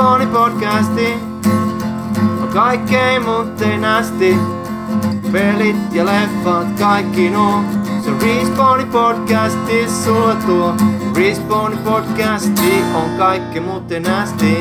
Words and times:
Respawni 0.00 0.26
podcasti 0.26 1.14
on 2.42 2.48
kaikkein 2.52 3.22
muuten 3.22 3.80
nästi. 3.80 4.36
Pelit 5.32 5.76
ja 5.92 6.04
leffat, 6.04 6.66
kaikki 6.78 7.30
nuo. 7.30 7.64
Se 8.04 8.26
Respawni 8.26 8.84
podcasti 8.84 9.88
sulla 10.04 10.34
tuo. 10.34 10.74
Respawni 11.16 11.76
podcasti 11.76 12.84
on 12.94 13.10
kaikki 13.18 13.60
muuten 13.60 14.02
nästi. 14.02 14.58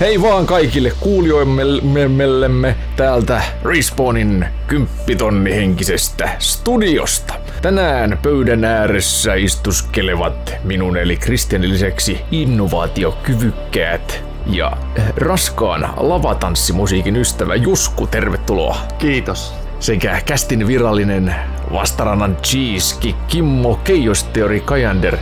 Hei 0.00 0.22
vaan 0.22 0.46
kaikille 0.46 0.92
kuulijoillemme 1.00 2.76
täältä 2.96 3.42
Respawnin 3.64 4.46
kymppitonni 4.66 5.56
henkisestä 5.56 6.36
studiosta. 6.38 7.33
Tänään 7.64 8.18
pöydän 8.22 8.64
ääressä 8.64 9.34
istuskelevat 9.34 10.54
minun 10.64 10.96
eli 10.96 11.16
Kristianin 11.16 11.70
lisäksi 11.70 12.20
innovaatiokyvykkäät 12.30 14.24
ja 14.46 14.72
raskaan 15.16 15.94
lavatanssimusiikin 15.96 17.16
ystävä 17.16 17.54
Jusku, 17.54 18.06
tervetuloa. 18.06 18.76
Kiitos. 18.98 19.54
Sekä 19.80 20.20
kästin 20.26 20.66
virallinen 20.66 21.34
vastarannan 21.72 22.36
cheeski 22.36 23.16
Kimmo 23.28 23.80
Keijosteori 23.84 24.60
Kajander. 24.60 25.16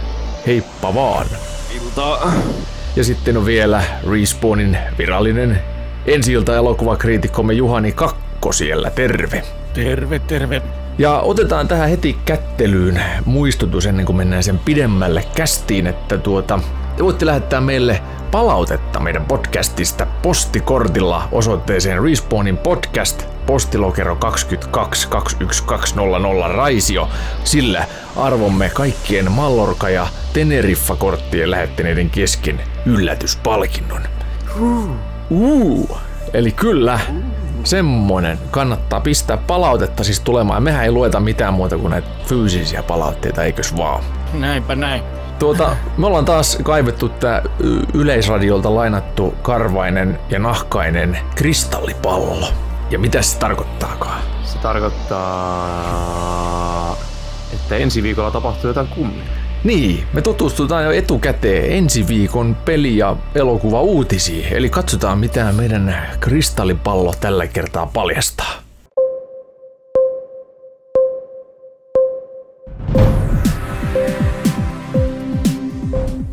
Heippa 0.46 0.94
vaan. 0.94 1.26
Iltaa. 1.82 2.32
Ja 2.96 3.04
sitten 3.04 3.36
on 3.36 3.46
vielä 3.46 3.82
Respawnin 4.10 4.78
virallinen 4.98 5.58
ensi 6.06 6.34
elokuvakriitikkomme 6.34 7.52
Juhani 7.52 7.92
Kakko 7.92 8.52
siellä, 8.52 8.90
terve. 8.90 9.42
Terve, 9.74 10.18
terve. 10.18 10.62
Ja 10.98 11.18
otetaan 11.20 11.68
tähän 11.68 11.88
heti 11.88 12.16
kättelyyn 12.24 13.02
muistutus 13.24 13.86
ennen 13.86 14.06
kuin 14.06 14.16
mennään 14.16 14.42
sen 14.42 14.58
pidemmälle 14.58 15.24
kästiin, 15.34 15.86
että 15.86 16.18
tuota, 16.18 16.60
te 16.96 17.04
voitte 17.04 17.26
lähettää 17.26 17.60
meille 17.60 18.02
palautetta 18.30 19.00
meidän 19.00 19.24
podcastista 19.24 20.06
postikortilla 20.22 21.28
osoitteeseen 21.32 22.02
Respawnin 22.02 22.56
podcast 22.56 23.26
postilokero 23.46 24.16
22 24.16 25.08
21200 25.08 26.48
Raisio. 26.48 27.08
Sillä 27.44 27.84
arvomme 28.16 28.70
kaikkien 28.70 29.32
Mallorca 29.32 29.88
ja 29.88 30.06
Teneriffa-korttien 30.32 31.50
lähettäneiden 31.50 32.10
kesken 32.10 32.60
yllätyspalkinnon. 32.86 34.02
Uh, 35.30 35.98
eli 36.34 36.52
kyllä, 36.52 37.00
semmonen 37.64 38.38
kannattaa 38.50 39.00
pistää 39.00 39.36
palautetta 39.36 40.04
siis 40.04 40.20
tulemaan. 40.20 40.62
Mehän 40.62 40.84
ei 40.84 40.90
lueta 40.90 41.20
mitään 41.20 41.54
muuta 41.54 41.78
kuin 41.78 41.90
näitä 41.90 42.08
fyysisiä 42.26 42.82
palautteita, 42.82 43.44
eikös 43.44 43.76
vaan? 43.76 44.04
Näinpä 44.34 44.74
näin. 44.74 45.02
Tuota, 45.38 45.76
me 45.96 46.06
ollaan 46.06 46.24
taas 46.24 46.58
kaivettu 46.62 47.08
tää 47.08 47.42
yleisradiolta 47.94 48.74
lainattu 48.74 49.34
karvainen 49.42 50.18
ja 50.30 50.38
nahkainen 50.38 51.18
kristallipallo. 51.34 52.48
Ja 52.90 52.98
mitä 52.98 53.22
se 53.22 53.38
tarkoittaakaan? 53.38 54.22
Se 54.44 54.58
tarkoittaa, 54.58 55.76
että 57.52 57.76
ensi 57.76 58.02
viikolla 58.02 58.30
tapahtuu 58.30 58.70
jotain 58.70 58.88
kummia. 58.88 59.24
Niin, 59.64 60.04
me 60.12 60.22
tutustutaan 60.22 60.84
jo 60.84 60.90
etukäteen 60.90 61.72
ensi 61.72 62.08
viikon 62.08 62.56
peli- 62.64 62.96
ja 62.96 63.16
elokuva 63.34 63.80
uutisiin, 63.82 64.46
eli 64.52 64.70
katsotaan 64.70 65.18
mitä 65.18 65.52
meidän 65.52 65.96
kristallipallo 66.20 67.14
tällä 67.20 67.46
kertaa 67.46 67.86
paljastaa. 67.86 68.62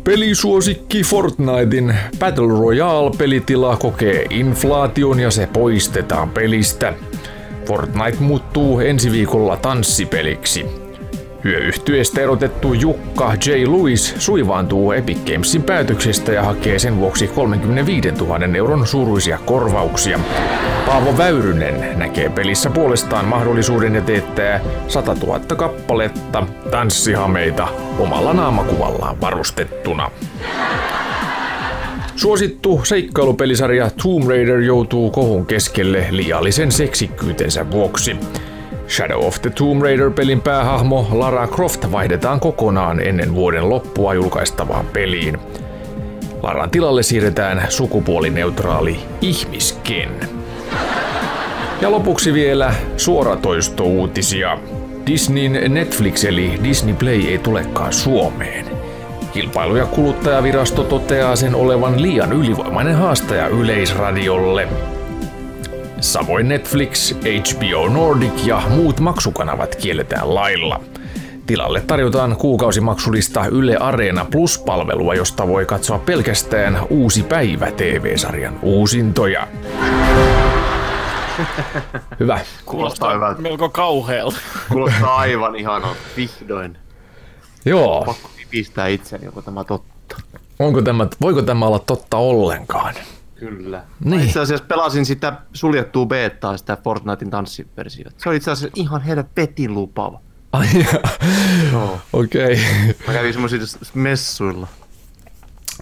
Pelisuosikki 0.04 1.02
Fortnitein 1.02 1.94
Battle 2.18 2.48
Royale-pelitila 2.48 3.76
kokee 3.76 4.26
inflaation 4.30 5.20
ja 5.20 5.30
se 5.30 5.48
poistetaan 5.52 6.30
pelistä. 6.30 6.94
Fortnite 7.66 8.16
muuttuu 8.20 8.80
ensi 8.80 9.12
viikolla 9.12 9.56
tanssipeliksi. 9.56 10.79
Yöyhtyeestä 11.44 12.20
erotettu 12.20 12.72
Jukka 12.72 13.34
J. 13.46 13.50
Lewis 13.50 14.14
suivaantuu 14.18 14.92
Epic 14.92 15.18
Gamesin 15.32 15.62
päätöksestä 15.62 16.32
ja 16.32 16.42
hakee 16.42 16.78
sen 16.78 16.96
vuoksi 16.96 17.28
35 17.28 18.10
000 18.10 18.38
euron 18.56 18.86
suuruisia 18.86 19.38
korvauksia. 19.44 20.20
Paavo 20.86 21.18
Väyrynen 21.18 21.98
näkee 21.98 22.28
pelissä 22.28 22.70
puolestaan 22.70 23.24
mahdollisuuden 23.24 24.02
teettää 24.06 24.60
100 24.88 25.14
000 25.14 25.40
kappaletta 25.56 26.46
tanssihameita 26.70 27.68
omalla 27.98 28.32
naamakuvallaan 28.32 29.20
varustettuna. 29.20 30.10
Suosittu 32.16 32.80
seikkailupelisarja 32.84 33.90
Tomb 34.02 34.28
Raider 34.28 34.60
joutuu 34.60 35.10
kohun 35.10 35.46
keskelle 35.46 36.06
liiallisen 36.10 36.72
seksikkyytensä 36.72 37.70
vuoksi. 37.70 38.16
Shadow 38.90 39.26
of 39.26 39.42
the 39.42 39.50
Tomb 39.50 39.82
Raider-pelin 39.82 40.40
päähahmo 40.40 41.08
Lara 41.12 41.46
Croft 41.46 41.92
vaihdetaan 41.92 42.40
kokonaan 42.40 43.00
ennen 43.00 43.34
vuoden 43.34 43.68
loppua 43.68 44.14
julkaistavaan 44.14 44.86
peliin. 44.86 45.38
Laran 46.42 46.70
tilalle 46.70 47.02
siirretään 47.02 47.66
sukupuolineutraali 47.68 48.98
ihmisken. 49.20 50.10
Ja 51.80 51.90
lopuksi 51.90 52.32
vielä 52.32 52.74
suoratoistouutisia. 52.96 54.58
Disneyn 55.06 55.74
Netflix 55.74 56.24
eli 56.24 56.60
Disney 56.64 56.94
Play 56.94 57.20
ei 57.20 57.38
tulekaan 57.38 57.92
Suomeen. 57.92 58.66
Kilpailu- 59.32 59.76
ja 59.76 59.86
kuluttajavirasto 59.86 60.84
toteaa 60.84 61.36
sen 61.36 61.54
olevan 61.54 62.02
liian 62.02 62.32
ylivoimainen 62.32 62.94
haastaja 62.94 63.46
yleisradiolle. 63.48 64.68
Samoin 66.00 66.48
Netflix, 66.48 67.14
HBO 67.14 67.88
Nordic 67.88 68.46
ja 68.46 68.62
muut 68.68 69.00
maksukanavat 69.00 69.74
kielletään 69.74 70.34
lailla. 70.34 70.80
Tilalle 71.46 71.80
tarjotaan 71.80 72.36
kuukausimaksulista 72.36 73.46
Yle 73.46 73.76
Areena 73.76 74.26
Plus-palvelua, 74.30 75.14
josta 75.14 75.48
voi 75.48 75.66
katsoa 75.66 75.98
pelkästään 75.98 76.78
Uusi 76.90 77.22
päivä 77.22 77.70
TV-sarjan 77.70 78.58
uusintoja. 78.62 79.48
Hyvä. 82.20 82.40
Kuulostaa 82.64 83.14
hyvältä. 83.14 83.42
Melko 83.42 83.68
kauhealta. 83.68 84.36
Kuulostaa 84.68 85.16
aivan 85.24 85.56
ihanalta. 85.56 86.00
Vihdoin. 86.16 86.78
Joo. 87.64 88.02
Pakko 88.06 88.30
pistää 88.50 88.86
itseni, 88.86 89.26
onko 89.26 89.42
tämä 89.42 89.64
totta. 89.64 90.16
Onko 90.58 90.82
tämä, 90.82 91.06
voiko 91.20 91.42
tämä 91.42 91.66
olla 91.66 91.78
totta 91.78 92.16
ollenkaan? 92.16 92.94
Kyllä. 93.40 93.84
Niin. 94.04 94.18
Mä 94.18 94.24
itse 94.24 94.40
asiassa 94.40 94.64
pelasin 94.68 95.06
sitä 95.06 95.32
suljettua 95.52 96.06
betaa, 96.06 96.56
sitä 96.56 96.76
Fortnitein 96.84 97.30
tanssiversiota. 97.30 98.16
Se 98.16 98.28
oli 98.28 98.36
itse 98.36 98.50
asiassa 98.50 98.80
ihan 98.80 99.02
helvetin 99.02 99.74
lupaava. 99.74 100.20
Ai, 100.52 100.66
Joo. 101.72 102.00
okei. 102.12 102.52
Okay. 102.52 102.94
Mä 103.06 103.12
kävin 103.12 103.32
semmoisilla 103.32 103.66
messuilla. 103.94 104.66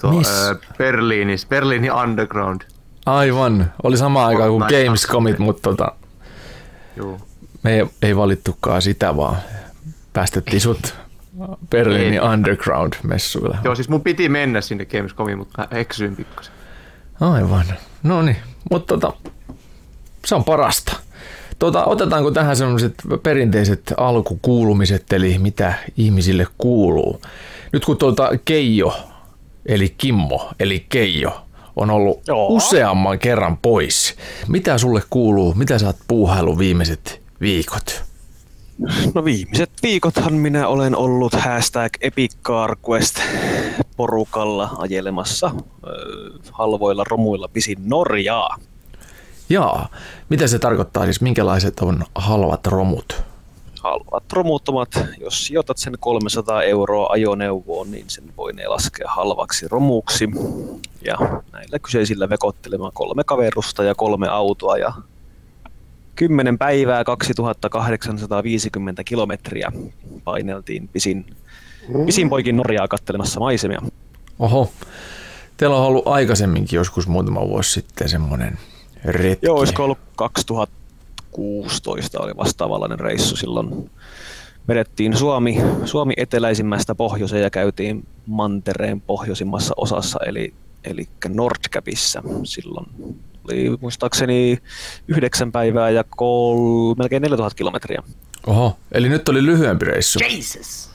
Tuo, 0.00 0.12
Miss? 0.12 0.30
ö, 0.30 0.58
Berliinissä, 0.78 1.48
Berliinin 1.48 1.92
Underground. 1.92 2.60
Aivan. 3.06 3.72
Oli 3.82 3.96
sama 3.96 4.26
aika 4.26 4.48
kuin 4.48 4.64
Gamescomit, 4.68 5.38
mutta 5.38 5.62
tota, 5.62 5.92
Joo. 6.96 7.20
me 7.62 7.74
ei, 7.74 7.86
ei 8.02 8.16
valittukaan 8.16 8.82
sitä, 8.82 9.16
vaan 9.16 9.36
päästettiin 10.12 10.60
sut 10.60 10.94
Berliinin 11.70 12.12
Ei. 12.12 12.20
Underground-messuille. 12.20 13.56
Joo, 13.64 13.74
siis 13.74 13.88
mun 13.88 14.00
piti 14.02 14.28
mennä 14.28 14.60
sinne 14.60 14.84
Gamescomiin, 14.84 15.38
mutta 15.38 15.68
mä 15.72 15.78
eksyin 15.78 16.16
pikkasen. 16.16 16.57
Aivan. 17.20 17.66
No 18.02 18.22
niin, 18.22 18.36
mutta 18.70 18.98
tota, 18.98 19.12
se 20.26 20.34
on 20.34 20.44
parasta. 20.44 20.96
Tota, 21.58 21.84
otetaanko 21.84 22.30
tähän 22.30 22.56
sellaiset 22.56 22.94
perinteiset 23.22 23.94
alkukuulumiset, 23.96 25.12
eli 25.12 25.38
mitä 25.38 25.74
ihmisille 25.96 26.46
kuuluu? 26.58 27.22
Nyt 27.72 27.84
kun 27.84 27.96
tuota 27.96 28.30
Keijo, 28.44 28.96
eli 29.66 29.94
Kimmo, 29.98 30.52
eli 30.60 30.86
Keijo, 30.88 31.46
on 31.76 31.90
ollut 31.90 32.20
Joo. 32.28 32.46
useamman 32.48 33.18
kerran 33.18 33.56
pois. 33.56 34.16
Mitä 34.48 34.78
sulle 34.78 35.02
kuuluu? 35.10 35.54
Mitä 35.54 35.78
sä 35.78 35.86
oot 35.86 35.96
puuhailu 36.08 36.58
viimeiset 36.58 37.22
viikot? 37.40 38.02
No 39.14 39.24
viimeiset 39.24 39.70
viikothan 39.82 40.34
minä 40.34 40.68
olen 40.68 40.96
ollut 40.96 41.32
hashtag 41.32 41.92
Epic 42.00 42.34
Car 42.42 42.76
Quest 42.90 43.20
porukalla 43.96 44.70
ajelemassa 44.78 45.50
ö, 45.86 45.90
halvoilla 46.52 47.04
romuilla 47.10 47.48
pisin 47.48 47.78
Norjaa. 47.84 48.56
Jaa, 49.48 49.88
mitä 50.28 50.46
se 50.46 50.58
tarkoittaa 50.58 51.04
siis? 51.04 51.20
Minkälaiset 51.20 51.80
on 51.80 52.04
halvat 52.14 52.66
romut? 52.66 53.22
Halvat 53.82 54.32
romuttomat, 54.32 54.88
jos 55.20 55.46
sijoitat 55.46 55.78
sen 55.78 55.94
300 56.00 56.62
euroa 56.62 57.06
ajoneuvoon, 57.10 57.90
niin 57.90 58.04
sen 58.08 58.24
voi 58.36 58.52
ne 58.52 58.66
laskea 58.68 59.08
halvaksi 59.10 59.68
romuksi. 59.68 60.28
Ja 61.04 61.18
näillä 61.52 61.78
kyseisillä 61.78 62.28
vekottelemaan 62.28 62.92
kolme 62.94 63.24
kaverusta 63.24 63.84
ja 63.84 63.94
kolme 63.94 64.28
autoa 64.28 64.78
ja 64.78 64.92
10 66.18 66.58
päivää 66.58 67.04
2850 67.04 69.04
kilometriä 69.04 69.72
paineltiin 70.24 70.88
pisin, 70.88 71.26
pisin 72.06 72.30
poikin 72.30 72.56
Norjaa 72.56 72.88
kattelemassa 72.88 73.40
maisemia. 73.40 73.82
Oho. 74.38 74.72
Teillä 75.56 75.76
on 75.76 75.86
ollut 75.86 76.06
aikaisemminkin 76.06 76.76
joskus 76.76 77.08
muutama 77.08 77.48
vuosi 77.48 77.72
sitten 77.72 78.08
semmoinen 78.08 78.58
retki. 79.04 79.46
Joo, 79.46 79.58
olisiko 79.58 79.84
ollut 79.84 79.98
2016 80.16 82.20
oli 82.20 82.36
vastaavanlainen 82.36 83.00
reissu 83.00 83.36
silloin. 83.36 83.90
Vedettiin 84.68 85.16
Suomi, 85.16 85.60
Suomi 85.84 86.14
eteläisimmästä 86.16 86.94
pohjoiseen 86.94 87.42
ja 87.42 87.50
käytiin 87.50 88.06
mantereen 88.26 89.00
pohjoisimmassa 89.00 89.74
osassa, 89.76 90.18
eli, 90.26 90.54
eli 90.84 91.08
Nordkapissa 91.28 92.22
silloin. 92.44 92.86
Oli 93.48 93.78
muistaakseni 93.80 94.58
yhdeksän 95.08 95.52
päivää 95.52 95.90
ja 95.90 96.04
kol, 96.04 96.94
melkein 96.94 97.22
4000 97.22 97.56
kilometriä. 97.56 98.02
Oho, 98.46 98.76
eli 98.92 99.08
nyt 99.08 99.28
oli 99.28 99.46
lyhyempi 99.46 99.84
reissu. 99.84 100.18
Jesus! 100.22 100.90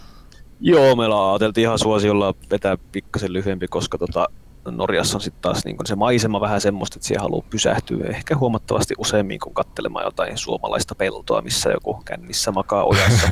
Joo, 0.59 0.95
me 0.95 1.03
ajateltiin 1.05 1.63
ihan 1.63 1.79
suosiolla 1.79 2.33
vetää 2.51 2.77
pikkasen 2.91 3.33
lyhyempi, 3.33 3.67
koska 3.67 3.97
tota, 3.97 4.27
Norjassa 4.71 5.17
on 5.17 5.21
sitten 5.21 5.41
taas 5.41 5.65
niin 5.65 5.77
se 5.85 5.95
maisema 5.95 6.41
vähän 6.41 6.61
semmoista, 6.61 6.97
että 6.97 7.07
siellä 7.07 7.21
haluaa 7.21 7.45
pysähtyä 7.49 8.05
ehkä 8.09 8.37
huomattavasti 8.37 8.93
useammin 8.97 9.39
kuin 9.39 9.53
katselemaan 9.53 10.05
jotain 10.05 10.37
suomalaista 10.37 10.95
peltoa, 10.95 11.41
missä 11.41 11.69
joku 11.69 12.01
kännissä 12.05 12.51
makaa 12.51 12.83
ojassa. 12.83 13.29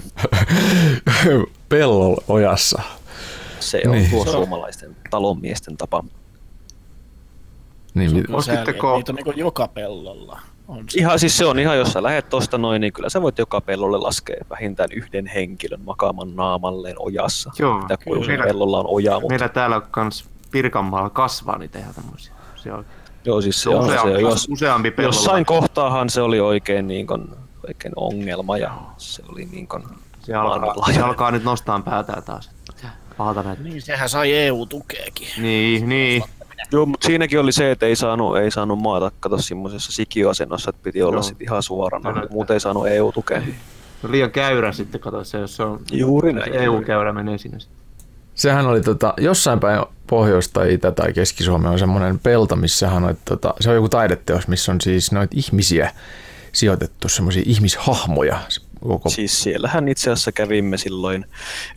Pellon 1.69 2.17
ojassa. 2.27 2.81
Se 3.59 3.81
on 3.85 3.91
niin. 3.91 4.09
tuo 4.09 4.25
suomalaisten 4.25 4.95
talonmiesten 5.09 5.77
tapa. 5.77 6.03
Niin, 7.93 8.35
Ostitteko- 8.35 8.95
Niitä 8.95 9.11
on 9.11 9.15
niin 9.15 9.38
joka 9.38 9.67
pellolla. 9.67 10.39
On 10.67 10.83
se. 10.89 10.99
Ihan 10.99 11.19
siis 11.19 11.38
se 11.38 11.45
on 11.45 11.59
ihan, 11.59 11.77
jos 11.77 11.93
sä 11.93 12.03
lähet 12.03 12.29
tosta 12.29 12.57
noin, 12.57 12.81
niin 12.81 12.93
kyllä 12.93 13.09
sä 13.09 13.21
voit 13.21 13.38
joka 13.38 13.61
pellolle 13.61 13.97
laskea 13.97 14.45
vähintään 14.49 14.89
yhden 14.91 15.25
henkilön 15.27 15.81
makaamaan 15.85 16.35
naamalleen 16.35 16.95
ojassa. 16.99 17.51
Joo, 17.59 17.81
Mitä 17.81 17.97
kun 17.97 18.21
kyllä. 18.25 18.43
pellolla 18.45 18.79
on 18.79 18.85
oja, 18.88 19.11
mutta 19.13 19.27
Meillä 19.29 19.49
täällä 19.49 19.81
kans 19.91 20.29
Pirkanmaalla 20.51 21.09
kasvaa 21.09 21.57
niitä 21.57 21.79
ihan 21.79 21.93
tämmöisiä. 21.93 22.33
Se 22.55 22.73
on 22.73 22.85
joo, 23.25 23.41
siis 23.41 23.61
se 23.63 23.69
on 23.69 23.85
se, 23.85 23.91
useampi, 23.95 24.21
jos, 24.21 24.47
useampi 24.51 24.91
pellolla. 24.91 25.15
jossain 25.15 25.45
kohtaahan 25.45 26.09
se 26.09 26.21
oli 26.21 26.39
oikein, 26.39 26.88
niin 26.88 27.07
kun, 27.07 27.38
oikein 27.67 27.93
ongelma 27.95 28.57
ja 28.57 28.71
se 28.97 29.23
oli 29.29 29.45
niin 29.45 29.67
kun, 29.67 29.83
se 30.19 30.33
alkaa, 30.33 30.91
se 30.93 31.01
alkaa 31.01 31.31
nyt 31.31 31.43
nostaa 31.43 31.79
päätään 31.81 32.23
taas. 32.23 32.51
Pahata 33.17 33.43
näitä. 33.43 33.63
Niin, 33.63 33.81
sehän 33.81 34.09
sai 34.09 34.33
EU-tukeekin. 34.33 35.27
Niin, 35.38 35.89
niin. 35.89 36.23
Joo, 36.72 36.86
mutta 36.86 37.08
siinäkin 37.08 37.40
oli 37.40 37.52
se, 37.52 37.72
että 37.72 37.86
ei 37.86 37.96
saanut, 37.96 38.38
ei 38.38 38.52
saanut 38.52 38.80
maata 38.80 39.12
kato 39.19 39.38
semmoisessa 39.38 39.92
sikiöasennossa, 39.92 40.69
että 40.69 40.84
piti 40.84 41.02
olla 41.04 41.16
Joo. 41.16 41.24
sit 41.24 41.42
ihan 41.42 41.63
suorana, 41.63 42.13
Kyllä. 42.13 42.28
muuten 42.30 42.54
ei 42.54 42.60
saanut 42.60 42.88
EU-tukea. 42.88 43.42
Se 43.42 44.08
on 44.08 44.12
liian 44.12 44.31
käyrä 44.31 44.72
sitten, 44.72 45.02
kato 45.02 45.24
se, 45.24 45.38
jos 45.38 45.56
se 45.56 45.63
on 45.63 45.80
Juuri 45.92 46.34
näin. 46.34 46.54
EU-käyrä 46.54 47.13
menee 47.13 47.38
sinne. 47.38 47.60
sitten. 47.60 47.81
Sehän 48.36 48.66
oli 48.66 48.81
tota, 48.81 49.13
jossain 49.18 49.60
päin 49.60 49.81
Pohjois- 50.08 50.50
tai 50.54 50.74
Itä- 50.74 50.92
tai 50.92 51.13
Keski-Suomi 51.13 51.68
on 51.68 51.80
semmoinen 51.80 52.19
pelto, 52.19 52.56
missä 52.56 52.92
on, 52.92 53.18
tota, 53.25 53.54
se 53.60 53.69
on 53.69 53.75
joku 53.75 53.90
taideteos, 53.90 54.48
missä 54.48 54.72
on 54.72 54.81
siis 54.81 55.12
noita 55.12 55.36
ihmisiä 55.38 55.92
sijoitettu, 56.52 57.10
semmoisia 57.10 57.44
ihmishahmoja. 57.46 58.40
se 58.50 58.62
Koko 58.88 59.10
Siis 59.10 59.44
siellähän 59.44 59.88
itse 59.88 60.12
asiassa 60.12 60.31
kävimme 60.31 60.78
silloin 60.78 61.25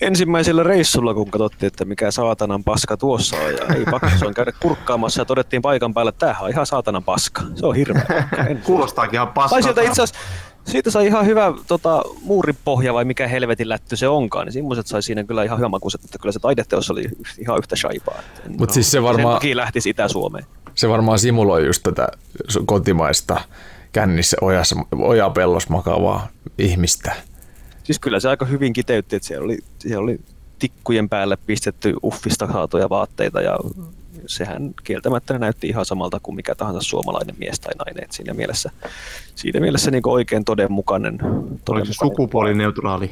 ensimmäisellä 0.00 0.62
reissulla, 0.62 1.14
kun 1.14 1.30
katsottiin, 1.30 1.66
että 1.66 1.84
mikä 1.84 2.10
saatanan 2.10 2.64
paska 2.64 2.96
tuossa 2.96 3.36
on. 3.36 3.52
Ja 3.52 3.74
ei 3.76 3.84
pakko, 3.90 4.08
se 4.18 4.26
on 4.26 4.34
käydä 4.34 4.52
kurkkaamassa 4.62 5.20
ja 5.20 5.24
todettiin 5.24 5.62
paikan 5.62 5.94
päällä, 5.94 6.08
että 6.08 6.18
tämähän 6.18 6.44
on 6.44 6.50
ihan 6.50 6.66
saatanan 6.66 7.04
paska. 7.04 7.42
Se 7.54 7.66
on 7.66 7.74
hirveä. 7.76 8.28
En- 8.48 8.62
Kuulostaakin 8.62 9.14
ihan 9.14 9.26
Tai 9.26 9.34
paskalta. 9.34 9.62
sieltä 9.62 9.80
itse 9.82 10.02
asiassa, 10.02 10.14
siitä 10.64 10.90
sai 10.90 11.06
ihan 11.06 11.26
hyvä 11.26 11.52
tota, 11.66 12.02
muuripohja 12.22 12.94
vai 12.94 13.04
mikä 13.04 13.28
helvetin 13.28 13.68
lätty 13.68 13.96
se 13.96 14.08
onkaan, 14.08 14.46
niin 14.46 14.52
semmoiset 14.52 14.86
sai 14.86 15.02
siinä 15.02 15.24
kyllä 15.24 15.44
ihan 15.44 15.58
hyvä 15.58 15.68
makuiset, 15.68 16.04
että 16.04 16.18
kyllä 16.18 16.32
se 16.32 16.38
taideteos 16.38 16.90
oli 16.90 17.04
ihan 17.38 17.58
yhtä 17.58 17.76
shaipaa. 17.76 18.18
Mutta 18.58 18.72
siis 18.74 18.86
se 18.86 18.90
Sen 18.90 19.02
varmaan, 19.02 19.34
takia 19.34 19.56
lähtisi 19.56 19.90
Itä-Suomeen. 19.90 20.44
se 20.74 20.88
varmaan 20.88 21.18
simuloi 21.18 21.66
just 21.66 21.82
tätä 21.82 22.08
kotimaista 22.66 23.40
kännissä 23.92 24.36
ojassa, 24.40 24.76
ojapellossa 24.98 25.70
makaavaa 25.70 26.28
ihmistä. 26.58 27.12
Siis 27.84 27.98
kyllä 27.98 28.20
se 28.20 28.28
aika 28.28 28.44
hyvin 28.44 28.72
kiteytti, 28.72 29.16
että 29.16 29.28
siellä 29.28 29.44
oli, 29.44 29.58
siellä 29.78 30.02
oli 30.02 30.20
tikkujen 30.58 31.08
päälle 31.08 31.38
pistetty 31.46 31.94
uffista 32.04 32.52
saatuja 32.52 32.88
vaatteita 32.88 33.40
ja 33.40 33.58
sehän 34.26 34.74
kieltämättä 34.84 35.38
näytti 35.38 35.68
ihan 35.68 35.84
samalta 35.84 36.20
kuin 36.22 36.34
mikä 36.36 36.54
tahansa 36.54 36.80
suomalainen 36.80 37.34
mies 37.38 37.60
tai 37.60 37.74
nainen. 37.74 38.04
Et 38.04 38.12
siinä 38.12 38.34
mielessä, 38.34 38.70
siinä 39.34 39.60
mielessä 39.60 39.90
niin 39.90 40.02
oikein 40.06 40.44
todenmukainen. 40.44 41.18
Oliko 41.22 41.84
se 41.84 41.92
todenmukainen 41.94 41.94
sukupuolineutraali 41.94 43.10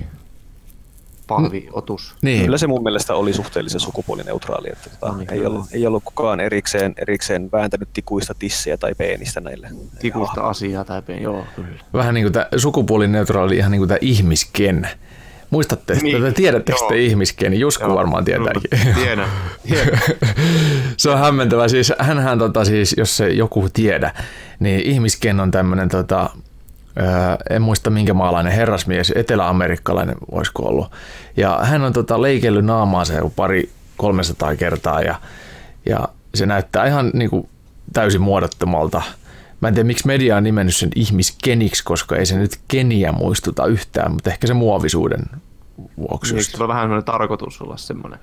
pahviotus? 1.37 2.15
Niin, 2.23 2.45
Kyllä 2.45 2.59
se 2.59 2.67
mun 2.67 2.83
mielestä 2.83 3.15
oli 3.15 3.33
suhteellisen 3.33 3.81
sukupuolineutraali, 3.81 4.69
että 4.73 4.91
tota, 4.91 5.13
No 5.13 5.19
niin, 5.19 5.33
ei, 5.33 5.47
ollut, 5.47 5.67
ei 5.73 5.87
ollut 5.87 6.03
kukaan 6.05 6.41
erikseen, 6.41 6.95
erikseen 6.99 7.53
vääntänyt 7.53 7.89
tikuista 7.93 8.35
tissiä 8.39 8.77
tai 8.77 8.95
peenistä 8.95 9.41
näille. 9.41 9.69
Tikusta 10.01 10.41
asiaa 10.41 10.85
tai 10.85 11.03
pe- 11.03 11.17
joo, 11.17 11.45
kyllä. 11.57 11.69
vähän 11.93 12.15
niin 12.15 12.25
kuin 12.25 12.33
tämä 12.33 12.47
sukupuolineutraali, 12.57 13.57
ihan 13.57 13.71
niin 13.71 13.81
kuin 13.81 13.89
tämä 13.89 13.99
ihmisken. 14.01 14.89
Muistatte, 15.51 15.95
Niin, 15.95 16.23
niin, 16.23 16.35
tiedättekö 16.35 16.79
joo. 16.81 16.89
te 16.89 16.99
ihmisken? 16.99 17.61
Jusku 17.61 17.85
Joo, 17.85 17.95
varmaan 17.95 18.25
tietääkin. 18.25 18.63
Tiedän. 18.95 19.29
tiedän. 19.69 20.01
se 20.97 21.11
on 21.11 21.19
hämmentävä. 21.19 21.69
Siis, 21.69 21.93
hänhän 21.99 22.39
tota, 22.39 22.65
siis, 22.65 22.95
jos 22.99 23.17
se 23.17 23.29
joku 23.29 23.69
tiedä, 23.73 24.15
niin 24.61 24.81
ihmisken 24.81 25.41
on 25.41 25.51
tämmöinen, 25.51 25.89
tota, 25.89 26.31
en 27.51 27.63
muista 27.63 27.91
minkä 27.91 28.15
maalainen 28.15 28.53
herrasmies, 28.53 29.13
eteläamerikkalainen 29.17 30.17
voisiko 30.33 30.63
ollut. 30.63 30.93
Ja 31.37 31.59
hän 31.63 31.83
on 31.83 31.93
tota, 31.93 32.23
leikellyt 32.23 32.65
naamaansa 32.65 33.15
joku 33.15 33.33
pari 33.37 33.71
300 33.97 34.57
kertaa 34.57 35.01
ja, 35.01 35.15
ja 35.87 36.09
se 36.35 36.47
näyttää 36.47 36.87
ihan 36.87 37.11
niin 37.15 37.31
kuin, 37.31 37.49
täysin 37.93 38.21
muodottomalta. 38.21 39.03
Mä 39.61 39.69
en 39.69 39.75
tiedä, 39.75 39.87
miksi 39.87 40.07
media 40.07 40.37
on 40.37 40.45
nimennyt 40.45 40.77
sen 40.77 40.91
ihmiskeniksi, 40.95 41.85
koska 41.85 42.17
ei 42.17 42.27
se 42.27 42.39
nyt 42.39 42.61
keniä 42.69 43.13
muistuta 43.13 43.67
yhtään, 43.67 44.13
mutta 44.13 44.31
ehkä 44.31 44.47
se 44.47 44.55
muovisuuden 44.55 45.23
vuoksi. 45.97 46.35
Eikö 46.35 46.41
just. 46.41 46.51
sulla 46.51 46.69
vähän 46.69 46.85
sellainen 46.85 47.05
tarkoitus 47.05 47.61
olla 47.61 47.77
semmoinen? 47.77 48.19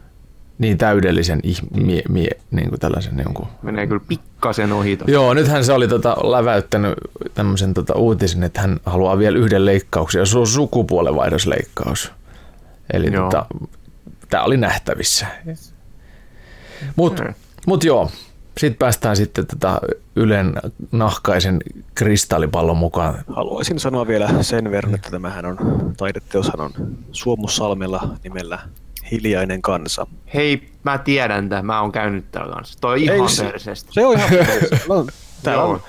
Niin 0.60 0.78
täydellisen 0.78 1.40
mie, 1.84 2.02
mie, 2.10 2.30
niin 2.52 2.70
kuin 2.70 2.80
tällaisen 2.80 3.22
jonkun 3.24 3.48
Menee 3.62 3.88
kyllä 3.88 4.02
pikkasen 4.08 4.72
ohi. 4.72 4.98
tosta. 4.98 5.12
Joo, 5.12 5.34
nythän 5.34 5.66
se 5.66 5.74
oli 5.74 5.88
tota, 5.88 6.18
läväyttänyt 6.32 6.94
tämmöisen 7.34 7.74
tota, 7.74 7.94
uutisen, 7.94 8.44
että 8.44 8.62
hän 8.62 8.80
haluaa 8.86 9.18
vielä 9.18 9.38
yhden 9.38 9.66
leikkauksen, 9.66 10.20
ja 10.20 10.26
se 10.26 10.40
on 10.40 10.48
sukupuolenvaihdosleikkaus. 10.48 12.12
Eli 12.94 13.14
Joo. 13.14 13.24
tota, 13.24 13.46
tämä 14.30 14.44
oli 14.44 14.58
nähtävissä. 14.58 15.28
Mutta 16.96 17.24
mut 17.68 17.84
joo, 17.84 18.12
sitten 18.58 18.80
päästään 18.80 19.16
sitten 19.16 19.48
tota 19.48 19.80
Ylen 20.16 20.54
nahkaisen 20.92 21.60
kristallipallon 21.96 22.78
mukaan. 22.78 23.24
Haluaisin 23.36 23.80
sanoa 23.80 24.08
vielä 24.08 24.30
sen 24.42 24.72
verran, 24.72 24.96
että 24.96 25.12
tämähän 25.12 25.46
on, 25.46 25.58
taideteoshan 25.98 26.62
on 26.62 26.72
Suomussalmella 27.12 28.16
nimellä 28.24 28.60
Hiljainen 29.12 29.62
kansa. 29.62 30.08
Hei, 30.34 30.70
mä 30.84 30.98
tiedän 30.98 31.50
tämän. 31.50 31.66
Mä 31.66 31.82
oon 31.82 31.92
käynyt 31.92 32.32
täällä 32.32 32.54
kanssa. 32.56 32.80
Toi 32.82 33.10
on 33.10 33.16
ihan 33.16 33.30
se- 33.30 33.44
perseestä. 33.44 33.90
Se 33.94 34.06
on 34.06 34.18
ihan 34.18 34.30
Täällä 34.30 34.94
on, 34.94 35.08
täällä 35.44 35.64
on 35.64 35.82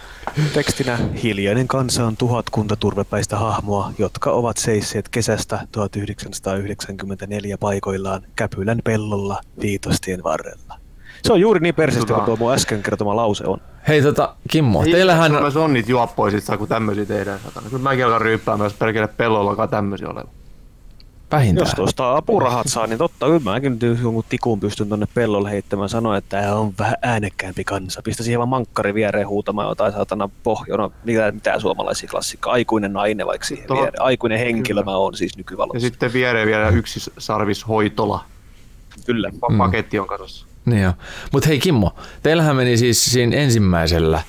tekstinä 0.55 0.99
Hiljainen 1.23 1.69
kansa 1.69 2.07
on 2.07 2.17
tuhatkunta 2.17 2.77
turvepäistä 2.77 3.37
hahmoa, 3.37 3.93
jotka 3.99 4.31
ovat 4.31 4.57
seisseet 4.57 5.09
kesästä 5.09 5.67
1994 5.73 7.59
paikoillaan 7.59 8.23
Käpylän 8.37 8.81
pellolla 8.85 9.41
Viitostien 9.63 10.23
varrella. 10.23 10.75
Se 11.23 11.33
on 11.33 11.41
juuri 11.41 11.61
niin 11.61 11.75
persestä, 11.75 12.13
Tota- 12.13 12.17
kuin 12.17 12.25
tuo 12.25 12.37
mun 12.37 12.53
äsken 12.53 12.83
kertoma 12.83 13.17
lause 13.17 13.45
on. 13.47 13.59
Hei 13.89 14.03
tota, 14.03 14.35
Kimmo, 14.51 14.85
teillähän 14.85 15.33
on, 15.33 15.39
Suomessa 15.39 15.61
on 15.61 15.73
niitä 15.73 15.91
juoppoja, 15.91 16.31
sit 16.31 16.45
saa 16.45 16.59
kun 16.59 16.69
tämmöisiä 16.69 17.05
tehdään. 17.05 17.41
Satana. 17.45 17.71
Kyllä 17.71 17.83
mäkin 17.83 18.05
alkan 18.05 18.21
ryyppäämään, 18.21 18.67
jos 18.67 18.75
perkele 18.75 19.09
pellollakaan 19.09 19.69
tämmöisiä 19.69 20.09
oleva. 20.09 20.29
Vähintään. 21.33 21.67
Jos 21.67 21.75
tuosta 21.75 22.17
apurahat 22.17 22.67
saa, 22.69 22.87
niin 22.87 22.99
totta, 22.99 23.27
kyllä 23.27 23.41
mäkin 23.41 23.79
nyt 23.83 23.99
jonkun 24.03 24.25
tikun 24.29 24.61
pystyn 24.61 24.89
tonne 24.89 25.07
pellolle 25.15 25.51
heittämään 25.51 25.89
sanoa, 25.89 26.17
että 26.17 26.41
tämä 26.41 26.55
on 26.55 26.73
vähän 26.79 26.95
äänekkäämpi 27.03 27.65
kansa. 27.65 28.03
Pistä 28.05 28.23
siihen 28.23 28.39
vaan 28.39 28.49
mankkari 28.49 28.95
viereen 28.95 29.29
huutamaan 29.29 29.69
jotain 29.69 29.93
saatana 29.93 30.29
pohjona, 30.43 30.91
mitä, 31.05 31.33
mitä 31.33 31.61
suomalaisia 31.61 32.09
klassikka, 32.11 32.51
aikuinen 32.51 32.93
nainen 32.93 33.27
vaikka 33.27 33.47
siihen 33.47 33.67
Tuo- 33.67 33.77
viereen. 33.77 34.03
Aikuinen 34.03 34.39
henkilö 34.39 34.81
Kyllä. 34.83 34.93
mä 34.93 34.97
oon 34.97 35.17
siis 35.17 35.33
Ja 35.33 35.39
nykyvalossa. 35.39 35.81
sitten 35.81 36.13
viereen 36.13 36.49
vielä 36.49 36.69
yksi 36.69 37.13
sarvis 37.19 37.69
hoitola. 37.69 38.25
Kyllä. 39.07 39.29
Pa- 39.29 39.59
Paketti 39.59 39.99
on 39.99 40.07
kasossa. 40.07 40.47
Niin. 40.65 40.93
Mutta 41.33 41.49
hei 41.49 41.59
Kimmo, 41.59 41.95
teillähän 42.23 42.57
meni 42.57 42.77
siis 42.77 43.05
siinä 43.05 43.37
ensimmäisellä 43.37 44.23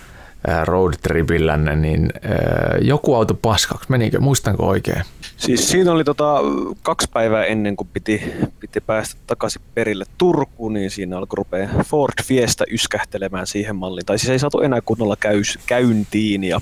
roadtripillänne, 0.66 1.76
niin 1.76 2.10
ää, 2.22 2.78
joku 2.82 3.16
auto 3.16 3.34
paskaksi, 3.34 3.86
menikö, 3.90 4.20
muistanko 4.20 4.68
oikein? 4.68 5.04
Siis 5.38 5.70
siinä 5.70 5.92
oli 5.92 6.04
tota, 6.04 6.36
kaksi 6.82 7.08
päivää 7.14 7.46
ennen 7.46 7.76
kuin 7.76 7.90
piti, 7.94 8.34
piti 8.60 8.82
päästä 8.82 9.22
takaisin 9.28 9.62
perille 9.74 10.06
Turkuun, 10.18 10.74
niin 10.74 10.92
siinä 10.92 11.18
alkoi 11.18 11.38
rupea 11.38 11.70
Ford 11.86 12.14
Fiesta 12.24 12.64
yskähtelemään 12.72 13.48
siihen 13.48 13.76
malliin. 13.76 14.06
Tai 14.06 14.20
siis 14.20 14.30
ei 14.30 14.40
saatu 14.40 14.60
enää 14.60 14.82
kunnolla 14.82 15.16
käys, 15.16 15.60
käyntiin 15.66 16.44
ja 16.44 16.62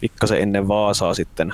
pikkasen 0.00 0.40
ennen 0.40 0.68
Vaasaa 0.68 1.14
sitten 1.14 1.52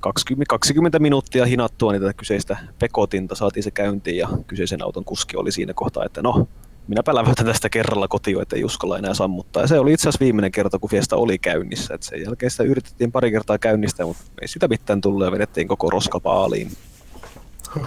20, 0.00 0.48
20 0.48 0.98
minuuttia 0.98 1.44
hinattua 1.46 1.92
niitä 1.92 2.12
kyseistä 2.12 2.56
pekotinta, 2.78 3.34
saatiin 3.34 3.64
se 3.64 3.70
käyntiin 3.70 4.16
ja 4.16 4.28
kyseisen 4.46 4.84
auton 4.84 5.04
kuski 5.04 5.36
oli 5.36 5.52
siinä 5.52 5.74
kohtaa, 5.74 6.04
että 6.04 6.22
no, 6.22 6.48
minäpä 6.88 7.14
läväytän 7.14 7.46
tästä 7.46 7.68
kerralla 7.68 8.08
kotiin, 8.08 8.42
ettei 8.42 8.64
uskalla 8.64 8.98
enää 8.98 9.14
sammuttaa. 9.14 9.62
Ja 9.62 9.66
se 9.66 9.78
oli 9.78 9.92
itse 9.92 10.08
asiassa 10.08 10.24
viimeinen 10.24 10.52
kerta, 10.52 10.78
kun 10.78 10.90
Fiesta 10.90 11.16
oli 11.16 11.38
käynnissä. 11.38 11.94
Et 11.94 12.02
sen 12.02 12.22
jälkeen 12.22 12.50
sitä 12.50 12.62
yritettiin 12.62 13.12
pari 13.12 13.30
kertaa 13.30 13.58
käynnistää, 13.58 14.06
mutta 14.06 14.22
ei 14.42 14.48
sitä 14.48 14.68
mitään 14.68 15.00
tullut 15.00 15.24
ja 15.24 15.32
vedettiin 15.32 15.68
koko 15.68 15.90
roska 15.90 16.20
paaliin. 16.20 16.70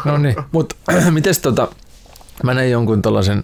No 0.05 0.17
niin, 0.17 0.35
mutta 0.51 0.75
mites 1.11 1.39
tota, 1.39 1.67
mä 2.43 2.53
näin 2.53 2.71
jonkun 2.71 3.01
tuollaisen 3.01 3.43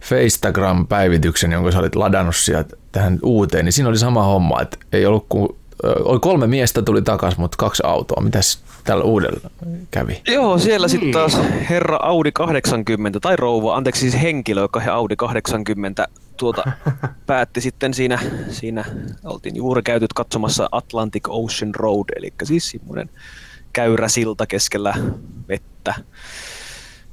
Facegram-päivityksen, 0.00 1.52
jonka 1.52 1.72
sä 1.72 1.78
olit 1.78 1.96
ladannut 1.96 2.36
sieltä 2.36 2.76
tähän 2.92 3.18
uuteen, 3.22 3.64
niin 3.64 3.72
siinä 3.72 3.88
oli 3.88 3.98
sama 3.98 4.22
homma, 4.22 4.62
että 4.62 4.78
ei 4.92 5.06
ollut 5.06 5.26
kuin, 5.28 5.48
oli 5.82 6.20
kolme 6.20 6.46
miestä 6.46 6.82
tuli 6.82 7.02
takas, 7.02 7.38
mutta 7.38 7.56
kaksi 7.56 7.82
autoa. 7.86 8.22
Mitäs 8.22 8.62
tällä 8.86 9.04
uudella 9.04 9.50
kävi? 9.90 10.22
Joo, 10.28 10.58
siellä 10.58 10.88
sitten 10.88 11.10
taas 11.10 11.38
herra 11.70 11.98
Audi 12.02 12.32
80, 12.32 13.20
tai 13.20 13.36
rouva, 13.36 13.76
anteeksi 13.76 14.00
siis 14.00 14.22
henkilö, 14.22 14.60
joka 14.60 14.80
he 14.80 14.90
Audi 14.90 15.16
80 15.16 16.08
tuota, 16.36 16.72
päätti 17.26 17.60
sitten 17.60 17.94
siinä, 17.94 18.18
siinä, 18.50 18.84
oltiin 19.24 19.56
juuri 19.56 19.82
käytyt 19.82 20.12
katsomassa 20.12 20.68
Atlantic 20.72 21.24
Ocean 21.28 21.74
Road, 21.74 22.04
eli 22.16 22.32
siis 22.44 22.70
semmoinen 22.70 23.10
käyrä 23.72 24.08
silta 24.08 24.46
keskellä 24.46 24.94
vettä. 25.48 25.94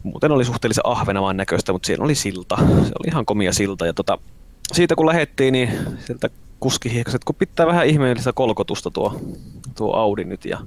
Muuten 0.03 0.31
oli 0.31 0.45
suhteellisen 0.45 0.87
ahvenamaan 0.87 1.37
näköistä, 1.37 1.73
mutta 1.73 1.87
siellä 1.87 2.05
oli 2.05 2.15
silta. 2.15 2.57
Se 2.57 2.91
oli 2.99 3.07
ihan 3.07 3.25
komia 3.25 3.53
silta. 3.53 3.85
Ja 3.85 3.93
tota, 3.93 4.17
siitä 4.73 4.95
kun 4.95 5.05
lähettiin, 5.05 5.51
niin 5.51 5.69
sieltä 6.05 6.29
kuski 6.59 6.93
hiekasi, 6.93 7.15
että 7.15 7.25
kun 7.25 7.35
pitää 7.35 7.67
vähän 7.67 7.87
ihmeellistä 7.87 8.33
kolkotusta 8.33 8.91
tuo, 8.91 9.21
tuo 9.75 9.95
Audi 9.95 10.23
nyt. 10.23 10.45
Ja 10.45 10.59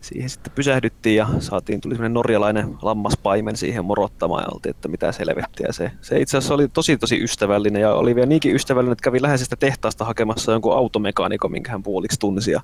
siihen 0.00 0.30
sitten 0.30 0.52
pysähdyttiin 0.52 1.16
ja 1.16 1.28
saatiin, 1.38 1.80
tuli 1.80 1.94
semmoinen 1.94 2.14
norjalainen 2.14 2.76
lammaspaimen 2.82 3.56
siihen 3.56 3.84
morottamaan 3.84 4.42
ja 4.42 4.48
oltiin, 4.54 4.70
että 4.70 4.88
mitä 4.88 5.12
selvettiä 5.12 5.68
se. 5.70 5.90
Se 6.00 6.20
itse 6.20 6.38
asiassa 6.38 6.54
oli 6.54 6.68
tosi 6.68 6.98
tosi 6.98 7.22
ystävällinen 7.22 7.82
ja 7.82 7.94
oli 7.94 8.14
vielä 8.14 8.26
niinkin 8.26 8.54
ystävällinen, 8.54 8.92
että 8.92 9.02
kävi 9.02 9.22
läheisestä 9.22 9.56
tehtaasta 9.56 10.04
hakemassa 10.04 10.52
jonkun 10.52 10.76
automekaanikko, 10.76 11.48
minkä 11.48 11.70
hän 11.70 11.82
puoliksi 11.82 12.20
tunsi 12.20 12.50
ja 12.50 12.60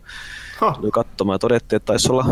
tuli 0.80 0.90
katsomaan 0.90 1.34
ja 1.34 1.38
todettiin, 1.38 1.76
että 1.76 1.86
taisi 1.86 2.12
olla 2.12 2.24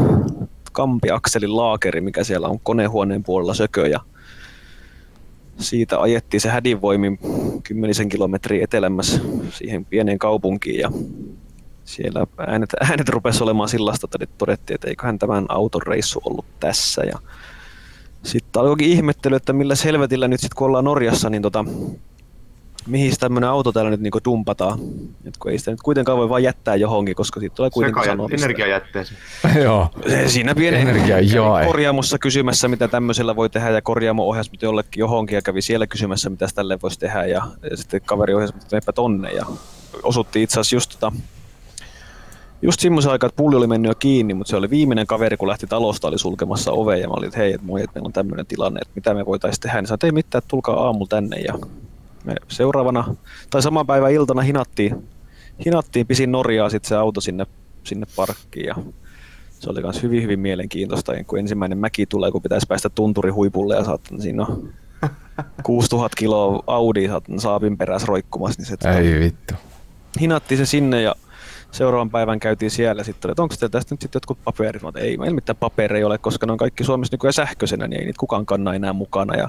kampiakselin 0.73 1.57
laakeri, 1.57 2.01
mikä 2.01 2.25
siellä 2.25 2.49
on 2.49 2.61
konehuoneen 2.61 3.23
puolella 3.23 3.55
sökö 3.55 3.89
ja 3.89 4.01
siitä 5.59 6.01
ajettiin 6.01 6.41
se 6.41 6.49
hädinvoimin 6.49 7.19
kymmenisen 7.63 8.09
kilometriä 8.09 8.65
etelämässä 8.65 9.21
siihen 9.51 9.85
pieneen 9.85 10.19
kaupunkiin 10.19 10.81
ja 10.81 10.91
siellä 11.85 12.27
äänet, 12.39 12.71
äänet 12.81 13.09
rupesi 13.09 13.43
olemaan 13.43 13.69
sillasta, 13.69 14.09
että 14.21 14.37
todettiin, 14.39 14.75
että 14.75 14.89
eiköhän 14.89 15.19
tämän 15.19 15.47
auton 15.49 15.83
reissu 15.83 16.21
ollut 16.25 16.47
tässä. 16.61 17.03
Ja 17.03 17.19
sitten 18.23 18.63
alkoikin 18.63 18.89
ihmettely, 18.89 19.37
että 19.37 19.53
millä 19.53 19.75
selvetillä 19.75 20.29
nyt 20.29 20.41
sitten 20.41 20.57
kun 20.57 20.67
ollaan 20.67 20.85
Norjassa, 20.85 21.31
niin 21.31 21.43
tota, 21.43 21.65
mihin 22.87 23.13
tämmöinen 23.21 23.51
auto 23.51 23.73
täällä 23.73 23.91
nyt 23.91 24.01
niinku 24.01 24.21
dumpataan. 24.25 24.79
Et 25.25 25.37
kun 25.37 25.51
ei 25.51 25.59
sitä 25.59 25.71
nyt 25.71 25.83
kuitenkaan 25.83 26.19
voi 26.19 26.29
vaan 26.29 26.43
jättää 26.43 26.77
johonkin, 26.77 27.15
koska 27.15 27.41
siitä 27.41 27.57
tulee 27.57 27.71
kuitenkin 27.71 28.05
sanomista. 28.05 28.47
energiajätteeseen. 28.47 29.21
Joo. 29.65 29.91
Siinä 30.27 30.55
pieni 30.55 30.77
Energia 30.77 31.17
korjaamossa 31.67 32.19
kysymässä, 32.19 32.69
mitä 32.69 32.89
tämmöisellä 32.89 33.37
voi 33.37 33.51
tehdä, 33.51 33.71
ja 33.71 33.83
korjaamo 33.83 34.29
ohjasi 34.29 34.51
mut 34.51 34.63
jollekin 34.63 35.01
johonkin, 35.01 35.37
ja 35.37 35.43
kävi 35.43 35.63
siellä 35.63 35.87
kysymässä, 35.87 36.31
mitä 36.31 36.47
tälle 36.55 36.79
voisi 36.83 36.99
tehdä, 36.99 37.25
ja, 37.27 37.43
ja 37.71 37.77
sitten 37.77 38.01
kaveri 38.01 38.35
ohjasi 38.35 38.55
mut 38.55 38.95
tonne, 38.95 39.31
ja 39.31 39.47
osuttiin 40.03 40.43
itse 40.43 40.61
asiassa 40.61 40.77
just 40.77 40.91
tota, 40.91 41.13
just 42.65 42.81
semmoisen 42.81 43.13
aikaa, 43.13 43.27
että 43.27 43.37
pulli 43.37 43.57
oli 43.57 43.67
mennyt 43.67 43.89
jo 43.89 43.95
kiinni, 43.95 44.35
mutta 44.35 44.51
se 44.51 44.57
oli 44.57 44.71
viimeinen 44.71 45.07
kaveri, 45.07 45.37
kun 45.37 45.49
lähti 45.49 45.67
talosta, 45.67 46.09
oli 46.09 46.19
sulkemassa 46.19 46.73
ovea 46.73 46.97
ja 46.97 47.09
mä 47.09 47.15
olin, 47.15 47.27
että 47.27 47.39
hei, 47.39 47.53
että 47.53 47.67
moi, 47.67 47.83
että 47.83 47.95
meillä 47.95 48.07
on 48.07 48.13
tämmöinen 48.13 48.47
tilanne, 48.47 48.81
että 48.83 48.93
mitä 48.95 49.15
me 49.15 49.27
voitaisiin 49.27 49.61
tehdä. 49.61 49.81
Niin 49.81 49.87
sanoin, 49.87 49.97
että 49.97 50.07
ei 50.07 50.13
mitään, 50.13 50.39
että 50.39 50.49
tulkaa 50.49 50.85
aamulla 50.87 51.07
tänne 51.09 51.37
ja 51.37 51.59
me 52.25 52.35
seuraavana, 52.49 53.15
tai 53.51 53.63
saman 53.63 53.87
päivän 53.87 54.13
iltana 54.13 54.43
hinattiin, 54.43 55.09
hinattiin 55.65 56.07
pisin 56.07 56.33
Norjaa 56.33 56.71
sitten 56.71 56.89
se 56.89 56.97
auto 56.97 57.21
sinne, 57.21 57.47
sinne 57.85 58.07
parkkiin 58.17 58.67
ja 58.67 58.75
se 59.61 59.71
oli 59.71 59.83
myös 59.83 60.03
hyvin, 60.03 60.23
hyvin 60.23 60.41
mielenkiintoista, 60.41 61.13
kun 61.27 61.39
ensimmäinen 61.39 61.79
mäki 61.79 62.07
tulee, 62.07 62.31
kun 62.31 62.43
pitäisi 62.43 62.67
päästä 62.67 62.89
tunturihuipulle 62.89 63.77
ja 63.77 63.85
saattaa 63.85 64.19
siinä 64.19 64.43
on 64.43 64.69
6000 65.63 66.17
kiloa 66.17 66.63
Audi 66.67 67.09
saapin 67.39 67.79
perässä 67.79 68.07
roikkumassa. 68.07 68.63
Niin 68.63 68.79
se, 68.83 68.91
Ei 68.99 69.21
vittu. 69.21 69.55
Hinattiin 70.21 70.59
se 70.59 70.67
sinne 70.67 71.03
ja 71.03 71.15
seuraavan 71.75 72.11
päivän 72.11 72.41
käytiin 72.41 72.71
siellä 72.71 73.05
sitten, 73.05 73.31
että 73.31 73.43
onko 73.43 73.55
teillä 73.59 73.73
tästä 73.73 73.95
nyt 73.95 74.01
sitten 74.01 74.17
jotkut 74.17 74.39
paperit? 74.45 74.83
Mä 74.83 74.91
ei 74.97 75.17
meillä 75.17 75.35
mitään 75.35 75.57
papereja 75.57 76.07
ole, 76.07 76.19
koska 76.19 76.47
ne 76.47 76.53
on 76.53 76.59
kaikki 76.59 76.85
Suomessa 76.85 77.15
nykyään 77.15 77.33
sähköisenä, 77.33 77.89
niin 77.89 78.01
ei 78.01 78.07
niitä 78.07 78.19
kukaan 78.19 78.47
kanna 78.47 78.75
enää 78.75 78.93
mukana. 78.93 79.37
Ja 79.37 79.49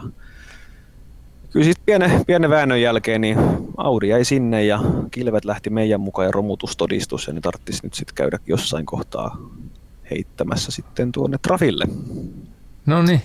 kyllä 1.51 1.65
sitten 1.65 1.85
pienen, 1.85 2.25
pienen 2.25 2.49
väännön 2.49 2.81
jälkeen 2.81 3.21
niin 3.21 3.37
Audi 3.77 4.07
jäi 4.07 4.25
sinne 4.25 4.65
ja 4.65 4.79
kilvet 5.11 5.45
lähti 5.45 5.69
meidän 5.69 6.01
mukaan 6.01 6.25
ja 6.25 6.31
romutustodistus 6.31 7.27
ja 7.27 7.33
ne 7.33 7.41
tarvitsisi 7.41 7.79
nyt 7.83 7.93
sitten 7.93 8.15
käydä 8.15 8.39
jossain 8.47 8.85
kohtaa 8.85 9.37
heittämässä 10.11 10.71
sitten 10.71 11.11
tuonne 11.11 11.37
Trafille. 11.37 11.85
No 12.85 13.01
niin. 13.01 13.21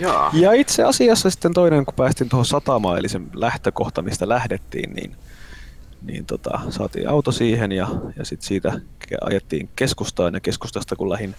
Ja. 0.00 0.30
ja 0.32 0.52
itse 0.52 0.84
asiassa 0.84 1.30
sitten 1.30 1.54
toinen, 1.54 1.84
kun 1.84 1.94
päästiin 1.94 2.30
tuohon 2.30 2.46
satamaan, 2.46 2.98
eli 2.98 3.08
sen 3.08 3.30
lähtökohta, 3.34 4.02
mistä 4.02 4.28
lähdettiin, 4.28 4.92
niin 4.94 5.16
niin 6.02 6.26
tota, 6.26 6.60
saatiin 6.70 7.08
auto 7.08 7.32
siihen 7.32 7.72
ja, 7.72 7.88
ja 8.16 8.24
sitten 8.24 8.48
siitä 8.48 8.80
ajettiin 9.20 9.68
keskustaan 9.76 10.34
ja 10.34 10.40
keskustasta 10.40 10.96
kun 10.96 11.10
lähin, 11.10 11.34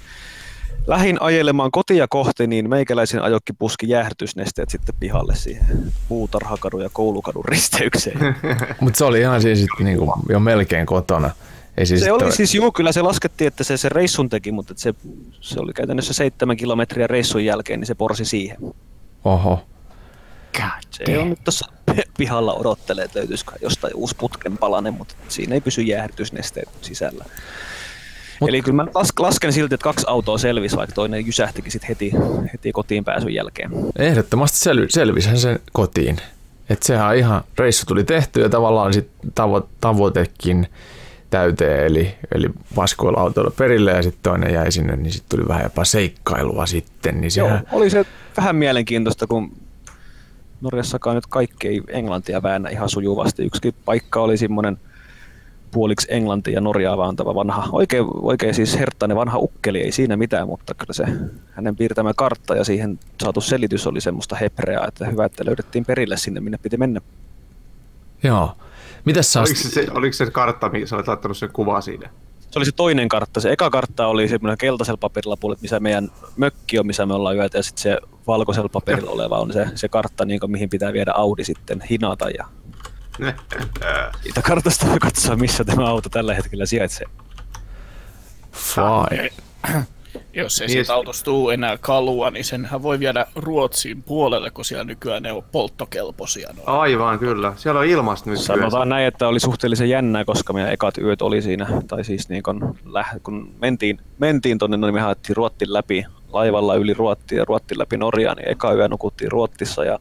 lähin 0.87 1.21
ajelemaan 1.21 1.71
kotia 1.71 2.07
kohti, 2.07 2.47
niin 2.47 2.69
meikäläisen 2.69 3.21
ajokki 3.21 3.53
puski 3.53 3.89
jäähdytysnesteet 3.89 4.69
sitten 4.69 4.95
pihalle 4.99 5.35
siihen 5.35 5.93
puutarhakadun 6.09 6.81
ja 6.81 6.89
koulukadun 6.93 7.45
risteykseen. 7.45 8.19
Mutta 8.81 8.97
se 8.97 9.05
oli 9.05 9.19
ihan 9.19 9.41
siis 9.41 9.65
niinku 9.79 10.13
jo 10.29 10.39
melkein 10.39 10.85
kotona. 10.85 11.31
Ei 11.77 11.85
siis 11.85 12.01
se 12.01 12.11
oli 12.11 12.19
toi... 12.19 12.31
siis, 12.31 12.55
juu, 12.55 12.71
kyllä 12.71 12.91
se 12.91 13.01
laskettiin, 13.01 13.47
että 13.47 13.63
se, 13.63 13.77
se 13.77 13.89
reissun 13.89 14.29
teki, 14.29 14.51
mutta 14.51 14.73
se, 14.77 14.93
se 15.41 15.59
oli 15.59 15.73
käytännössä 15.73 16.13
seitsemän 16.13 16.57
kilometriä 16.57 17.07
reissun 17.07 17.45
jälkeen, 17.45 17.79
niin 17.79 17.87
se 17.87 17.95
porsi 17.95 18.25
siihen. 18.25 18.57
Oho. 19.23 19.65
God 20.53 20.83
se 20.91 21.19
on 21.19 21.29
nyt 21.29 21.39
tuossa 21.43 21.67
pihalla 22.17 22.53
odottelee, 22.53 23.05
että 23.05 23.19
löytyisikö 23.19 23.51
jostain 23.61 23.95
uusi 23.95 24.15
putken 24.19 24.57
palanen, 24.57 24.93
mutta 24.93 25.15
siinä 25.27 25.55
ei 25.55 25.61
pysy 25.61 25.81
jäähdytysnesteet 25.81 26.69
sisällä. 26.81 27.25
Mut, 28.39 28.49
Eli 28.49 28.61
kyllä 28.61 28.83
mä 28.83 28.91
lasken 29.19 29.53
silti, 29.53 29.75
että 29.75 29.83
kaksi 29.83 30.05
autoa 30.09 30.37
selvisi, 30.37 30.75
vaikka 30.75 30.95
toinen 30.95 31.25
jysähtikin 31.25 31.71
sit 31.71 31.89
heti, 31.89 32.11
heti 32.53 32.71
kotiin 32.71 33.05
pääsyn 33.05 33.33
jälkeen. 33.33 33.71
Ehdottomasti 33.97 34.69
sel- 34.69 34.85
selvisihän 34.89 35.37
sen 35.37 35.59
kotiin. 35.73 36.17
Että 36.69 36.87
sehän 36.87 37.17
ihan, 37.17 37.43
reissu 37.57 37.85
tuli 37.85 38.03
tehty 38.03 38.41
ja 38.41 38.49
tavallaan 38.49 38.93
sit 38.93 39.09
tavo- 39.25 39.67
tavoitekin 39.81 40.67
täyteen, 41.29 41.85
eli, 41.85 42.15
eli 42.35 42.49
vaskoilla 42.75 43.19
autoilla 43.19 43.51
perille 43.57 43.91
ja 43.91 44.03
sitten 44.03 44.23
toinen 44.23 44.53
jäi 44.53 44.71
sinne, 44.71 44.95
niin 44.95 45.13
sitten 45.13 45.37
tuli 45.37 45.47
vähän 45.47 45.63
jopa 45.63 45.85
seikkailua 45.85 46.65
sitten. 46.65 47.21
Niin 47.21 47.31
sehän... 47.31 47.49
Joo, 47.71 47.79
oli 47.79 47.89
se 47.89 48.05
vähän 48.37 48.55
mielenkiintoista, 48.55 49.27
kun 49.27 49.51
Norjassakaan 50.61 51.15
nyt 51.15 51.27
kaikki 51.27 51.67
ei 51.67 51.81
englantia 51.87 52.43
väännä 52.43 52.69
ihan 52.69 52.89
sujuvasti. 52.89 53.43
Yksi 53.43 53.75
paikka 53.85 54.21
oli 54.21 54.37
semmoinen 54.37 54.77
puoliksi 55.71 56.07
englantia 56.09 56.53
ja 56.53 56.61
norjaa 56.61 56.97
vaantava 56.97 57.35
vanha, 57.35 57.67
oikein, 57.71 58.05
oikein 58.21 58.53
siis 58.53 58.79
herttainen 58.79 59.17
vanha 59.17 59.37
ukkeli, 59.37 59.81
ei 59.81 59.91
siinä 59.91 60.17
mitään, 60.17 60.47
mutta 60.47 60.73
kyllä 60.73 60.93
se 60.93 61.03
hänen 61.51 61.75
piirtämä 61.75 62.13
kartta 62.13 62.55
ja 62.55 62.63
siihen 62.63 62.99
saatu 63.21 63.41
selitys 63.41 63.87
oli 63.87 64.01
semmoista 64.01 64.35
hebreaa, 64.35 64.87
että 64.87 65.05
hyvä, 65.05 65.25
että 65.25 65.45
löydettiin 65.45 65.85
perille 65.85 66.17
sinne, 66.17 66.39
minne 66.39 66.57
piti 66.57 66.77
mennä. 66.77 67.01
Joo. 68.23 68.55
Mitäs 69.05 69.33
sä 69.33 69.39
oliko, 69.39 69.55
se, 69.55 69.87
oliko 69.91 70.13
se 70.13 70.31
kartta, 70.31 70.69
mihin 70.69 70.87
sä 70.87 70.95
olet 70.95 71.07
laittanut 71.07 71.37
sen 71.37 71.49
kuva 71.53 71.81
siinä? 71.81 72.09
Se 72.51 72.59
oli 72.59 72.65
se 72.65 72.71
toinen 72.71 73.09
kartta. 73.09 73.39
Se 73.39 73.51
eka 73.51 73.69
kartta 73.69 74.07
oli 74.07 74.27
semmoinen 74.27 74.57
keltaisella 74.57 74.97
paperilla 74.97 75.37
puolet, 75.37 75.61
missä 75.61 75.79
meidän 75.79 76.11
mökki 76.37 76.79
on, 76.79 76.87
missä 76.87 77.05
me 77.05 77.13
ollaan 77.13 77.35
yötä, 77.35 77.57
ja 77.57 77.63
sitten 77.63 77.81
se 77.81 77.97
valkoisella 78.27 78.69
paperilla 78.69 79.11
oleva 79.11 79.39
on 79.39 79.53
se, 79.53 79.67
se 79.75 79.89
kartta, 79.89 80.25
niin 80.25 80.39
kuin, 80.39 80.51
mihin 80.51 80.69
pitää 80.69 80.93
viedä 80.93 81.11
Audi 81.15 81.43
sitten 81.43 81.81
hinata. 81.89 82.29
Ja 82.29 82.45
siitä 84.23 84.41
kartasta 84.41 84.87
voi 84.87 84.99
katsoa, 84.99 85.35
missä 85.35 85.63
tämä 85.63 85.87
auto 85.87 86.09
tällä 86.09 86.33
hetkellä 86.33 86.65
sijaitsee. 86.65 87.07
Fine. 88.51 89.29
Jos 90.33 90.61
ei 90.61 90.67
niin 90.67 90.73
siitä 90.73 90.93
autosta 90.93 91.25
tule 91.25 91.53
enää 91.53 91.77
kalua, 91.77 92.31
niin 92.31 92.45
senhän 92.45 92.83
voi 92.83 92.99
viedä 92.99 93.25
Ruotsiin 93.35 94.03
puolelle, 94.03 94.51
kun 94.51 94.65
siellä 94.65 94.83
nykyään 94.83 95.23
ne 95.23 95.31
on 95.31 95.43
polttokelpoisia. 95.51 96.53
Noin. 96.53 96.69
Aivan, 96.69 97.19
kyllä. 97.19 97.53
Siellä 97.55 97.79
on 97.79 97.85
ilmasta 97.85 98.29
nyt. 98.29 98.39
Sanotaan 98.39 98.89
näin, 98.89 99.05
että 99.05 99.27
oli 99.27 99.39
suhteellisen 99.39 99.89
jännää, 99.89 100.25
koska 100.25 100.53
meidän 100.53 100.73
ekat 100.73 100.97
yöt 100.97 101.21
oli 101.21 101.41
siinä, 101.41 101.67
tai 101.87 102.03
siis 102.03 102.29
niin 102.29 102.43
kun, 102.43 102.75
läh, 102.85 103.11
kun 103.23 103.55
mentiin, 103.61 103.99
mentiin 104.19 104.57
tonne, 104.57 104.77
niin 104.77 104.93
me 104.93 105.01
haettiin 105.01 105.35
Ruottin 105.35 105.73
läpi 105.73 106.05
laivalla 106.33 106.75
yli 106.75 106.93
Ruottia 106.93 107.37
ja 107.37 107.45
Ruottin 107.45 107.79
läpi 107.79 107.97
Norjaa, 107.97 108.35
niin 108.35 108.49
eka 108.49 108.73
yö 108.73 108.87
nukuttiin 108.87 109.31
Ruottissa 109.31 109.83
ja 109.83 109.99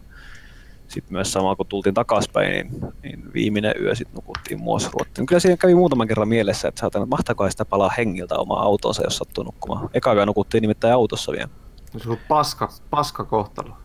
sitten 0.90 1.12
myös 1.12 1.32
sama 1.32 1.56
kun 1.56 1.66
tultiin 1.66 1.94
takaspäin, 1.94 2.50
niin, 2.50 2.92
niin 3.02 3.22
viimeinen 3.34 3.74
yö 3.80 3.94
sitten 3.94 4.14
nukuttiin 4.14 4.60
Muosruottiin. 4.60 5.26
Kyllä 5.26 5.40
siinä 5.40 5.56
kävi 5.56 5.74
muutaman 5.74 6.08
kerran 6.08 6.28
mielessä, 6.28 6.68
että 6.68 6.80
saatan, 6.80 7.02
että 7.02 7.10
mahtakaa 7.10 7.50
sitä 7.50 7.64
palaa 7.64 7.90
hengiltä 7.98 8.36
omaa 8.36 8.62
autoonsa, 8.62 9.02
jos 9.04 9.16
sattuu 9.16 9.44
nukkumaan. 9.44 9.90
Eka 9.94 10.14
yö 10.14 10.26
nukuttiin 10.26 10.62
nimittäin 10.62 10.94
autossa 10.94 11.32
vielä. 11.32 11.48
Se 11.96 12.10
on 12.10 12.18
paska, 12.28 12.68
paska 12.90 13.24
kohtalo. 13.24 13.76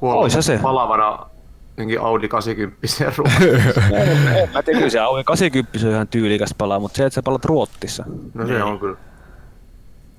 Ois 0.00 0.36
se. 0.40 0.58
palavana 0.62 1.26
jonkin 1.76 2.00
Audi 2.00 2.28
80 2.28 2.86
Mä 4.54 4.62
tiedän, 4.62 4.80
kyllä 4.80 4.90
se 4.90 4.98
Audi 4.98 5.24
80 5.24 5.86
on 5.86 5.92
ihan 5.92 6.08
tyylikäs 6.08 6.54
palaa, 6.58 6.80
mutta 6.80 6.96
se, 6.96 7.06
että 7.06 7.14
sä 7.14 7.22
palat 7.22 7.44
Ruottissa. 7.44 8.04
No 8.34 8.46
se 8.46 8.62
on 8.62 8.80
kyllä. 8.80 8.96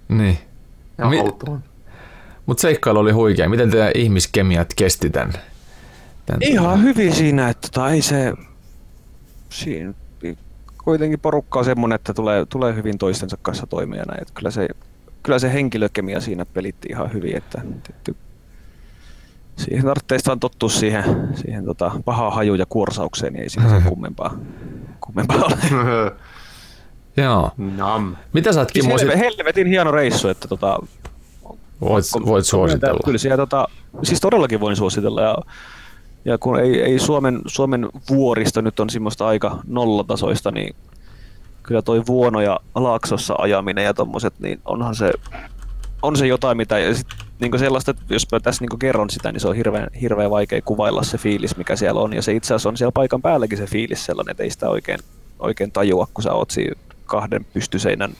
Niin. 0.07 0.37
Ja 0.97 1.09
Mi- 1.09 1.19
autoon. 1.19 1.63
Mutta 2.45 2.61
seikkailu 2.61 2.99
oli 2.99 3.11
huikea. 3.11 3.49
Miten 3.49 3.71
teidän 3.71 3.91
ihmiskemiat 3.95 4.73
kesti 4.75 5.09
tän? 5.09 5.33
Tän 6.25 6.37
Ihan 6.41 6.83
hyvin 6.83 7.13
siinä, 7.13 7.49
että 7.49 7.67
tota, 7.71 7.89
ei 7.89 8.01
se... 8.01 8.33
Siinä 9.49 9.93
kuitenkin 10.85 11.19
porukka 11.19 11.59
on 11.59 11.65
semmonen, 11.65 11.95
että 11.95 12.13
tulee, 12.13 12.45
tulee 12.45 12.75
hyvin 12.75 12.97
toistensa 12.97 13.37
kanssa 13.41 13.67
toimia 13.67 14.03
näin. 14.07 14.21
Että 14.21 14.33
kyllä, 14.33 14.51
se, 14.51 14.67
kyllä 15.23 15.39
se 15.39 15.53
henkilökemia 15.53 16.21
siinä 16.21 16.45
pelitti 16.45 16.87
ihan 16.91 17.13
hyvin, 17.13 17.37
että 17.37 17.61
tietty, 17.83 18.15
siihen 19.57 19.85
tarvitsee 19.85 20.19
vaan 20.27 20.39
tottua 20.39 20.69
siihen, 20.69 21.03
siihen 21.35 21.65
tota, 21.65 21.91
pahaan 22.05 22.33
haju 22.33 22.55
ja 22.55 22.65
kuorsaukseen, 22.65 23.33
niin 23.33 23.43
ei 23.43 23.49
siinä 23.49 23.69
sen 23.69 23.83
kummempaa, 23.93 24.37
kummempaa 25.01 25.37
ole. 25.37 25.55
Joo. 27.17 27.51
Nam. 27.57 28.15
Mitä 28.33 28.53
sä 28.53 28.59
oot 28.59 28.69
Siis 28.69 28.85
Kimmo 28.85 28.97
sit, 28.97 29.07
helve, 29.07 29.19
helvetin 29.19 29.67
hieno 29.67 29.91
reissu, 29.91 30.27
että 30.27 30.47
tota, 30.47 30.79
voit, 31.81 32.05
voit 32.25 32.45
suositella? 32.45 32.99
Kyllä 33.05 33.17
siellä, 33.17 33.37
tota, 33.37 33.67
siis 34.03 34.21
todellakin 34.21 34.59
voin 34.59 34.75
suositella. 34.75 35.21
Ja, 35.21 35.37
ja 36.25 36.37
kun 36.37 36.59
ei, 36.59 36.81
ei 36.81 36.99
Suomen, 36.99 37.41
Suomen 37.47 37.89
vuoristo 38.09 38.61
nyt 38.61 38.79
on 38.79 38.89
semmoista 38.89 39.27
aika 39.27 39.59
nollatasoista, 39.67 40.51
niin 40.51 40.75
kyllä 41.63 41.81
toi 41.81 42.03
Vuono 42.07 42.41
ja 42.41 42.59
Laaksossa 42.75 43.35
ajaminen 43.37 43.85
ja 43.85 43.93
tommoset, 43.93 44.33
niin 44.39 44.59
onhan 44.65 44.95
se, 44.95 45.11
on 46.01 46.15
se 46.15 46.27
jotain, 46.27 46.57
mitä 46.57 46.79
ja 46.79 46.95
sit, 46.95 47.07
niin 47.39 47.59
sellaista, 47.59 47.91
että 47.91 48.03
jos 48.09 48.31
mä 48.31 48.39
tässä 48.39 48.65
niin 48.65 48.79
kerron 48.79 49.09
sitä, 49.09 49.31
niin 49.31 49.41
se 49.41 49.47
on 49.47 49.55
hirveän, 49.55 49.87
hirveän 50.01 50.31
vaikea 50.31 50.61
kuvailla 50.61 51.03
se 51.03 51.17
fiilis, 51.17 51.57
mikä 51.57 51.75
siellä 51.75 52.01
on. 52.01 52.13
Ja 52.13 52.21
se 52.21 52.33
itse 52.33 52.53
asiassa 52.53 52.69
on 52.69 52.77
siellä 52.77 52.91
paikan 52.91 53.21
päälläkin 53.21 53.57
se 53.57 53.65
fiilis 53.65 54.05
sellainen, 54.05 54.31
että 54.31 54.43
ei 54.43 54.49
sitä 54.49 54.69
oikein, 54.69 54.99
oikein 55.39 55.71
tajua, 55.71 56.07
kun 56.13 56.23
sä 56.23 56.33
oot 56.33 56.51
siinä 56.51 56.75
kahden 57.05 57.45
pystyseinän 57.53 58.11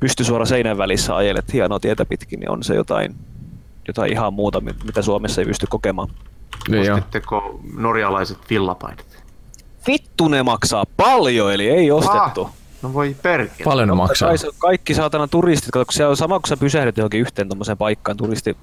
pystysuora 0.00 0.44
seinän 0.44 0.78
välissä 0.78 1.16
ajelet 1.16 1.52
hienoa 1.52 1.80
tietä 1.80 2.04
pitkin, 2.04 2.40
niin 2.40 2.50
on 2.50 2.62
se 2.62 2.74
jotain, 2.74 3.14
jotain 3.88 4.12
ihan 4.12 4.34
muuta, 4.34 4.60
mit- 4.60 4.84
mitä 4.84 5.02
Suomessa 5.02 5.40
ei 5.40 5.46
pysty 5.46 5.66
kokemaan. 5.70 6.08
Niin 6.68 6.84
norjalaiset 7.76 8.38
villapaidat? 8.50 9.06
Vittu 9.86 10.28
ne 10.28 10.42
maksaa 10.42 10.84
paljon, 10.96 11.52
eli 11.52 11.68
ei 11.70 11.90
ostettu. 11.90 12.42
Ah, 12.44 12.52
no 12.82 12.92
voi 12.92 13.16
perkele. 13.22 13.64
Paljon 13.64 13.88
ne 13.88 13.94
maksaa. 13.94 14.28
Kai 14.28 14.38
se- 14.38 14.48
Kaikki 14.58 14.94
saatana 14.94 15.28
turistit, 15.28 15.70
kato, 15.70 15.84
kun 15.84 15.92
se 15.92 16.06
on 16.06 16.16
sama 16.16 16.38
kun 16.40 16.48
sä 16.48 16.56
pysähdyt 16.56 16.96
johonkin 16.96 17.20
yhteen 17.20 17.48
tommoseen 17.48 17.78
paikkaan 17.78 18.16
turisti 18.16 18.56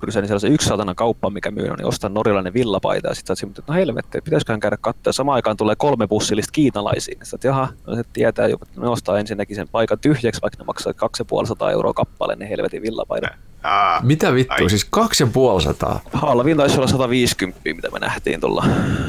pysähdyn 0.00 0.22
niin 0.22 0.28
sellaisen 0.28 0.52
yksi 0.52 0.68
saatana 0.68 0.94
kauppa, 0.94 1.30
mikä 1.30 1.50
myy, 1.50 1.76
niin 1.76 1.86
ostan 1.86 2.14
norjalainen 2.14 2.54
villapaita 2.54 3.08
ja 3.08 3.14
sitten 3.14 3.36
sä 3.36 3.46
oot 3.46 3.58
että 3.58 3.72
no 3.72 3.78
helvetti, 3.78 4.20
pitäisiköhän 4.20 4.60
käydä 4.60 4.76
katsoa. 4.80 5.12
Samaan 5.12 5.34
aikaan 5.36 5.56
tulee 5.56 5.76
kolme 5.76 6.06
bussillista 6.06 6.52
kiinalaisiin. 6.52 7.18
Sitten 7.22 7.36
että 7.36 7.46
jaha, 7.48 7.68
no 7.86 7.94
se 7.96 8.02
tietää 8.12 8.48
jo, 8.48 8.56
että 8.62 8.80
ne 8.80 8.88
ostaa 8.88 9.18
ensinnäkin 9.18 9.56
sen 9.56 9.68
paikan 9.68 9.98
tyhjäksi, 9.98 10.42
vaikka 10.42 10.58
ne 10.58 10.64
maksaa 10.66 10.92
250 10.94 11.70
euroa 11.70 11.94
kappale, 11.94 12.36
ne 12.36 12.48
helvetin 12.50 12.82
villapaidan. 12.82 13.30
Ah, 13.66 14.04
Mitä 14.04 14.34
vittu? 14.34 14.54
Ai. 14.54 14.70
Siis 14.70 14.86
kaksi 14.90 15.22
ja 15.22 15.26
puoli 15.26 15.62
sataa. 15.62 16.00
Halvin 16.12 16.56
taisi 16.56 16.76
olla 16.76 16.86
150, 16.86 17.60
mitä 17.74 17.90
me 17.90 17.98
nähtiin 17.98 18.40
tuolla. 18.40 18.66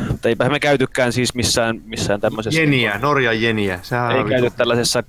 Mutta 0.08 0.30
eipä 0.30 0.50
me 0.50 0.60
käytykään 0.60 1.14
siis 1.14 1.36
missään, 1.36 1.82
missään 1.86 2.22
tämmöisessä... 2.22 2.60
jeniä, 2.60 3.00
Norjan 3.02 3.42
jeniä. 3.42 3.80
Sehän 3.84 4.12
Ei 4.12 4.24
käyty 4.24 4.46
vittu- 4.46 4.58
tällaisessa 4.58 5.04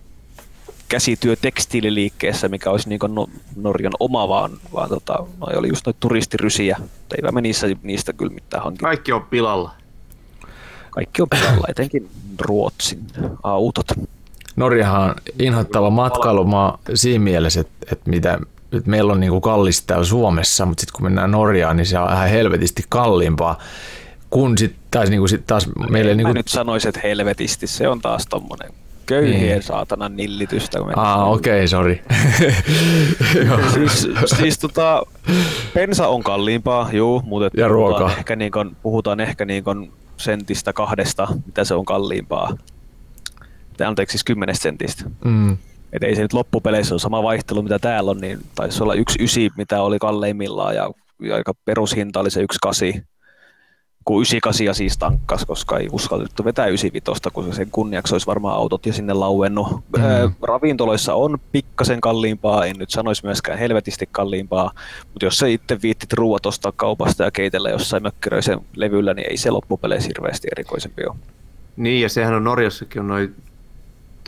käsityötekstiililiikkeessä, 0.88 2.48
mikä 2.48 2.70
olisi 2.70 2.88
niin 2.88 3.00
no, 3.08 3.26
Norjan 3.56 3.92
oma, 4.00 4.28
vaan, 4.28 4.50
vaan 4.72 4.88
tota, 4.88 5.26
noi 5.40 5.56
oli 5.56 5.68
just 5.68 5.86
noita 5.86 6.00
turistirysiä. 6.00 6.76
Mutta 6.78 7.16
Eipä 7.16 7.32
me 7.32 7.40
niissä, 7.40 7.66
niistä 7.82 8.12
kyllä 8.12 8.32
mitään 8.32 8.62
hankittu. 8.62 8.84
Kaikki 8.84 9.12
on 9.12 9.22
pilalla. 9.22 9.70
Kaikki 10.90 11.22
on 11.22 11.28
pilalla, 11.28 11.66
etenkin 11.68 12.08
Ruotsin 12.40 13.06
autot. 13.42 13.86
Norjahan 14.56 15.02
on 15.10 15.14
inhottava 15.38 15.90
matkailumaa 15.90 16.78
siinä 16.94 17.24
mielessä, 17.24 17.60
että, 17.60 17.86
että 17.92 18.10
mitä, 18.10 18.38
että 18.72 18.90
meillä 18.90 19.12
on 19.12 19.20
niinku 19.20 19.40
kallista 19.40 19.86
täällä 19.86 20.04
Suomessa, 20.04 20.66
mutta 20.66 20.80
sitten 20.80 20.92
kun 20.96 21.04
mennään 21.04 21.30
Norjaan, 21.30 21.76
niin 21.76 21.86
se 21.86 21.98
on 21.98 22.12
ihan 22.12 22.28
helvetisti 22.28 22.84
kalliimpaa. 22.88 23.58
Kun 24.30 24.58
sitten 24.58 24.80
taas, 24.90 25.10
niinku, 25.10 25.28
sit 25.28 25.46
taas 25.46 25.68
meille... 25.90 26.10
Mä 26.10 26.16
Niinku, 26.16 26.32
nyt 26.32 26.48
sanoisin, 26.48 26.88
että 26.88 27.00
helvetisti, 27.04 27.66
se 27.66 27.88
on 27.88 28.00
taas 28.00 28.26
tommonen 28.30 28.70
köyhien 29.06 29.40
Niin. 29.40 29.62
saatanan 29.62 30.16
nillitystä. 30.16 30.78
Aa, 30.96 31.24
okei, 31.24 31.52
okay, 31.56 31.68
sori. 31.68 32.02
Siis, 33.74 34.08
siis 34.38 34.58
tota, 34.58 35.02
pensa 35.74 36.08
on 36.08 36.22
kalliimpaa, 36.22 36.88
juu, 36.92 37.22
mutta 37.24 37.44
Ja 37.44 37.50
puhutaan 37.50 37.70
ruoka. 37.70 38.10
ehkä, 38.18 38.36
niin 38.36 38.52
kun, 38.52 38.76
puhutaan 38.82 39.20
ehkä 39.20 39.44
niin 39.44 39.64
kun 39.64 39.92
sentistä 40.16 40.72
kahdesta, 40.72 41.28
mitä 41.46 41.64
se 41.64 41.74
on 41.74 41.84
kalliimpaa. 41.84 42.56
Tai 43.76 43.86
anteeksi, 43.86 44.12
siis 44.12 44.24
kymmenestä 44.24 44.62
sentistä. 44.62 45.04
Mm. 45.24 45.56
Et 45.92 46.02
ei 46.02 46.16
se 46.16 46.22
nyt 46.22 46.32
loppupeleissä 46.32 46.94
ole 46.94 47.00
sama 47.00 47.22
vaihtelu, 47.22 47.62
mitä 47.62 47.78
täällä 47.78 48.10
on, 48.10 48.18
niin 48.20 48.38
taisi 48.54 48.82
olla 48.82 48.94
yksi 48.94 49.24
ysi, 49.24 49.50
mitä 49.56 49.82
oli 49.82 49.98
kalleimmillaan, 49.98 50.74
ja, 50.74 50.90
aika 51.34 51.52
perushinta 51.64 52.20
oli 52.20 52.30
se 52.30 52.40
yksi 52.40 52.58
kasi, 52.62 53.02
kun 54.08 54.22
98 54.22 54.74
siis 54.74 54.98
tankkas, 54.98 55.44
koska 55.44 55.78
ei 55.78 55.88
uskallettu 55.92 56.44
vetää 56.44 56.66
95, 56.66 57.22
kun 57.32 57.54
sen 57.54 57.70
kunniaksi 57.70 58.14
olisi 58.14 58.26
varmaan 58.26 58.56
autot 58.56 58.86
ja 58.86 58.92
sinne 58.92 59.12
lauennut. 59.12 59.68
Mm. 59.68 60.34
Ravintoloissa 60.42 61.14
on 61.14 61.38
pikkasen 61.52 62.00
kalliimpaa, 62.00 62.66
en 62.66 62.76
nyt 62.78 62.90
sanoisi 62.90 63.24
myöskään 63.24 63.58
helvetisti 63.58 64.08
kalliimpaa, 64.12 64.70
mutta 65.12 65.26
jos 65.26 65.38
sä 65.38 65.46
itse 65.46 65.78
viittit 65.82 66.12
ruuat 66.12 66.46
ostaa 66.46 66.72
kaupasta 66.76 67.24
ja 67.24 67.30
keitellä 67.30 67.70
jossain 67.70 68.02
mökkäröisen 68.02 68.60
levyllä, 68.76 69.14
niin 69.14 69.30
ei 69.30 69.36
se 69.36 69.50
loppupeleissä 69.50 70.08
hirveästi 70.08 70.48
erikoisempi 70.52 71.04
ole. 71.04 71.16
Niin, 71.76 72.02
ja 72.02 72.08
sehän 72.08 72.34
on 72.34 72.44
Norjassakin 72.44 73.00
on 73.00 73.08
noin 73.08 73.34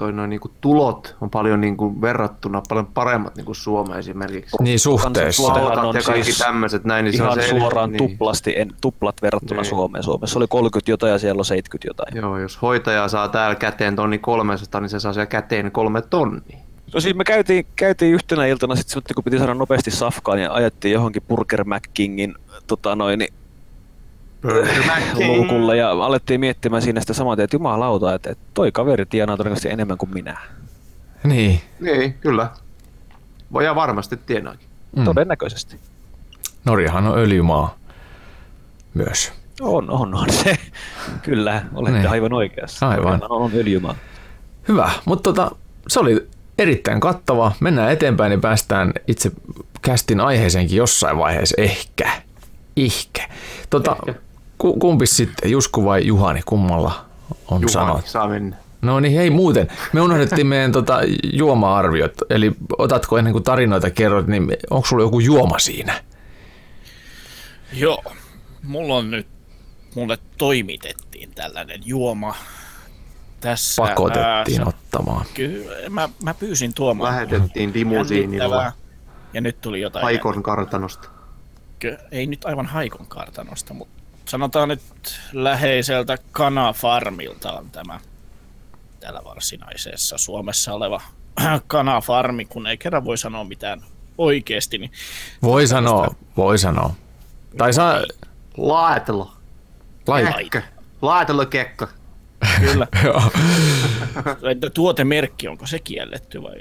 toi 0.00 0.12
noin 0.12 0.30
niinku 0.30 0.50
tulot 0.60 1.16
on 1.20 1.30
paljon 1.30 1.60
niinku 1.60 2.00
verrattuna 2.00 2.62
paljon 2.68 2.86
paremmat 2.86 3.36
niinku 3.36 3.54
Suomeen 3.54 3.98
esimerkiksi. 3.98 4.56
Niin 4.60 4.78
suhteessa. 4.80 5.52
Palkat 5.52 5.84
on 5.84 5.96
ja 5.96 6.02
kaikki 6.02 6.24
siis 6.24 6.38
tämmöiset 6.38 6.84
näin, 6.84 7.04
niin 7.04 7.12
se 7.12 7.16
Ihan 7.16 7.30
on 7.30 7.42
se 7.42 7.48
suoraan 7.48 7.92
niin. 7.92 8.10
tuplasti, 8.10 8.54
en, 8.56 8.70
tuplat 8.80 9.22
verrattuna 9.22 9.60
Niin. 9.60 9.68
Suomeen. 9.68 10.04
Suomessa 10.04 10.38
oli 10.38 10.46
30 10.48 10.90
jotain 10.90 11.12
ja 11.12 11.18
siellä 11.18 11.40
on 11.40 11.44
70 11.44 11.88
jotain. 11.88 12.16
Joo, 12.16 12.38
jos 12.38 12.62
hoitaja 12.62 13.08
saa 13.08 13.28
täällä 13.28 13.54
käteen 13.54 13.96
tonni 13.96 14.18
300, 14.18 14.80
niin 14.80 14.88
se 14.88 15.00
saa 15.00 15.12
siellä 15.12 15.26
käteen 15.26 15.72
kolme 15.72 16.02
tonnia. 16.02 16.58
No 16.94 17.00
siis 17.00 17.16
me 17.16 17.24
käytiin, 17.24 17.66
käytiin 17.76 18.14
yhtenä 18.14 18.46
iltana, 18.46 18.76
sit 18.76 19.02
kun 19.14 19.24
piti 19.24 19.38
saada 19.38 19.54
nopeasti 19.54 19.90
safkaan 19.90 20.38
ja 20.38 20.52
ajettiin 20.52 20.92
johonkin 20.92 21.22
Burger 21.28 21.64
McKingin 21.64 22.34
tota 22.66 22.96
noin, 22.96 23.18
niin, 23.18 23.34
luukulle 25.26 25.76
ja 25.76 25.90
alettiin 25.90 26.40
miettimään 26.40 26.82
siinä 26.82 27.00
sitä 27.00 27.12
samaa, 27.14 27.36
että 27.38 27.56
jumalauta, 27.56 28.14
että, 28.14 28.30
että 28.30 28.44
toi 28.54 28.72
kaveri 28.72 29.06
tienaa 29.06 29.36
todennäköisesti 29.36 29.72
enemmän 29.72 29.98
kuin 29.98 30.14
minä. 30.14 30.38
Niin. 31.24 31.60
Niin, 31.80 32.14
kyllä. 32.14 32.50
Voi 33.52 33.64
ja 33.64 33.74
varmasti 33.74 34.16
tienaakin. 34.16 34.66
Mm. 34.96 35.04
Todennäköisesti. 35.04 35.76
Norjahan 36.64 37.06
on 37.06 37.18
öljymaa 37.18 37.76
myös. 38.94 39.32
On, 39.60 39.90
on, 39.90 40.14
on 40.14 40.32
se. 40.32 40.58
Kyllä, 41.22 41.62
olette 41.74 41.98
Niin. 41.98 42.10
aivan 42.10 42.32
oikeassa. 42.32 42.88
Aivan. 42.88 43.22
On, 43.28 43.42
on 43.42 43.50
öljymaa. 43.54 43.94
Hyvä, 44.68 44.90
mutta 45.04 45.22
tota, 45.32 45.56
se 45.88 46.00
oli 46.00 46.28
erittäin 46.58 47.00
kattava. 47.00 47.52
Mennään 47.60 47.92
eteenpäin 47.92 48.30
niin 48.30 48.40
päästään 48.40 48.92
itse 49.06 49.32
kästin 49.82 50.20
aiheeseenkin 50.20 50.76
jossain 50.76 51.18
vaiheessa. 51.18 51.54
Ehkä. 51.58 52.10
Ehkä. 52.76 53.28
Tota, 53.70 53.96
ku, 54.04 54.10
kumpi 54.60 55.06
sitten, 55.06 55.50
Jusku 55.50 55.84
vai 55.84 56.06
Juhani, 56.06 56.40
kummalla 56.46 57.04
on 57.50 57.62
Juhani 57.62 57.68
sanot? 57.72 58.06
saa 58.06 58.28
mennä. 58.28 58.56
No 58.82 59.00
niin, 59.00 59.14
hei 59.14 59.30
muuten. 59.30 59.68
Me 59.92 60.00
unohdettiin 60.00 60.46
meidän 60.46 60.72
tota, 60.72 61.00
juoma-arviot. 61.32 62.12
Eli 62.30 62.52
otatko 62.78 63.18
ennen 63.18 63.32
kuin 63.32 63.44
tarinoita 63.44 63.90
kerrot, 63.90 64.26
niin 64.26 64.56
onko 64.70 64.86
sulla 64.88 65.02
joku 65.02 65.20
juoma 65.20 65.58
siinä? 65.58 66.00
Joo, 67.72 68.02
mulla 68.62 68.94
on 68.94 69.10
nyt, 69.10 69.26
mulle 69.94 70.18
toimitettiin 70.38 71.30
tällainen 71.34 71.80
juoma 71.84 72.34
tässä. 73.40 73.82
Pakotettiin 73.82 74.60
ää, 74.60 74.66
ottamaan. 74.66 75.26
Kyllä, 75.34 75.90
mä, 75.90 76.08
mä 76.22 76.34
pyysin 76.34 76.74
tuomaan. 76.74 77.12
Lähetettiin 77.14 77.72
limusiinilla. 77.74 78.72
Ja 79.34 79.40
nyt 79.40 79.60
tuli 79.60 79.80
jotain. 79.80 80.02
Haikon 80.02 80.42
kartanosta. 80.42 81.08
Ky- 81.78 81.96
Ei 82.10 82.26
nyt 82.26 82.44
aivan 82.44 82.66
Haikon 82.66 83.06
kartanosta, 83.06 83.74
mutta 83.74 83.99
sanotaan 84.30 84.68
nyt 84.68 84.80
läheiseltä 85.32 86.18
kanafarmilta 86.32 87.52
on 87.52 87.70
tämä 87.70 88.00
täällä 89.00 89.20
varsinaisessa 89.24 90.18
Suomessa 90.18 90.74
oleva 90.74 91.00
kanafarmi, 91.66 92.44
kun 92.44 92.66
ei 92.66 92.76
kerran 92.78 93.04
voi 93.04 93.18
sanoa 93.18 93.44
mitään 93.44 93.80
oikeasti, 94.18 94.78
niin 94.78 94.90
Voi 95.42 95.66
sanoa, 95.66 96.14
voi 96.36 96.58
sanoa. 96.58 96.94
Tai 97.56 97.72
saa, 97.72 97.94
Laetelo. 98.56 99.32
Kekka. 100.38 100.62
Laetelo 101.02 101.46
kekka. 101.46 101.88
Kyllä. 102.60 102.86
Joo. 103.04 103.22
Entä 104.50 104.70
tuotemerkki, 104.70 105.48
onko 105.48 105.66
se 105.66 105.78
kielletty 105.78 106.42
vai? 106.42 106.60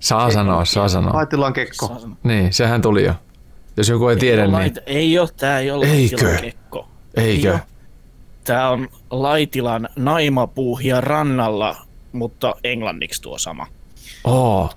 saa 0.00 0.30
sanoa, 0.30 0.64
saa 0.64 0.88
sanoa. 0.88 1.14
Laetellaan 1.14 1.52
kekko. 1.52 1.86
Saa 1.86 1.98
sanoa. 1.98 2.16
Niin, 2.22 2.52
sehän 2.52 2.82
tuli 2.82 3.04
jo. 3.04 3.14
Jos 3.76 3.88
joku 3.88 4.08
ei 4.08 4.16
tiedä, 4.16 4.42
niin 4.46 4.52
Laita- 4.54 4.82
Ei 4.86 5.18
ole, 5.18 5.28
tää 5.36 5.58
ei 5.58 5.70
ole 5.70 5.86
Eikö? 5.86 6.36
Kekko. 6.40 6.88
Eikö? 7.16 7.58
Tää 8.44 8.70
on 8.70 8.88
Laitilan 9.10 9.88
naimapuuhia 9.96 11.00
rannalla, 11.00 11.76
mutta 12.12 12.54
englanniksi 12.64 13.22
tuo 13.22 13.38
sama. 13.38 13.66
Oh, 14.24 14.76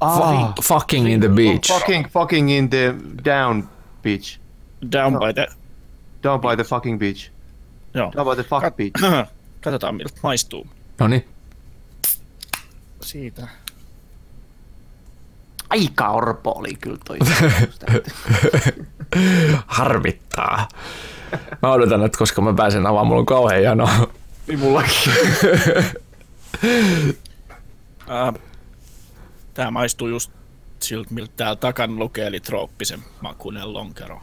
Ah, 0.00 0.18
fu- 0.18 0.62
fucking 0.62 1.12
in 1.12 1.20
the 1.20 1.28
beach. 1.28 1.68
fucking, 1.72 2.06
fucking 2.12 2.50
in 2.58 2.70
the 2.70 2.94
down 3.24 3.68
beach. 4.02 4.38
Down 4.92 5.12
No. 5.12 5.18
by 5.18 5.32
the... 5.34 5.46
Down 6.22 6.40
by 6.40 6.48
the 6.56 6.64
fucking 6.64 6.98
beach. 6.98 7.30
Joo. 7.94 8.12
Down 8.16 8.28
by 8.28 8.34
the 8.42 8.48
fuck 8.48 8.62
Kat- 8.62 8.76
beach. 8.76 8.92
Katsotaan 9.60 9.94
miltä 9.94 10.20
maistuu. 10.22 10.66
No 11.00 11.08
niin. 11.08 11.28
Siitä. 13.00 13.48
Aika 15.70 16.08
orpo 16.10 16.50
oli 16.58 16.74
kyllä 16.80 16.98
toi. 17.06 17.18
Harvittaa. 19.66 20.68
Mä 21.62 21.72
odotan, 21.72 22.04
että 22.04 22.18
koska 22.18 22.42
mä 22.42 22.54
pääsen 22.54 22.86
avaamaan, 22.86 23.06
mulla 23.06 23.20
on 23.20 23.26
kauhean 23.26 23.62
jano. 23.62 23.88
niin 24.46 24.58
mullakin. 24.58 25.12
Tää 29.54 29.70
maistuu 29.70 30.08
just 30.08 30.32
siltä, 30.80 31.14
miltä 31.14 31.32
täällä 31.36 31.56
takana 31.56 31.98
lukee, 31.98 32.26
eli 32.26 32.40
trooppisen 32.40 33.00
makuinen 33.20 33.72
lonkero. 33.72 34.20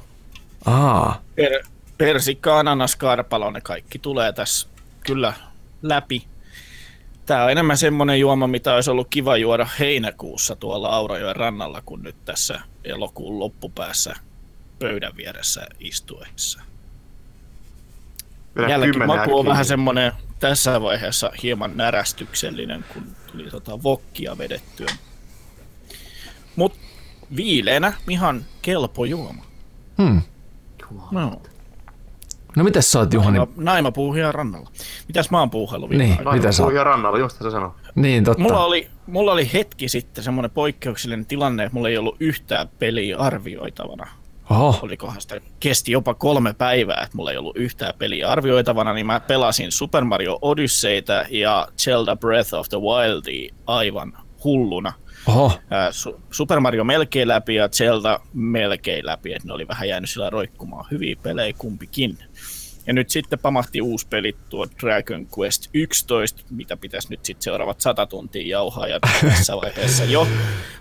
Aa, 0.65 1.21
Per, 1.35 1.63
persikka, 1.97 2.59
ananas, 2.59 2.95
karpalo, 2.95 3.51
ne 3.51 3.61
kaikki 3.61 3.99
tulee 3.99 4.33
tässä 4.33 4.67
kyllä 5.05 5.33
läpi. 5.81 6.23
Tää 7.25 7.43
on 7.43 7.51
enemmän 7.51 7.77
semmonen 7.77 8.19
juoma, 8.19 8.47
mitä 8.47 8.75
olisi 8.75 8.91
ollut 8.91 9.07
kiva 9.09 9.37
juoda 9.37 9.67
heinäkuussa 9.79 10.55
tuolla 10.55 10.89
Aurajoen 10.89 11.35
rannalla, 11.35 11.81
kuin 11.85 12.03
nyt 12.03 12.15
tässä 12.25 12.61
elokuun 12.83 13.39
loppupäässä 13.39 14.15
pöydän 14.79 15.17
vieressä 15.17 15.67
istuessa. 15.79 16.61
Vielä 18.55 18.69
Jälleen 18.69 19.07
maku 19.07 19.39
on 19.39 19.45
vähän 19.45 19.65
semmonen 19.65 20.11
tässä 20.39 20.81
vaiheessa 20.81 21.31
hieman 21.43 21.71
närästyksellinen, 21.77 22.85
kun 22.93 23.03
tuli 23.31 23.49
tota 23.51 23.83
vokkia 23.83 24.37
vedettyä. 24.37 24.87
Mut 26.55 26.73
viileänä 27.35 27.93
ihan 28.09 28.45
kelpo 28.61 29.05
juoma. 29.05 29.45
hmm. 29.97 30.21
No. 31.11 31.41
No 32.55 32.63
mitäs 32.63 32.91
sä 32.91 32.99
oot 32.99 33.13
Juhani? 33.13 33.37
Naima, 33.37 33.53
naima 33.57 33.91
puuhia 33.91 34.31
rannalla. 34.31 34.69
Mitäs 35.07 35.31
mä 35.31 35.39
oon 35.39 35.49
puuhellut 35.49 35.89
viime 35.89 36.03
Niin. 36.03 36.15
Naima 36.15 36.33
Mitä 36.33 36.51
sä- 36.51 36.83
rannalla, 36.83 37.19
just 37.19 37.37
se 37.41 37.51
sanoo. 37.51 37.75
Niin, 37.95 38.23
totta. 38.23 38.43
Mulla 38.43 38.65
oli, 38.65 38.87
mulla 39.07 39.31
oli 39.31 39.49
hetki 39.53 39.89
sitten 39.89 40.23
semmoinen 40.23 40.51
poikkeuksellinen 40.51 41.25
tilanne, 41.25 41.63
että 41.63 41.73
mulla 41.73 41.89
ei 41.89 41.97
ollut 41.97 42.15
yhtään 42.19 42.69
peliä 42.79 43.17
arvioitavana. 43.17 44.07
Oho, 44.49 44.79
Olikohan 44.81 45.21
sitä, 45.21 45.41
kesti 45.59 45.91
jopa 45.91 46.13
kolme 46.13 46.53
päivää, 46.53 47.01
että 47.03 47.17
mulla 47.17 47.31
ei 47.31 47.37
ollut 47.37 47.57
yhtään 47.57 47.93
peliä 47.97 48.29
arvioitavana, 48.29 48.93
niin 48.93 49.05
mä 49.05 49.19
pelasin 49.19 49.71
Super 49.71 50.03
Mario 50.03 50.39
Odysseytä 50.41 51.25
ja 51.29 51.67
Zelda 51.77 52.15
Breath 52.15 52.53
of 52.53 52.69
the 52.69 52.77
Wildia 52.77 53.53
aivan 53.67 54.17
hulluna. 54.43 54.93
oho. 55.27 55.51
Su- 55.91 56.19
Super 56.31 56.59
Mario 56.59 56.83
melkein 56.83 57.27
läpi 57.27 57.55
ja 57.55 57.69
Zelda 57.69 58.19
melkein 58.33 59.05
läpi, 59.05 59.33
että 59.33 59.47
ne 59.47 59.53
oli 59.53 59.67
vähän 59.67 59.87
jäänyt 59.89 60.09
sillä 60.09 60.29
roikkumaan. 60.29 60.85
Hyviä 60.91 61.15
pelejä 61.23 61.53
kumpikin. 61.57 62.17
Ja 62.87 62.93
nyt 62.93 63.09
sitten 63.09 63.39
pamahti 63.39 63.81
uusi 63.81 64.07
peli, 64.07 64.35
tuo 64.49 64.67
Dragon 64.81 65.27
Quest 65.39 65.69
11, 65.73 66.43
mitä 66.49 66.77
pitäisi 66.77 67.07
nyt 67.09 67.25
sitten 67.25 67.43
seuraavat 67.43 67.81
sata 67.81 68.05
tuntia 68.05 68.47
jauhaa. 68.47 68.87
Ja 68.87 68.99
tässä 69.21 69.55
vaiheessa 69.55 70.03
jo 70.03 70.27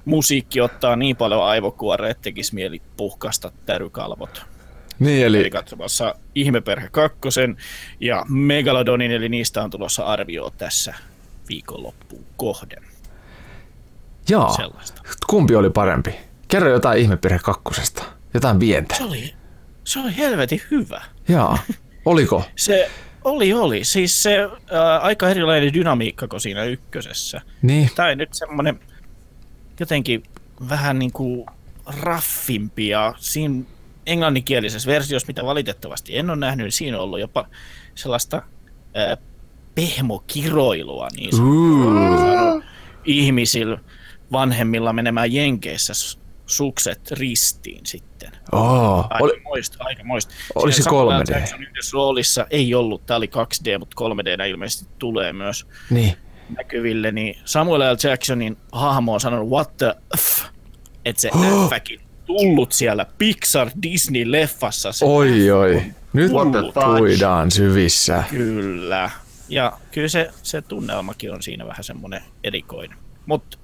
musiikki 0.05 0.61
ottaa 0.61 0.97
niin 0.97 1.17
paljon 1.17 1.45
aivokuorea, 1.45 2.11
että 2.11 2.23
tekisi 2.23 2.55
mieli 2.55 2.83
puhkasta 2.97 3.53
tärykalvot. 3.67 4.43
Niin, 4.99 5.27
Eli 5.27 5.38
eli 5.38 5.51
katsomassa 5.51 6.14
Ihmeperhe 6.35 6.88
kakkosen 6.93 7.57
ja 8.01 8.25
Megalodonin, 8.29 9.11
eli 9.12 9.29
niistä 9.29 9.62
on 9.62 9.71
tulossa 9.71 10.05
arvio 10.05 10.51
tässä 10.59 10.95
viikonloppuun 11.49 12.25
kohden. 12.37 12.85
jaa. 14.29 14.53
Sellaista. 14.53 15.03
Kumpi 15.27 15.55
oli 15.55 15.71
parempi? 15.71 16.14
Kerro 16.49 16.71
jotain 16.71 16.99
ihmeperhe 16.99 17.38
kakkosesta. 17.38 18.05
Jotain 18.35 18.59
pientä. 18.59 18.95
Se 18.95 19.05
oli, 19.05 19.35
se 19.85 20.01
oli 20.01 20.17
helvetin 20.17 20.61
hyvä. 20.71 21.03
Jaa. 21.29 21.59
Oliko? 22.05 22.45
Se 22.57 22.90
oli, 23.25 23.53
oli. 23.53 23.85
Siis 23.85 24.23
se 24.23 24.38
ää, 24.71 24.99
aika 24.99 25.29
erilainen 25.29 25.75
dynamiikka 25.75 26.29
kuin 26.29 26.40
siinä 26.40 26.64
ykkösessä. 26.64 27.40
Niin. 27.62 27.90
Tai 27.95 28.17
nyt 28.17 28.29
semmoinen 28.33 28.81
jotenkin 29.81 30.23
vähän 30.69 30.99
niin 30.99 31.12
kuin 31.12 31.47
raffimpi 32.03 32.88
ja 32.88 33.14
siinä 33.17 33.64
englanninkielisessä 34.07 34.90
versiossa, 34.90 35.27
mitä 35.27 35.45
valitettavasti 35.45 36.19
en 36.19 36.31
ole 36.31 36.37
nähnyt, 36.37 36.64
niin 36.64 36.73
siinä 36.73 36.97
on 36.97 37.03
ollut 37.03 37.21
jopa 37.21 37.47
sellaista 37.95 38.43
ää, 38.95 39.17
pehmokiroilua 39.75 41.09
niin 41.17 41.31
ihmisillä 43.05 43.79
vanhemmilla 44.33 44.93
menemään 44.93 45.33
jenkeissä 45.33 45.93
sukset 46.46 47.11
ristiin 47.11 47.87
sitten. 47.87 48.33
Oh. 48.52 49.07
Aika 49.11 49.24
Oli, 49.24 49.40
moista, 49.44 49.76
aika 49.80 50.04
moista. 50.04 50.35
Oliko 50.54 50.70
se 50.70 50.83
Siinä 50.83 50.90
Samuel 50.90 51.22
3D? 51.22 51.35
Jackson 51.35 51.62
yhdessä 51.62 51.94
roolissa 51.94 52.46
ei 52.50 52.74
ollut, 52.74 53.07
tämä 53.07 53.16
oli 53.16 53.26
2D, 53.26 53.78
mutta 53.78 54.04
3D 54.04 54.48
ilmeisesti 54.48 54.90
tulee 54.98 55.33
myös 55.33 55.66
niin. 55.90 56.16
näkyville, 56.57 57.12
niin 57.12 57.38
Samuel 57.44 57.80
L. 57.80 58.09
Jacksonin 58.09 58.57
hahmo 58.72 59.14
on 59.14 59.20
sanonut 59.20 59.48
what 59.48 59.76
the 59.76 59.94
f, 60.18 60.44
että 61.04 61.22
se 61.22 61.30
Fäkin 61.70 62.00
tullut 62.26 62.72
siellä 62.72 63.07
Pixar 63.18 63.70
Disney-leffassa. 63.83 64.92
Se 64.92 65.04
Oi, 65.04 65.50
oi. 65.50 65.83
Nyt 66.12 66.33
puidaan 66.98 67.50
syvissä. 67.50 68.24
Kyllä. 68.30 69.11
Ja 69.48 69.72
kyllä 69.92 70.09
se, 70.09 70.30
se 70.42 70.62
tunnelmakin 70.62 71.33
on 71.33 71.42
siinä 71.42 71.66
vähän 71.66 71.85
semmoinen 71.85 72.22
erikoinen. 72.44 72.98
Mutta 73.26 73.59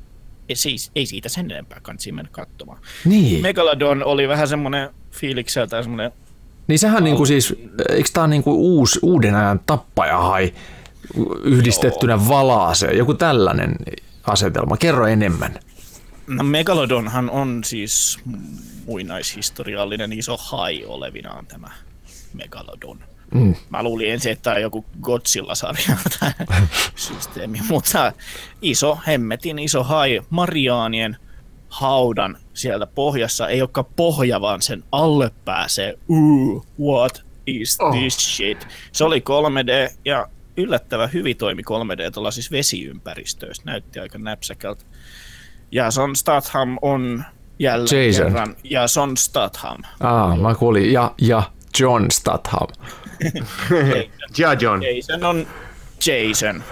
siis 0.56 0.90
ei 0.94 1.06
siitä 1.06 1.28
sen 1.28 1.50
enempää 1.50 1.80
kansi 1.82 2.12
mennä 2.12 2.30
katsomaan. 2.32 2.78
Niin. 3.04 3.42
Megalodon 3.42 4.04
oli 4.04 4.28
vähän 4.28 4.48
semmoinen 4.48 4.90
fiilikseltä 5.10 5.82
semmoinen 5.82 6.12
Niin 6.66 6.78
sehän 6.78 6.96
on 6.96 7.04
niinku 7.04 7.26
siis, 7.26 7.54
eikö 7.88 8.20
on 8.20 8.30
niinku 8.30 8.52
uusi, 8.52 8.98
uuden 9.02 9.34
ajan 9.34 9.60
tappajahai 9.66 10.54
yhdistettynä 11.44 12.28
valaaseen, 12.28 12.98
joku 12.98 13.14
tällainen 13.14 13.76
asetelma. 14.24 14.76
Kerro 14.76 15.06
enemmän. 15.06 15.58
No 16.26 16.44
Megalodonhan 16.44 17.30
on 17.30 17.64
siis 17.64 18.18
muinaishistoriallinen 18.86 20.12
iso 20.12 20.36
hai 20.36 20.84
olevinaan 20.84 21.46
tämä 21.46 21.70
Megalodon. 22.34 23.09
Mm. 23.34 23.54
Mä 23.70 23.82
luulin 23.82 24.10
ensin, 24.12 24.32
että 24.32 24.42
tämä 24.42 24.56
on 24.56 24.62
joku 24.62 24.84
Godzilla-sarja 25.00 25.96
tämä 26.20 26.32
systeemi, 26.96 27.58
mutta 27.68 28.12
iso, 28.62 28.98
hemmetin 29.06 29.58
iso 29.58 29.84
hai 29.84 30.20
Mariaanien 30.30 31.16
haudan 31.68 32.36
sieltä 32.54 32.86
pohjassa, 32.86 33.48
ei 33.48 33.60
olekaan 33.62 33.86
pohja, 33.96 34.40
vaan 34.40 34.62
sen 34.62 34.84
alle 34.92 35.30
pääsee, 35.44 35.98
uh, 36.08 36.66
what 36.80 37.22
is 37.46 37.78
Oh. 37.80 37.96
this 37.98 38.36
shit? 38.36 38.66
Se 38.92 39.04
oli 39.04 39.20
3D 39.20 39.92
ja 40.04 40.26
yllättävän 40.56 41.12
hyvin 41.12 41.36
toimi 41.36 41.62
3D 41.62 42.10
tuolla 42.10 42.30
siis 42.30 42.50
vesiympäristöissä, 42.50 43.62
näytti 43.66 44.00
aika 44.00 44.18
näpsäkältä. 44.18 44.84
Ja 45.72 45.90
Son 45.90 46.16
Statham 46.16 46.78
on 46.82 47.24
jälleen 47.58 48.06
Jason. 48.06 48.26
kerran, 48.26 48.56
ja 48.64 48.88
Son 48.88 49.16
Statham. 49.16 49.78
Aa, 50.00 50.36
mä 50.36 50.54
kuulin, 50.54 50.92
ja, 50.92 51.14
ja 51.20 51.42
John 51.80 52.06
Statham. 52.12 52.66
Ja 54.38 54.52
John. 54.54 54.80
Jason 54.82 55.24
on 55.24 55.46
Jason. 56.06 56.62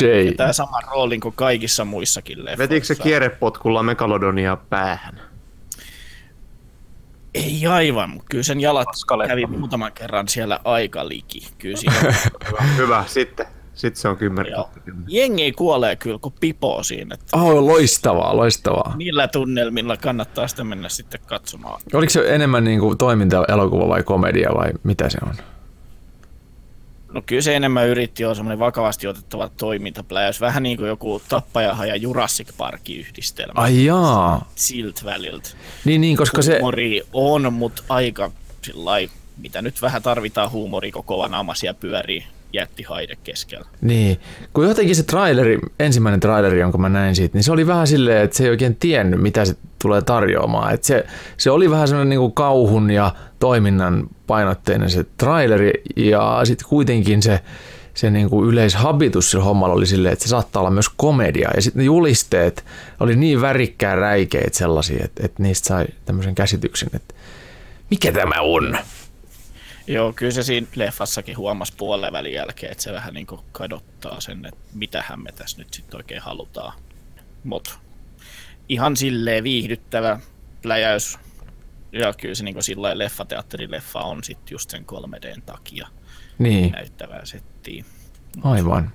J. 0.00 0.34
Tämä 0.36 0.52
sama 0.52 0.80
roolin 0.80 1.20
kuin 1.20 1.34
kaikissa 1.36 1.84
muissakin 1.84 2.38
leffoissa. 2.38 2.58
Vetikö 2.58 2.86
se 2.86 2.94
kierrepotkulla 2.94 3.82
Megalodonia 3.82 4.56
päähän? 4.70 5.20
Ei 7.34 7.66
aivan, 7.66 8.10
mutta 8.10 8.26
kyllä 8.30 8.42
sen 8.42 8.60
jalat 8.60 8.84
Paskaleffa. 8.86 9.28
kävi 9.28 9.46
muutaman 9.46 9.92
kerran 9.92 10.28
siellä 10.28 10.60
aika 10.64 11.08
liki. 11.08 11.48
Kyllä 11.58 11.76
siinä 11.76 11.94
Hyvä, 12.48 12.62
hyvä. 12.76 13.04
sitten. 13.06 13.46
Sitten 13.74 14.00
se 14.02 14.08
on 14.08 14.16
kymmenen. 14.16 14.52
Joo. 14.52 14.70
jengi 15.08 15.52
kuolee 15.52 15.96
kyllä 15.96 16.18
kuin 16.18 16.34
pipo 16.40 16.82
siinä. 16.82 17.14
Että 17.14 17.36
Oh, 17.36 17.64
loistavaa, 17.64 18.36
loistavaa. 18.36 18.94
niillä 18.96 19.28
tunnelmilla 19.28 19.96
kannattaa 19.96 20.48
sitä 20.48 20.64
mennä 20.64 20.88
sitten 20.88 21.20
katsomaan. 21.26 21.80
Oliko 21.94 22.10
se 22.10 22.34
enemmän 22.34 22.64
niinku 22.64 22.96
toiminta-elokuva 22.96 23.88
vai 23.88 24.02
komedia 24.02 24.50
vai 24.54 24.70
mitä 24.82 25.08
se 25.08 25.18
on? 25.26 25.34
No 27.16 27.22
kyllä 27.26 27.42
se 27.42 27.56
enemmän 27.56 27.88
yritti 27.88 28.24
olla 28.24 28.34
semmoinen 28.34 28.58
vakavasti 28.58 29.06
otettava 29.06 29.48
toimintapläjäys. 29.48 30.40
Vähän 30.40 30.62
niin 30.62 30.76
kuin 30.76 30.88
joku 30.88 31.22
Tappajaha 31.28 31.86
ja 31.86 31.96
Jurassic 31.96 32.48
Parkin 32.56 33.00
yhdistelmä. 33.00 33.52
Ai 33.54 33.84
jaa. 33.84 34.50
Siltä 34.54 35.00
väliltä. 35.04 35.48
Niin, 35.84 36.00
niin 36.00 36.16
koska 36.16 36.42
se... 36.42 36.58
Humori 36.58 37.02
on, 37.12 37.52
mutta 37.52 37.82
aika 37.88 38.30
sillai 38.62 39.10
mitä 39.36 39.62
nyt 39.62 39.82
vähän 39.82 40.02
tarvitaan 40.02 40.50
huumori, 40.50 40.92
kun 40.92 41.04
kova 41.04 41.28
naamasia 41.28 41.74
pyörii 41.74 42.24
jättihaide 42.56 43.16
keskellä. 43.24 43.66
Niin, 43.80 44.20
kun 44.52 44.68
jotenkin 44.68 44.96
se 44.96 45.02
traileri, 45.02 45.58
ensimmäinen 45.80 46.20
traileri, 46.20 46.60
jonka 46.60 46.78
mä 46.78 46.88
näin 46.88 47.16
siitä, 47.16 47.38
niin 47.38 47.44
se 47.44 47.52
oli 47.52 47.66
vähän 47.66 47.86
silleen, 47.86 48.24
että 48.24 48.36
se 48.36 48.44
ei 48.44 48.50
oikein 48.50 48.76
tiennyt, 48.76 49.20
mitä 49.20 49.44
se 49.44 49.54
tulee 49.82 50.02
tarjoamaan. 50.02 50.74
Että 50.74 50.86
se, 50.86 51.06
se 51.36 51.50
oli 51.50 51.70
vähän 51.70 51.88
semmoinen 51.88 52.08
niin 52.08 52.20
kuin 52.20 52.32
kauhun 52.32 52.90
ja 52.90 53.14
toiminnan 53.38 54.06
painotteinen 54.26 54.90
se 54.90 55.04
traileri, 55.16 55.72
ja 55.96 56.40
sitten 56.44 56.68
kuitenkin 56.68 57.22
se, 57.22 57.40
se 57.94 58.10
niin 58.10 58.30
kuin 58.30 58.48
yleishabitus 58.48 59.30
sillä 59.30 59.44
hommalla 59.44 59.74
oli 59.74 59.86
silleen, 59.86 60.12
että 60.12 60.22
se 60.22 60.28
saattaa 60.28 60.60
olla 60.60 60.70
myös 60.70 60.88
komedia. 60.88 61.50
Ja 61.56 61.62
sitten 61.62 61.80
ne 61.80 61.84
julisteet 61.84 62.64
oli 63.00 63.16
niin 63.16 63.40
värikkään 63.40 63.98
räikeitä 63.98 64.58
sellaisia, 64.58 65.04
että, 65.04 65.26
että 65.26 65.42
niistä 65.42 65.68
sai 65.68 65.86
tämmöisen 66.04 66.34
käsityksen, 66.34 66.88
että 66.92 67.14
mikä 67.90 68.12
tämä 68.12 68.40
on? 68.40 68.78
Joo, 69.86 70.12
kyllä 70.12 70.32
se 70.32 70.42
siinä 70.42 70.66
leffassakin 70.74 71.36
huomasi 71.36 71.72
puolen 71.76 72.12
välin 72.12 72.32
jälkeen, 72.32 72.72
että 72.72 72.84
se 72.84 72.92
vähän 72.92 73.14
niin 73.14 73.26
kuin 73.26 73.40
kadottaa 73.52 74.20
sen, 74.20 74.46
että 74.46 74.60
mitähän 74.74 75.22
me 75.22 75.32
tässä 75.32 75.58
nyt 75.58 75.74
sitten 75.74 75.96
oikein 75.98 76.22
halutaan. 76.22 76.72
Mut 77.44 77.78
ihan 78.68 78.96
silleen 78.96 79.44
viihdyttävä 79.44 80.20
läjäys. 80.64 81.18
Ja 81.92 82.12
kyllä 82.12 82.34
se 82.34 82.44
niin 82.44 82.62
sillä 82.62 82.98
leffateatterileffa 82.98 83.98
on 84.00 84.24
sitten 84.24 84.54
just 84.54 84.70
sen 84.70 84.84
3Dn 84.86 85.40
takia 85.46 85.88
Niin, 86.38 86.72
näyttävää 86.72 87.24
settiä. 87.24 87.84
aivan. 88.42 88.92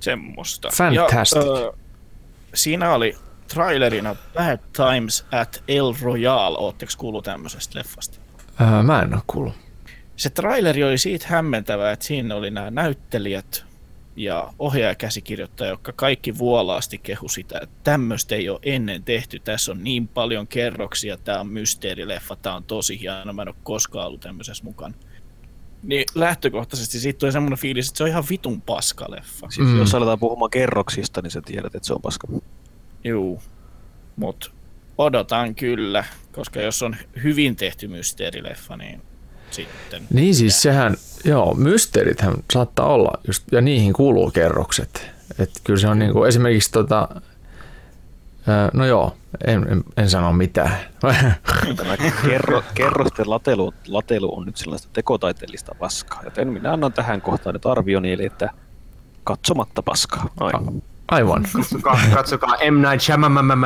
Semmoista. 0.00 0.68
Fantastic. 0.76 1.42
Ja, 1.42 1.50
ö, 1.50 1.72
siinä 2.54 2.94
oli 2.94 3.16
trailerina 3.48 4.16
Bad 4.34 4.58
Times 4.72 5.26
at 5.32 5.62
El 5.68 5.94
Royale. 6.02 6.58
Ootteko 6.58 6.92
kuullut 6.98 7.24
tämmöisestä 7.24 7.78
leffasta? 7.78 8.18
Ää, 8.58 8.82
mä 8.82 9.02
en 9.02 9.14
ole 9.14 9.22
kuullut. 9.26 9.54
Se 10.16 10.30
traileri 10.30 10.84
oli 10.84 10.98
siitä 10.98 11.26
hämmentävä, 11.28 11.92
että 11.92 12.04
siinä 12.04 12.34
oli 12.34 12.50
nämä 12.50 12.70
näyttelijät 12.70 13.64
ja 14.16 14.52
ohjaajakäsikirjoittaja, 14.58 15.70
jotka 15.70 15.92
kaikki 15.92 16.38
vuolaasti 16.38 16.98
kehu 16.98 17.28
sitä, 17.28 17.58
että 17.62 17.76
tämmöistä 17.84 18.34
ei 18.34 18.48
ole 18.48 18.58
ennen 18.62 19.04
tehty. 19.04 19.38
Tässä 19.38 19.72
on 19.72 19.84
niin 19.84 20.08
paljon 20.08 20.46
kerroksia, 20.46 21.16
tämä 21.16 21.40
on 21.40 21.46
mysteerileffa, 21.48 22.36
tämä 22.36 22.56
on 22.56 22.64
tosi 22.64 23.00
hieno, 23.00 23.32
mä 23.32 23.42
en 23.42 23.48
ole 23.48 23.56
koskaan 23.62 24.06
ollut 24.06 24.20
tämmöisessä 24.20 24.64
mukana. 24.64 24.94
Niin 25.82 26.04
lähtökohtaisesti 26.14 26.98
siitä 26.98 27.18
tuli 27.18 27.32
semmoinen 27.32 27.58
fiilis, 27.58 27.88
että 27.88 27.98
se 27.98 28.04
on 28.04 28.10
ihan 28.10 28.24
vitun 28.30 28.60
paska 28.62 29.06
leffa. 29.08 29.50
Siis 29.50 29.68
Mm. 29.68 29.78
jos 29.78 29.94
aletaan 29.94 30.18
puhumaan 30.18 30.50
kerroksista, 30.50 31.22
niin 31.22 31.30
sä 31.30 31.42
tiedät, 31.44 31.74
että 31.74 31.86
se 31.86 31.92
on 31.94 32.02
paska. 32.02 32.28
Juu, 33.04 33.42
mut 34.16 34.54
odotan 34.98 35.54
kyllä, 35.54 36.04
koska 36.32 36.60
jos 36.60 36.82
on 36.82 36.96
hyvin 37.22 37.56
tehty 37.56 37.88
mysteerileffa, 37.88 38.76
niin 38.76 39.02
sitten... 39.54 40.02
Niin 40.12 40.34
siis 40.34 40.62
sehän, 40.62 40.96
joo, 41.24 41.54
mysteerithän 41.54 42.34
saattaa 42.52 42.86
olla, 42.86 43.20
just, 43.26 43.42
ja 43.52 43.60
niihin 43.60 43.92
kuuluu 43.92 44.30
kerrokset. 44.30 45.10
Että 45.38 45.60
kyllä 45.64 45.80
se 45.80 45.88
on 45.88 45.98
niinku, 45.98 46.24
esimerkiksi 46.24 46.72
tota, 46.72 47.08
no 48.72 48.86
joo, 48.86 49.16
en, 49.46 49.66
en, 49.70 49.84
en 49.96 50.10
sano 50.10 50.32
mitään. 50.32 50.76
Tämä 51.76 51.96
kerro, 52.26 52.62
kerrosten 52.74 53.30
latelu, 53.30 53.74
latelu 53.88 54.36
on 54.38 54.46
nyt 54.46 54.56
sellaista 54.56 54.88
tekotaiteellista 54.92 55.74
paskaa. 55.78 56.20
Joten 56.24 56.48
minä 56.48 56.72
annan 56.72 56.92
tähän 56.92 57.20
kohtaan 57.20 57.54
nyt 57.54 57.66
arvioni, 57.66 58.12
eli 58.12 58.24
että 58.26 58.50
katsomatta 59.24 59.82
paskaa. 59.82 60.28
Aivan. 60.40 60.82
Aivan. 61.08 61.46
Katsokaa, 61.52 61.98
katsokaa 62.14 62.56
M. 62.70 62.88
Night 62.88 63.00
Shyamalan 63.00 63.60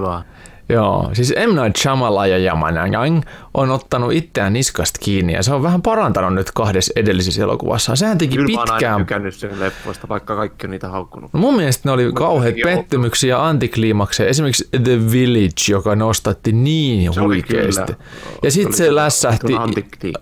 vaan. 0.00 0.24
Joo, 0.72 1.10
siis 1.12 1.34
M. 1.46 1.62
Night 1.62 1.76
Shyamalan 1.76 2.30
ja 2.30 2.38
Yamanang 2.38 3.22
on 3.54 3.70
ottanut 3.70 4.12
itseään 4.12 4.52
niskasta 4.52 4.98
kiinni 5.02 5.32
ja 5.32 5.42
se 5.42 5.54
on 5.54 5.62
vähän 5.62 5.82
parantanut 5.82 6.34
nyt 6.34 6.50
kahdessa 6.50 6.92
edellisessä 6.96 7.42
elokuvassa. 7.42 7.96
Sehän 7.96 8.18
teki 8.18 8.36
Kyllä 8.36 8.52
mä 8.52 8.58
oon 8.58 8.70
aina 8.70 8.72
pitkään 8.72 9.00
tykännyt 9.00 9.34
sen 9.34 9.60
leffoista, 9.60 10.08
vaikka 10.08 10.36
kaikki 10.36 10.66
on 10.66 10.70
niitä 10.70 10.88
haukkunut. 10.88 11.32
No 11.32 11.40
mun 11.40 11.56
mielestä 11.56 11.88
ne 11.88 11.92
oli 11.92 12.12
kauheat 12.14 12.58
jotenkin 12.58 12.78
pettymyksiä 12.78 13.36
ja 13.36 13.46
antikliimakseja. 13.46 14.28
Esimerkiksi 14.28 14.68
The 14.84 15.10
Village, 15.12 15.62
joka 15.68 15.96
nostatti 15.96 16.52
niin 16.52 17.14
Se 17.14 17.20
huikeasti. 17.20 17.92
kyllä. 17.92 18.04
Ja 18.42 18.50
Se 18.50 18.54
sitten 18.54 18.76
se 18.76 18.84
kyllä 18.84 19.04
lässähti, 19.04 19.52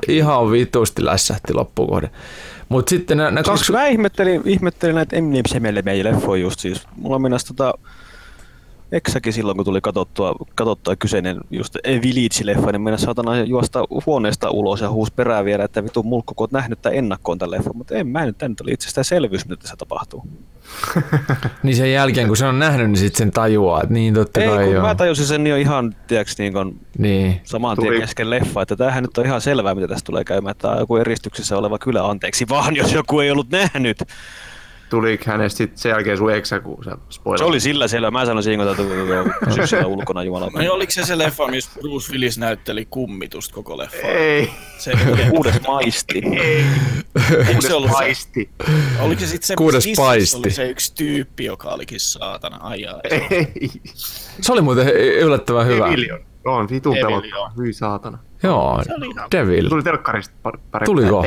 ihan 0.08 0.50
vitusti 0.50 1.04
lässähti 1.04 1.54
loppukohde. 1.54 2.10
Mutta 2.68 2.90
sitten 2.90 3.16
nämä, 3.16 3.30
nämä 3.30 3.42
Kaksi... 3.42 3.64
Siis 3.64 3.76
mä 3.78 3.86
ihmettelin, 3.86 4.42
ihmettelin 4.44 4.94
näitä 4.94 5.16
Eminem 5.16 5.44
meidän 5.84 6.12
leffoja 6.12 6.42
just 6.42 6.60
siis. 6.60 6.86
Mulla 6.96 7.16
on 7.16 7.22
mennä 7.22 7.36
tota 7.48 7.74
Eksäkin 8.92 9.32
silloin, 9.32 9.56
kun 9.56 9.64
tuli 9.64 9.80
katsottua, 9.80 10.34
katsottua 10.54 10.96
kyseinen 10.96 11.38
just 11.50 11.76
Village-leffa, 11.86 12.72
niin 12.72 12.80
mennä 12.82 12.96
saatana 12.98 13.36
juosta 13.44 13.84
huoneesta 14.06 14.50
ulos 14.50 14.80
ja 14.80 14.90
huus 14.90 15.10
perään 15.10 15.44
vielä, 15.44 15.64
että 15.64 15.84
vitu 15.84 16.02
mulkku, 16.02 16.34
kun 16.34 16.44
oot 16.44 16.52
nähnyt 16.52 16.82
tämän 16.82 16.98
ennakkoon 16.98 17.38
tämän 17.38 17.50
leffan. 17.50 17.76
Mutta 17.76 17.94
en 17.94 18.06
mä 18.06 18.26
nyt, 18.26 18.38
tämä 18.38 18.48
nyt 18.48 18.60
oli 18.60 18.72
itsestäänselvyys, 18.72 19.48
mitä 19.48 19.62
tässä 19.62 19.76
tapahtuu. 19.76 20.24
Niin 21.62 21.76
sen 21.76 21.92
jälkeen, 21.92 22.26
kun 22.28 22.36
se 22.36 22.46
on 22.46 22.58
nähnyt, 22.58 22.86
niin 22.86 22.96
sitten 22.96 23.18
sen 23.18 23.30
tajuaa, 23.30 23.82
että 23.82 23.94
niin 23.94 24.14
totta 24.14 24.40
Ei, 24.40 24.48
kai 24.48 24.64
kun 24.64 24.74
joo. 24.74 24.82
mä 24.86 24.94
tajusin 24.94 25.26
sen 25.26 25.46
jo 25.46 25.56
ihan, 25.56 25.94
tiedäks, 26.06 26.38
niin 26.38 26.52
kuin 26.52 26.80
Niin. 26.98 27.40
saman 27.44 27.76
tien 27.76 27.86
Tuli- 27.92 28.00
kesken 28.00 28.30
leffa, 28.30 28.62
että 28.62 28.76
tämähän 28.76 29.02
nyt 29.04 29.18
on 29.18 29.26
ihan 29.26 29.40
selvää, 29.40 29.74
mitä 29.74 29.88
tästä 29.88 30.06
tulee 30.06 30.24
käymään, 30.24 30.50
että 30.50 30.62
tämä 30.62 30.74
on 30.74 30.80
joku 30.80 30.96
eristyksessä 30.96 31.58
oleva 31.58 31.78
kylä, 31.78 32.04
anteeksi 32.06 32.48
vaan, 32.48 32.76
jos 32.80 32.92
joku 32.92 33.20
ei 33.20 33.30
ollut 33.30 33.50
nähnyt. 33.50 34.02
Tuliko 34.90 35.24
hänestä 35.26 35.56
sitten 35.58 35.78
sen 35.78 35.90
jälkeen 35.90 36.18
sun 36.18 36.32
eksä, 36.32 36.60
kun 36.60 36.84
sä 36.84 36.96
spoilat? 37.10 37.38
Se 37.38 37.44
oli 37.44 37.60
sillä 37.60 37.88
selvä, 37.88 38.10
mä 38.10 38.26
sanoin 38.26 38.42
siinä, 38.44 38.70
että 38.70 38.82
pysy 39.44 39.66
siellä 39.66 39.86
ulkona 39.86 40.22
Jumala. 40.22 40.50
No 40.54 40.72
oliko 40.72 40.92
se 40.92 41.04
se 41.04 41.18
leffa, 41.18 41.46
missä 41.46 41.70
Bruce 41.80 42.12
Willis 42.12 42.38
näytteli 42.38 42.86
kummitusta 42.90 43.54
koko 43.54 43.78
leffa? 43.78 43.96
Ei, 44.06 44.50
Se 44.78 44.90
ei 44.90 45.30
Kuudes 45.30 45.60
maisti. 45.66 46.22
Eikö 47.48 47.60
se 47.60 47.74
ollut 47.74 47.90
se, 48.12 48.46
oliko 49.00 49.20
se 49.20 49.26
sitten 49.26 49.46
se, 49.46 49.56
Kuudes 49.56 49.86
missä 49.86 50.02
paisti. 50.02 50.38
oli 50.38 50.50
se 50.50 50.68
yksi 50.70 50.94
tyyppi, 50.94 51.44
joka 51.44 51.68
olikin 51.68 52.00
saatana 52.00 52.58
ajaa. 52.62 53.00
Ei, 53.10 53.70
Se 54.40 54.52
oli 54.52 54.60
muuten 54.60 54.88
yllättävän 54.96 55.66
hyvä. 55.66 55.86
Devil 55.90 56.18
on. 56.44 56.68
Vitun 56.70 56.94
Devil, 56.94 57.06
pelottava. 57.06 57.36
joo. 57.36 57.50
Hyi 57.58 57.72
saatana. 57.72 58.18
Joo, 58.42 58.80
Se 58.84 58.94
oli 58.94 59.06
ihan 59.06 59.28
Devil. 59.32 59.68
Tuli 59.68 59.82
telkkarista 59.82 60.34
par- 60.48 60.58
pari 60.70 60.84
Tuliko? 60.84 61.24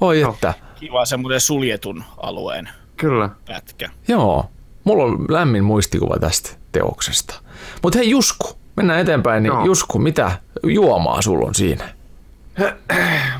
Oi 0.00 0.22
että. 0.22 0.54
kiva 0.80 1.04
semmoinen 1.04 1.40
suljetun 1.40 2.04
alueen 2.16 2.68
Kyllä. 2.96 3.30
pätkä. 3.46 3.90
Joo, 4.08 4.50
mulla 4.84 5.04
on 5.04 5.26
lämmin 5.28 5.64
muistikuva 5.64 6.16
tästä 6.18 6.50
teoksesta. 6.72 7.34
Mutta 7.82 7.98
hei 7.98 8.10
Jusku, 8.10 8.48
mennään 8.76 9.00
eteenpäin. 9.00 9.42
Niin 9.42 9.52
Joo. 9.52 9.64
Jusku, 9.64 9.98
mitä 9.98 10.38
juomaa 10.62 11.22
sulla 11.22 11.46
on 11.46 11.54
siinä? 11.54 11.84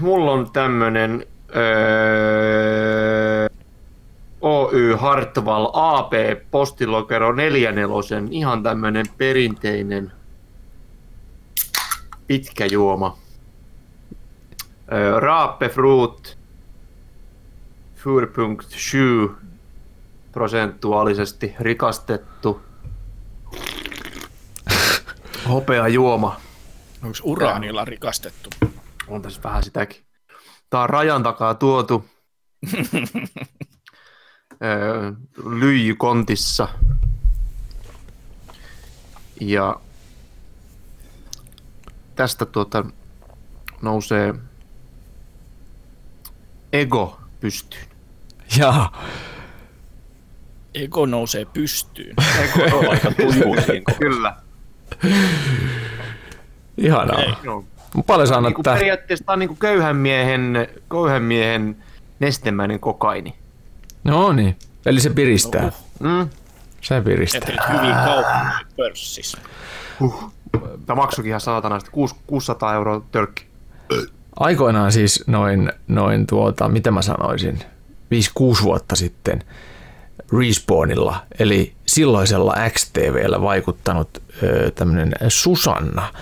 Mulla 0.01 0.33
on 0.33 0.51
tämmönen 0.51 1.27
öö, 1.57 3.49
Oy 4.41 4.95
Hartwall 4.99 5.71
AP 5.73 6.13
postilokero 6.51 7.33
44, 7.33 8.23
ihan 8.31 8.63
tämmönen 8.63 9.07
perinteinen 9.19 10.13
pitkä 12.27 12.67
juoma. 12.67 13.17
Öö, 14.93 15.21
Raape 15.21 15.69
Fruit 15.69 16.39
4.7 18.05 19.35
prosentuaalisesti 20.33 21.55
rikastettu 21.61 22.63
hopea 25.49 25.89
juoma. 25.89 26.41
Onko 27.03 27.19
uraanilla 27.23 27.85
rikastettu? 27.85 28.51
On 29.09 29.23
tässä 29.23 29.41
vähän 29.43 29.63
sitäkin. 29.63 30.05
Tää 30.71 30.81
on 30.81 30.91
rajan 30.91 31.23
takaa 31.23 31.55
tuotu 31.55 32.05
öö, 34.63 35.13
lyijykontissa. 35.59 36.69
Ja 39.41 39.81
tästä 42.15 42.47
tuota 42.47 42.85
nousee 43.83 44.35
ego 46.73 47.21
pystyyn. 47.41 47.94
Ja 48.59 48.91
Ego 50.75 51.07
nousee 51.07 51.45
pystyyn. 51.45 52.15
Aika 52.91 53.11
tujuuksiin. 53.11 53.83
Kyllä. 53.99 54.37
ihanaa. 56.77 57.19
Ei. 57.19 57.33
Joo. 57.43 57.65
Paljon 58.07 58.29
sä 58.29 58.37
annat 58.37 58.51
Niinku 58.51 58.63
tää? 58.63 58.75
periaatteessa 58.75 59.25
tää 59.25 59.33
on 59.33 59.39
niinku 59.39 59.55
köyhän 59.55 59.97
miehen, 59.97 60.69
köyhän 60.91 61.23
miehen 61.23 61.77
nestemäinen 62.21 62.81
kokaini. 62.81 63.35
No 64.05 64.33
niin, 64.33 64.57
eli 64.87 65.01
se 65.01 65.11
piristää. 65.11 65.73
Mm. 66.01 66.29
Se 66.81 67.01
piristää. 67.01 67.39
Että 67.39 67.53
nyt 67.53 67.81
hyvin 67.81 67.95
kaupan 68.05 68.53
pörssissä. 68.77 69.39
Huh. 70.01 70.33
Tämä 70.87 70.97
maksukin 70.97 71.29
ihan 71.29 71.41
saatanasti. 71.41 71.91
Kuus- 71.91 72.17
600 72.27 72.75
euroa 72.75 73.03
tölkki. 73.13 73.47
Aikoinaan 74.41 74.93
siis 74.93 75.25
noin, 75.27 75.73
noin 75.89 76.27
tuota, 76.27 76.69
mitä 76.69 76.91
mä 76.91 77.03
sanoisin, 77.03 77.59
5-6 78.61 78.63
vuotta 78.63 78.97
sitten 78.97 79.43
Respawnilla, 80.39 81.17
eli 81.39 81.73
silloisella 81.87 82.55
XTVllä 82.69 83.43
vaikuttanut 83.43 84.23
ö, 84.43 84.71
tämmönen 84.71 85.15
Susanna. 85.29 86.13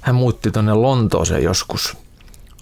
Hän 0.00 0.14
muutti 0.14 0.50
tonne 0.50 0.74
Lontooseen 0.74 1.42
joskus 1.42 1.96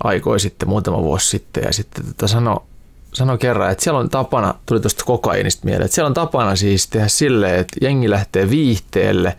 aikoi 0.05 0.41
sitten, 0.41 0.69
muutama 0.69 1.03
vuosi 1.03 1.29
sitten, 1.31 1.63
ja 1.67 1.73
sitten 1.73 2.07
tota 2.07 2.29
sano, 2.29 2.65
sano 3.13 3.39
kerran, 3.39 3.71
että 3.71 3.85
siellä 3.85 4.01
on 4.01 4.11
tapana, 4.11 4.55
tuli 4.67 4.81
tuosta 4.81 5.05
kokainista 5.05 5.65
mieleen, 5.65 5.85
että 5.85 5.95
siellä 5.95 6.09
on 6.09 6.15
tapana 6.15 6.57
siis 6.57 6.87
tehdä 6.87 7.09
silleen, 7.09 7.61
että 7.61 7.77
jengi 7.81 8.11
lähtee 8.11 8.51
viihteelle, 8.51 9.37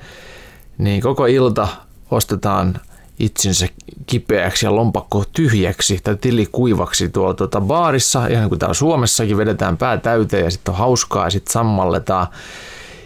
niin 0.78 1.02
koko 1.02 1.26
ilta 1.26 1.68
ostetaan 2.12 2.80
itsensä 3.20 3.68
kipeäksi 4.06 4.66
ja 4.66 4.76
lompakko 4.76 5.24
tyhjäksi 5.34 6.00
tai 6.04 6.16
tili 6.16 6.48
kuivaksi 6.52 7.10
tuolla 7.10 7.34
tuota 7.34 7.62
baarissa, 7.62 8.28
ihan 8.28 8.50
kuin 8.50 8.60
täällä 8.60 8.74
Suomessakin 8.74 9.38
vedetään 9.38 9.78
pää 9.78 9.98
täyteen 9.98 10.44
ja 10.44 10.52
sitten 10.52 10.72
on 10.72 10.78
hauskaa 10.78 11.24
ja 11.26 11.30
sitten 11.30 11.54
sammalletaan. 11.54 12.28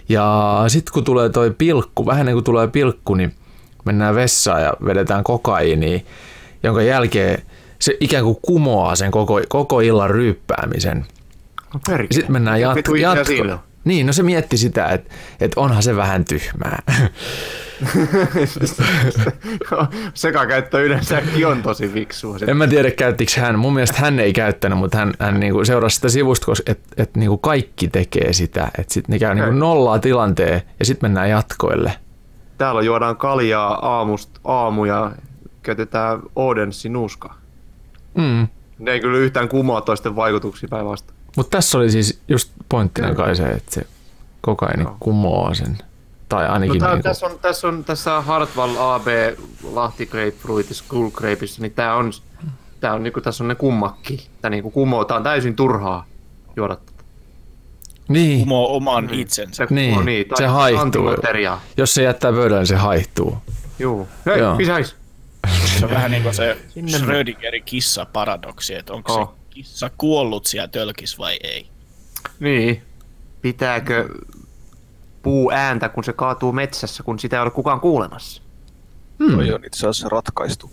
Ja 0.09 0.63
sitten 0.67 0.93
kun 0.93 1.03
tulee 1.03 1.29
toi 1.29 1.51
pilkku, 1.57 2.05
vähän 2.05 2.25
niin 2.25 2.35
kuin 2.35 2.43
tulee 2.43 2.67
pilkku, 2.67 3.15
niin 3.15 3.35
mennään 3.85 4.15
vessaan 4.15 4.61
ja 4.61 4.73
vedetään 4.85 5.23
kokaiiniin, 5.23 6.05
jonka 6.63 6.81
jälkeen 6.81 7.43
se 7.79 7.97
ikään 7.99 8.23
kuin 8.23 8.37
kumoaa 8.41 8.95
sen 8.95 9.11
koko, 9.11 9.41
koko 9.47 9.79
illan 9.79 10.09
ryyppäämisen. 10.09 11.05
No 11.73 11.79
perkele. 11.87 12.07
Sitten 12.11 12.31
mennään 12.31 12.59
jat- 12.59 12.99
jatko. 12.99 13.68
Niin, 13.83 14.07
no 14.07 14.13
se 14.13 14.23
mietti 14.23 14.57
sitä, 14.57 14.85
että, 14.85 15.13
että 15.39 15.59
onhan 15.59 15.83
se 15.83 15.95
vähän 15.95 16.25
tyhmää. 16.25 16.81
Sekakäyttö 20.13 20.81
yleensäkin 20.81 21.47
on 21.47 21.61
tosi 21.61 21.89
fiksua. 21.89 22.37
En 22.47 22.57
mä 22.57 22.67
tiedä, 22.67 22.91
käyttikö 22.91 23.41
hän. 23.41 23.59
Mun 23.59 23.73
mielestä 23.73 24.01
hän 24.01 24.19
ei 24.19 24.33
käyttänyt, 24.33 24.77
mutta 24.77 24.97
hän, 24.97 25.13
hän 25.19 25.39
niinku 25.39 25.65
seurasi 25.65 25.95
sitä 25.95 26.09
sivusta, 26.09 26.45
koska 26.45 26.71
et, 26.71 26.79
et 26.97 27.15
niinku 27.15 27.37
kaikki 27.37 27.87
tekee 27.87 28.33
sitä. 28.33 28.71
Että 28.77 28.93
sitten 28.93 29.13
ne 29.13 29.19
käy 29.19 29.35
niinku 29.35 29.51
nollaa 29.51 29.99
tilanteen 29.99 30.61
ja 30.79 30.85
sitten 30.85 31.09
mennään 31.09 31.29
jatkoille. 31.29 31.93
Täällä 32.57 32.81
juodaan 32.81 33.17
kaljaa 33.17 33.97
aamust 33.97 34.29
aamu 34.43 34.85
ja 34.85 35.11
käytetään 35.63 36.19
Odenssi 36.35 36.89
nuuskaa. 36.89 37.37
Mm. 38.17 38.47
Ne 38.79 38.91
ei 38.91 38.99
kyllä 38.99 39.17
yhtään 39.17 39.49
kumoa 39.49 39.81
toisten 39.81 40.15
vaikutuksia 40.15 40.69
päinvastoin. 40.69 41.18
Mutta 41.37 41.57
tässä 41.57 41.77
oli 41.77 41.91
siis 41.91 42.19
just 42.27 42.51
pointtina 42.69 43.15
kai 43.15 43.35
se, 43.35 43.43
että 43.49 43.73
se 43.75 43.81
kokaini 44.41 44.83
Joo. 44.83 44.95
kumoaa 44.99 45.53
sen. 45.53 45.77
Tai 46.29 46.47
No, 46.47 46.53
ainakin 46.53 46.79
tää, 46.79 46.89
niinku, 46.89 47.03
tässä, 47.03 47.25
on, 47.25 47.39
tässä 47.39 47.67
on 47.67 47.83
tässä 47.83 48.21
Hartwall 48.21 48.75
AB 48.77 49.07
Lahti 49.71 50.05
Grapefruitissa 50.05 50.83
Cool 50.89 51.09
Grapeissa, 51.11 51.61
niin 51.61 51.71
tää 51.71 51.95
on, 51.95 52.11
tää 52.79 52.93
on 52.93 53.03
niinku, 53.03 53.21
tässä 53.21 53.43
on 53.43 53.47
ne 53.47 53.55
kummakki. 53.55 54.27
Tää 54.41 54.49
niinku 54.51 54.71
kumoo, 54.71 55.05
tää 55.05 55.17
on 55.17 55.23
täysin 55.23 55.55
turhaa 55.55 56.05
juoda 56.55 56.75
tätä. 56.75 56.91
niin, 58.07 58.39
Kumoo 58.39 58.75
oman 58.75 59.09
itsensä. 59.13 59.53
Se, 59.53 59.67
Niin, 59.69 59.89
kumoo, 59.89 60.03
niin 60.05 60.25
se 60.29 60.43
tai 60.43 60.53
haihtuu. 60.53 60.81
antimateriaa. 60.81 61.61
jos 61.77 61.93
se 61.93 62.03
jättää 62.03 62.31
pöydälle, 62.31 62.65
se 62.65 62.75
haihtuu. 62.75 63.37
Juu. 63.79 64.07
Hei, 64.25 64.39
Joo. 64.39 64.55
pisäis. 64.55 64.95
Se 65.79 65.85
on 65.85 65.91
vähän 65.91 66.11
niin 66.11 66.23
kuin 66.23 66.33
se 66.35 66.57
Schrödingerin 66.87 67.63
kissa-paradoksi, 67.63 68.75
että 68.75 68.93
onko 68.93 69.13
Oh. 69.13 69.29
se 69.33 69.38
kissa 69.59 69.91
kuollut 69.97 70.45
siellä 70.45 70.67
tölkis 70.67 71.17
vai 71.17 71.39
ei. 71.43 71.69
Niin. 72.39 72.81
Pitääkö 73.41 74.09
puu 75.21 75.51
ääntä, 75.51 75.89
kun 75.89 76.03
se 76.03 76.13
kaatuu 76.13 76.51
metsässä, 76.51 77.03
kun 77.03 77.19
sitä 77.19 77.35
ei 77.35 77.41
ole 77.41 77.51
kukaan 77.51 77.79
kuulemassa? 77.79 78.41
Hmm. 79.19 79.35
Toi 79.35 79.53
on 79.53 79.65
itse 79.65 79.87
asiassa 79.87 80.09
ratkaistu. 80.09 80.71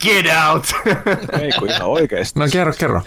Get 0.00 0.26
out! 0.48 0.66
Ei 1.40 1.52
kun 1.58 1.70
ihan 1.70 1.88
oikeesti. 1.88 2.40
No 2.40 2.46
kerro, 2.52 2.72
kerro. 2.78 3.02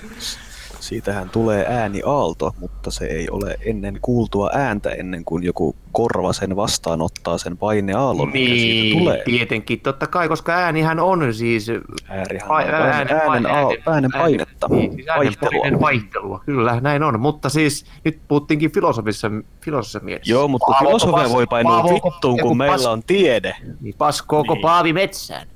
Siitähän 0.82 1.30
tulee 1.30 1.66
ääniaalto, 1.70 2.56
mutta 2.60 2.92
se 2.92 3.06
ei 3.06 3.28
ole 3.30 3.58
ennen 3.66 4.00
kuultua 4.02 4.50
ääntä 4.54 4.90
ennen 4.90 5.26
kuin 5.26 5.44
joku 5.44 5.76
korva 5.92 6.34
sen 6.34 6.56
vastaanottaa 6.56 7.38
sen 7.38 7.58
paineaallon, 7.58 8.30
mikä 8.32 8.46
siitä 8.54 8.82
niin, 8.82 8.98
tulee. 8.98 9.22
tietenkin, 9.26 9.80
totta 9.80 10.08
kai, 10.08 10.28
koska 10.28 10.52
äänihän 10.52 11.00
on 11.00 11.34
siis 11.34 11.70
on 11.70 11.82
äänen, 12.10 12.42
äänen, 12.50 13.46
äänen, 13.46 13.78
äänen 13.88 14.12
painetta, 14.18 14.68
Niin, 14.70 14.94
siis 14.94 15.08
vaihtelua. 15.18 15.82
vaihtelua. 15.82 16.42
Kyllä, 16.46 16.80
näin 16.82 17.04
on. 17.04 17.20
Mutta 17.20 17.50
siis 17.50 17.86
nyt 18.06 18.20
puhuttiinkin 18.28 18.72
filosofissa, 18.72 19.32
filosofissa 19.62 20.00
mielessä. 20.00 20.32
Joo, 20.32 20.48
mutta 20.48 20.68
Paavo- 20.72 20.80
filosofia 20.88 21.30
voi 21.30 21.48
painua 21.48 21.82
Paavo- 21.82 21.94
vittuun, 21.94 22.40
kun 22.40 22.58
meillä 22.58 22.76
pas- 22.78 22.86
on 22.86 23.04
tiede. 23.04 23.56
Niin, 23.82 23.96
paskooko 23.98 24.54
Niin. 24.54 24.62
Paavi 24.62 24.94
metsään? 24.94 25.48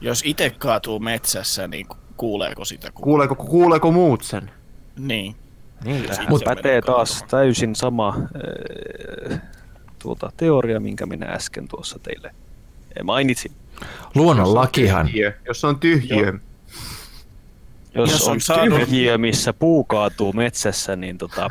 Jos 0.00 0.22
itse 0.26 0.50
kaatuu 0.50 0.98
metsässä, 1.00 1.68
niin 1.68 1.86
kuuleeko 2.18 2.64
sitä? 2.64 2.90
Ku- 2.94 3.02
Kuuleeko, 3.02 3.34
kuuleeko 3.34 3.92
muut 3.92 4.22
sen? 4.22 4.50
Niin. 4.98 5.34
Niin. 5.84 6.04
Mutta 6.28 6.54
pätee 6.54 6.82
taas 6.82 7.10
kaatumaan. 7.10 7.30
täysin 7.30 7.74
sama 7.74 8.08
äh, 9.32 9.40
tuota, 9.98 10.32
teoria, 10.36 10.80
minkä 10.80 11.06
minä 11.06 11.26
äsken 11.26 11.68
tuossa 11.68 11.98
teille 11.98 12.30
mainitsin. 13.04 13.52
Luonnonlakihan. 14.14 15.06
Tyhjiö, 15.06 15.32
jos 15.46 15.64
on 15.64 15.78
tyhjiö. 15.80 16.32
Jos, 17.94 18.10
Jos 18.12 18.28
on, 18.28 18.32
on 18.32 18.40
saanut- 18.40 18.78
tyhjiö, 18.78 19.18
missä 19.18 19.52
puu 19.52 19.84
kaatuu 19.84 20.32
metsässä, 20.32 20.96
niin 20.96 21.18
tota, 21.18 21.50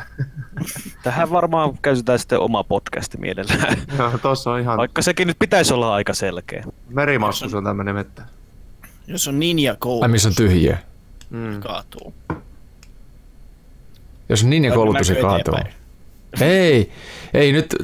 tähän 1.04 1.30
varmaan 1.32 1.78
käytetään 1.82 2.20
sitten 2.20 2.40
oma 2.40 2.64
podcast 2.64 3.18
mielellään. 3.18 3.78
Joo, 3.98 4.18
Tossa 4.18 4.52
on 4.52 4.60
ihan... 4.60 4.78
Vaikka 4.78 5.02
sekin 5.02 5.28
nyt 5.28 5.40
pitäisi 5.40 5.74
olla 5.74 5.94
aika 5.96 6.14
selkeä. 6.14 6.64
Merimaskus 6.90 7.54
on 7.54 7.64
tämmönen 7.64 7.96
mettä. 7.96 8.22
Jos 9.08 9.28
on 9.28 9.39
ninja 9.39 9.78
Ai 10.02 10.08
missä 10.08 10.30
on 10.30 10.36
tyhjiö. 10.36 10.78
Mm. 11.30 11.60
kaatuu. 11.60 12.13
Jos 14.30 14.43
on 14.43 14.50
ninja 14.50 14.74
koulutus, 14.74 15.08
se 15.08 15.15
kaatuu. 15.15 15.54
Ei, 16.41 16.91
ei 17.34 17.52
nyt, 17.52 17.76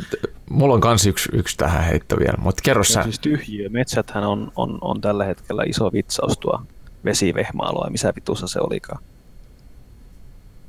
mulla 0.50 0.74
on 0.74 0.82
kans 0.82 1.06
yksi, 1.06 1.30
yksi 1.34 1.58
tähän 1.58 1.84
heitto 1.84 2.20
vielä, 2.20 2.38
mutta 2.38 2.62
kerro 2.62 2.84
sä. 2.84 3.04
Siis 3.04 3.20
tyhjiö. 3.20 3.70
Metsäthän 3.70 4.24
on, 4.24 4.52
on, 4.56 4.78
on 4.82 5.02
tällä 5.02 5.26
hetkellä 5.26 5.64
iso 5.68 5.90
vitsaus 5.94 6.38
tuo 6.38 6.62
vesivehmaaloa, 7.06 7.90
missä 7.90 8.14
vitussa 8.16 8.48
se 8.48 8.60
olikaan. 8.60 9.04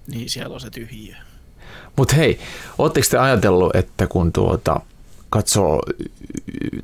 Niin, 0.07 0.31
siellä 0.31 0.55
on 0.55 0.61
se 0.61 0.71
tyhjiö. 0.71 1.15
Mutta 1.97 2.17
hei, 2.17 2.39
ootteko 2.79 3.07
te 3.11 3.19
ajatellut, 3.19 3.77
että 3.77 4.07
kun 4.07 4.33
tuota, 4.33 4.81
katsoo 5.35 5.83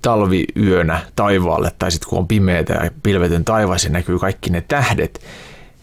talviyönä 0.02 1.00
taivaalle, 1.16 1.72
tai 1.78 1.90
sitten 1.90 2.08
kun 2.10 2.18
on 2.18 2.28
pimeätä 2.28 2.72
ja 2.72 2.90
pilvetön 3.02 3.44
taivas 3.44 3.84
ja 3.84 3.90
näkyy 3.90 4.18
kaikki 4.18 4.50
ne 4.50 4.64
tähdet, 4.68 5.20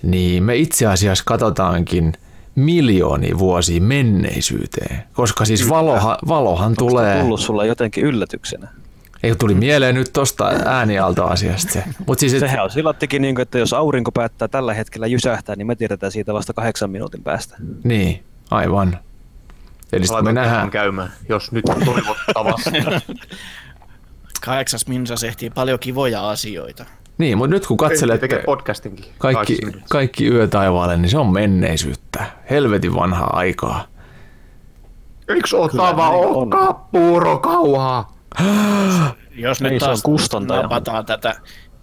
niin 0.03 0.43
me 0.43 0.55
itse 0.55 0.85
asiassa 0.85 1.23
katsotaankin 1.27 2.13
miljoonia 2.55 3.37
vuosia 3.37 3.81
menneisyyteen, 3.81 5.03
koska 5.13 5.45
siis 5.45 5.69
valohan, 5.69 6.17
valohan 6.27 6.67
Onko 6.67 6.85
tulee... 6.85 7.21
Tullut 7.21 7.39
sulla 7.39 7.65
jotenkin 7.65 8.03
yllätyksenä? 8.03 8.67
Ei 9.23 9.35
tuli 9.35 9.53
mieleen 9.53 9.95
nyt 9.95 10.13
tosta 10.13 10.47
äänialto-asiasta 10.65 11.73
se. 11.73 11.83
Mut 12.07 12.19
siis, 12.19 12.33
et, 12.33 12.39
Sehän 12.39 12.63
on 12.63 12.71
sillattikin, 12.71 13.21
niin 13.21 13.41
että 13.41 13.57
jos 13.57 13.73
aurinko 13.73 14.11
päättää 14.11 14.47
tällä 14.47 14.73
hetkellä 14.73 15.07
jysähtää, 15.07 15.55
niin 15.55 15.67
me 15.67 15.75
tiedetään 15.75 16.11
siitä 16.11 16.33
vasta 16.33 16.53
kahdeksan 16.53 16.89
minuutin 16.89 17.23
päästä. 17.23 17.57
niin, 17.83 18.23
aivan. 18.51 18.99
Eli 19.93 20.07
sitten 20.07 20.23
me 20.25 20.33
nähdään, 20.33 20.69
käymään, 20.69 21.11
jos 21.29 21.51
nyt 21.51 21.65
toivottavasti. 21.65 22.71
Kahdeksas 24.45 24.87
minsas 24.87 25.23
ehtii 25.23 25.49
paljon 25.49 25.79
kivoja 25.79 26.29
asioita. 26.29 26.85
niin, 27.17 27.37
mutta 27.37 27.55
nyt 27.55 27.67
kun 27.67 27.77
katselet 27.77 28.21
podcastinkin. 28.45 29.05
kaikki, 29.17 29.57
kaikki 29.89 30.27
yö 30.27 30.47
taivaalle, 30.47 30.97
niin 30.97 31.09
se 31.09 31.17
on 31.17 31.33
menneisyyttä. 31.33 32.25
Helvetin 32.49 32.95
vanhaa 32.95 33.29
aikaa. 33.33 33.85
Yksi 35.27 35.55
otava 35.55 36.09
näin 36.09 36.25
on. 36.25 36.35
okka 36.35 36.73
puuro 36.91 37.39
kauhaa. 37.39 38.17
Jos 39.35 39.61
Ei, 39.61 39.69
nyt 39.71 39.79
se 39.79 39.85
on 39.85 39.89
taas 39.89 40.01
kustantaja. 40.01 40.61
napataan 40.61 41.05
tätä 41.05 41.35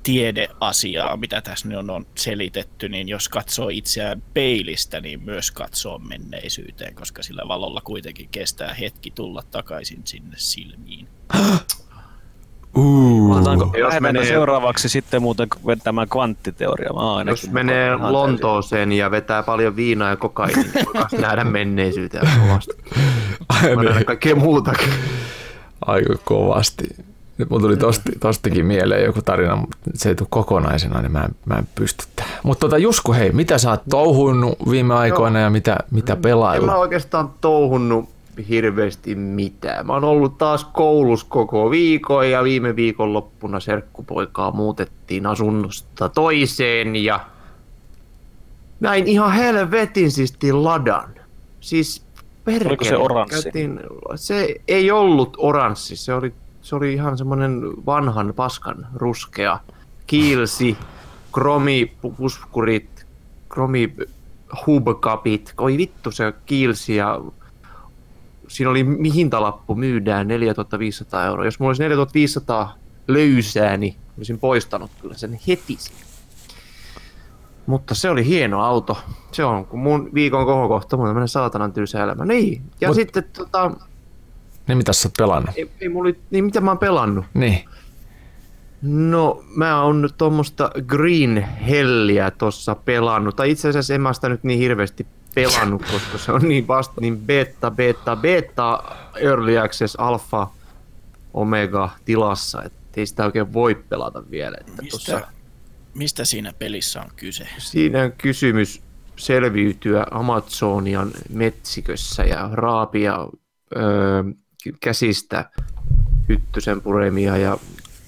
tiedeasiaa, 0.04 1.16
mitä 1.16 1.40
tässä 1.40 1.68
nyt 1.68 1.78
on, 1.78 1.90
on 1.90 2.06
selitetty, 2.14 2.88
niin 2.88 3.08
jos 3.08 3.28
katsoo 3.28 3.68
itseään 3.68 4.22
peilistä, 4.34 5.00
niin 5.00 5.22
myös 5.22 5.50
katsoo 5.50 5.98
menneisyyteen, 5.98 6.94
koska 6.94 7.22
sillä 7.22 7.42
valolla 7.48 7.80
kuitenkin 7.84 8.28
kestää 8.32 8.74
hetki 8.74 9.10
tulla 9.10 9.42
takaisin 9.50 10.00
sinne 10.04 10.36
silmiin. 10.36 11.08
Uh. 12.76 13.32
Otetaanko 13.32 13.76
Jos 13.78 14.00
menee- 14.00 14.24
seuraavaksi 14.24 14.88
sitten 14.88 15.22
muuten 15.22 15.48
vetämään 15.66 16.08
kvanttiteoria? 16.08 16.90
Mä 16.92 17.30
Jos 17.30 17.50
menee 17.50 17.96
Lontooseen 17.96 18.92
ja 18.92 19.10
vetää 19.10 19.42
paljon 19.42 19.76
viinaa 19.76 20.10
ja 20.10 20.16
kokaini, 20.16 20.62
niin 20.62 21.20
nähdä 21.20 21.44
menneisyyteen 21.44 22.28
kovasti. 22.40 22.72
Mä 23.76 23.82
näen 23.82 24.04
kaikkea 24.04 24.34
muutakin. 24.34 24.88
Aika 25.86 26.14
kovasti. 26.24 26.84
Nyt 27.38 27.50
mulla 27.50 27.62
tuli 27.62 27.76
tosti, 27.76 28.12
tostikin 28.20 28.66
mieleen 28.66 29.04
joku 29.04 29.22
tarina, 29.22 29.56
mutta 29.56 29.76
se 29.94 30.08
ei 30.08 30.14
tule 30.14 30.28
kokonaisena, 30.30 31.00
niin 31.00 31.12
mä 31.12 31.22
en, 31.22 31.34
mä 31.44 31.54
en 31.54 31.68
pysty 31.74 32.04
tähän. 32.16 32.40
Mutta 32.42 32.60
tota, 32.60 32.78
Jusku, 32.78 33.12
hei, 33.12 33.32
mitä 33.32 33.58
sä 33.58 33.70
oot 33.70 33.82
touhunnut 33.90 34.58
viime 34.70 34.94
aikoina 34.94 35.40
ja 35.40 35.50
mitä, 35.50 35.78
mitä 35.90 36.16
En 36.56 36.64
mä 36.64 36.76
oikeastaan 36.76 37.30
touhunnut 37.40 38.08
hirveästi 38.48 39.14
mitään. 39.14 39.86
Mä 39.86 39.92
oon 39.92 40.04
ollut 40.04 40.38
taas 40.38 40.64
koulussa 40.64 41.26
koko 41.28 41.70
viikon 41.70 42.30
ja 42.30 42.44
viime 42.44 42.76
viikon 42.76 43.12
loppuna 43.12 43.60
serkkupoikaa 43.60 44.50
muutettiin 44.50 45.26
asunnosta 45.26 46.08
toiseen 46.08 46.96
ja 46.96 47.20
näin 48.80 49.06
ihan 49.06 49.32
helvetin 49.32 50.10
siisti 50.10 50.52
ladan. 50.52 51.10
Siis 51.60 52.02
perkele. 52.44 52.68
Oliko 52.68 52.84
se 52.84 52.96
oranssi? 52.96 53.42
Käytiin, 53.42 53.80
se 54.16 54.54
ei 54.68 54.90
ollut 54.90 55.36
oranssi, 55.38 55.96
se 55.96 56.14
oli, 56.14 56.32
se 56.64 56.76
oli 56.76 56.92
ihan 56.92 57.18
semmonen 57.18 57.62
vanhan 57.86 58.32
paskan 58.36 58.86
ruskea. 58.94 59.60
kiilsi, 60.06 60.76
kromipuskurit, 61.32 63.06
kromi 63.48 63.94
hubcapit, 64.66 65.54
oi 65.58 65.76
vittu 65.76 66.10
se 66.10 66.32
kiilsi 66.46 66.96
ja 66.96 67.20
siinä 68.48 68.70
oli 68.70 68.86
hintalappu 69.14 69.74
myydään 69.74 70.28
4500 70.28 71.24
euroa. 71.24 71.44
Jos 71.44 71.60
mulla 71.60 71.70
olisi 71.70 71.82
4500 71.82 72.74
löysää, 73.08 73.76
niin 73.76 73.96
olisin 74.18 74.38
poistanut 74.38 74.90
kyllä 75.00 75.14
sen 75.14 75.40
heti. 75.48 75.78
Mutta 77.66 77.94
se 77.94 78.10
oli 78.10 78.26
hieno 78.26 78.62
auto. 78.62 78.98
Se 79.32 79.44
on 79.44 79.66
kun 79.66 79.80
mun 79.80 80.10
viikon 80.14 80.46
kohokohta, 80.46 80.96
mun 80.96 81.06
tämmönen 81.06 81.28
saatanan 81.28 81.72
tylsä 81.72 82.04
elämä. 82.04 82.24
Niin, 82.24 82.62
ja 82.80 82.88
Mut, 82.88 82.94
sitten 82.94 83.24
tota... 83.32 83.70
Niin 84.68 84.78
mitä 84.78 84.92
sä 84.92 85.08
oot 85.08 85.14
pelannut? 85.18 85.50
Ei, 85.56 85.70
ei 85.80 85.88
mulla, 85.88 86.14
niin 86.30 86.44
mitä 86.44 86.60
mä 86.60 86.70
oon 86.70 86.78
pelannut? 86.78 87.24
Niin. 87.34 87.64
No, 88.82 89.44
mä 89.56 89.82
oon 89.82 90.02
nyt 90.02 90.14
tuommoista 90.18 90.70
Green 90.86 91.42
Helliä 91.42 92.30
tossa 92.30 92.74
pelannut. 92.74 93.36
Tai 93.36 93.50
itse 93.50 93.68
asiassa 93.68 93.94
en 93.94 94.00
mä 94.00 94.12
sitä 94.12 94.28
nyt 94.28 94.44
niin 94.44 94.58
hirveästi 94.58 95.06
pelannut, 95.34 95.82
koska 95.92 96.18
se 96.18 96.32
on 96.32 96.42
niin 96.42 96.68
vasta 96.68 97.00
niin 97.00 97.18
beta, 97.18 97.70
beta, 97.70 98.16
beta, 98.16 98.82
early 99.16 99.58
access, 99.58 99.96
alpha, 99.96 100.50
omega 101.34 101.90
tilassa, 102.04 102.62
että 102.62 102.78
ei 102.96 103.06
sitä 103.06 103.24
oikein 103.24 103.52
voi 103.52 103.74
pelata 103.74 104.30
vielä. 104.30 104.56
Että 104.60 104.82
mistä, 104.82 104.96
tossa, 104.96 105.20
mistä 105.94 106.24
siinä 106.24 106.52
pelissä 106.58 107.02
on 107.02 107.10
kyse? 107.16 107.48
Siinä 107.58 108.02
on 108.02 108.12
kysymys 108.12 108.82
selviytyä 109.16 110.06
Amazonian 110.10 111.10
metsikössä 111.28 112.24
ja 112.24 112.48
raapia 112.52 113.28
öö, 113.76 114.22
käsistä 114.80 115.44
hyttysen 116.28 116.80
puremia 116.80 117.36
ja 117.36 117.58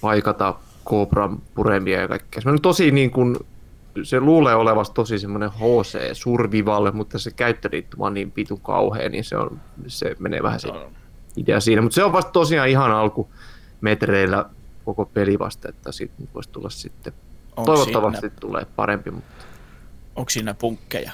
paikata 0.01 0.55
kobran 0.83 1.41
puremia 1.55 2.01
ja 2.01 2.07
kaikkea. 2.07 2.41
Se 2.41 2.49
on 2.49 2.61
tosi 2.61 2.91
niin 2.91 3.11
kuin 3.11 3.37
se 4.03 4.19
luulee 4.19 4.55
olevasta 4.55 4.93
tosi 4.93 5.19
semmoinen 5.19 5.49
HC 5.49 6.13
survivalle, 6.13 6.91
mutta 6.91 7.19
se 7.19 7.31
käyttöliittymä 7.31 8.05
on 8.05 8.13
niin 8.13 8.31
pitu 8.31 8.57
kauhea, 8.57 9.09
niin 9.09 9.23
se, 9.23 9.37
on, 9.37 9.59
se 9.87 10.15
menee 10.19 10.43
vähän 10.43 10.59
se 10.59 10.69
idea 11.37 11.59
siinä. 11.59 11.81
Mutta 11.81 11.95
se 11.95 12.03
on 12.03 12.13
vasta 12.13 12.31
tosiaan 12.31 12.69
ihan 12.69 12.91
alkumetreillä 12.91 14.45
koko 14.85 15.05
peli 15.05 15.39
vasta, 15.39 15.69
että 15.69 15.91
siitä 15.91 16.13
voisi 16.33 16.49
tulla 16.49 16.69
sitten, 16.69 17.13
Onko 17.57 17.71
toivottavasti 17.71 18.21
siinä, 18.21 18.35
tulee 18.39 18.65
parempi. 18.75 19.11
Mutta... 19.11 19.45
Onko 20.15 20.29
siinä 20.29 20.53
punkkeja? 20.53 21.11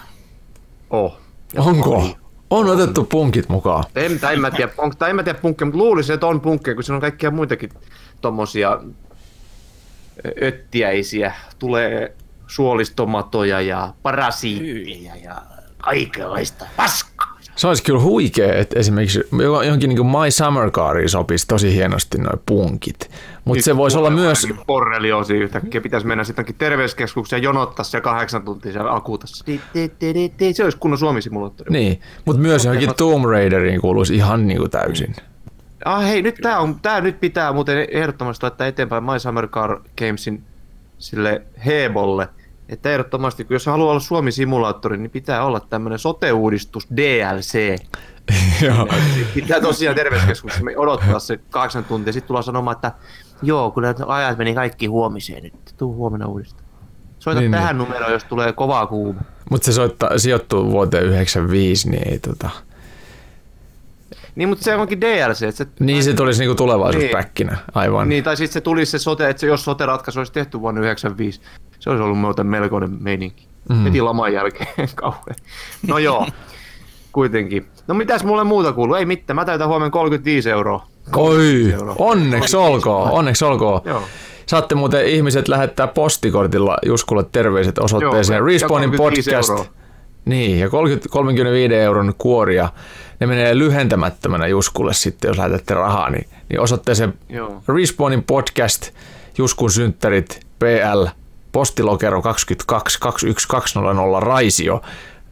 Oh. 0.89 1.17
Onko? 1.57 2.17
On 2.53 2.69
otettu 2.69 3.03
punkit 3.03 3.49
mukaan. 3.49 3.83
En, 3.95 4.19
tai 4.19 4.33
en 4.33 4.41
mä 4.41 4.51
tiedä, 4.51 4.71
onko, 4.77 4.95
tai 4.95 5.09
en 5.09 5.15
mä 5.15 5.23
tiedä 5.23 5.39
punkkeja, 5.39 5.65
mutta 5.65 5.77
luulisin, 5.77 6.13
että 6.13 6.27
on 6.27 6.41
punkkeja, 6.41 6.75
kun 6.75 6.83
siinä 6.83 6.95
on 6.95 7.01
kaikkia 7.01 7.31
muitakin 7.31 7.69
tommosia 8.21 8.79
öttiäisiä. 10.41 11.33
Tulee 11.59 12.15
suolistomatoja 12.47 13.61
ja 13.61 13.93
parasiitteja 14.01 15.15
ja 15.15 15.41
kaikenlaista 15.77 16.65
paskaa. 16.75 17.12
Se 17.55 17.67
olisi 17.67 17.83
kyllä 17.83 17.99
huikea, 17.99 18.53
että 18.53 18.79
esimerkiksi 18.79 19.23
johonkin 19.65 19.89
niin 19.89 20.05
My 20.05 20.31
Summer 20.31 20.71
Cariin 20.71 21.09
sopisi 21.09 21.47
tosi 21.47 21.73
hienosti 21.73 22.17
noin 22.17 22.39
punkit. 22.45 23.11
Mutta 23.45 23.63
se 23.63 23.77
voisi 23.77 23.97
olla 23.97 24.09
myös... 24.09 24.47
Borreliosi 24.67 25.33
yhtäkkiä. 25.33 25.81
Pitäisi 25.81 26.07
mennä 26.07 26.23
sittenkin 26.23 26.55
terveyskeskukseen 26.55 27.41
ja 27.41 27.43
jonottaa 27.43 27.83
se 27.83 28.01
kahdeksan 28.01 28.43
tuntia 28.43 28.71
siellä 28.71 28.95
akuutassa. 28.95 29.45
Se 30.53 30.63
olisi 30.63 30.77
kunnon 30.77 30.97
Suomi-simulaattori. 30.97 31.71
Niin, 31.71 32.01
mutta 32.25 32.41
myös 32.41 32.65
johonkin 32.65 32.95
Tomb 32.97 33.25
Raideriin 33.25 33.81
kuuluisi 33.81 34.15
ihan 34.15 34.47
niin 34.47 34.57
kuin 34.57 34.71
täysin. 34.71 35.15
Ah 35.85 36.03
hei, 36.03 36.21
nyt 36.21 36.35
tää, 36.41 36.59
on, 36.59 36.79
tää 36.79 37.01
nyt 37.01 37.19
pitää 37.19 37.53
muuten 37.53 37.87
ehdottomasti 37.91 38.43
laittaa 38.43 38.67
eteenpäin 38.67 39.03
My 39.03 39.19
Summer 39.19 39.47
Car 39.47 39.79
Gamesin 39.97 40.43
sille 40.97 41.41
Hebolle– 41.65 42.27
että 42.73 42.91
ehdottomasti, 42.91 43.45
kun 43.45 43.55
jos 43.55 43.65
haluaa 43.65 43.91
olla 43.91 43.99
Suomi-simulaattori, 43.99 44.97
niin 44.97 45.11
pitää 45.11 45.45
olla 45.45 45.59
tämmöinen 45.59 45.99
sote-uudistus 45.99 46.87
DLC. 46.97 47.79
Joo. 48.65 48.87
pitää 49.33 49.61
tosiaan 49.61 49.95
terveyskeskuksessa 49.95 50.65
odottaa 50.77 51.19
se 51.19 51.39
kahdeksan 51.49 51.85
tuntia, 51.85 52.13
sitten 52.13 52.27
tullaan 52.27 52.43
sanomaan, 52.43 52.75
että 52.75 52.91
joo, 53.41 53.71
kyllä 53.71 53.95
ajat 54.07 54.37
meni 54.37 54.53
kaikki 54.53 54.85
huomiseen 54.85 55.43
nyt, 55.43 55.73
tuu 55.77 55.95
huomenna 55.95 56.27
uudestaan. 56.27 56.63
Soita 57.19 57.39
niin, 57.39 57.51
tähän 57.51 57.77
niin. 57.77 57.87
numeroon, 57.87 58.11
jos 58.11 58.23
tulee 58.23 58.53
kovaa 58.53 58.87
kuuma. 58.87 59.21
Mutta 59.49 59.65
se 59.65 59.71
soittaa, 59.71 60.17
sijoittuu 60.17 60.71
vuoteen 60.71 61.05
95, 61.05 61.89
niin 61.89 62.07
ei 62.07 62.19
tota... 62.19 62.49
Niin, 64.35 64.49
mutta 64.49 64.63
se 64.63 64.75
onkin 64.75 65.01
DLC. 65.01 65.41
Että 65.41 65.57
se, 65.57 65.67
niin, 65.79 66.03
se 66.03 66.13
tulisi 66.13 66.39
niinku 66.39 66.55
tulevaisuuspäkkinä, 66.55 67.51
niin. 67.51 67.61
aivan. 67.73 68.09
Niin, 68.09 68.23
tai 68.23 68.37
sitten 68.37 68.53
se 68.53 68.61
tulisi 68.61 68.91
se 68.91 68.99
sote, 68.99 69.29
että 69.29 69.39
se, 69.39 69.47
jos 69.47 69.65
sote-ratkaisu 69.65 70.19
olisi 70.19 70.33
tehty 70.33 70.61
vuonna 70.61 70.81
95, 70.81 71.41
se 71.79 71.89
olisi 71.89 72.03
ollut 72.03 72.19
muuten 72.19 72.47
melkoinen 72.47 72.97
meininki. 72.99 73.47
Mm. 73.69 73.83
Heti 73.83 74.01
laman 74.01 74.33
jälkeen 74.33 74.89
kauhean. 74.95 75.35
No 75.87 75.97
joo, 75.97 76.27
kuitenkin. 77.11 77.65
No 77.87 77.93
mitäs 77.93 78.23
mulle 78.23 78.43
muuta 78.43 78.73
kuuluu? 78.73 78.95
Ei 78.95 79.05
mitään, 79.05 79.35
mä 79.35 79.45
täytän 79.45 79.67
huomenna 79.67 79.89
35 79.89 80.49
euroa. 80.49 80.87
Oi, 81.15 81.71
euroa. 81.73 81.95
onneksi 81.97 82.57
olkoon, 82.57 83.11
onneksi 83.11 83.45
olkoon. 83.45 83.81
Joo. 83.85 84.01
Saatte 84.45 84.75
muuten 84.75 85.05
ihmiset 85.05 85.47
lähettää 85.47 85.87
postikortilla 85.87 86.77
Juskulle 86.85 87.25
terveiset 87.31 87.77
osoitteeseen 87.79 88.45
Respawnin 88.45 88.91
podcast. 88.91 89.49
Euroa. 89.49 89.65
Niin, 90.25 90.59
ja 90.59 90.69
30, 90.69 91.09
35 91.09 91.75
euron 91.75 92.13
kuoria. 92.17 92.69
Ne 93.19 93.27
menee 93.27 93.57
lyhentämättömänä 93.57 94.47
Juskulle 94.47 94.93
sitten, 94.93 95.27
jos 95.27 95.37
lähetätte 95.37 95.73
rahaa, 95.73 96.09
niin, 96.09 96.27
niin 96.49 96.59
osoitteeseen 96.59 97.13
Joo. 97.29 97.63
Respawnin 97.67 98.23
podcast, 98.23 98.91
Juskun 99.37 99.71
synttärit, 99.71 100.39
PL, 100.59 101.05
postilokero 101.51 102.21
22 102.21 102.99
21200 102.99 104.19
Raisio. 104.19 104.81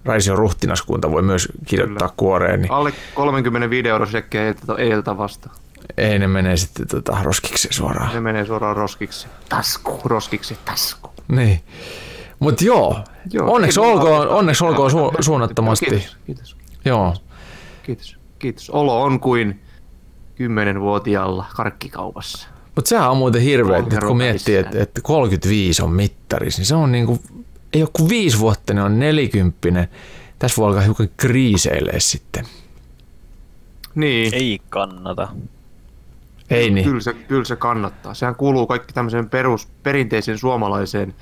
Raision 0.05 0.37
ruhtinaskunta 0.37 1.11
voi 1.11 1.21
myös 1.21 1.47
kirjoittaa 1.65 2.07
Kyllä. 2.07 2.13
kuoreen. 2.17 2.61
Niin... 2.61 2.71
Alle 2.71 2.93
35 3.13 3.89
euro 3.89 4.05
sekkejä 4.05 4.43
ei 4.47 4.55
eiltä 4.77 5.17
vasta. 5.17 5.49
Ei, 5.97 6.19
ne 6.19 6.27
menee 6.27 6.57
sitten 6.57 6.87
tota, 6.87 7.17
roskiksi 7.23 7.67
suoraan. 7.71 8.13
Ne 8.13 8.21
menee 8.21 8.45
suoraan 8.45 8.75
roskiksi. 8.75 9.27
Tasku. 9.49 10.01
Roskiksi 10.05 10.57
tasku. 10.65 11.09
Niin. 11.27 11.61
Mutta 12.41 12.65
joo, 12.65 12.99
joo, 13.33 13.53
onneksi 13.53 13.79
olkoon, 13.79 14.29
onneksi 14.29 14.63
olkoon 14.63 14.91
su- 14.91 15.23
suunnattomasti. 15.23 15.85
Kiitos, 15.85 16.17
kiitos. 16.25 16.57
Joo. 16.85 17.13
Kiitos, 17.83 18.17
kiitos. 18.39 18.69
Olo 18.69 19.03
on 19.03 19.19
kuin 19.19 19.59
kymmenenvuotiaalla 20.35 21.45
karkkikaupassa. 21.55 22.47
Mutta 22.75 22.89
sehän 22.89 23.11
on 23.11 23.17
muuten 23.17 23.41
hirveä, 23.41 23.77
että 23.77 23.99
kun 24.07 24.17
miettii, 24.17 24.55
että, 24.55 24.81
että 24.81 25.01
35 25.01 25.83
on 25.83 25.91
mittaris, 25.91 26.57
niin 26.57 26.65
se 26.65 26.75
on 26.75 26.91
niin 26.91 27.05
kuin, 27.05 27.19
ei 27.73 27.81
ole 27.81 27.89
kuin 27.93 28.09
viisi 28.09 28.39
vuotta, 28.39 28.73
niin 28.73 28.83
on 28.83 28.99
nelikymppinen. 28.99 29.87
Tässä 30.39 30.57
voi 30.57 30.67
alkaa 30.67 30.83
hiukan 30.83 31.09
kriiseilee 31.17 31.99
sitten. 31.99 32.45
Niin. 33.95 34.33
Ei 34.33 34.59
kannata. 34.69 35.27
Ei 36.49 36.69
niin. 36.69 36.85
Kyllä 36.85 37.01
se, 37.01 37.13
kyllä 37.13 37.45
se 37.45 37.55
kannattaa. 37.55 38.13
Sehän 38.13 38.35
kuuluu 38.35 38.67
kaikki 38.67 38.93
tämmöiseen 38.93 39.29
perus, 39.29 39.67
perinteiseen 39.83 40.37
suomalaiseen 40.37 41.13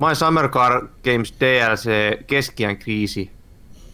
My 0.00 0.14
Summer 0.14 0.48
Car 0.48 0.88
Games 1.04 1.34
DLC, 1.40 1.88
keskiän 2.26 2.76
kriisi, 2.76 3.30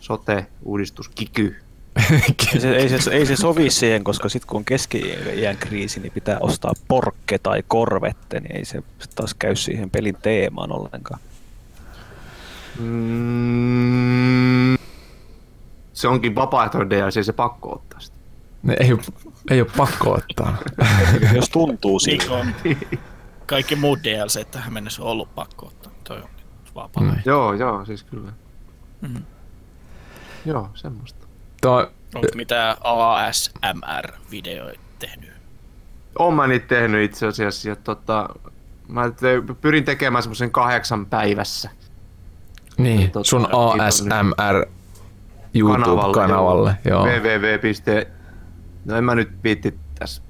sote-uudistus, 0.01 1.09
kiky, 1.09 1.57
ei, 1.97 2.61
se, 2.61 2.77
ei, 2.77 2.89
se, 2.89 3.11
ei 3.11 3.27
se 3.27 3.37
sovi 3.37 3.71
siihen, 3.71 4.05
koska 4.05 4.29
sitten 4.29 4.49
kun 4.49 4.57
on 4.57 4.65
keski-iän 4.65 5.57
kriisi, 5.57 6.01
niin 6.01 6.13
pitää 6.13 6.39
ostaa 6.41 6.73
porkke 6.89 7.39
tai 7.39 7.63
korvette, 7.69 8.41
niin 8.41 8.57
ei 8.57 8.65
se 8.65 8.83
taas 9.15 9.35
käy 9.35 9.57
siihen 9.57 9.91
pelin 9.91 10.17
teemaan 10.23 10.73
ollenkaan. 10.73 11.21
Mm, 12.79 14.75
se 15.93 16.09
onkin 16.09 16.35
vapaaehtoinen 16.35 16.91
DLC, 16.91 17.25
se 17.25 17.33
pakko 17.33 17.73
ottaa 17.73 18.01
sitä. 18.01 18.17
Ne 18.63 18.77
ei, 18.81 18.97
ei 19.51 19.61
ole 19.61 19.71
pakko 19.77 20.13
ottaa. 20.13 20.57
Jos 21.37 21.49
tuntuu 21.49 21.99
siltä. 21.99 22.47
Kaikki 23.47 23.77
muut 23.77 23.99
DLC 24.05 24.51
tähän 24.51 24.73
mennessä 24.73 25.03
on 25.03 25.09
ollut 25.09 25.35
pakko 25.35 25.67
ottaa. 25.67 25.84
Toi 26.05 26.17
on 26.17 26.29
vapaa. 26.75 27.03
Mm. 27.03 27.17
Joo, 27.25 27.53
joo, 27.53 27.85
siis 27.85 28.03
kyllä. 28.03 28.33
Mm. 29.01 29.23
Joo, 30.45 30.71
semmoista. 30.75 31.27
Tuo... 31.63 31.91
Onko 32.15 32.29
mitään 32.35 32.77
ASMR-videoita 32.85 34.81
tehnyt? 34.99 35.33
Olen 36.19 36.35
mä 36.35 36.47
niitä 36.47 36.67
tehnyt 36.67 37.11
itse 37.11 37.27
asiassa. 37.27 37.69
Ja 37.69 37.77
tota, 37.77 38.29
mä 38.89 39.03
pyrin 39.61 39.85
tekemään 39.85 40.23
semmoisen 40.23 40.51
kahdeksan 40.51 41.07
päivässä. 41.07 41.71
Niin, 42.79 43.11
tota, 43.11 43.29
sun 43.29 43.49
ASMR 43.53 44.67
YouTube-kanavalle. 45.55 46.77
Joo. 46.85 47.07
www. 47.07 47.71
No 48.85 48.97
en 48.97 49.05
mä 49.05 49.15
nyt 49.15 49.31
viitti 49.45 49.79
tässä 49.99 50.23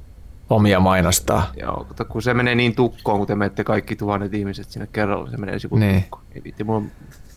omia 0.50 0.80
mainostaa. 0.80 1.50
Joo, 1.60 1.86
kun 2.08 2.22
se 2.22 2.34
menee 2.34 2.54
niin 2.54 2.74
tukkoon, 2.74 3.18
kun 3.18 3.26
te 3.26 3.34
menette 3.34 3.64
kaikki 3.64 3.96
tuhannet 3.96 4.34
ihmiset 4.34 4.70
sinne 4.70 4.88
kerralla, 4.92 5.30
se 5.30 5.36
menee 5.36 5.58
sivun 5.58 5.80
niin. 5.80 6.02
tukkoon. 6.02 6.24
Ei 6.34 6.44
viitti 6.44 6.64
mulla 6.64 6.82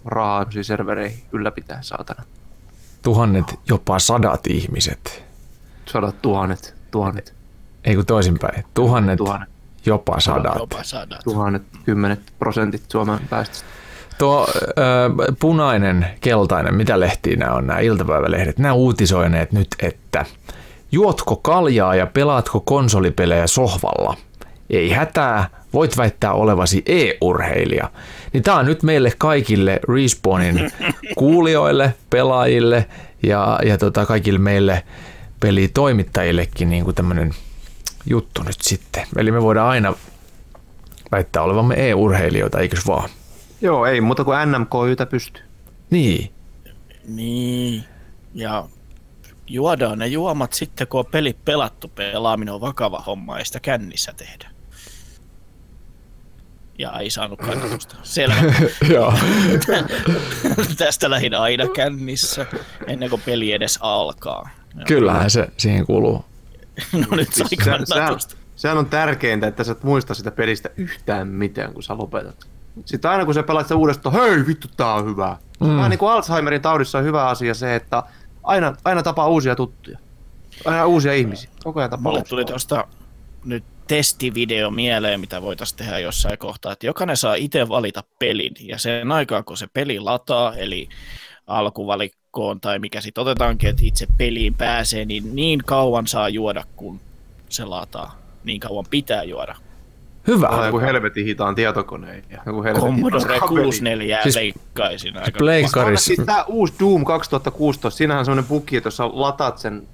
rahaa 0.05 0.45
servereihin 0.61 1.23
ylläpitää, 1.31 1.81
saatana 1.81 2.23
tuhannet, 3.07 3.59
jopa 3.69 3.99
sadat 3.99 4.47
ihmiset. 4.47 5.23
Sadat 5.85 6.21
tuhannet, 6.21 6.75
tuhannet. 6.91 7.33
Ei 7.83 7.95
kun 7.95 8.05
toisinpäin. 8.05 8.63
Tuhannet, 8.73 9.17
tuhannet. 9.17 9.49
Jopa 9.85 10.19
sadat. 10.19 10.55
Jopa 10.59 10.83
sadat. 10.83 11.19
Tuhannet, 11.23 11.63
kymmenet 11.85 12.19
prosentit 12.39 12.83
Suomen 12.91 13.19
päästöstä. 13.29 13.67
Tuo 14.17 14.47
ö, 14.49 15.33
punainen, 15.39 16.07
keltainen, 16.21 16.75
mitä 16.75 16.99
lehtiä 16.99 17.35
nämä 17.35 17.53
on, 17.53 17.67
nämä 17.67 17.79
iltapäivälehdet, 17.79 18.59
nämä 18.59 18.73
uutisoineet 18.73 19.51
nyt, 19.51 19.67
että 19.79 20.25
juotko 20.91 21.35
kaljaa 21.35 21.95
ja 21.95 22.07
pelaatko 22.07 22.59
konsolipelejä 22.59 23.47
sohvalla? 23.47 24.17
Ei 24.69 24.89
hätää, 24.91 25.49
voit 25.73 25.97
väittää 25.97 26.33
olevasi 26.33 26.83
e-urheilija. 26.85 27.89
Niin 28.33 28.43
tää 28.43 28.55
on 28.55 28.65
nyt 28.65 28.83
meille 28.83 29.13
kaikille 29.17 29.79
Respawnin 29.89 30.71
kuulijoille, 31.17 31.93
pelaajille 32.09 32.85
ja, 33.23 33.59
ja 33.65 33.77
tota, 33.77 34.05
kaikille 34.05 34.39
meille 34.39 34.83
pelitoimittajillekin 35.39 36.69
niin 36.69 36.83
kuin 36.83 36.95
tämmönen 36.95 37.31
juttu 38.05 38.43
nyt 38.43 38.61
sitten. 38.61 39.07
Eli 39.17 39.31
me 39.31 39.41
voidaan 39.41 39.69
aina 39.69 39.93
väittää 41.11 41.43
olevamme 41.43 41.89
e-urheilijoita, 41.89 42.59
eikös 42.59 42.87
vaan? 42.87 43.09
Joo, 43.61 43.85
ei 43.85 44.01
muuta 44.01 44.23
kuin 44.23 44.37
NMK-ytä 44.51 45.05
pystyy. 45.05 45.43
Niin. 45.89 46.31
Niin. 47.07 47.83
Ja 48.33 48.65
juodaan 49.47 49.99
ne 49.99 50.07
juomat 50.07 50.53
sitten, 50.53 50.87
kun 50.87 50.99
on 50.99 51.05
pelit 51.05 51.45
pelattu. 51.45 51.87
Pelaaminen 51.87 52.53
on 52.53 52.61
vakava 52.61 52.99
homma, 52.99 53.37
ei 53.37 53.45
sitä 53.45 53.59
kännissä 53.59 54.13
tehdä. 54.13 54.49
Ja 56.79 56.99
ei 56.99 57.09
saanut 57.09 57.39
kannatusta. 57.39 57.95
Selvä. 58.03 58.35
Joo. 58.93 59.13
Tästä 60.77 61.09
lähdin 61.09 61.35
aina 61.35 61.67
kännissä, 61.67 62.45
ennen 62.87 63.09
kuin 63.09 63.21
peli 63.25 63.51
edes 63.51 63.79
alkaa. 63.81 64.49
Kyllähän 64.87 65.29
se 65.29 65.47
siihen 65.57 65.85
kuuluu. 65.85 66.25
No 67.09 67.15
nyt 67.15 67.33
sai 67.33 67.47
se, 67.47 67.63
sehän, 67.63 67.85
kannatusta. 67.89 68.35
sehän 68.55 68.77
on 68.77 68.85
tärkeintä, 68.85 69.47
että 69.47 69.63
sä 69.63 69.71
et 69.71 69.83
muista 69.83 70.13
sitä 70.13 70.31
pelistä 70.31 70.69
yhtään 70.77 71.27
mitään, 71.27 71.73
kun 71.73 71.83
sä 71.83 71.97
lopetat. 71.97 72.47
Sitten 72.85 73.11
aina 73.11 73.25
kun 73.25 73.33
sä 73.33 73.43
pelaat 73.43 73.65
sitä 73.65 73.75
uudestaan, 73.75 74.15
hei 74.15 74.47
vittu 74.47 74.67
tää 74.77 74.93
on 74.93 75.05
hyvä. 75.05 75.37
Mm. 75.59 75.75
Vähän 75.75 75.89
niin 75.89 75.99
kuin 75.99 76.11
Alzheimerin 76.11 76.61
taudissa 76.61 76.97
on 76.97 77.03
hyvä 77.03 77.27
asia 77.27 77.53
se, 77.53 77.75
että 77.75 78.03
aina, 78.47 78.75
aina 78.85 79.03
tapaa 79.03 79.27
uusia 79.27 79.55
tuttuja. 79.55 79.99
Aina 80.65 80.85
uusia 80.85 81.13
ihmisiä. 81.13 81.49
Koko 81.63 81.79
ajan 81.79 81.89
tapaa 81.89 82.11
Mulle 82.11 82.23
tuli 82.23 82.45
tuosta 82.45 82.87
nyt 83.45 83.63
testivideo 83.87 84.71
mieleen, 84.71 85.19
mitä 85.19 85.41
voitaisiin 85.41 85.77
tehdä 85.77 85.99
jossain 85.99 86.37
kohtaa, 86.37 86.71
että 86.71 86.85
jokainen 86.85 87.17
saa 87.17 87.35
itse 87.35 87.69
valita 87.69 88.03
pelin, 88.19 88.53
ja 88.59 88.77
sen 88.77 89.11
aikaa, 89.11 89.43
kun 89.43 89.57
se 89.57 89.67
peli 89.73 89.99
lataa, 89.99 90.55
eli 90.55 90.89
alkuvalikkoon 91.47 92.61
tai 92.61 92.79
mikä 92.79 93.01
sitten 93.01 93.21
otetaankin, 93.21 93.69
että 93.69 93.81
itse 93.85 94.07
peliin 94.17 94.53
pääsee, 94.53 95.05
niin 95.05 95.35
niin 95.35 95.59
kauan 95.65 96.07
saa 96.07 96.29
juoda, 96.29 96.63
kun 96.75 96.99
se 97.49 97.65
lataa. 97.65 98.17
Niin 98.43 98.59
kauan 98.59 98.85
pitää 98.89 99.23
juoda. 99.23 99.55
Hyvä. 100.27 100.47
On 100.47 100.65
joku 100.65 100.79
helvetin 100.79 101.25
hitaan 101.25 101.55
tietokoneen 101.55 102.23
ja 102.29 102.41
joku 102.45 102.63
helvetin 102.63 102.83
Commodore 102.85 103.19
hidas 103.19 103.39
kabeli. 103.39 103.61
64 103.63 104.15
Siis- 104.15 104.23
siis 104.23 104.35
leikkaisin 104.35 105.17
aika. 105.17 105.37
Pleikkarissa. 105.37 106.05
Siis 106.05 106.19
tää 106.25 106.43
uusi 106.43 106.73
Doom 106.79 107.05
2016, 107.05 107.97
siinähän 107.97 108.19
on 108.19 108.25
semmonen 108.25 108.45
bugi, 108.45 108.77
että 108.77 108.87
jos 108.87 108.97
sä 108.97 109.03
lataat 109.13 109.57
sen, 109.57 109.87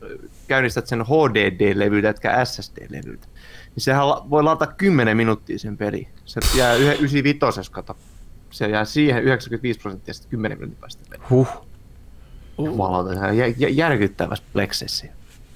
käynnistät 0.48 0.88
sen 0.88 1.02
HDD-levyltä, 1.02 2.10
etkä 2.10 2.46
SSD-levyltä, 2.46 3.28
niin 3.76 3.84
sehän 3.84 4.06
voi 4.06 4.44
ladata 4.44 4.68
10 4.68 5.18
minuuttia 5.18 5.60
sen 5.60 5.78
peli. 5.78 6.08
Se 6.26 6.42
jää 6.58 6.74
yhden 6.74 6.98
95 6.98 7.72
kato. 7.72 7.98
Se 8.52 8.68
jää 8.68 8.86
siihen 8.86 9.24
95 9.24 9.80
prosenttia 9.80 10.14
sitten 10.14 10.30
10 10.30 10.58
minuutin 10.58 10.78
päästä 10.82 11.04
peli. 11.10 11.22
Huh. 11.30 11.48
Jumalauta, 12.58 13.14
se 13.14 13.20
on 13.20 13.38
jä, 13.38 13.48
jä, 13.58 13.70
järkyttävässä 13.70 14.44
pleksessä. 14.54 15.06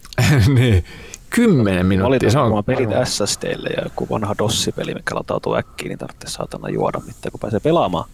niin. 0.55 0.85
Kymmenen 1.29 1.85
minuuttia, 1.85 2.31
se 2.31 2.39
on... 2.39 2.51
kun 2.51 2.63
pelit 2.63 2.89
SSDlle 3.03 3.69
ja 3.69 3.83
joku 3.83 4.07
vanha 4.09 4.35
DOS-peli, 4.39 4.93
mikä 4.93 5.15
latautuu 5.15 5.55
äkkiin, 5.55 5.89
niin 5.89 5.99
tarvitsee 5.99 6.29
saatana 6.29 6.69
juoda 6.69 6.99
mitään, 6.99 7.31
kun 7.31 7.39
pääsee 7.39 7.59
pelaamaan. 7.59 8.09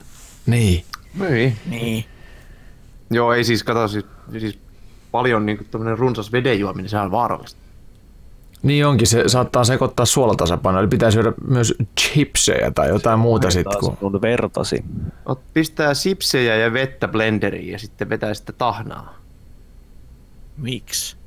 Niin. 0.45 0.83
Niin. 1.19 1.57
Niin. 1.69 2.05
Joo, 3.11 3.33
ei 3.33 3.43
siis, 3.43 3.63
kato, 3.63 3.87
siis, 3.87 4.05
siis 4.39 4.59
paljon 5.11 5.45
niin 5.45 5.67
tämmönen 5.71 5.97
runsas 5.97 6.31
veden 6.31 6.59
juominen, 6.59 6.89
se 6.89 6.97
on 6.97 7.11
vaarallista. 7.11 7.63
Niin 8.63 8.85
onkin, 8.85 9.07
se 9.07 9.23
saattaa 9.27 9.63
sekoittaa 9.63 10.05
suolatasapainoa, 10.05 10.81
eli 10.81 10.87
pitää 10.87 11.11
syödä 11.11 11.33
myös 11.47 11.73
chipsejä 11.99 12.71
tai 12.71 12.89
jotain 12.89 13.19
muuta 13.19 13.51
sitten. 13.51 13.79
Kun... 13.79 13.97
kun 13.97 14.21
vertasi. 14.21 14.85
Ot, 15.25 15.41
pistää 15.53 15.93
sipsejä 15.93 16.55
ja 16.55 16.73
vettä 16.73 17.07
blenderiin 17.07 17.71
ja 17.71 17.79
sitten 17.79 18.09
vetää 18.09 18.33
sitä 18.33 18.53
tahnaa. 18.53 19.15
Miksi? 20.57 21.22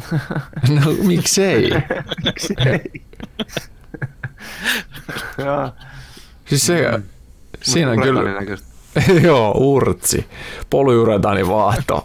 No 0.74 0.92
miksei? 1.02 1.70
Miksi 2.24 2.54
ei? 2.66 3.02
Joo. 5.44 5.70
Siis 6.46 6.66
se, 6.66 6.90
Mm. 6.92 7.02
siinä 7.62 7.90
on 7.90 8.00
kyllä... 8.02 8.20
Joo, 9.22 9.52
urtsi. 9.56 10.26
Polyuretani 10.70 11.48
vaahto. 11.48 12.02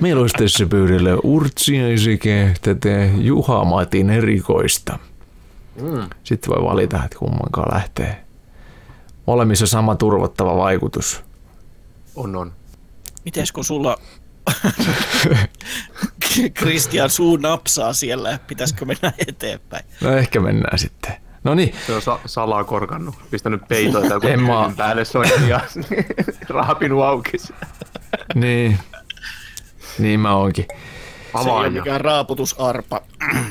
Melostessa 0.00 0.66
pöydällä 0.66 1.10
urtsia 1.22 1.98
sekä 1.98 2.54
tätä 2.62 2.88
Juha 3.18 3.64
Matin 3.64 4.10
erikoista. 4.10 4.98
Mm. 5.82 6.08
Sitten 6.24 6.54
voi 6.54 6.64
valita, 6.64 7.04
että 7.04 7.18
kummankaan 7.18 7.74
lähtee. 7.74 8.24
Molemmissa 9.26 9.66
sama 9.66 9.96
turvottava 9.96 10.56
vaikutus. 10.56 11.22
On, 12.16 12.36
on. 12.36 12.52
Mites 13.24 13.52
kun 13.52 13.64
sulla 13.64 13.98
Christian 16.58 17.10
suu 17.10 17.36
napsaa 17.36 17.92
siellä, 17.92 18.38
pitäisikö 18.46 18.84
mennä 18.84 19.12
eteenpäin? 19.28 19.84
No 20.00 20.12
ehkä 20.16 20.40
mennään 20.40 20.78
sitten. 20.78 21.12
No 21.44 21.54
niin, 21.54 21.74
Se 21.86 21.92
on 21.94 22.02
sa- 22.02 22.18
salaa 22.26 22.64
korkannut, 22.64 23.14
pistänyt 23.30 23.68
peitoita 23.68 24.14
joku 24.14 24.26
En 24.28 24.42
mä- 24.42 24.72
päälle 24.76 25.04
soitin 25.04 25.48
ja 25.48 25.60
raapinut 26.48 27.04
auki. 27.04 27.32
niin. 28.34 28.78
Niin 29.98 30.20
mä 30.20 30.34
oonkin. 30.34 30.66
Se 31.42 31.48
ei 31.48 31.54
ole 31.54 31.70
mikään 31.70 32.00
raaputusarpa. 32.00 33.02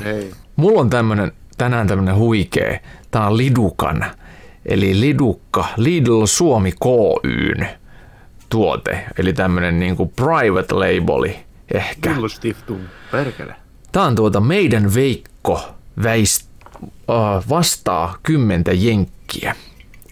Ei. 0.06 0.32
Mulla 0.56 0.82
on 0.82 0.90
tämmönen, 0.90 1.32
tänään 1.58 1.88
tämmönen 1.88 2.16
huikee. 2.16 2.80
Tää 3.12 3.28
on 3.28 3.38
Lidukan, 3.38 4.06
eli 4.66 5.00
Lidukka, 5.00 5.66
Lidl 5.78 6.26
Suomi 6.26 6.72
KYn 6.72 7.68
tuote. 8.50 9.06
Eli 9.18 9.34
tämmönen 9.34 9.80
niinku 9.80 10.06
private 10.16 10.76
labeli 10.76 11.40
ehkä. 11.74 12.16
Stiftung. 12.28 12.82
Perkele. 13.12 13.56
Tää 13.92 14.04
on 14.04 14.16
tuota 14.16 14.40
meidän 14.40 14.94
Veikko 14.94 15.62
väist, 16.04 16.50
äh, 16.84 16.90
vastaa 17.50 18.18
kymmentä 18.24 18.72
jenkkiä. 18.74 19.56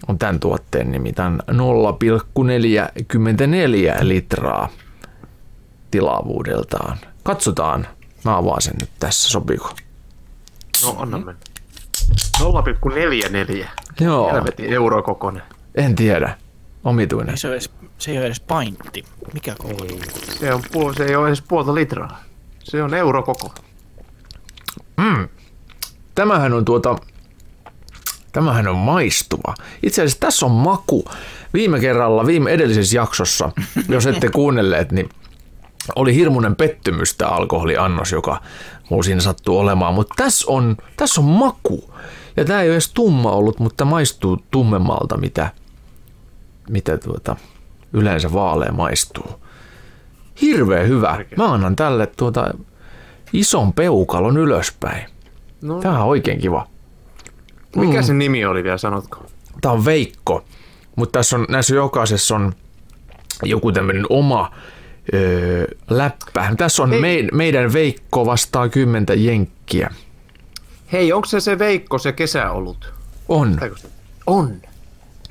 On 0.08 0.18
tämän 0.18 0.40
tuotteen 0.40 0.92
nimi. 0.92 1.12
Tää 1.12 1.26
on 1.26 1.42
0,44 1.52 4.08
litraa 4.08 4.68
tilavuudeltaan. 5.90 6.98
Katsotaan. 7.22 7.86
Mä 8.24 8.36
avaan 8.36 8.62
sen 8.62 8.74
nyt 8.80 8.90
tässä, 8.98 9.28
sopiiko? 9.28 9.74
No, 10.84 10.96
anna 10.98 11.18
mennä. 11.18 11.34
0,44. 12.40 13.66
Joo, 14.00 14.32
Helvetin 14.32 14.72
eurokokonen. 14.72 15.42
en 15.74 15.94
tiedä. 15.94 16.36
Omituinen. 16.84 17.30
Ei 17.30 17.36
se, 17.36 17.46
ole 17.48 17.54
edes, 17.54 17.70
se 17.98 18.10
ei 18.10 18.18
ole 18.18 18.26
edes 18.26 18.40
paintti. 18.40 19.04
Mikä 19.34 19.54
koko? 19.58 19.86
Se, 20.40 20.54
on 20.54 20.62
puol- 20.72 20.96
se 20.96 21.04
ei 21.04 21.16
ole 21.16 21.26
edes 21.28 21.42
puolta 21.42 21.74
litraa. 21.74 22.22
Se 22.64 22.82
on 22.82 22.94
eurokoko. 22.94 23.54
Tämähän 26.14 26.52
on 26.52 26.64
tuota, 26.64 26.96
tämähän 28.32 28.68
on 28.68 28.76
maistuva. 28.76 29.54
Itse 29.82 30.02
asiassa 30.02 30.20
tässä 30.20 30.46
on 30.46 30.52
maku. 30.52 31.04
Viime 31.54 31.80
kerralla, 31.80 32.26
viime 32.26 32.50
edellisessä 32.50 32.96
jaksossa, 32.96 33.52
jos 33.88 34.06
ette 34.06 34.30
kuunnelleet, 34.38 34.92
niin 34.92 35.08
oli 35.96 36.14
hirmuinen 36.14 36.56
pettymys 36.56 37.14
tämä 37.14 37.30
alkoholiannos, 37.30 38.12
joka 38.12 38.42
mulla 38.90 39.02
siinä 39.02 39.20
sattuu 39.20 39.58
olemaan. 39.58 39.94
Mutta 39.94 40.14
tässä 40.16 40.44
on, 40.48 40.76
tässä 40.96 41.20
on 41.20 41.24
maku. 41.24 41.94
Ja 42.36 42.44
tämä 42.44 42.62
ei 42.62 42.68
ole 42.68 42.74
edes 42.74 42.92
tumma 42.92 43.30
ollut, 43.30 43.60
mutta 43.60 43.84
maistuu 43.84 44.44
tummemmalta, 44.50 45.16
mitä, 45.16 45.52
mitä 46.70 46.98
tuota, 46.98 47.36
yleensä 47.92 48.32
vaalea 48.32 48.72
maistuu. 48.72 49.40
Hirveän 50.42 50.88
hyvä. 50.88 51.24
Mä 51.36 51.52
annan 51.52 51.76
tälle 51.76 52.06
tuota 52.06 52.54
ison 53.32 53.72
peukalon 53.72 54.36
ylöspäin. 54.36 55.06
No, 55.62 55.80
Tämä 55.80 55.98
on 56.02 56.08
oikein 56.08 56.40
kiva. 56.40 56.66
mikä 57.76 58.02
sen 58.02 58.18
nimi 58.18 58.44
oli 58.44 58.64
vielä, 58.64 58.78
sanotko? 58.78 59.26
Tämä 59.60 59.72
on 59.72 59.84
Veikko, 59.84 60.44
mutta 60.96 61.18
tässä 61.18 61.36
on, 61.36 61.46
näissä 61.48 61.74
jokaisessa 61.74 62.34
on 62.34 62.52
joku 63.42 63.72
tämmöinen 63.72 64.06
oma 64.10 64.52
öö, 65.14 65.66
läppä. 65.90 66.54
Tässä 66.56 66.82
on 66.82 66.90
Hei. 66.90 67.00
me, 67.00 67.28
meidän 67.32 67.72
Veikko 67.72 68.26
vastaa 68.26 68.68
kymmentä 68.68 69.14
jenkkiä. 69.14 69.90
Hei, 70.92 71.12
onko 71.12 71.26
se 71.26 71.40
se 71.40 71.58
Veikko, 71.58 71.98
se 71.98 72.12
kesäolut? 72.12 72.92
On. 73.28 73.56
Se? 73.60 73.70
On. 74.26 74.52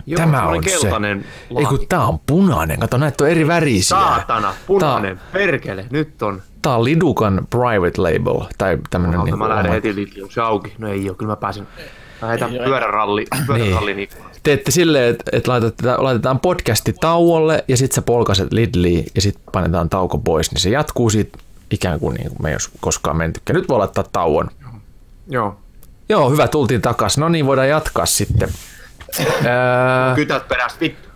Joo, 0.08 0.18
Tämä 0.18 0.48
on 0.48 0.62
keltainen 0.62 1.26
se. 1.50 1.60
Ei 1.60 1.66
kun 1.66 1.86
tää 1.90 2.06
on 2.08 2.20
punainen. 2.26 2.80
Kato, 2.80 2.98
näitä 2.98 3.24
on 3.24 3.30
eri 3.30 3.48
värisiä. 3.48 3.98
Saatana, 3.98 4.54
punainen, 4.68 5.20
perkele, 5.34 5.86
nyt 5.90 6.22
on. 6.22 6.42
Tää 6.62 6.76
on 6.76 6.84
Lidukan 6.84 7.48
private 7.50 8.02
label. 8.02 8.46
Tai 8.58 8.78
tämmönen 8.90 9.16
Alta, 9.20 9.26
niinku 9.26 9.38
mä 9.38 9.50
lähden 9.50 9.66
oma- 9.66 9.74
heti 9.74 9.96
Lidl, 9.96 10.22
onko 10.22 10.34
se 10.34 10.42
auki? 10.42 10.74
No 10.78 10.88
ei 10.88 11.10
oo, 11.10 11.16
kyllä 11.16 11.32
mä 11.32 11.36
pääsen. 11.36 11.68
Ei 12.52 12.60
oo 12.60 12.66
pyöräralli, 12.66 13.26
pyöräralli 13.48 13.94
niin. 13.94 14.10
Teette 14.44 14.72
silleen, 14.72 15.10
että, 15.10 15.24
että 15.32 15.52
laitetaan, 15.52 16.04
laitetaan 16.04 16.40
podcasti 16.40 16.94
tauolle 16.94 17.64
ja 17.68 17.78
sitten 17.78 17.96
sä 17.96 18.02
polkaset 18.02 18.54
Lidliin 18.54 19.06
ja 19.16 19.22
sitten 19.22 19.44
painetaan 19.52 19.90
tauko 19.90 20.18
pois, 20.18 20.52
niin 20.52 20.62
se 20.62 20.70
jatkuu 20.70 21.10
siitä 21.10 21.38
ikään 21.72 22.00
kuin, 22.00 22.14
niin 22.16 22.30
kuin 22.30 22.42
me 22.42 22.50
ei 22.50 22.56
olisi 22.56 22.70
koskaan 22.82 23.18
mentykään. 23.18 23.56
Nyt 23.56 23.70
voi 23.70 23.78
laittaa 23.78 24.04
tauon. 24.12 24.48
Joo. 25.30 25.58
Joo, 26.10 26.30
hyvä, 26.30 26.48
tultiin 26.48 26.82
takaisin. 26.82 27.22
No 27.22 27.30
niin, 27.30 27.46
voidaan 27.46 27.70
jatkaa 27.70 28.06
sitten. 28.06 28.50
Kytät 30.16 30.48
perästä 30.48 30.80
vittu. 30.80 31.10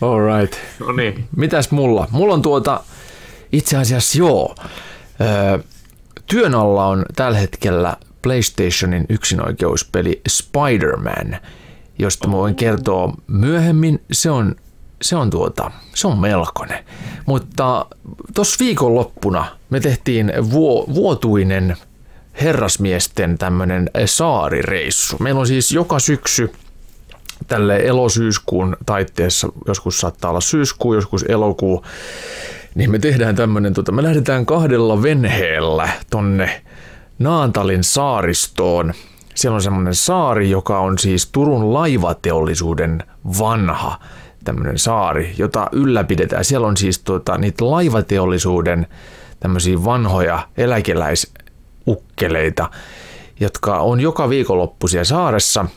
all 0.00 0.40
right. 0.40 0.58
No 0.80 0.92
niin. 0.92 1.28
Mitäs 1.36 1.70
mulla? 1.70 2.08
Mulla 2.10 2.34
on 2.34 2.42
tuota, 2.42 2.80
itse 3.52 3.76
asiassa 3.76 4.18
joo. 4.18 4.54
Öö, 5.20 5.58
työn 6.26 6.54
alla 6.54 6.86
on 6.86 7.04
tällä 7.16 7.38
hetkellä 7.38 7.96
PlayStationin 8.22 9.06
yksinoikeuspeli 9.08 10.20
Spider-Man, 10.28 11.36
josta 11.98 12.28
mä 12.28 12.36
voin 12.36 12.54
kertoa 12.54 13.14
myöhemmin. 13.26 14.02
Se 14.12 14.30
on, 14.30 14.54
se 15.02 15.16
on, 15.16 15.30
tuota, 15.30 15.70
se 15.94 16.06
on 16.06 16.18
melkoinen. 16.18 16.84
Mutta 17.26 17.86
tuossa 18.34 18.56
viikonloppuna 18.64 19.46
me 19.70 19.80
tehtiin 19.80 20.32
vuo, 20.50 20.86
vuotuinen 20.94 21.76
herrasmiesten 22.42 23.38
tämmöinen 23.38 23.90
saarireissu. 24.04 25.16
Meillä 25.20 25.40
on 25.40 25.46
siis 25.46 25.72
joka 25.72 25.98
syksy 25.98 26.52
tälle 27.48 27.76
elosyyskuun 27.76 28.76
taitteessa, 28.86 29.48
joskus 29.66 30.00
saattaa 30.00 30.30
olla 30.30 30.40
syyskuu, 30.40 30.94
joskus 30.94 31.24
elokuu, 31.28 31.84
niin 32.74 32.90
me 32.90 32.98
tehdään 32.98 33.36
tämmöinen, 33.36 33.74
tota, 33.74 33.92
me 33.92 34.02
lähdetään 34.02 34.46
kahdella 34.46 35.02
venheellä 35.02 35.88
tonne 36.10 36.62
Naantalin 37.18 37.84
saaristoon. 37.84 38.92
Siellä 39.34 39.54
on 39.54 39.62
semmoinen 39.62 39.94
saari, 39.94 40.50
joka 40.50 40.78
on 40.78 40.98
siis 40.98 41.26
Turun 41.26 41.74
laivateollisuuden 41.74 43.02
vanha 43.38 43.98
tämmöinen 44.44 44.78
saari, 44.78 45.34
jota 45.38 45.68
ylläpidetään. 45.72 46.44
Siellä 46.44 46.66
on 46.66 46.76
siis 46.76 46.98
tota, 46.98 47.38
niitä 47.38 47.70
laivateollisuuden 47.70 48.86
tämmöisiä 49.40 49.84
vanhoja 49.84 50.48
eläkeläisukkeleita, 51.86 52.70
jotka 53.40 53.78
on 53.78 54.00
joka 54.00 54.28
viikonloppu 54.28 54.88
siellä 54.88 55.04
saaressa– 55.04 55.66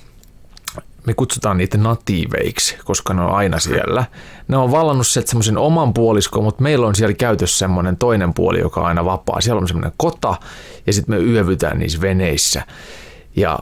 me 1.08 1.14
kutsutaan 1.14 1.58
niitä 1.58 1.78
natiiveiksi, 1.78 2.78
koska 2.86 3.14
ne 3.14 3.22
on 3.22 3.32
aina 3.36 3.60
siellä. 3.60 4.06
Ne 4.48 4.58
on 4.58 4.72
vallannut 4.72 5.08
sieltä 5.08 5.30
semmoisen 5.30 5.58
oman 5.58 5.94
puoliskon, 5.94 6.44
mutta 6.44 6.64
meillä 6.64 6.88
on 6.88 6.96
siellä 6.96 7.14
käytössä 7.14 7.58
semmoinen 7.58 7.98
toinen 7.98 8.34
puoli, 8.34 8.60
joka 8.60 8.82
on 8.82 8.88
aina 8.88 9.06
vapaa. 9.06 9.42
Siellä 9.42 9.62
on 9.62 9.68
semmoinen 9.68 9.92
kota 9.98 10.36
ja 10.88 10.94
sitten 10.94 11.16
me 11.16 11.22
yövytään 11.22 11.80
niissä 11.80 12.02
veneissä. 12.02 12.64
Ja 13.36 13.60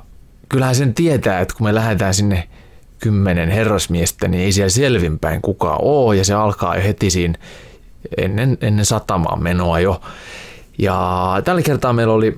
kyllähän 0.50 0.76
sen 0.76 0.94
tietää, 0.94 1.40
että 1.40 1.54
kun 1.58 1.68
me 1.68 1.76
lähdetään 1.76 2.14
sinne 2.14 2.50
kymmenen 3.00 3.50
herrasmiestä, 3.50 4.28
niin 4.28 4.44
ei 4.44 4.52
siellä 4.52 4.70
selvinpäin 4.70 5.42
kukaan 5.42 5.80
ole 5.82 6.16
ja 6.16 6.26
se 6.26 6.34
alkaa 6.34 6.76
jo 6.76 6.84
heti 6.84 7.10
siinä 7.10 7.40
ennen, 8.18 8.58
ennen 8.62 8.86
satamaan 8.86 9.44
menoa 9.44 9.80
jo. 9.80 10.02
Ja 10.78 11.28
tällä 11.44 11.62
kertaa 11.62 11.94
meillä 11.94 12.14
oli 12.14 12.36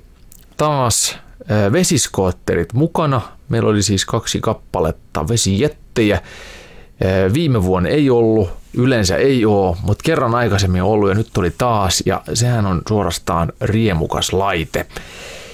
taas 0.57 1.17
ö, 1.51 1.71
vesiskootterit 1.71 2.73
mukana. 2.73 3.21
Meillä 3.49 3.69
oli 3.69 3.83
siis 3.83 4.05
kaksi 4.05 4.39
kappaletta 4.41 5.27
vesijettejä. 5.27 6.21
Ö, 7.05 7.33
Viime 7.33 7.63
vuonna 7.63 7.89
ei 7.89 8.09
ollut, 8.09 8.49
yleensä 8.73 9.15
ei 9.17 9.45
ole, 9.45 9.77
mutta 9.83 10.01
kerran 10.05 10.35
aikaisemmin 10.35 10.83
on 10.83 10.89
ollut 10.89 11.09
ja 11.09 11.15
nyt 11.15 11.29
tuli 11.33 11.51
taas. 11.57 12.03
Ja 12.05 12.21
sehän 12.33 12.65
on 12.65 12.81
suorastaan 12.87 13.53
riemukas 13.61 14.33
laite. 14.33 14.85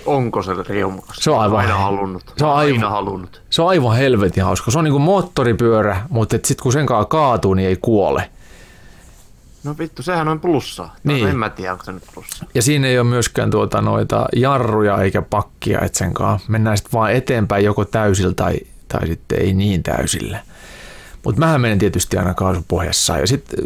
Onko 0.05 0.43
se 0.43 0.51
riemukas? 0.67 1.17
Se 1.19 1.31
on 1.31 1.39
aivan- 1.39 1.59
aina 1.59 1.77
halunnut. 1.77 2.23
Se 2.37 2.45
on 2.45 2.53
aina 2.55 2.75
aivan- 2.77 2.91
halunnut. 2.91 3.41
Se 3.49 3.61
on 3.61 3.67
aivan 3.69 3.97
helvetin 3.97 4.43
hauska. 4.43 4.71
Se 4.71 4.77
on 4.77 4.83
niinku 4.83 4.99
moottoripyörä, 4.99 6.01
mutta 6.09 6.35
sitten 6.43 6.63
kun 6.63 6.73
sen 6.73 6.85
kaatuu, 7.09 7.53
niin 7.53 7.67
ei 7.69 7.77
kuole. 7.81 8.29
No 9.65 9.75
vittu, 9.79 10.03
sehän 10.03 10.27
on 10.27 10.39
plussaa. 10.39 10.95
Niin. 11.03 11.27
En 11.27 11.37
mä 11.37 11.49
tiedä, 11.49 11.71
onko 11.71 11.83
se 11.83 11.91
nyt 11.91 12.03
plussa. 12.13 12.45
Ja 12.53 12.61
siinä 12.61 12.87
ei 12.87 12.99
ole 12.99 13.07
myöskään 13.07 13.51
tuota 13.51 13.81
noita 13.81 14.25
jarruja 14.35 15.01
eikä 15.01 15.21
pakkia, 15.21 15.81
et 15.81 15.95
sen 15.95 16.13
kanssa 16.13 16.51
mennään 16.51 16.77
sitten 16.77 16.91
vaan 16.93 17.13
eteenpäin 17.13 17.65
joko 17.65 17.85
täysillä 17.85 18.33
tai, 18.33 18.55
tai 18.87 19.07
sitten 19.07 19.41
ei 19.41 19.53
niin 19.53 19.83
täysillä. 19.83 20.39
Mutta 21.23 21.39
mähän 21.39 21.61
menen 21.61 21.79
tietysti 21.79 22.17
aina 22.17 22.33
kaasupohjassa. 22.33 23.17
Ja 23.17 23.27
sitten 23.27 23.59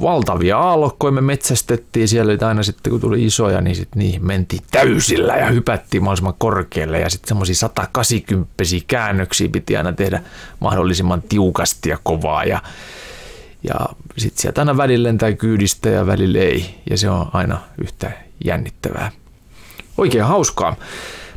valtavia 0.00 0.58
aallokkoja 0.58 1.12
me 1.12 1.20
metsästettiin 1.20 2.08
siellä, 2.08 2.32
että 2.32 2.48
aina 2.48 2.62
sitten 2.62 2.90
kun 2.90 3.00
tuli 3.00 3.24
isoja, 3.24 3.60
niin 3.60 3.76
sitten 3.76 3.98
niihin 3.98 4.26
mentiin 4.26 4.62
täysillä 4.70 5.36
ja 5.36 5.46
hypättiin 5.46 6.02
mahdollisimman 6.02 6.34
korkealle. 6.38 7.00
Ja 7.00 7.10
sitten 7.10 7.28
semmoisia 7.28 7.54
180 7.54 8.54
käännöksiä 8.86 9.48
piti 9.48 9.76
aina 9.76 9.92
tehdä 9.92 10.22
mahdollisimman 10.60 11.22
tiukasti 11.22 11.88
ja 11.88 11.98
kovaa. 12.02 12.44
Ja, 12.44 12.62
ja 13.62 13.74
sitten 14.16 14.42
sieltä 14.42 14.60
aina 14.60 14.76
välillä 14.76 15.08
lentää 15.08 15.32
kyydistä 15.32 15.88
ja 15.88 16.06
välillä 16.06 16.38
ei. 16.38 16.80
Ja 16.90 16.98
se 16.98 17.10
on 17.10 17.26
aina 17.32 17.60
yhtä 17.78 18.10
jännittävää. 18.44 19.10
Oikein 19.98 20.24
hauskaa. 20.24 20.76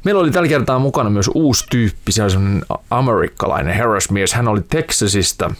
Meillä 0.04 0.22
oli 0.22 0.32
tällä 0.32 0.50
kertaa 0.50 0.80
mukana 0.80 1.10
myös 1.10 1.30
uusi 1.34 1.66
tyyppi, 1.70 2.12
se 2.12 2.24
on 2.24 2.62
amerikkalainen 2.90 3.76
herrasmies. 3.76 4.34
Hän 4.34 4.48
oli 4.48 4.62
Texasista 4.70 5.54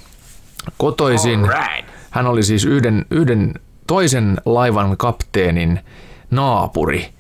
kotoisin. 0.78 1.40
Alright. 1.40 1.90
Hän 2.10 2.28
oli 2.28 2.44
siis 2.44 2.66
yhden, 2.66 3.06
yhden 3.12 3.54
toisen 3.88 4.38
laivan 4.46 4.98
kapteenin 4.98 5.80
naapuri 6.32 7.14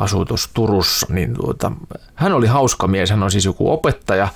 asuu 0.00 0.24
tuossa 0.24 0.50
Turussa. 0.54 1.06
Niin 1.10 1.34
tuota, 1.34 1.72
hän 2.14 2.32
oli 2.32 2.46
hauska 2.46 2.86
mies, 2.86 3.10
hän 3.10 3.22
on 3.22 3.30
siis 3.30 3.44
joku 3.44 3.72
opettaja. 3.72 4.28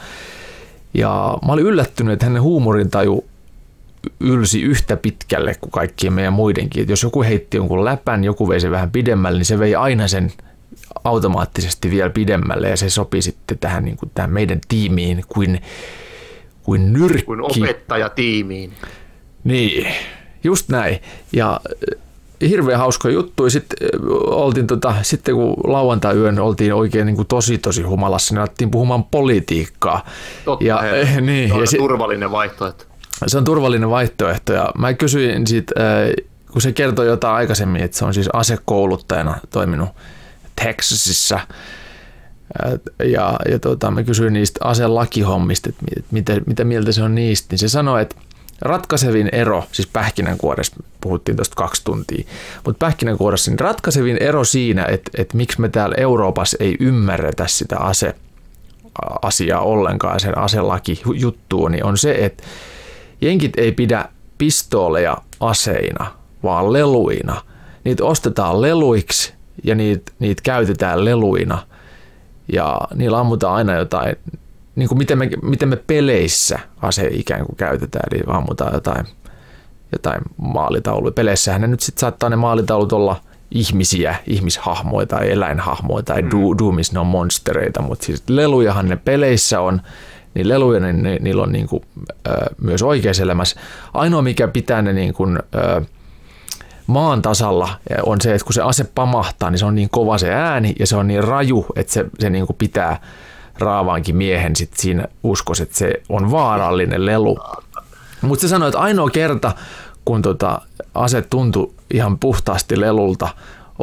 Ja 0.95 1.39
mä 1.47 1.53
olin 1.53 1.67
yllättynyt, 1.67 2.13
että 2.13 2.27
hänen 2.27 2.43
huumorintaju 2.43 3.25
ylsi 4.21 4.63
yhtä 4.63 4.97
pitkälle 4.97 5.55
kuin 5.61 5.71
kaikkien 5.71 6.13
meidän 6.13 6.33
muidenkin. 6.33 6.83
Et 6.83 6.89
jos 6.89 7.03
joku 7.03 7.23
heitti 7.23 7.57
jonkun 7.57 7.85
läpän, 7.85 8.25
joku 8.25 8.49
vei 8.49 8.61
sen 8.61 8.71
vähän 8.71 8.91
pidemmälle, 8.91 9.39
niin 9.39 9.47
se 9.47 9.59
vei 9.59 9.75
aina 9.75 10.09
sen 10.09 10.33
automaattisesti 11.05 11.91
vielä 11.91 12.11
pidemmälle 12.11 12.69
ja 12.69 12.77
se 12.77 12.91
sopi 12.91 13.23
sitten 13.23 13.59
tähän, 13.59 13.85
niin 13.85 13.97
kuin 13.97 14.11
tähän 14.15 14.31
meidän 14.31 14.61
tiimiin 14.69 15.25
kuin, 15.29 15.63
kuin 16.63 16.93
nyrkki. 16.93 17.23
Kuin 17.23 17.41
opettaja 17.41 18.09
tiimiin. 18.09 18.73
Niin, 19.45 19.87
just 20.45 20.69
näin. 20.69 20.99
Ja 21.33 21.61
äh, 21.95 22.01
hirveän 22.49 22.79
hauska 22.79 23.11
juttu. 23.11 23.45
Ja 23.45 23.51
sitten 23.51 23.89
oltiin 24.27 24.67
tota, 24.67 24.95
sitten 25.03 25.35
kun 25.35 25.55
lauantai-yön 25.65 26.39
oltiin 26.39 26.75
oikein 26.75 27.07
niin 27.07 27.17
kuin 27.17 27.29
tosi 27.29 27.59
tosi 27.59 27.83
humalassa, 27.83 28.35
niin 28.35 28.41
alettiin 28.41 28.71
puhumaan 28.71 29.05
politiikkaa. 29.05 30.07
Totta, 30.45 30.65
ja, 30.65 30.91
eh, 30.97 31.21
niin, 31.21 31.51
Se 31.51 31.59
ja 31.59 31.67
si- 31.67 31.79
turvallinen 31.79 32.31
vaihtoehto. 32.31 32.85
Se 33.27 33.39
on 33.39 33.45
turvallinen 33.45 33.91
vaihtoehto 33.91 34.53
ja 34.53 34.71
mä 34.79 34.95
kysyin 34.95 35.47
siitä, 35.47 35.75
äh, 35.81 36.27
kun 36.53 36.63
se 36.63 36.73
kertoi 36.73 37.07
jotain 37.07 37.35
aikaisemmin, 37.35 37.83
että 37.83 37.97
se 37.97 38.05
on 38.05 38.15
siis 38.15 38.29
asekouluttajana 38.33 39.39
toiminut 39.51 39.89
Texasissa. 40.65 41.35
Äh, 41.37 42.73
ja, 43.05 43.37
ja 43.51 43.59
tota, 43.59 43.91
mä 43.91 44.03
kysyin 44.03 44.33
niistä 44.33 44.61
aselakihommista, 44.65 45.69
että 45.69 45.85
mit- 45.97 46.07
mitä, 46.11 46.41
mitä 46.47 46.65
mieltä 46.65 46.93
se 46.93 47.03
on 47.03 47.15
niistä, 47.15 47.47
niin 47.51 47.59
se 47.59 47.69
sanoi, 47.69 48.03
että 48.03 48.17
ratkaisevin 48.61 49.29
ero, 49.33 49.65
siis 49.73 49.89
pähkinänkuoressa 49.93 50.77
puhuttiin 51.01 51.37
tuosta 51.37 51.57
kaksi 51.57 51.85
tuntia, 51.85 52.25
mutta 52.65 52.87
pähkinänkuoressa 52.87 53.51
niin 53.51 53.61
ratkaisevin 53.61 54.17
ero 54.21 54.45
siinä, 54.45 54.85
että, 54.85 55.11
että 55.19 55.37
miksi 55.37 55.61
me 55.61 55.69
täällä 55.69 55.95
Euroopassa 55.99 56.57
ei 56.61 56.77
ymmärretä 56.81 57.47
sitä 57.47 57.79
ase, 57.79 58.15
asiaa 59.23 59.61
ollenkaan, 59.61 60.21
sen 60.21 60.39
aselaki 60.39 61.03
juttua, 61.15 61.69
niin 61.69 61.85
on 61.85 61.99
se, 61.99 62.13
että 62.13 62.43
jenkit 63.21 63.53
ei 63.57 63.73
pidä 63.73 64.05
pistooleja 64.39 65.17
aseina, 65.41 66.07
vaan 66.43 66.73
leluina. 66.73 67.43
Niitä 67.85 68.05
ostetaan 68.05 68.63
leluiksi 68.63 69.35
ja 69.65 69.75
niitä, 69.75 70.13
niitä 70.19 70.43
käytetään 70.43 71.05
leluina 71.05 71.59
ja 72.53 72.81
niillä 72.95 73.19
ammutaan 73.19 73.55
aina 73.55 73.75
jotain, 73.75 74.17
niin 74.77 74.89
kuin 74.89 74.99
miten, 74.99 75.19
me, 75.19 75.31
miten 75.43 75.69
me 75.69 75.77
peleissä 75.77 76.59
ase 76.83 77.09
ikään 77.13 77.47
kuin 77.47 77.57
käytetään, 77.57 78.09
eli 78.13 78.23
ammutaan 78.27 78.75
jotain, 78.75 79.07
jotain 79.93 80.23
maalitauluja. 80.37 81.13
Peleissähän 81.13 81.61
ne 81.61 81.67
nyt 81.67 81.81
sitten 81.81 82.01
saattaa 82.01 82.29
ne 82.29 82.37
maalitaulut 82.37 82.93
olla 82.93 83.21
ihmisiä, 83.51 84.15
ihmishahmoja 84.27 85.07
tai 85.07 85.31
eläinhahmoja 85.31 86.03
tai 86.03 86.23
mm. 86.23 86.31
Doomis 86.59 86.93
ne 86.93 87.01
on 87.01 87.07
monstereita, 87.07 87.83
mutta 87.83 88.05
siis 88.07 88.23
lelujahan 88.29 88.89
ne 88.89 88.97
peleissä 88.97 89.61
on, 89.61 89.83
niin 90.35 90.49
leluja 90.49 90.81
niin, 90.81 91.03
ni, 91.03 91.19
niillä 91.21 91.43
on 91.43 91.53
niin 91.53 91.67
kuin, 91.67 91.83
ö, 92.29 92.31
myös 92.63 92.83
oikeassa 92.83 93.23
elämässä. 93.23 93.61
Ainoa 93.95 94.23
mikä 94.23 94.49
pitää 94.49 94.83
ne 94.83 94.93
niin 94.93 95.15
kuin, 95.15 95.39
ö, 95.55 95.83
maan 96.87 97.23
tasalla 97.23 97.69
on 98.03 98.21
se, 98.21 98.35
että 98.35 98.45
kun 98.45 98.55
se 98.55 98.63
ase 98.63 98.85
pamahtaa, 98.85 99.51
niin 99.51 99.59
se 99.59 99.65
on 99.67 99.75
niin 99.75 99.91
kova 99.91 100.19
se 100.19 100.35
ääni 100.35 100.75
ja 100.79 100.87
se 100.87 100.97
on 100.97 101.07
niin 101.07 101.25
raju, 101.25 101.67
että 101.77 101.93
se, 101.93 102.07
se 102.19 102.31
niin 102.31 102.47
kuin 102.47 102.57
pitää 102.57 103.01
raavaankin 103.59 104.17
miehen 104.17 104.57
sit 104.57 104.71
siinä 104.77 105.05
uskos, 105.23 105.61
että 105.61 105.77
se 105.77 105.93
on 106.09 106.31
vaarallinen 106.31 107.07
lelu. 107.07 107.39
Mutta 108.21 108.41
se 108.41 108.49
sanoi, 108.49 108.69
että 108.69 108.79
ainoa 108.79 109.11
kerta, 109.11 109.53
kun 110.05 110.23
tota 110.23 110.61
ase 110.95 111.23
tuntui 111.23 111.73
ihan 111.95 112.19
puhtaasti 112.19 112.81
lelulta, 112.81 113.29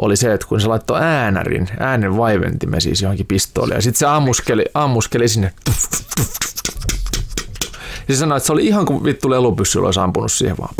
oli 0.02 0.16
se, 0.16 0.32
että 0.32 0.46
kun 0.46 0.60
se 0.60 0.66
laittoi 0.66 1.00
äänärin, 1.02 1.68
äänen 1.80 2.16
vaiventimen 2.16 2.80
siis 2.80 3.02
johonkin 3.02 3.26
pistooliin, 3.26 3.74
ja 3.74 3.82
sitten 3.82 3.98
se 3.98 4.06
ammuskeli, 4.06 4.64
ammuskeli 4.74 5.28
sinne. 5.28 5.52
Ja 8.08 8.14
se 8.14 8.18
sanoi, 8.18 8.36
että 8.36 8.46
se 8.46 8.52
oli 8.52 8.66
ihan 8.66 8.86
kuin 8.86 9.04
vittu 9.04 9.30
lelupyssyllä 9.30 9.86
olisi 9.86 10.00
ampunut 10.00 10.32
siihen 10.32 10.56
vaan. 10.58 10.74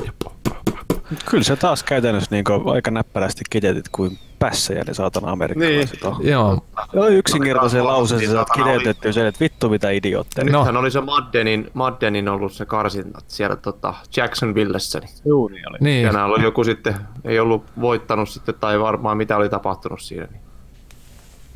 Kyllä 1.30 1.44
se 1.44 1.56
taas 1.56 1.82
käytännössä 1.82 2.28
niin 2.30 2.44
aika 2.72 2.90
näppärästi 2.90 3.44
kiteytit 3.50 3.88
kuin 3.88 4.18
pässejä 4.38 4.84
ne 4.86 4.94
saatana 4.94 5.30
amerikkalaiset 5.30 6.02
niin. 6.02 6.06
on. 6.06 6.26
Joo. 6.26 6.64
Joo, 6.92 7.08
yksinkertaisen 7.08 7.84
lauseen 7.84 8.26
sä 8.26 8.32
saat 8.32 8.50
kiteytettyä 8.50 9.12
sen, 9.12 9.26
että 9.26 9.40
vittu 9.40 9.68
mitä 9.68 9.90
idiootteja. 9.90 10.52
No. 10.52 10.58
Nythän 10.58 10.76
oli 10.76 10.90
se 10.90 11.00
Maddenin, 11.00 11.70
Maddenin 11.74 12.28
ollut 12.28 12.52
se 12.52 12.66
karsinta 12.66 13.18
siellä 13.28 13.56
tota 13.56 13.94
Jacksonvillessä. 14.16 14.98
Niin. 14.98 15.10
Juu, 15.24 15.48
niin 15.48 15.70
oli. 15.70 15.78
Niin. 15.80 16.02
Ja 16.02 16.24
oli 16.24 16.42
joku 16.42 16.64
sitten, 16.64 16.94
ei 17.24 17.40
ollut 17.40 17.64
voittanut 17.80 18.28
sitten 18.28 18.54
tai 18.60 18.80
varmaan 18.80 19.16
mitä 19.16 19.36
oli 19.36 19.48
tapahtunut 19.48 20.00
siinä. 20.00 20.26
Niin. 20.30 20.40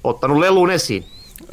Ottanut 0.04 0.38
lelun 0.38 0.70
esiin. 0.70 1.04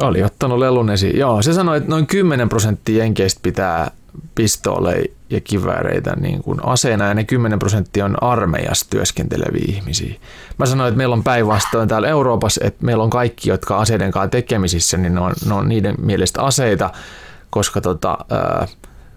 Oli 0.02 0.24
ottanut 0.24 0.60
lelun 0.60 0.90
esiin. 0.90 1.18
Joo, 1.18 1.42
se 1.42 1.54
sanoi, 1.54 1.78
että 1.78 1.90
noin 1.90 2.08
10 2.08 2.50
prosenttia 2.50 2.98
jenkeistä 2.98 3.40
pitää 3.44 3.92
pistooleja 4.36 5.05
ja 5.30 5.41
kivääreitä 5.41 6.16
niin 6.16 6.43
kuin 6.43 6.60
aseena 6.66 7.05
ja 7.05 7.14
ne 7.14 7.24
10 7.24 7.60
prosenttia 7.60 8.05
on 8.05 8.24
armeijassa 8.24 8.89
työskenteleviä 8.89 9.66
ihmisiä. 9.68 10.16
Mä 10.57 10.66
sanoin, 10.66 10.88
että 10.88 10.97
meillä 10.97 11.14
on 11.14 11.24
päinvastoin 11.24 11.89
täällä 11.89 12.07
Euroopassa, 12.07 12.62
että 12.64 12.86
meillä 12.86 13.03
on 13.03 13.10
kaikki, 13.10 13.49
jotka 13.49 13.78
aseiden 13.78 14.12
kanssa 14.12 14.30
tekemisissä, 14.30 14.97
niin 14.97 15.16
ne 15.16 15.22
on, 15.22 15.34
ne 15.45 15.53
on 15.53 15.70
niiden 15.70 15.95
mielestä 16.01 16.41
aseita, 16.41 16.89
koska 17.49 17.82
tota, 17.82 18.18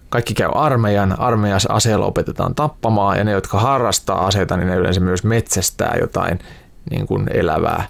kaikki 0.09 0.33
käy 0.33 0.49
armeijan, 0.53 1.19
armeijassa 1.19 1.73
aseella 1.73 2.05
opetetaan 2.05 2.55
tappamaan 2.55 3.17
ja 3.17 3.23
ne, 3.23 3.31
jotka 3.31 3.59
harrastaa 3.59 4.25
aseita, 4.25 4.57
niin 4.57 4.67
ne 4.67 4.75
yleensä 4.75 5.01
myös 5.01 5.23
metsästää 5.23 5.97
jotain 6.01 6.39
niin 6.89 7.07
kuin 7.07 7.27
elävää 7.33 7.87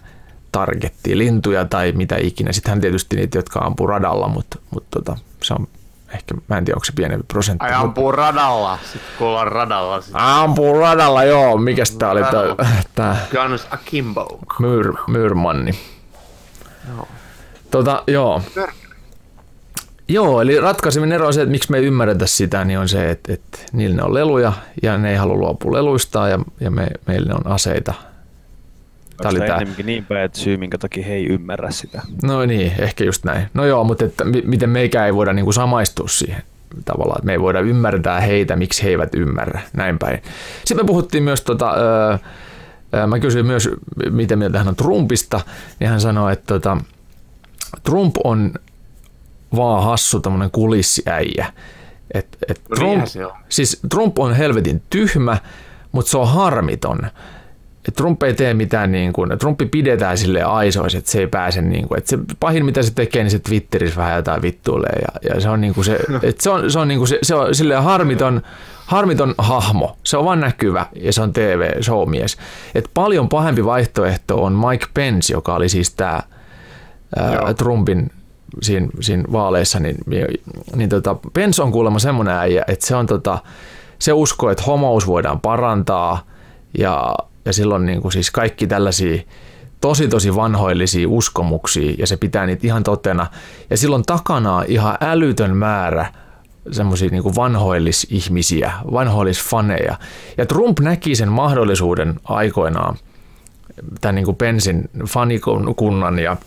targettia, 0.52 1.18
lintuja 1.18 1.66
tai 1.66 1.92
mitä 1.92 2.16
ikinä. 2.20 2.52
Sittenhän 2.52 2.82
tietysti 2.82 3.16
niitä, 3.16 3.38
jotka 3.38 3.60
ampuu 3.60 3.88
radalla, 3.88 4.28
mutta, 4.28 4.58
mutta 4.72 5.00
tota, 5.00 5.18
se 5.44 5.54
on 5.54 5.68
ehkä, 6.14 6.36
mä 6.48 6.58
en 6.58 6.66
tiedä, 6.66 6.76
onko 6.76 6.86
se 6.86 6.92
pienempi 6.96 7.26
prosentti. 7.28 7.66
Ai 7.66 7.74
ampuu 7.74 8.12
radalla, 8.12 8.80
sitten 8.84 9.12
kun 9.18 9.28
ollaan 9.28 9.52
radalla. 9.52 10.02
Sit. 10.02 10.14
Ampuu 10.14 10.80
radalla, 10.80 11.24
joo. 11.24 11.58
Mikäs 11.58 11.92
tää 11.92 12.12
oli 12.12 12.22
tää? 12.22 12.66
tää 12.96 13.18
Guns 13.32 13.68
Akimbo. 13.72 14.40
Myr, 14.60 14.94
Myrmanni. 15.08 15.80
Joo. 16.96 17.08
Tota, 17.72 18.04
joo. 18.08 18.42
Joo, 20.08 20.42
eli 20.42 20.60
ratkaiseminen 20.60 21.16
ero 21.16 21.28
on 21.28 21.34
se, 21.34 21.42
että 21.42 21.52
miksi 21.52 21.72
me 21.72 21.78
ei 21.78 21.86
ymmärretä 21.86 22.26
sitä, 22.26 22.66
niin 22.66 22.80
on 22.80 22.90
se, 22.90 23.10
että, 23.10 23.34
että 23.34 23.58
niillä 23.72 23.96
ne 23.96 24.04
on 24.04 24.14
leluja 24.14 24.54
ja 24.84 24.98
ne 24.98 25.12
ei 25.12 25.16
halua 25.16 25.36
luopua 25.36 25.72
leluistaan 25.72 26.30
ja, 26.32 26.40
ja 26.60 26.72
me, 26.72 26.88
meillä 27.08 27.34
on 27.36 27.52
aseita 27.52 27.94
Tämä 29.18 29.30
oli 29.30 29.40
tämä. 29.40 29.60
niin 29.84 30.06
päin, 30.06 30.26
että 30.26 30.40
syy, 30.40 30.58
minkä 30.58 30.78
takia 30.78 31.06
he 31.06 31.14
ei 31.14 31.26
ymmärrä 31.26 31.72
sitä. 31.72 32.02
No 32.24 32.46
niin, 32.46 32.72
ehkä 32.80 33.04
just 33.04 33.24
näin. 33.24 33.48
No 33.54 33.66
joo, 33.66 33.84
mutta 33.84 34.06
että 34.06 34.24
miten 34.44 34.70
meikään 34.70 35.06
ei 35.06 35.16
voida 35.16 35.34
niin 35.34 35.46
kuin 35.46 35.54
samaistua 35.54 36.08
siihen 36.08 36.44
tavallaan, 36.86 37.18
että 37.18 37.26
me 37.26 37.32
ei 37.32 37.42
voida 37.42 37.60
ymmärtää 37.60 38.22
heitä, 38.22 38.56
miksi 38.56 38.84
he 38.84 38.90
eivät 38.90 39.16
ymmärrä, 39.16 39.62
näin 39.74 40.00
päin. 40.00 40.22
Sitten 40.66 40.86
me 40.86 40.88
puhuttiin 40.88 41.24
myös, 41.24 41.42
tota, 41.42 41.74
öö, 42.94 43.08
mä 43.08 43.20
kysyin 43.20 43.46
myös, 43.46 43.70
miten 44.10 44.40
mieltä 44.40 44.58
hän 44.58 44.68
on 44.68 44.76
Trumpista, 44.76 45.42
niin 45.80 45.90
hän 45.90 46.02
sanoi, 46.02 46.34
että 46.34 46.46
tota, 46.46 46.78
Trump 47.84 48.16
on 48.24 48.54
vaan 49.56 49.84
hassu 49.84 50.20
tämmöinen 50.20 50.52
kulissiäijä. 50.52 51.54
Et, 52.14 52.38
et 52.48 52.62
no 52.70 52.76
Trump, 52.76 53.06
se 53.06 53.26
on. 53.26 53.32
siis 53.50 53.80
Trump 53.90 54.20
on 54.20 54.34
helvetin 54.34 54.82
tyhmä, 54.90 55.38
mutta 55.92 56.12
se 56.12 56.18
on 56.18 56.28
harmiton 56.28 57.00
että 57.88 57.98
Trump 57.98 58.24
ei 58.24 58.34
tee 58.34 58.54
mitään, 58.54 58.92
niin 58.92 59.14
kuin, 59.14 59.40
Trumpi 59.40 59.66
pidetään 59.66 60.18
sille 60.18 60.44
aisoissa, 60.44 60.98
että 60.98 61.12
se 61.12 61.20
ei 61.20 61.28
pääse, 61.28 61.62
niin 61.62 61.88
kuin, 61.88 61.98
että 61.98 62.10
se 62.10 62.18
pahin 62.40 62.66
mitä 62.66 62.84
se 62.84 62.94
tekee, 62.94 63.24
niin 63.24 63.32
se 63.32 63.40
Twitterissä 63.40 63.98
vähän 63.98 64.16
jotain 64.16 64.42
vittuilee 64.42 65.00
ja, 65.02 65.30
ja 65.34 65.42
se 65.42 65.50
on 65.50 65.62
niin 65.62 65.74
kuin 65.74 65.86
se, 65.86 66.00
että 66.24 66.44
se 66.44 66.50
on, 66.50 66.72
se 66.72 66.80
on, 66.80 66.88
niin 66.88 66.98
kuin 66.98 67.08
se, 67.08 67.20
se 67.22 67.36
on 67.36 67.56
silleen 67.56 67.84
harmiton, 67.84 68.42
harmiton 68.86 69.36
hahmo, 69.38 69.98
se 70.04 70.18
on 70.18 70.26
vaan 70.26 70.40
näkyvä 70.40 70.86
ja 70.96 71.14
se 71.14 71.22
on 71.22 71.34
TV-showmies. 71.34 72.38
Et 72.76 72.90
paljon 72.94 73.30
pahempi 73.30 73.66
vaihtoehto 73.66 74.44
on 74.44 74.54
Mike 74.54 74.86
Pence, 74.94 75.34
joka 75.34 75.56
oli 75.56 75.70
siis 75.70 75.94
tämä 75.94 76.20
Trumpin 77.58 78.12
siinä, 78.62 78.88
siinä 79.02 79.24
vaaleissa, 79.32 79.80
niin, 79.80 79.98
niin 80.76 80.90
tota, 80.90 81.16
Pence 81.34 81.64
on 81.64 81.72
kuulemma 81.72 82.00
semmoinen 82.00 82.36
äijä, 82.36 82.64
että 82.68 82.88
se 82.88 82.96
on 82.96 83.06
tota, 83.06 83.40
se 84.00 84.14
uskoo, 84.14 84.50
että 84.50 84.64
homous 84.64 85.08
voidaan 85.08 85.40
parantaa 85.40 86.24
ja 86.78 87.16
ja 87.46 87.54
silloin 87.54 87.86
niin 87.86 88.02
kuin 88.02 88.12
siis 88.12 88.32
kaikki 88.32 88.68
tällaisia 88.68 89.22
tosi 89.82 90.08
tosi 90.08 90.36
vanhoillisia 90.36 91.10
uskomuksia 91.10 91.96
ja 91.98 92.08
se 92.08 92.18
pitää 92.18 92.46
niitä 92.46 92.68
ihan 92.68 92.84
totena. 92.84 93.28
Ja 93.70 93.78
silloin 93.78 94.04
takana 94.06 94.64
ihan 94.68 94.98
älytön 95.02 95.58
määrä 95.58 96.14
semmoisia 96.72 97.10
niin 97.10 97.36
vanhoillisihmisiä, 97.36 98.72
vanhoillisfaneja. 98.92 99.96
Ja 100.38 100.46
Trump 100.46 100.80
näki 100.80 101.16
sen 101.16 101.32
mahdollisuuden 101.32 102.20
aikoinaan 102.24 102.98
tämän 104.02 104.16
niin 104.16 104.26
kuin 104.26 104.38
Pensin 104.38 104.90
fanikunnan 105.08 106.20
ja 106.20 106.38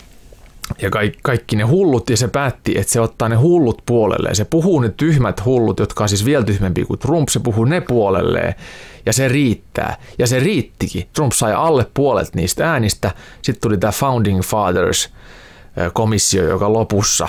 ja 0.83 0.91
kaikki, 0.91 1.19
kaikki 1.23 1.57
ne 1.57 1.63
hullut, 1.63 2.11
ja 2.11 2.17
se 2.17 2.29
päätti, 2.29 2.79
että 2.79 2.93
se 2.93 3.01
ottaa 3.01 3.29
ne 3.29 3.37
hullut 3.37 3.83
puolelle. 3.87 4.35
Se 4.35 4.45
puhuu 4.45 4.81
ne 4.81 4.89
tyhmät 4.97 5.45
hullut, 5.45 5.81
jotka 5.81 6.05
on 6.05 6.09
siis 6.09 6.25
vielä 6.25 6.45
tyhmempiä 6.45 6.85
kuin 6.85 6.99
Trump, 6.99 7.29
se 7.29 7.41
puhuu 7.41 7.65
ne 7.65 7.81
puolelleen, 7.81 8.55
ja 9.07 9.13
se 9.13 9.29
riittää. 9.29 9.97
Ja 10.19 10.27
se 10.27 10.41
riittikin. 10.41 11.09
Trump 11.13 11.33
sai 11.33 11.55
alle 11.55 11.87
puolet 11.95 12.35
niistä 12.35 12.71
äänistä. 12.71 13.11
Sitten 13.43 13.61
tuli 13.61 13.79
tämä 13.79 13.93
Founding 13.93 14.41
Fathers-komissio, 14.41 16.49
joka 16.49 16.73
lopussa 16.73 17.29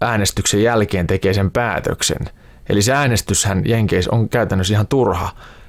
äänestyksen 0.00 0.62
jälkeen 0.62 1.06
tekee 1.06 1.34
sen 1.34 1.50
päätöksen. 1.50 2.30
Eli 2.68 2.82
se 2.82 2.92
äänestyshän 2.92 3.62
Jenkeissä 3.64 4.10
on 4.14 4.28
käytännössä 4.28 4.74
ihan 4.74 4.86
turha, 4.86 5.28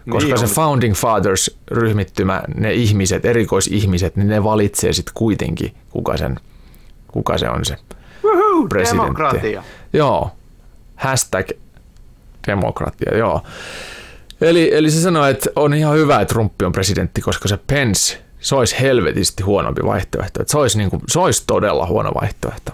koska 0.10 0.36
niin 0.36 0.48
se 0.48 0.56
Founding 0.56 0.96
Fathers-ryhmittymä, 0.96 2.44
ne 2.56 2.74
ihmiset, 2.74 3.26
erikoisihmiset, 3.26 4.16
niin 4.16 4.28
ne 4.28 4.44
valitsee 4.44 4.94
sitten 4.94 5.14
kuitenkin, 5.14 5.76
kuka 5.90 6.18
sen 6.18 6.40
kuka 7.08 7.38
se 7.38 7.50
on 7.50 7.66
se 7.66 7.76
Woohoo, 8.24 8.68
presidentti. 8.68 9.06
Demokratia. 9.06 9.64
Joo, 9.94 10.32
hashtag 10.96 11.48
demokratia, 12.48 13.18
joo. 13.18 13.42
Eli, 14.42 14.76
eli 14.76 14.92
se 14.92 15.02
sanoi, 15.02 15.32
että 15.32 15.50
on 15.56 15.74
ihan 15.74 15.96
hyvä, 15.96 16.22
että 16.22 16.34
Trump 16.34 16.54
on 16.62 16.72
presidentti, 16.72 17.22
koska 17.22 17.48
se 17.48 17.58
Pence, 17.68 18.22
se 18.40 18.56
olisi 18.56 18.76
helvetisti 18.82 19.44
huonompi 19.44 19.82
vaihtoehto. 19.86 20.42
Että 20.42 20.52
se, 20.52 20.58
olisi 20.58 20.78
niin 20.78 20.90
kuin, 20.90 21.02
se 21.08 21.20
olisi 21.20 21.44
todella 21.48 21.86
huono 21.86 22.12
vaihtoehto. 22.22 22.72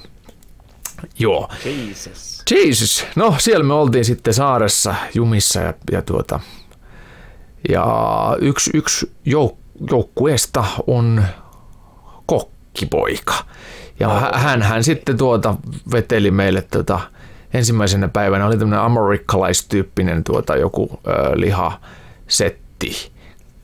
Joo. 1.20 1.50
Jesus. 1.66 2.44
Jesus. 2.52 3.06
No 3.16 3.36
siellä 3.40 3.66
me 3.66 3.74
oltiin 3.74 4.06
sitten 4.06 4.34
saaressa 4.34 4.96
jumissa 5.14 5.60
ja, 5.60 5.74
ja 5.92 6.02
tuota, 6.02 6.40
ja 7.70 7.86
yksi, 8.42 8.72
yksi 8.74 9.12
jouk- 9.30 9.58
joukkueesta 9.92 10.66
on 10.88 11.24
kokkipoika. 12.26 13.34
Ja 14.00 14.32
hän, 14.34 14.62
hän 14.62 14.84
sitten 14.84 15.18
tuota 15.18 15.56
veteli 15.92 16.32
meille 16.32 16.62
tota, 16.62 17.00
ensimmäisenä 17.54 18.08
päivänä 18.08 18.46
oli 18.46 18.58
tämmöinen 18.58 18.86
amerikkalaistyyppinen 18.86 20.24
tuota, 20.24 20.56
joku 20.56 21.00
ö, 21.08 21.12
lihasetti. 21.34 23.12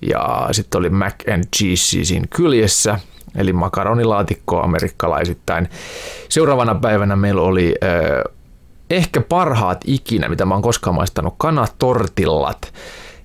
Ja 0.01 0.47
sitten 0.51 0.79
oli 0.79 0.89
mac 0.89 1.13
and 1.33 1.43
cheese 1.57 2.05
siinä 2.05 2.25
kyljessä, 2.35 2.99
eli 3.35 3.53
makaronilaatikko 3.53 4.61
amerikkalaisittain. 4.61 5.69
Seuraavana 6.29 6.75
päivänä 6.75 7.15
meillä 7.15 7.41
oli 7.41 7.75
ö, 7.83 8.23
ehkä 8.89 9.21
parhaat 9.21 9.81
ikinä, 9.85 10.29
mitä 10.29 10.45
mä 10.45 10.53
oon 10.53 10.63
koskaan 10.63 10.95
maistanut, 10.95 11.33
kanatortillat. 11.37 12.73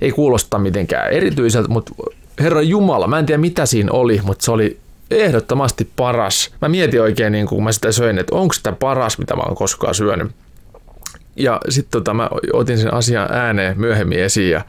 Ei 0.01 0.13
kuulosta 0.13 0.59
mitenkään 0.59 1.11
erityiseltä, 1.11 1.69
mutta 1.69 1.93
herra 2.41 2.63
Jumala, 2.63 3.07
mä 3.07 3.19
en 3.19 3.27
tiedä 3.27 3.41
mitä 3.41 3.67
siinä 3.67 3.93
oli, 3.93 4.21
mutta 4.25 4.45
se 4.45 4.51
oli 4.51 4.79
ehdottomasti 5.11 5.89
paras. 5.97 6.55
Mä 6.63 6.69
mietin 6.69 7.03
oikein, 7.03 7.33
niin 7.33 7.47
kun 7.47 7.65
mä 7.65 7.73
sitä 7.73 7.93
söin, 7.93 8.19
että 8.19 8.35
onko 8.35 8.53
sitä 8.55 8.73
paras, 8.73 9.19
mitä 9.19 9.37
mä 9.37 9.43
oon 9.43 9.57
koskaan 9.57 9.95
syönyt. 9.95 10.33
Ja 11.37 11.61
sitten 11.69 11.91
tota, 11.91 12.15
mä 12.15 12.29
otin 12.53 12.79
sen 12.79 12.95
asian 12.95 13.33
ääneen 13.33 13.81
myöhemmin 13.81 14.19
esiin 14.19 14.51
ja 14.51 14.65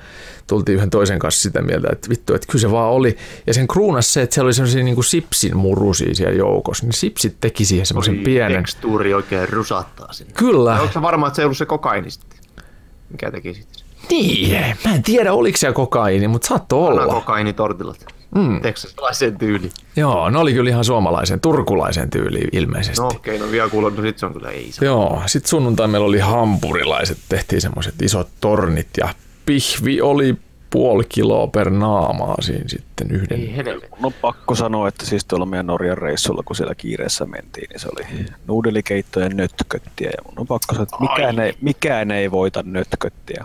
tultiin 0.47 0.75
yhden 0.75 0.89
toisen 0.89 1.19
kanssa 1.19 1.41
sitä 1.41 1.61
mieltä, 1.61 1.87
että 1.91 2.09
vittu, 2.09 2.33
että 2.33 2.47
kyllä 2.51 2.61
se 2.61 2.71
vaan 2.71 2.91
oli. 2.91 3.17
Ja 3.47 3.53
sen 3.53 3.67
kruunas 3.67 4.13
se, 4.13 4.21
että 4.21 4.33
siellä 4.33 4.47
oli 4.47 4.53
sellaisia 4.53 4.83
niin 4.83 4.95
kuin 4.95 5.05
sipsin 5.05 5.57
murusia 5.57 6.15
siellä 6.15 6.35
joukossa. 6.35 6.85
Niin 6.85 6.93
sipsit 6.93 7.37
teki 7.41 7.65
siihen 7.65 7.85
semmoisen 7.85 8.17
pienen... 8.17 8.57
Tekstuuri 8.57 9.13
oikein 9.13 9.49
rusattaa 9.49 10.13
sinne. 10.13 10.33
Kyllä. 10.33 10.71
Ja 10.71 10.81
onko 10.81 10.93
se 10.93 11.01
varma, 11.01 11.27
että 11.27 11.35
se 11.35 11.41
ei 11.41 11.45
ollut 11.45 11.57
se 11.57 11.65
kokaini 11.65 12.11
sitten? 12.11 12.39
Mikä 13.09 13.31
teki 13.31 13.53
sitten? 13.53 13.85
Niin, 14.09 14.75
mä 14.85 14.95
en 14.95 15.03
tiedä 15.03 15.33
oliko 15.33 15.57
siellä 15.57 15.73
kokaini, 15.73 16.27
mutta 16.27 16.47
saattoi 16.47 16.87
olla. 16.87 17.05
kokainitortillat. 17.07 18.14
Mm. 18.35 18.61
Teksasilaisen 18.61 19.37
tyyli. 19.37 19.69
Joo, 19.95 20.29
ne 20.29 20.37
oli 20.37 20.53
kyllä 20.53 20.69
ihan 20.69 20.85
suomalaisen, 20.85 21.39
turkulaisen 21.39 22.09
tyyli 22.09 22.47
ilmeisesti. 22.51 23.01
No 23.01 23.07
okei, 23.07 23.35
okay, 23.35 23.47
no 23.47 23.51
vielä 23.51 23.69
kuullut, 23.69 23.97
no 23.97 24.01
sit 24.01 24.17
se 24.17 24.25
on 24.25 24.33
kyllä 24.33 24.49
ei. 24.49 24.71
Joo, 24.81 25.21
sit 25.25 25.45
sunnuntai 25.45 25.87
meillä 25.87 26.07
oli 26.07 26.19
hampurilaiset, 26.19 27.17
tehtiin 27.29 27.61
semmoiset 27.61 28.01
isot 28.01 28.27
tornit 28.41 28.87
ja 28.97 29.09
pihvi 29.45 30.01
oli 30.01 30.35
puoli 30.69 31.03
kiloa 31.09 31.47
per 31.47 31.69
naamaa 31.69 32.35
siinä 32.41 32.67
sitten 32.67 33.11
yhden. 33.11 33.39
Ei. 33.39 33.63
No 33.99 34.11
pakko 34.21 34.55
sanoa, 34.55 34.87
että 34.87 35.05
siis 35.05 35.25
tuolla 35.25 35.45
meidän 35.45 35.67
Norjan 35.67 35.97
reissulla, 35.97 36.43
kun 36.45 36.55
siellä 36.55 36.75
kiireessä 36.75 37.25
mentiin, 37.25 37.67
niin 37.69 37.79
se 37.79 37.87
oli 37.95 38.25
nuudelikeitto 38.47 39.19
ja 39.19 39.29
nötköttiä. 39.29 40.09
Ja 40.09 40.23
mun 40.23 40.33
on 40.37 40.47
pakko 40.47 40.75
sanoa, 40.75 40.83
että 40.83 40.97
mikään 40.99 41.39
ei, 41.39 41.53
mikään 41.61 42.11
ei 42.11 42.31
voita 42.31 42.63
nötköttiä. 42.65 43.43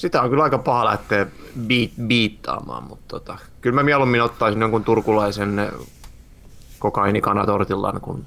Sitä 0.00 0.22
on 0.22 0.30
kyllä 0.30 0.44
aika 0.44 0.58
paha 0.58 0.84
lähteä 0.84 1.26
biit, 1.66 1.92
biittaamaan, 2.06 2.84
mutta 2.84 3.04
tota, 3.08 3.38
kyllä 3.60 3.74
mä 3.74 3.82
mieluummin 3.82 4.22
ottaisin 4.22 4.60
jonkun 4.60 4.84
turkulaisen 4.84 5.72
kokainikanatortillan 6.78 8.00
kuin 8.00 8.26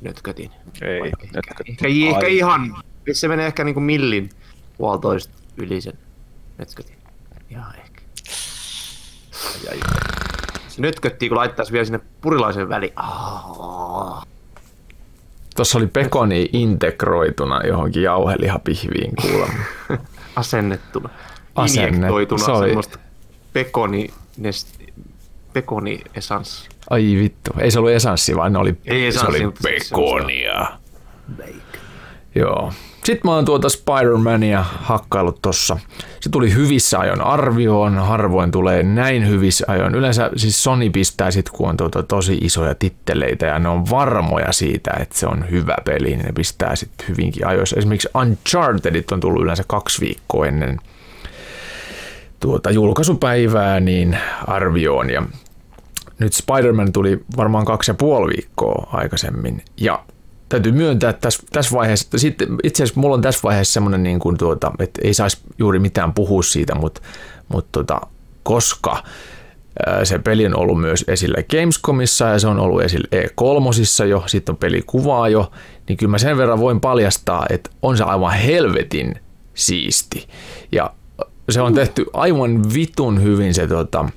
nötkötin. 0.00 0.50
Ei, 0.82 1.00
Vaikka 1.00 1.22
ehkä, 1.22 1.36
nötkötti. 1.36 1.72
ehkä, 1.72 1.88
ehkä 1.88 2.26
Ai. 2.26 2.36
ihan, 2.36 2.76
se 3.12 3.28
menee 3.28 3.46
ehkä 3.46 3.64
niinku 3.64 3.80
millin 3.80 4.30
puolitoista 4.78 5.34
yli 5.56 5.80
sen 5.80 5.98
nötkötin. 6.58 6.96
Ihan 7.50 7.74
ehkä. 7.76 8.00
Jäi. 9.66 9.80
Se 10.68 10.82
nötköttiin, 10.82 11.30
kun 11.30 11.38
laittaisi 11.38 11.72
vielä 11.72 11.84
sinne 11.84 12.00
purilaisen 12.20 12.68
väliin. 12.68 12.92
Ah. 12.96 14.26
Tuossa 15.56 15.78
oli 15.78 15.86
pekoni 15.86 16.48
integroituna 16.52 17.60
johonkin 17.66 18.02
jauhelihapihviin 18.02 19.12
kuulemma. 19.22 19.64
asennettuna. 20.36 21.08
Asenne. 21.54 21.88
Injektoituna 21.88 22.44
Se 22.44 22.50
oli- 22.52 22.66
semmoista 22.68 22.98
pekoni, 23.52 24.08
pekoni 25.52 26.00
esanssi. 26.14 26.68
Ai 26.90 27.16
vittu, 27.18 27.50
ei 27.58 27.70
se 27.70 27.78
ollut 27.78 27.92
esanssi, 27.92 28.36
vaan 28.36 28.52
ne 28.52 28.58
oli, 28.58 28.76
Ei 28.84 29.00
se 29.12 29.18
esanssi, 29.18 29.30
oli 29.36 29.44
mutta 29.46 29.60
se- 29.62 29.68
pekonia. 29.90 30.78
Joo. 32.34 32.72
Sitten 33.04 33.30
mä 33.30 33.34
oon 33.34 33.44
tuota 33.44 33.68
Spider-Mania 33.68 34.64
hakkaillut 34.80 35.42
tossa. 35.42 35.78
Se 36.20 36.30
tuli 36.30 36.54
hyvissä 36.54 36.98
ajoin 36.98 37.20
arvioon, 37.20 37.98
harvoin 37.98 38.50
tulee 38.50 38.82
näin 38.82 39.28
hyvissä 39.28 39.64
ajoin. 39.68 39.94
Yleensä 39.94 40.30
siis 40.36 40.62
Sony 40.62 40.90
pistää 40.90 41.30
sit, 41.30 41.50
kun 41.50 41.68
on 41.68 41.76
tuota 41.76 42.02
tosi 42.02 42.38
isoja 42.40 42.74
titteleitä 42.74 43.46
ja 43.46 43.58
ne 43.58 43.68
on 43.68 43.90
varmoja 43.90 44.52
siitä, 44.52 44.90
että 45.00 45.18
se 45.18 45.26
on 45.26 45.50
hyvä 45.50 45.76
peli, 45.84 46.08
niin 46.08 46.26
ne 46.26 46.32
pistää 46.32 46.76
sitten 46.76 47.08
hyvinkin 47.08 47.46
ajoissa. 47.46 47.76
Esimerkiksi 47.76 48.08
Unchartedit 48.14 49.12
on 49.12 49.20
tullut 49.20 49.42
yleensä 49.42 49.64
kaksi 49.66 50.00
viikkoa 50.00 50.46
ennen 50.46 50.80
tuota 52.40 52.70
julkaisupäivää 52.70 53.80
niin 53.80 54.18
arvioon 54.46 55.10
ja 55.10 55.22
nyt 56.18 56.32
Spider-Man 56.32 56.92
tuli 56.92 57.24
varmaan 57.36 57.64
kaksi 57.64 57.90
ja 57.90 57.94
puoli 57.94 58.32
viikkoa 58.36 58.88
aikaisemmin. 58.92 59.62
Ja 59.76 60.04
täytyy 60.54 60.72
myöntää, 60.72 61.10
että 61.10 61.20
tässä, 61.20 61.42
tässä 61.52 61.76
vaiheessa, 61.76 62.06
että 62.06 62.18
sitten, 62.18 62.48
itse 62.62 62.82
asiassa 62.82 63.00
mulla 63.00 63.14
on 63.14 63.22
tässä 63.22 63.40
vaiheessa 63.42 63.72
semmoinen, 63.72 64.02
niin 64.02 64.18
kuin 64.18 64.38
tuota, 64.38 64.72
että 64.78 65.00
ei 65.04 65.14
saisi 65.14 65.38
juuri 65.58 65.78
mitään 65.78 66.14
puhua 66.14 66.42
siitä, 66.42 66.74
mutta, 66.74 67.00
mutta 67.48 67.68
tuota, 67.72 68.00
koska 68.42 69.02
se 70.04 70.18
peli 70.18 70.46
on 70.46 70.56
ollut 70.56 70.80
myös 70.80 71.04
esillä 71.08 71.42
Gamescomissa 71.50 72.24
ja 72.24 72.38
se 72.38 72.48
on 72.48 72.58
ollut 72.58 72.82
esillä 72.82 73.08
E3 73.14 74.04
jo, 74.08 74.24
sitten 74.26 74.52
on 74.52 74.56
pelikuvaa 74.56 75.28
jo, 75.28 75.50
niin 75.88 75.96
kyllä 75.96 76.10
mä 76.10 76.18
sen 76.18 76.36
verran 76.36 76.60
voin 76.60 76.80
paljastaa, 76.80 77.46
että 77.50 77.70
on 77.82 77.96
se 77.96 78.04
aivan 78.04 78.32
helvetin 78.32 79.14
siisti. 79.54 80.28
Ja 80.72 80.90
se 81.50 81.60
on 81.60 81.74
tehty 81.74 82.06
aivan 82.12 82.74
vitun 82.74 83.22
hyvin 83.22 83.54
se 83.54 83.66
tota, 83.66 84.08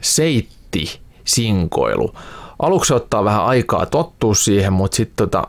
seitti 0.00 1.00
sinkoilu. 1.24 2.14
Aluksi 2.58 2.94
ottaa 2.94 3.24
vähän 3.24 3.44
aikaa 3.44 3.86
tottua 3.86 4.34
siihen, 4.34 4.72
mutta 4.72 4.96
sitten 4.96 5.28
tota, 5.28 5.48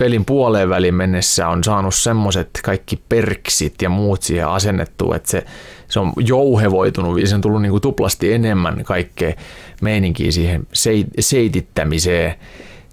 pelin 0.00 0.24
puoleen 0.24 0.68
väliin 0.68 0.94
mennessä 0.94 1.48
on 1.48 1.64
saanut 1.64 1.94
semmoiset 1.94 2.50
kaikki 2.64 3.02
perksit 3.08 3.82
ja 3.82 3.88
muut 3.88 4.22
siihen 4.22 4.48
asennettu, 4.48 5.12
että 5.12 5.30
se, 5.30 5.44
se 5.88 6.00
on 6.00 6.12
jouhevoitunut, 6.16 7.20
se 7.24 7.34
on 7.34 7.40
tullut 7.40 7.62
niinku 7.62 7.80
tuplasti 7.80 8.32
enemmän 8.32 8.84
kaikkea 8.84 9.32
meininkiä 9.82 10.32
siihen 10.32 10.66
seit, 10.72 11.06
seitittämiseen, 11.18 12.34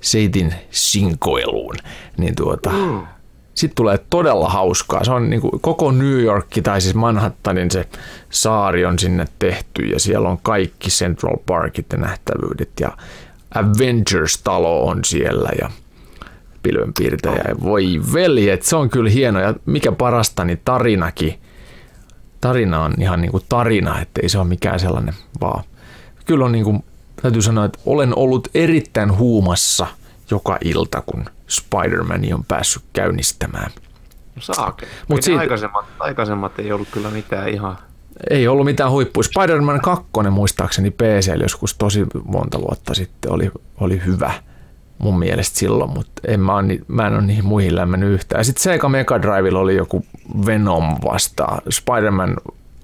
seitin 0.01 0.53
sinkoiluun. 0.71 1.75
Niin 2.17 2.35
tuota, 2.35 2.69
mm. 2.69 3.01
sitten 3.53 3.75
tulee 3.75 3.99
todella 4.09 4.49
hauskaa. 4.49 5.03
Se 5.03 5.11
on 5.11 5.29
niinku 5.29 5.59
koko 5.61 5.91
New 5.91 6.21
York 6.21 6.47
tai 6.63 6.81
siis 6.81 6.95
Manhattanin 6.95 7.71
se 7.71 7.87
saari 8.29 8.85
on 8.85 8.99
sinne 8.99 9.25
tehty 9.39 9.81
ja 9.81 9.99
siellä 9.99 10.29
on 10.29 10.37
kaikki 10.43 10.89
Central 10.89 11.37
Parkit 11.45 11.85
ja 11.91 11.97
nähtävyydet 11.97 12.71
ja 12.79 12.97
Avengers-talo 13.55 14.87
on 14.87 14.99
siellä 15.05 15.49
ja 15.61 15.69
pilvenpiirtäjä. 16.67 17.41
Ja 17.47 17.55
voi 17.63 18.01
veljet, 18.13 18.63
se 18.63 18.75
on 18.75 18.89
kyllä 18.89 19.09
hieno. 19.09 19.39
Ja 19.39 19.53
mikä 19.65 19.91
parasta, 19.91 20.45
niin 20.45 20.61
tarinakin. 20.65 21.39
Tarina 22.41 22.83
on 22.83 22.93
ihan 22.99 23.21
niin 23.21 23.31
kuin 23.31 23.43
tarina, 23.49 24.01
ettei 24.01 24.29
se 24.29 24.37
ole 24.37 24.47
mikään 24.47 24.79
sellainen 24.79 25.13
vaan. 25.41 25.63
Kyllä 26.25 26.45
on 26.45 26.51
niin 26.51 26.63
kuin, 26.63 26.83
täytyy 27.21 27.41
sanoa, 27.41 27.65
että 27.65 27.79
olen 27.85 28.17
ollut 28.17 28.47
erittäin 28.53 29.17
huumassa 29.17 29.87
joka 30.31 30.57
ilta, 30.63 31.01
kun 31.05 31.25
Spider-Man 31.47 32.33
on 32.33 32.43
päässyt 32.47 32.83
käynnistämään. 32.93 33.71
No 34.35 34.41
saake. 34.41 34.85
Mut 34.85 35.09
Mut 35.09 35.23
siitä- 35.23 35.39
aikaisemmat, 35.39 35.85
aikaisemmat 35.99 36.59
ei 36.59 36.71
ollut 36.71 36.87
kyllä 36.91 37.09
mitään 37.09 37.49
ihan... 37.49 37.77
Ei 38.29 38.47
ollut 38.47 38.65
mitään 38.65 38.91
huippua. 38.91 39.23
Spider-Man 39.23 39.81
2 39.81 40.05
muistaakseni 40.31 40.91
PC 40.91 41.31
joskus 41.41 41.73
tosi 41.73 42.05
monta 42.25 42.61
vuotta 42.61 42.93
sitten 42.93 43.31
oli, 43.31 43.51
oli 43.79 44.01
hyvä 44.05 44.31
mun 44.97 45.19
mielestä 45.19 45.59
silloin, 45.59 45.89
mutta 45.91 46.21
en 46.27 46.39
mä, 46.39 46.53
on, 46.55 46.67
ni- 46.67 46.81
mä 46.87 47.07
en 47.07 47.13
ole 47.13 47.21
niihin 47.21 47.45
muihin 47.45 47.75
lämmennyt 47.75 48.09
yhtään. 48.09 48.45
Sitten 48.45 48.63
Sega 48.63 48.89
Mega 48.89 49.21
Drivella 49.21 49.59
oli 49.59 49.75
joku 49.75 50.05
Venom 50.45 50.95
vastaan, 51.05 51.61
Spider-Man 51.69 52.35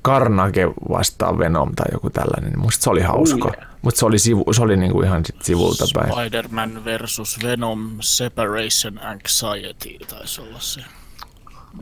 Carnage 0.05 0.68
vastaan 0.89 1.38
Venom 1.39 1.72
tai 1.76 1.86
joku 1.91 2.09
tällainen. 2.09 2.51
niin 2.51 2.59
Musta 2.59 2.84
se 2.84 2.89
oli 2.89 3.01
hauska, 3.01 3.47
Oh 3.47 3.53
yeah. 3.59 3.68
mutta 3.82 3.99
se 3.99 4.05
oli, 4.05 4.20
sivu, 4.20 4.53
se 4.53 4.61
oli 4.61 4.78
niinku 4.78 5.01
ihan 5.01 5.26
sit 5.26 5.41
sivulta 5.41 5.86
päin. 5.93 6.14
Spider-Man 6.14 6.86
versus 6.86 7.39
Venom 7.43 7.89
Separation 8.01 8.99
Anxiety 9.03 10.05
taisi 10.09 10.41
olla 10.41 10.59
se. 10.59 10.82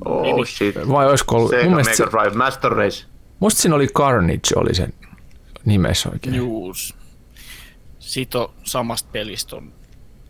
Oh 0.06 0.46
shit. 0.46 0.76
Vai 0.90 1.10
olisiko 1.10 1.36
ollut, 1.36 1.50
Sega 1.52 1.64
mun 1.64 1.76
Mega 1.76 1.94
se, 1.96 2.04
Drive 2.06 2.36
Master 2.38 2.72
Race. 2.72 3.06
musta 3.40 3.62
siinä 3.62 3.76
oli 3.76 3.88
Carnage 3.88 4.50
oli 4.56 4.76
sen 4.76 4.94
nimessä 5.66 6.10
oikein. 6.10 6.36
Juus. 6.36 6.96
Siitä 8.00 8.40
on 8.40 8.50
samasta 8.64 9.10
pelistä 9.12 9.56
on 9.56 9.74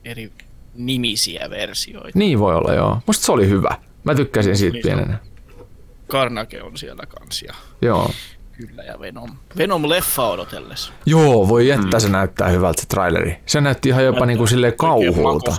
eri 0.06 0.32
nimisiä 0.74 1.50
versioita. 1.50 2.20
Niin 2.20 2.40
voi 2.40 2.56
olla 2.56 2.74
joo. 2.74 2.98
Musta 3.08 3.26
se 3.26 3.32
oli 3.32 3.50
hyvä. 3.50 3.78
Mä 4.04 4.16
tykkäsin 4.16 4.58
siitä 4.58 4.74
Niin 4.74 4.84
pienenä. 4.84 5.20
Carnage 6.10 6.62
on 6.64 6.78
siellä 6.78 7.04
kans 7.06 7.42
ja 7.48 7.54
Joo. 7.82 8.12
kyllä 8.52 8.84
ja 8.84 9.00
Venom. 9.00 9.30
Venom 9.58 9.90
leffa 9.90 10.28
odotellessa. 10.28 10.94
Joo, 11.06 11.48
voi 11.48 11.68
jättää, 11.68 12.00
se 12.00 12.10
näyttää 12.10 12.50
hyvältä 12.50 12.82
se 12.82 12.88
traileri. 12.88 13.38
Se 13.46 13.62
näytti 13.62 13.90
ihan 13.90 14.06
jopa 14.06 14.26
niinku 14.26 14.48
silleen 14.48 14.74
Oikein 14.80 15.14
kauhulta. 15.14 15.56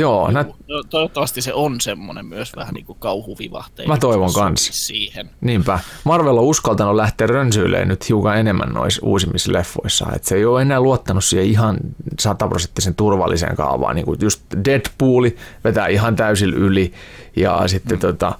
Joo, 0.00 0.30
nä- 0.30 0.44
No, 0.68 0.82
toivottavasti 0.90 1.42
se 1.42 1.54
on 1.54 1.80
semmonen 1.80 2.26
myös 2.26 2.52
vähän 2.56 2.74
niinku 2.74 2.94
kauhuvivahteinen. 2.94 3.94
Mä 3.94 3.98
toivon 3.98 4.32
kans. 4.34 4.68
Siihen. 4.72 5.30
niinpä. 5.40 5.78
Marvel 6.04 6.38
on 6.38 6.44
uskaltanut 6.44 6.94
lähteä 6.94 7.26
rönsyilemään 7.26 7.88
nyt 7.88 8.08
hiukan 8.08 8.38
enemmän 8.38 8.68
noissa 8.68 9.00
uusimmissa 9.04 9.52
leffoissa. 9.52 10.06
Et 10.16 10.24
se 10.24 10.34
ei 10.34 10.44
ole 10.44 10.62
enää 10.62 10.80
luottanut 10.80 11.24
siihen 11.24 11.46
ihan 11.46 11.76
sataprosenttisen 12.20 12.94
turvalliseen 12.94 13.56
kaavaan. 13.56 13.96
Niin 13.96 14.04
kuin 14.06 14.18
just 14.22 14.42
Deadpool 14.64 15.24
vetää 15.64 15.86
ihan 15.86 16.16
täysin 16.16 16.54
yli 16.54 16.92
ja 17.36 17.68
sitten 17.68 17.96
mm. 17.96 18.00
tota, 18.00 18.32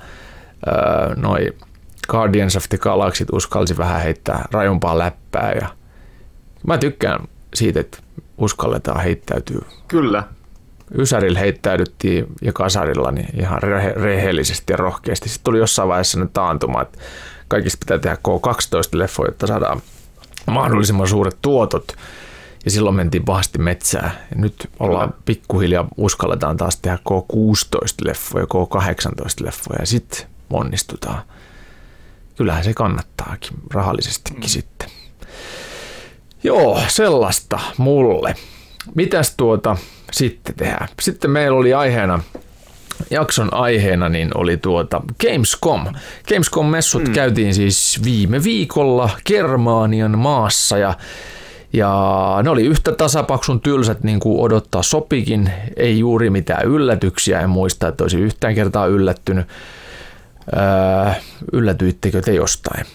öö, 0.68 1.14
noi 1.16 1.52
Guardians 2.08 2.56
of 2.56 2.64
the 2.68 2.78
Galaxy 2.78 3.26
uskalsi 3.32 3.78
vähän 3.78 4.00
heittää 4.00 4.48
rajumpaa 4.52 4.98
läppää. 4.98 5.52
Ja 5.60 5.68
mä 6.66 6.78
tykkään 6.78 7.20
siitä, 7.54 7.80
että 7.80 7.98
uskalletaan 8.38 9.00
heittäytyä 9.02 9.64
Kyllä. 9.88 10.22
Ysärillä 10.98 11.38
heittäydyttiin 11.38 12.26
ja 12.42 12.52
kasarilla 12.52 13.10
niin 13.10 13.40
ihan 13.40 13.62
rehe- 13.62 14.02
rehellisesti 14.02 14.72
ja 14.72 14.76
rohkeasti. 14.76 15.28
Sitten 15.28 15.44
tuli 15.44 15.58
jossain 15.58 15.88
vaiheessa 15.88 16.12
sellainen 16.12 16.32
taantuma, 16.32 16.82
että 16.82 16.98
kaikista 17.48 17.78
pitää 17.80 17.98
tehdä 17.98 18.16
K12-leffoja, 18.28 19.28
jotta 19.28 19.46
saadaan 19.46 19.82
mahdollisimman 20.46 21.08
suuret 21.08 21.38
tuotot. 21.42 21.96
Ja 22.64 22.70
silloin 22.70 22.96
mentiin 22.96 23.24
pahasti 23.24 23.58
metsään. 23.58 24.12
Ja 24.30 24.40
nyt 24.40 24.70
ollaan 24.78 25.14
pikkuhiljaa, 25.24 25.88
uskalletaan 25.96 26.56
taas 26.56 26.76
tehdä 26.76 26.98
K16-leffoja, 27.08 28.44
K18-leffoja 28.44 29.80
ja 29.80 29.86
sitten 29.86 30.26
onnistutaan. 30.50 31.22
Kyllähän 32.36 32.64
se 32.64 32.74
kannattaakin 32.74 33.52
rahallisestikin 33.70 34.40
mm. 34.40 34.48
sitten. 34.48 34.90
Joo, 36.42 36.80
sellaista 36.88 37.60
mulle. 37.78 38.34
Mitäs 38.94 39.34
tuota 39.36 39.76
sitten 40.12 40.54
tehdään? 40.54 40.88
Sitten 41.00 41.30
meillä 41.30 41.58
oli 41.58 41.74
aiheena, 41.74 42.22
jakson 43.10 43.54
aiheena 43.54 44.08
niin 44.08 44.30
oli 44.34 44.56
tuota 44.56 45.00
Gamescom. 45.20 45.86
Gamescom-messut 46.28 47.08
mm. 47.08 47.12
käytiin 47.12 47.54
siis 47.54 48.00
viime 48.04 48.44
viikolla 48.44 49.10
Germaanian 49.26 50.18
maassa 50.18 50.78
ja 50.78 50.94
ja 51.72 52.38
ne 52.42 52.50
oli 52.50 52.66
yhtä 52.66 52.92
tasapaksun 52.92 53.60
tylsät 53.60 54.02
niin 54.02 54.20
kuin 54.20 54.40
odottaa 54.40 54.82
sopikin, 54.82 55.52
ei 55.76 55.98
juuri 55.98 56.30
mitään 56.30 56.64
yllätyksiä, 56.66 57.40
en 57.40 57.50
muista, 57.50 57.88
että 57.88 58.04
olisi 58.04 58.20
yhtään 58.20 58.54
kertaa 58.54 58.86
yllättynyt. 58.86 59.48
Öö, 60.56 61.12
yllätyittekö 61.52 62.20
te 62.20 62.32
jostain? 62.32 62.86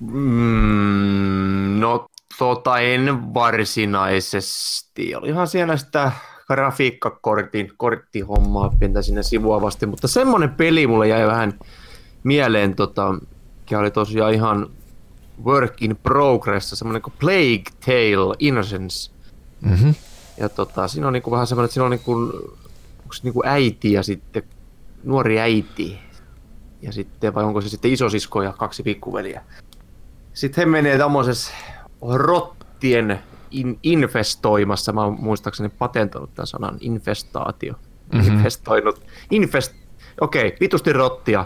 Mm, 0.00 1.80
no 1.80 2.06
tota 2.38 2.78
en 2.78 3.34
varsinaisesti. 3.34 5.14
Olihan 5.14 5.48
siellä 5.48 5.76
sitä 5.76 6.12
grafiikkakortin 6.46 7.72
korttihommaa 7.76 8.72
pientä 8.78 9.02
sinne 9.02 9.22
sivua 9.22 9.60
vasti, 9.60 9.86
mutta 9.86 10.08
semmonen 10.08 10.50
peli 10.50 10.86
mulle 10.86 11.08
jäi 11.08 11.26
vähän 11.26 11.58
mieleen, 12.24 12.74
tota, 12.74 13.12
mikä 13.60 13.78
oli 13.78 13.90
tosiaan 13.90 14.34
ihan 14.34 14.70
work 15.44 15.82
in 15.82 15.96
progress, 15.96 16.70
semmoinen 16.70 17.02
kuin 17.02 17.14
Plague 17.18 17.64
Tale 17.86 18.36
Innocence. 18.38 19.10
Mm-hmm. 19.60 19.94
Ja 20.38 20.48
tota, 20.48 20.88
siinä 20.88 21.06
on 21.06 21.12
niinku 21.12 21.30
vähän 21.30 21.46
semmoinen, 21.46 21.64
että 21.64 21.74
siinä 21.74 21.84
on 21.84 21.90
niinku, 21.90 22.12
onko 22.12 23.14
niinku 23.22 23.42
äiti 23.46 23.92
ja 23.92 24.02
sitten 24.02 24.42
nuori 25.04 25.40
äiti. 25.40 25.98
Ja 26.82 26.92
sitten, 26.92 27.34
vai 27.34 27.44
onko 27.44 27.60
se 27.60 27.68
sitten 27.68 27.92
isosisko 27.92 28.42
ja 28.42 28.52
kaksi 28.52 28.82
pikkuveliä. 28.82 29.42
Sitten 30.32 30.62
he 30.62 30.66
menee 30.66 30.98
tämmöisessä 30.98 31.52
rottien 32.02 33.18
in, 33.50 33.78
infestoimassa, 33.82 34.92
mä 34.92 35.04
oon 35.04 35.16
muistaakseni 35.20 35.68
patentoinut 35.68 36.34
tämän 36.34 36.46
sanan 36.46 36.76
infestaatio. 36.80 37.74
Mm-hmm. 38.12 38.32
Infestoinut, 38.32 39.06
infest, 39.30 39.74
okei, 40.20 40.46
okay, 40.46 40.58
vitusti 40.60 40.92
rottia 40.92 41.44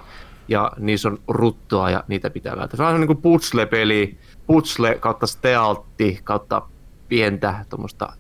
ja 0.48 0.72
niissä 0.78 1.08
on 1.08 1.18
ruttoa 1.28 1.90
ja 1.90 2.04
niitä 2.08 2.30
pitää 2.30 2.56
välttää. 2.56 2.76
Se 2.76 2.82
on 2.82 3.00
niin 3.00 3.06
kuin 3.06 3.22
puzzle-peli, 3.22 4.18
puzzle 4.46 4.94
kautta 5.00 5.26
stealtti 5.26 6.20
kautta 6.24 6.62
pientä 7.08 7.64
tuommoista 7.68 8.12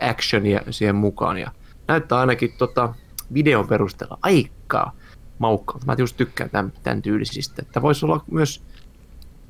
actionia 0.00 0.60
siihen 0.70 0.94
mukaan. 0.94 1.38
Ja 1.38 1.52
näyttää 1.88 2.18
ainakin 2.18 2.52
tota, 2.58 2.94
videon 3.34 3.68
perusteella 3.68 4.18
aikaa 4.22 4.92
maukkaalta. 5.38 5.86
Mä 5.86 5.94
just 5.98 6.16
tykkään 6.16 6.50
tämän, 6.50 6.72
tämän 6.82 7.02
tyylisistä. 7.02 7.62
Että 7.62 7.82
voisi 7.82 8.06
olla 8.06 8.24
myös 8.30 8.62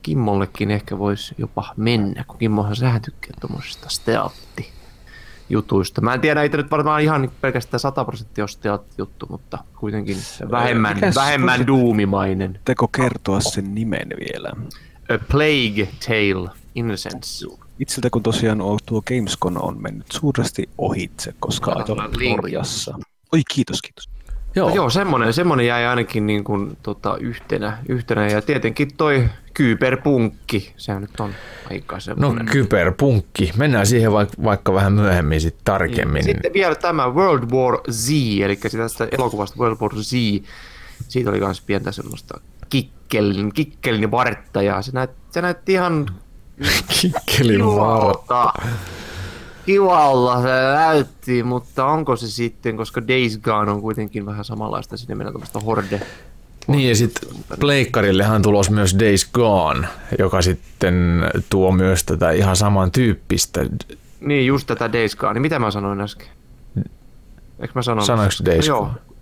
Kimmollekin 0.05 0.70
ehkä 0.70 0.98
voisi 0.98 1.34
jopa 1.38 1.74
mennä, 1.76 2.24
kun 2.28 2.38
Kimmohan 2.38 2.76
sähän 2.76 3.02
tykkää 3.02 3.36
tuommoisista 3.40 3.88
stealtti 3.88 4.68
jutuista. 5.50 6.00
Mä 6.00 6.14
en 6.14 6.20
tiedä, 6.20 6.42
itse 6.42 6.57
nyt 6.57 6.70
varmaan 6.70 7.02
ihan 7.02 7.30
pelkästään 7.40 7.80
100 7.80 8.05
prosenttia 8.05 8.46
juttu, 8.98 9.26
mutta 9.30 9.59
kuitenkin 9.76 10.16
vähemmän, 10.50 10.94
Mikäs 10.96 11.14
vähemmän 11.14 11.66
duumimainen. 11.66 12.61
Teko 12.64 12.88
kertoa 12.88 13.40
sen 13.40 13.74
nimen 13.74 14.09
vielä. 14.09 14.52
A 15.14 15.18
Plague 15.30 15.88
Tale 16.07 16.50
Innocence. 16.74 17.46
Itseltä 17.78 18.11
kun 18.11 18.22
tosiaan 18.22 18.59
tuo 18.86 19.02
Gamescom 19.02 19.57
on 19.57 19.82
mennyt 19.82 20.07
suuresti 20.12 20.68
ohitse, 20.78 21.34
koska 21.40 21.74
linkin. 22.16 22.36
Norjassa. 22.36 22.98
Oi 23.32 23.42
kiitos, 23.55 23.82
kiitos. 23.82 24.13
Joo. 24.57 24.68
No 24.68 24.74
joo, 24.74 24.90
semmonen, 24.90 25.32
semmonen 25.32 25.66
jäi 25.66 25.86
ainakin 25.86 26.26
niin 26.26 26.44
kuin, 26.44 26.76
tota, 26.82 27.16
yhtenä, 27.20 27.78
yhtenä. 27.88 28.26
Ja 28.26 28.42
tietenkin 28.42 28.96
toi 28.96 29.24
kyberpunkki, 29.55 30.72
sehän 30.76 31.02
nyt 31.02 31.20
on 31.20 31.30
aika 31.70 31.96
No 31.96 32.00
semmonen. 32.00 32.46
kyberpunkki. 32.46 33.52
Mennään 33.57 33.86
siihen 33.86 34.12
vaikka, 34.12 34.34
vaikka 34.44 34.74
vähän 34.74 34.92
myöhemmin 34.92 35.40
sit 35.40 35.57
tarkemmin. 35.64 36.24
Sitten 36.24 36.52
vielä 36.52 36.74
tämä 36.74 37.09
World 37.09 37.50
War 37.50 37.78
Z, 37.90 38.11
eli 38.42 38.57
tästä 38.57 39.09
elokuvasta 39.12 39.57
World 39.59 39.76
War 39.80 39.92
Z. 39.94 40.12
Siitä 41.09 41.30
oli 41.30 41.40
myös 41.40 41.61
pientä 41.61 41.92
semmoista 41.92 42.40
kikkelin, 42.68 43.52
kikkelin 43.52 44.11
vartta 44.11 44.62
ja 44.62 44.82
se, 44.82 44.92
näyt, 44.92 45.11
se 45.30 45.42
näytti 45.42 45.72
ihan 45.72 46.07
Kikkelin 47.00 47.66
vartta. 47.66 48.52
Kivalta. 49.66 50.32
Kivalta 50.32 50.42
se 50.42 50.74
näytti, 50.74 51.42
mutta 51.42 51.86
onko 51.86 52.16
se 52.16 52.30
sitten, 52.30 52.76
koska 52.76 53.08
Days 53.08 53.38
Gone 53.38 53.70
on 53.70 53.80
kuitenkin 53.80 54.26
vähän 54.26 54.44
samanlaista, 54.44 54.96
sinne 54.96 55.14
mennään 55.14 55.32
tämmöistä 55.32 55.60
horde. 55.60 56.00
Niin 56.66 56.88
ja 56.88 56.96
sitten 56.96 57.28
Pleikkarillehan 57.60 58.42
tulos 58.42 58.70
myös 58.70 58.96
Days 58.98 59.30
Gone, 59.32 59.88
joka 60.18 60.42
sitten 60.42 61.22
tuo 61.50 61.72
myös 61.72 62.04
tätä 62.04 62.30
ihan 62.30 62.56
samantyyppistä. 62.56 63.66
Niin, 64.20 64.46
just 64.46 64.66
tätä 64.66 64.92
Days 64.92 65.16
Gone. 65.16 65.40
Mitä 65.40 65.58
mä 65.58 65.70
sanoin 65.70 66.00
äsken? 66.00 66.28
Eikö 67.60 67.72
mä 67.74 67.82
sanonut? 67.82 68.06
Sanoinko 68.06 68.34
Days 68.44 68.68
no, 68.68 68.78
Gone? 68.78 68.90
Joo. 68.92 69.13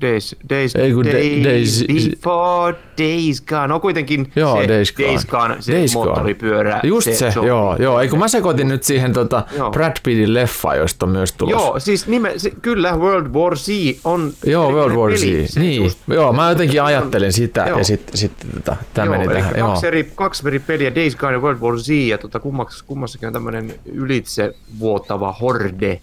Days, 0.00 0.36
days, 0.50 0.74
Ei 0.76 0.92
kun 0.92 1.04
da- 1.04 1.12
days, 1.12 1.84
Days- 1.88 2.10
before 2.10 2.76
Days 2.98 3.40
Gone. 3.40 3.66
No 3.68 3.80
kuitenkin 3.80 4.32
Joo, 4.36 4.62
se 4.62 4.68
Days 4.68 4.92
Gone. 4.92 5.08
Days 5.08 5.26
Gone, 5.26 5.56
se 5.60 5.72
Days 5.72 5.94
moottoripyörä. 5.94 6.80
Just 6.84 7.12
se, 7.12 7.32
on- 7.36 7.46
joo, 7.46 7.76
joo. 7.76 8.00
Eikö 8.00 8.16
mä 8.16 8.28
sekoitin 8.28 8.68
nyt 8.68 8.82
siihen 8.82 9.12
tota 9.12 9.44
Joo. 9.56 9.70
Brad 9.70 9.96
Pittin 10.02 10.34
leffa, 10.34 10.74
josta 10.74 11.06
on 11.06 11.12
myös 11.12 11.32
tulos. 11.32 11.52
Joo, 11.52 11.80
siis 11.80 12.06
nime, 12.06 12.32
se, 12.36 12.50
kyllä 12.50 12.96
World 12.96 13.34
War 13.34 13.56
Z 13.56 13.68
on... 14.04 14.32
Joo, 14.46 14.72
World 14.72 14.96
War 14.96 15.12
Z. 15.16 15.22
Se 15.46 15.60
Niin, 15.60 15.82
just- 15.84 15.98
joo, 16.08 16.32
mä 16.32 16.48
jotenkin 16.48 16.82
ajattelin 16.82 17.32
sitä 17.32 17.64
Joo. 17.68 17.78
ja 17.78 17.84
sitten 17.84 18.16
sit, 18.16 18.32
tota, 18.54 18.76
tämä 18.94 19.10
meni 19.10 19.28
tähän. 19.28 19.54
Joo. 19.58 19.68
Kaksi, 19.68 19.86
eri, 19.86 20.12
kaksi 20.14 20.42
eri 20.48 20.58
peliä, 20.58 20.94
Days 20.94 21.16
Gone 21.16 21.32
ja 21.32 21.38
World 21.40 21.60
War 21.60 21.78
Z, 21.78 21.88
ja 21.88 22.18
tota, 22.18 22.40
kummaks, 22.40 22.82
kummassakin 22.82 23.26
on 23.26 23.32
tämmöinen 23.32 23.74
ylitse 23.92 24.54
vuotava 24.78 25.32
horde 25.40 26.00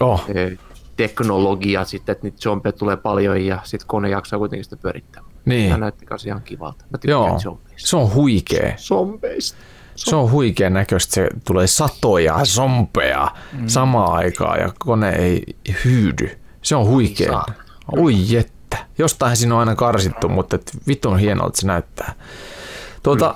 Oh, 0.00 0.24
eh, 0.34 0.58
teknologia 0.98 1.84
sitten, 1.84 2.12
että 2.12 2.26
niitä 2.26 2.38
zombeja 2.38 2.72
tulee 2.72 2.96
paljon 2.96 3.44
ja 3.44 3.58
sitten 3.64 3.88
kone 3.88 4.08
jaksaa 4.08 4.38
kuitenkin 4.38 4.64
sitä 4.64 4.76
pyörittää. 4.76 5.22
niin. 5.44 5.68
Tämä 5.68 5.78
näytti 5.78 6.06
kanssa 6.06 6.28
ihan 6.28 6.42
kivalta. 6.42 6.84
Mä 6.90 6.98
Joo, 7.04 7.38
zombeista. 7.38 7.88
se 7.88 7.96
on 7.96 8.14
huikea. 8.14 8.72
Zombeista. 8.76 9.58
Se 9.96 10.16
on 10.16 10.30
huikean 10.30 10.72
näköistä, 10.72 11.14
se 11.14 11.28
tulee 11.46 11.66
satoja 11.66 12.40
zombeja 12.44 13.28
mm. 13.52 13.66
samaan 13.66 14.12
aikaan 14.12 14.60
ja 14.60 14.72
kone 14.78 15.10
ei 15.10 15.42
hyydy. 15.84 16.38
Se 16.62 16.76
on 16.76 16.86
huikea. 16.86 17.42
Oi 17.96 18.14
jettä. 18.32 18.76
Jostain 18.98 19.36
siinä 19.36 19.54
on 19.54 19.60
aina 19.60 19.74
karsittu, 19.74 20.28
mutta 20.28 20.56
et 20.56 20.72
vitun 20.86 21.18
hienolta 21.18 21.60
se 21.60 21.66
näyttää. 21.66 22.14
Tuota, 23.02 23.34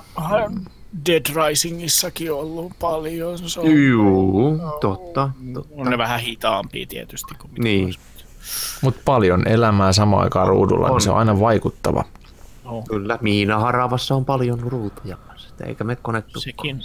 Dead 1.07 1.23
Risingissakin 1.49 2.33
ollut 2.33 2.73
paljon. 2.81 3.39
Se 3.39 3.61
on, 3.61 3.71
Juu, 3.71 4.59
totta. 4.81 4.81
totta. 4.89 5.31
on 5.77 5.91
ne 5.91 5.99
vähän 5.99 6.21
hitaampia 6.21 6.87
tietysti 6.87 7.35
kuin 7.35 7.51
mitä 7.51 7.63
Niin, 7.63 7.85
olisi. 7.85 7.99
mutta 8.83 9.01
paljon 9.05 9.49
elämää 9.49 9.93
samaan 9.93 10.23
aikaan 10.23 10.49
ruudulla, 10.49 10.87
On. 10.87 10.93
niin 10.93 11.01
se 11.01 11.11
on 11.11 11.19
aina 11.19 11.41
vaikuttava. 11.41 12.05
No, 12.65 12.83
kyllä. 12.89 13.19
Miina 13.21 13.59
Haravassa 13.59 14.15
on 14.15 14.25
paljon 14.25 14.61
ruutuja 14.61 15.17
eikä 15.67 15.85
me 15.85 15.97
konettu. 15.97 16.41
Sekin. 16.41 16.83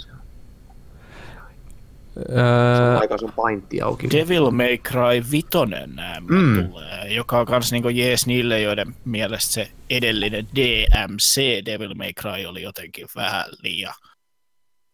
Öö, 2.30 2.98
Aika 2.98 3.18
sun 3.18 3.32
paintti 3.32 3.80
auki. 3.80 4.10
Devil 4.10 4.50
May 4.50 4.78
Cry 4.78 5.30
5 5.30 5.46
nämä 5.86 6.16
Mm. 6.20 6.36
mm. 6.36 6.68
tulee, 6.68 7.06
joka 7.14 7.38
on 7.40 7.46
kans 7.46 7.72
niinku 7.72 7.88
jees 7.88 8.26
niille, 8.26 8.60
joiden 8.60 8.94
mielestä 9.04 9.52
se 9.52 9.70
edellinen 9.90 10.46
DMC 10.56 11.64
Devil 11.66 11.94
May 11.94 12.12
Cry 12.12 12.46
oli 12.46 12.62
jotenkin 12.62 13.06
vähän 13.16 13.44
liian 13.62 13.94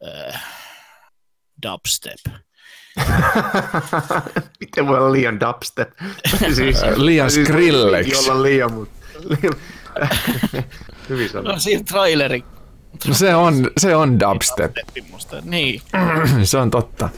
äh, 0.07 0.43
dubstep. 1.63 2.19
Miten 4.61 4.87
voi 4.87 4.99
olla 4.99 5.13
liian 5.13 5.41
dubstep? 5.41 5.91
siis, 6.55 6.83
Liian 6.97 7.31
siis 7.31 7.49
Skrillex. 7.49 8.07
voisikin 8.07 8.31
olla 8.33 8.43
liian, 8.43 8.73
mutta... 8.73 8.95
liian- 9.19 9.57
Hyvin 11.09 11.29
sanottu. 11.29 11.53
No 11.53 11.59
siinä 11.59 11.83
traileri 11.89 12.45
no 13.09 13.15
se 13.15 13.35
on, 13.35 13.71
se 13.79 13.97
on 13.97 14.21
dubstep. 14.21 14.73
Niin, 15.45 15.83
se 16.43 16.59
on 16.59 16.71
totta. 16.71 17.09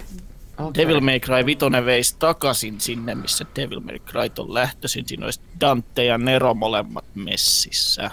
okay. 0.58 0.70
Devil 0.74 1.00
May 1.00 1.20
Cry 1.20 1.46
5 1.46 1.58
veisi 1.84 2.16
takaisin 2.18 2.80
sinne, 2.80 3.14
missä 3.14 3.46
Devil 3.56 3.80
May 3.80 3.98
Cry 3.98 4.30
on 4.38 4.54
lähtöisin. 4.54 5.08
Siinä 5.08 5.24
olisi 5.24 5.40
Dante 5.60 6.04
ja 6.04 6.18
Nero 6.18 6.54
molemmat 6.54 7.04
messissä. 7.14 8.10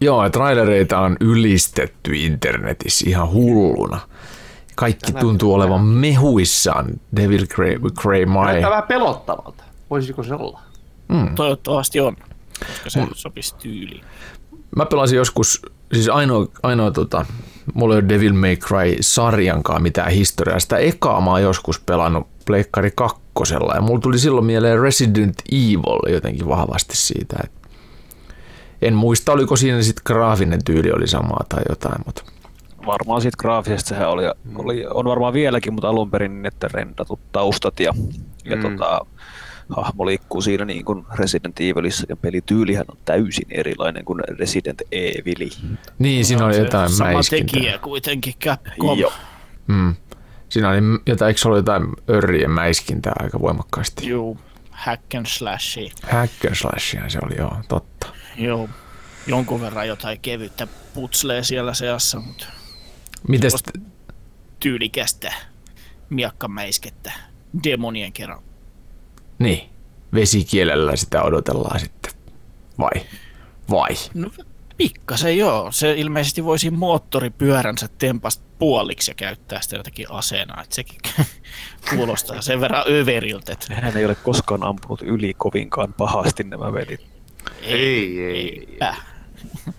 Joo, 0.00 0.30
trailereita 0.30 0.98
on 0.98 1.16
ylistetty 1.20 2.16
internetissä 2.16 3.04
ihan 3.08 3.30
hulluna. 3.32 4.00
Kaikki 4.76 5.12
tuntuu 5.12 5.54
olevan 5.54 5.80
mehuissaan 5.80 6.86
Devil 7.16 7.46
Cray, 7.46 7.78
Cray 8.00 8.26
My. 8.26 8.44
Näyttää 8.44 8.70
vähän 8.70 8.88
pelottavalta. 8.88 9.64
Voisiko 9.90 10.22
se 10.22 10.34
olla? 10.34 10.60
Toivottavasti 11.34 12.00
on, 12.00 12.16
koska 12.66 12.90
se 12.90 13.06
sopisi 13.14 13.54
tyyliin. 13.54 14.04
Mä 14.76 14.86
pelasin 14.86 15.16
joskus, 15.16 15.62
siis 15.92 16.08
ainoa, 16.08 16.46
ainoa 16.62 16.90
tota, 16.90 17.26
mulla 17.74 17.94
ei 17.94 17.98
ole 18.00 18.08
Devil 18.08 18.32
May 18.32 18.56
Cry 18.56 18.96
sarjankaan 19.00 19.82
mitään 19.82 20.10
historiaa. 20.12 20.60
Sitä 20.60 20.76
ekaa 20.78 21.20
mä 21.20 21.30
oon 21.30 21.42
joskus 21.42 21.80
pelannut 21.80 22.26
Pleikkari 22.46 22.90
kakkosella 22.94 23.74
ja 23.74 23.80
mulla 23.80 24.00
tuli 24.00 24.18
silloin 24.18 24.46
mieleen 24.46 24.80
Resident 24.80 25.36
Evil 25.52 26.12
jotenkin 26.14 26.48
vahvasti 26.48 26.96
siitä. 26.96 27.36
Et 27.44 27.52
en 28.82 28.94
muista, 28.94 29.32
oliko 29.32 29.56
siinä 29.56 29.82
sitten 29.82 30.02
graafinen 30.06 30.64
tyyli 30.64 30.92
oli 30.92 31.06
samaa 31.06 31.44
tai 31.48 31.62
jotain, 31.68 32.02
mutta 32.06 32.22
Varmaan 32.86 33.20
siitä 33.22 33.36
graafisesta 33.40 33.88
sehän 33.88 34.08
oli, 34.10 34.22
oli, 34.54 34.86
on 34.86 35.04
varmaan 35.04 35.32
vieläkin, 35.32 35.72
mutta 35.74 35.88
alun 35.88 36.10
perin 36.10 36.32
niin, 36.34 36.46
että 36.46 36.68
rendatut 36.72 37.20
taustat 37.32 37.80
ja, 37.80 37.94
ja 38.44 38.56
Mm. 38.56 38.62
tota, 38.62 39.06
hahmo 39.76 40.06
liikkuu 40.06 40.40
siinä 40.40 40.64
niin 40.64 40.84
kuin 40.84 41.04
Resident 41.14 41.60
Evilissa 41.60 42.06
ja 42.08 42.16
pelityylihän 42.16 42.84
on 42.88 42.96
täysin 43.04 43.46
erilainen 43.50 44.04
kuin 44.04 44.20
Resident 44.38 44.82
Evil. 44.92 45.50
niin 45.98 46.24
siinä 46.24 46.46
oli 46.46 46.56
jotain 46.58 46.90
Sama 46.90 47.12
mäiskintää. 47.12 47.54
tekijä 47.54 47.78
kuitenkin 47.78 48.34
Capcom. 48.44 48.98
Joo. 48.98 49.12
Mm. 49.66 49.94
Siinä 50.48 50.68
oli 50.68 50.78
jotain, 51.06 51.28
eikö 51.28 51.40
se 51.40 51.48
ollut 51.48 51.58
jotain 51.58 51.84
örrien 52.10 52.50
mäiskintää 52.50 53.12
aika 53.20 53.40
voimakkaasti? 53.40 54.08
Juu, 54.08 54.38
hack 54.70 55.14
and 55.14 55.26
slashi. 55.26 55.90
Hack 56.10 56.44
and 56.46 56.54
slashia 56.54 57.08
se 57.08 57.18
oli, 57.22 57.36
joo, 57.36 57.56
totta. 57.68 58.06
Joo. 58.36 58.68
jonkun 59.26 59.60
verran 59.60 59.88
jotain 59.88 60.20
kevyttä 60.20 60.66
putslee 60.94 61.42
siellä 61.44 61.74
seassa, 61.74 62.20
mutta 62.20 62.46
Mites, 63.28 63.54
tyylikästä 64.60 65.32
miakkamäiskettä 66.10 67.12
demonien 67.64 68.12
kerran. 68.12 68.42
Niin, 69.40 69.70
vesikielellä 70.14 70.96
sitä 70.96 71.22
odotellaan 71.22 71.80
sitten. 71.80 72.12
Vai? 72.78 73.06
Vai? 73.70 73.88
No 74.14 74.30
pikkasen 74.76 75.38
joo. 75.38 75.72
Se 75.72 75.92
ilmeisesti 75.92 76.44
voisi 76.44 76.70
moottoripyöränsä 76.70 77.88
tempasta 77.98 78.44
puoliksi 78.58 79.10
ja 79.10 79.14
käyttää 79.14 79.60
sitä 79.60 79.76
jotakin 79.76 80.10
aseena. 80.10 80.62
Että 80.62 80.74
sekin 80.74 80.98
kuulostaa 81.90 82.40
sen 82.40 82.60
verran 82.60 82.84
överiltä. 82.90 83.52
Että 83.52 83.74
Hän 83.74 83.96
ei 83.96 84.04
ole 84.04 84.14
koskaan 84.14 84.64
ampunut 84.64 85.02
yli 85.02 85.34
kovinkaan 85.38 85.92
pahasti 85.92 86.44
nämä 86.44 86.72
velit. 86.72 87.00
Ei, 87.62 88.24
ei. 88.24 88.68
eipä. 88.70 88.94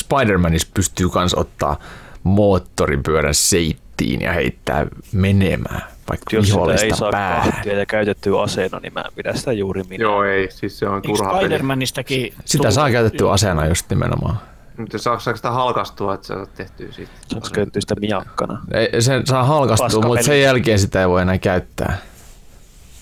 Spider-Manissa 0.00 0.70
pystyy 0.74 1.08
kans 1.08 1.34
ottaa 1.34 1.78
moottoripyörän 2.22 3.34
seittiin 3.34 4.20
ja 4.20 4.32
heittää 4.32 4.86
menemään, 5.12 5.82
vaikka 6.08 6.36
Jos 6.36 6.46
sitä 6.46 6.58
ei 6.58 6.64
vihollista 6.64 6.96
saa 6.96 7.10
päähän. 7.10 7.52
kahtia 7.52 7.78
ja 7.78 7.86
käytettyä 7.86 8.40
aseena, 8.40 8.78
niin 8.78 8.92
mä 8.92 9.00
en 9.00 9.12
pidä 9.16 9.34
sitä 9.34 9.52
juuri 9.52 9.82
minä. 9.82 10.02
Joo, 10.02 10.24
ei. 10.24 10.50
Siis 10.50 10.78
se 10.78 10.88
on 10.88 10.94
Eikö 10.94 11.08
turha 11.08 11.38
peli. 11.38 11.58
Spider-Manistakin... 11.58 12.34
Sitä 12.44 12.70
saa 12.70 12.90
käytettyä 12.90 13.30
aseena 13.30 13.66
just 13.66 13.90
nimenomaan. 13.90 14.40
Mutta 14.76 14.98
saako 14.98 15.20
saako 15.20 15.36
sitä 15.36 15.50
halkastua, 15.50 16.14
että 16.14 16.26
sä 16.26 16.36
oot 16.36 16.54
tehty 16.54 16.92
siitä? 16.92 17.12
Saanko 17.26 17.48
käytettyä 17.52 17.80
sitä 17.80 17.94
miakkana? 18.00 18.60
Ei, 18.74 19.02
sen 19.02 19.26
saa 19.26 19.44
halkastua, 19.44 20.02
mutta 20.06 20.24
sen 20.24 20.42
jälkeen 20.42 20.78
sitä 20.78 21.00
ei 21.00 21.08
voi 21.08 21.22
enää 21.22 21.38
käyttää. 21.38 21.98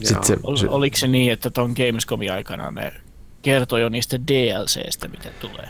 Sitten 0.03 0.25
se, 0.25 0.37
Ol, 0.43 0.57
se, 0.57 0.69
oliko 0.69 0.97
se 0.97 1.07
niin, 1.07 1.33
että 1.33 1.51
ton 1.51 1.75
Gamescomin 1.77 2.33
aikana 2.33 2.71
ne 2.71 2.93
kertoi 3.43 3.81
jo 3.81 3.89
niistä 3.89 4.19
DLCstä, 4.21 5.09
mitä 5.09 5.29
tulee? 5.41 5.69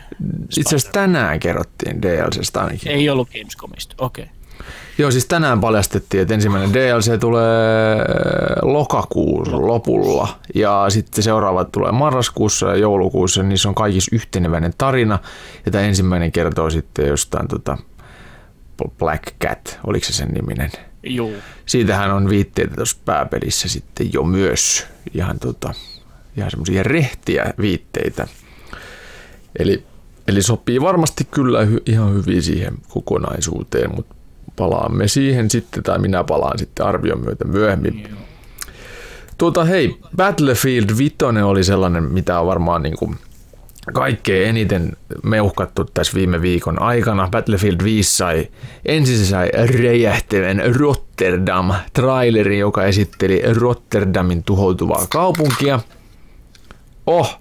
itse 0.48 0.76
asiassa 0.76 0.92
tänään 0.92 1.40
kerrottiin 1.40 2.02
DLCstä 2.02 2.60
ainakin. 2.60 2.92
Ei 2.92 3.10
ollut 3.10 3.28
Gamescomista, 3.30 3.94
okei. 3.98 4.24
Okay. 4.24 4.36
Joo, 4.98 5.10
siis 5.10 5.26
tänään 5.26 5.60
paljastettiin, 5.60 6.22
että 6.22 6.34
ensimmäinen 6.34 6.74
DLC 6.74 7.20
tulee 7.20 7.96
lokakuun 8.62 9.66
lopulla 9.66 10.28
ja 10.54 10.86
sitten 10.88 11.24
seuraavat 11.24 11.72
tulee 11.72 11.92
marraskuussa 11.92 12.68
ja 12.68 12.76
joulukuussa, 12.76 13.42
niissä 13.42 13.68
on 13.68 13.74
kaikissa 13.74 14.16
yhteneväinen 14.16 14.72
tarina 14.78 15.18
ja 15.66 15.72
tämä 15.72 15.84
ensimmäinen 15.84 16.32
kertoo 16.32 16.70
sitten 16.70 17.08
jostain 17.08 17.48
tota 17.48 17.78
Black 18.98 19.22
Cat, 19.44 19.80
oliko 19.86 20.06
se 20.06 20.12
sen 20.12 20.28
niminen? 20.28 20.70
Juu. 21.02 21.34
Siitähän 21.66 22.10
on 22.10 22.28
viitteitä 22.28 22.74
tuossa 22.74 22.96
pääpelissä 23.04 23.68
sitten 23.68 24.12
jo 24.12 24.22
myös 24.22 24.86
ihan, 25.14 25.38
tota, 25.38 25.74
ihan 26.36 26.50
semmoisia 26.50 26.82
rehtiä 26.82 27.54
viitteitä. 27.60 28.28
Eli, 29.58 29.84
eli 30.28 30.42
sopii 30.42 30.80
varmasti 30.80 31.24
kyllä 31.30 31.64
hy, 31.64 31.82
ihan 31.86 32.14
hyvin 32.14 32.42
siihen 32.42 32.74
kokonaisuuteen, 32.88 33.94
mutta 33.96 34.14
palaamme 34.60 35.08
siihen 35.08 35.50
sitten, 35.50 35.82
tai 35.82 35.98
minä 35.98 36.24
palaan 36.24 36.58
sitten 36.58 36.86
arvion 36.86 37.24
myötä 37.24 37.44
myöhemmin. 37.44 38.08
Tuota 39.38 39.64
hei, 39.64 39.96
Battlefield 40.16 40.96
5 40.98 41.16
oli 41.44 41.64
sellainen, 41.64 42.02
mitä 42.02 42.40
on 42.40 42.46
varmaan 42.46 42.82
niin 42.82 42.96
kuin 42.96 43.18
kaikkein 43.92 44.48
eniten 44.48 44.96
meuhkattu 45.22 45.84
tässä 45.84 46.14
viime 46.14 46.42
viikon 46.42 46.82
aikana. 46.82 47.28
Battlefield 47.30 47.84
5 47.84 48.16
sai, 48.16 48.48
ensin 48.86 49.18
se 49.18 49.26
sai 49.26 49.50
räjähtävän 49.82 50.62
Rotterdam-trailerin, 50.76 52.58
joka 52.58 52.84
esitteli 52.84 53.42
Rotterdamin 53.54 54.42
tuhoutuvaa 54.44 55.06
kaupunkia. 55.10 55.80
Oh, 57.06 57.40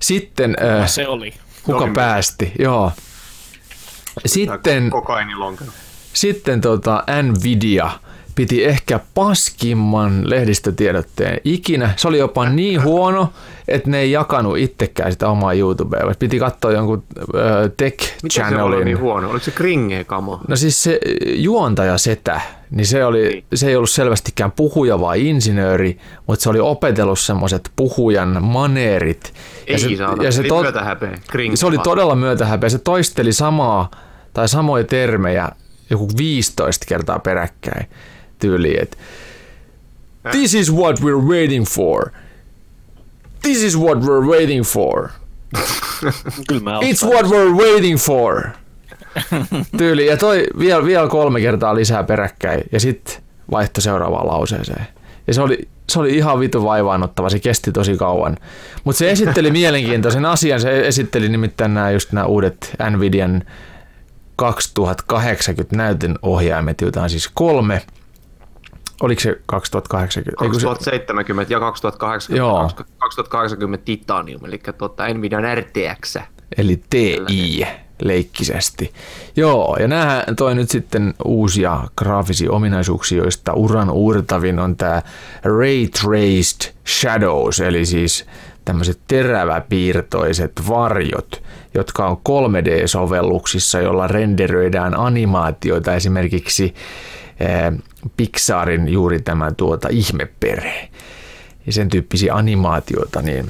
sitten 0.00 0.56
äh, 0.64 0.88
Se 0.88 1.08
oli. 1.08 1.34
kuka 1.62 1.84
Oli. 1.84 1.92
päästi, 1.92 2.52
joo. 2.58 2.92
Sitten 4.26 4.90
Kokainilonkero. 4.90 5.70
Sitten 6.16 6.60
tota 6.60 7.04
Nvidia 7.22 7.90
piti 8.36 8.64
ehkä 8.64 9.00
paskimman 9.14 10.30
lehdistötiedotteen 10.30 11.40
ikinä. 11.44 11.90
Se 11.96 12.08
oli 12.08 12.18
jopa 12.18 12.48
niin 12.48 12.82
huono, 12.82 13.32
että 13.68 13.90
ne 13.90 13.98
ei 13.98 14.10
jakanut 14.10 14.58
itsekään 14.58 15.12
sitä 15.12 15.28
omaa 15.28 15.52
YouTubea. 15.52 16.00
vaan 16.02 16.14
Piti 16.18 16.38
katsoa 16.38 16.72
jonkun 16.72 17.02
äh, 17.20 17.70
tech 17.76 18.12
Mitä 18.22 18.48
se 18.48 18.62
oli 18.62 18.84
niin 18.84 19.00
huono? 19.00 19.30
Oliko 19.30 19.44
se 19.44 19.50
kringe 19.50 20.04
kamo? 20.04 20.40
No 20.48 20.56
siis 20.56 20.82
se 20.82 21.00
juontaja 21.24 21.98
setä, 21.98 22.40
niin 22.70 22.86
se, 22.86 23.04
oli, 23.04 23.44
se 23.54 23.68
ei 23.68 23.76
ollut 23.76 23.90
selvästikään 23.90 24.52
puhuja 24.52 25.00
vai 25.00 25.28
insinööri, 25.28 25.98
mutta 26.26 26.42
se 26.42 26.50
oli 26.50 26.60
opetellut 26.60 27.18
semmoiset 27.18 27.70
puhujan 27.76 28.42
maneerit. 28.42 29.34
Ei 29.66 29.78
se, 29.78 29.96
saada. 29.96 30.22
ja 30.22 30.32
se, 30.32 30.42
to, 30.42 30.62
myötähäpeä. 30.62 31.18
Se 31.54 31.66
oli 31.66 31.76
vaan. 31.76 31.84
todella 31.84 32.14
myötähäpeä. 32.14 32.68
Se 32.68 32.78
toisteli 32.78 33.32
samaa 33.32 33.90
tai 34.32 34.48
samoja 34.48 34.84
termejä 34.84 35.48
joku 35.90 36.08
15 36.16 36.86
kertaa 36.88 37.18
peräkkäin 37.18 37.86
tyyliin, 38.38 38.82
että 38.82 38.96
This 40.30 40.54
is 40.54 40.72
what 40.72 41.00
we're 41.00 41.28
waiting 41.28 41.66
for. 41.66 42.10
This 43.42 43.62
is 43.62 43.78
what 43.78 43.98
we're 43.98 44.26
waiting 44.26 44.64
for. 44.64 45.10
It's 46.82 47.02
what 47.02 47.26
we're 47.26 47.54
waiting 47.56 47.98
for. 47.98 48.42
Tyyli. 49.78 50.06
Ja 50.06 50.16
toi 50.16 50.46
vielä, 50.58 50.84
vielä 50.84 51.08
kolme 51.08 51.40
kertaa 51.40 51.74
lisää 51.74 52.04
peräkkäin 52.04 52.62
ja 52.72 52.80
sitten 52.80 53.14
vaihtoi 53.50 53.82
seuraavaan 53.82 54.26
lauseeseen. 54.26 54.86
Ja 55.26 55.34
se 55.34 55.42
oli, 55.42 55.68
se 55.88 56.00
oli 56.00 56.16
ihan 56.16 56.40
vitu 56.40 56.64
vaivaanottava, 56.64 57.30
se 57.30 57.38
kesti 57.38 57.72
tosi 57.72 57.96
kauan. 57.96 58.36
Mutta 58.84 58.98
se 58.98 59.10
esitteli 59.10 59.50
mielenkiintoisen 59.60 60.24
asian, 60.24 60.60
se 60.60 60.86
esitteli 60.86 61.28
nimittäin 61.28 61.74
nämä 61.74 61.90
just 61.90 62.12
nämä 62.12 62.26
uudet 62.26 62.76
Nvidian 62.90 63.42
2080 64.36 65.76
näytön 65.76 66.18
ohjaimet, 66.22 66.80
joita 66.80 67.02
on 67.02 67.10
siis 67.10 67.30
kolme. 67.34 67.82
Oliko 69.02 69.20
se 69.20 69.40
2080? 69.46 70.44
Ei, 70.44 70.50
kun 70.50 70.60
se- 70.60 70.66
2070 70.66 71.52
ja 71.52 71.60
2080, 71.60 72.38
Joo. 72.38 72.70
2080 72.98 73.84
Titanium, 73.84 74.44
eli 74.44 74.60
tuota 74.78 75.08
Nvidian 75.14 75.44
RTX. 75.58 76.16
eli 76.58 76.82
TI 76.90 77.66
leikkisesti. 78.02 78.92
Joo, 79.36 79.76
ja 79.80 79.88
näähän 79.88 80.36
toi 80.36 80.54
nyt 80.54 80.70
sitten 80.70 81.14
uusia 81.24 81.80
graafisia 81.98 82.52
ominaisuuksia, 82.52 83.18
joista 83.18 83.52
uran 83.52 83.90
uurtavin 83.90 84.58
on 84.58 84.76
tämä 84.76 85.02
Ray 85.44 85.86
Traced 86.00 86.72
Shadows, 86.86 87.60
eli 87.60 87.86
siis 87.86 88.26
tämmöiset 88.64 88.98
teräväpiirtoiset 89.08 90.52
varjot, 90.68 91.42
jotka 91.76 92.06
on 92.06 92.16
3D-sovelluksissa, 92.28 93.80
jolla 93.80 94.06
renderöidään 94.06 94.98
animaatioita 94.98 95.94
esimerkiksi 95.94 96.74
eh, 97.40 97.72
Pixarin 98.16 98.88
juuri 98.88 99.22
tämä 99.22 99.52
tuota 99.52 99.88
ihmeperhe 99.90 100.88
ja 101.66 101.72
sen 101.72 101.88
tyyppisiä 101.88 102.34
animaatioita, 102.34 103.22
niin 103.22 103.46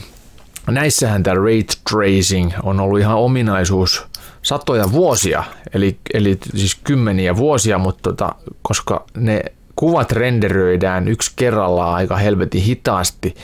näissähän 0.66 1.22
tämä 1.22 1.34
ray 1.34 1.62
tracing 1.90 2.52
on 2.62 2.80
ollut 2.80 3.00
ihan 3.00 3.16
ominaisuus 3.16 4.06
satoja 4.42 4.92
vuosia, 4.92 5.44
eli, 5.74 5.98
eli 6.14 6.38
siis 6.56 6.74
kymmeniä 6.74 7.36
vuosia, 7.36 7.78
mutta 7.78 8.02
tota, 8.02 8.34
koska 8.62 9.04
ne 9.16 9.42
kuvat 9.76 10.12
renderöidään 10.12 11.08
yksi 11.08 11.32
kerrallaan 11.36 11.94
aika 11.94 12.16
helvetin 12.16 12.62
hitaasti, 12.62 13.34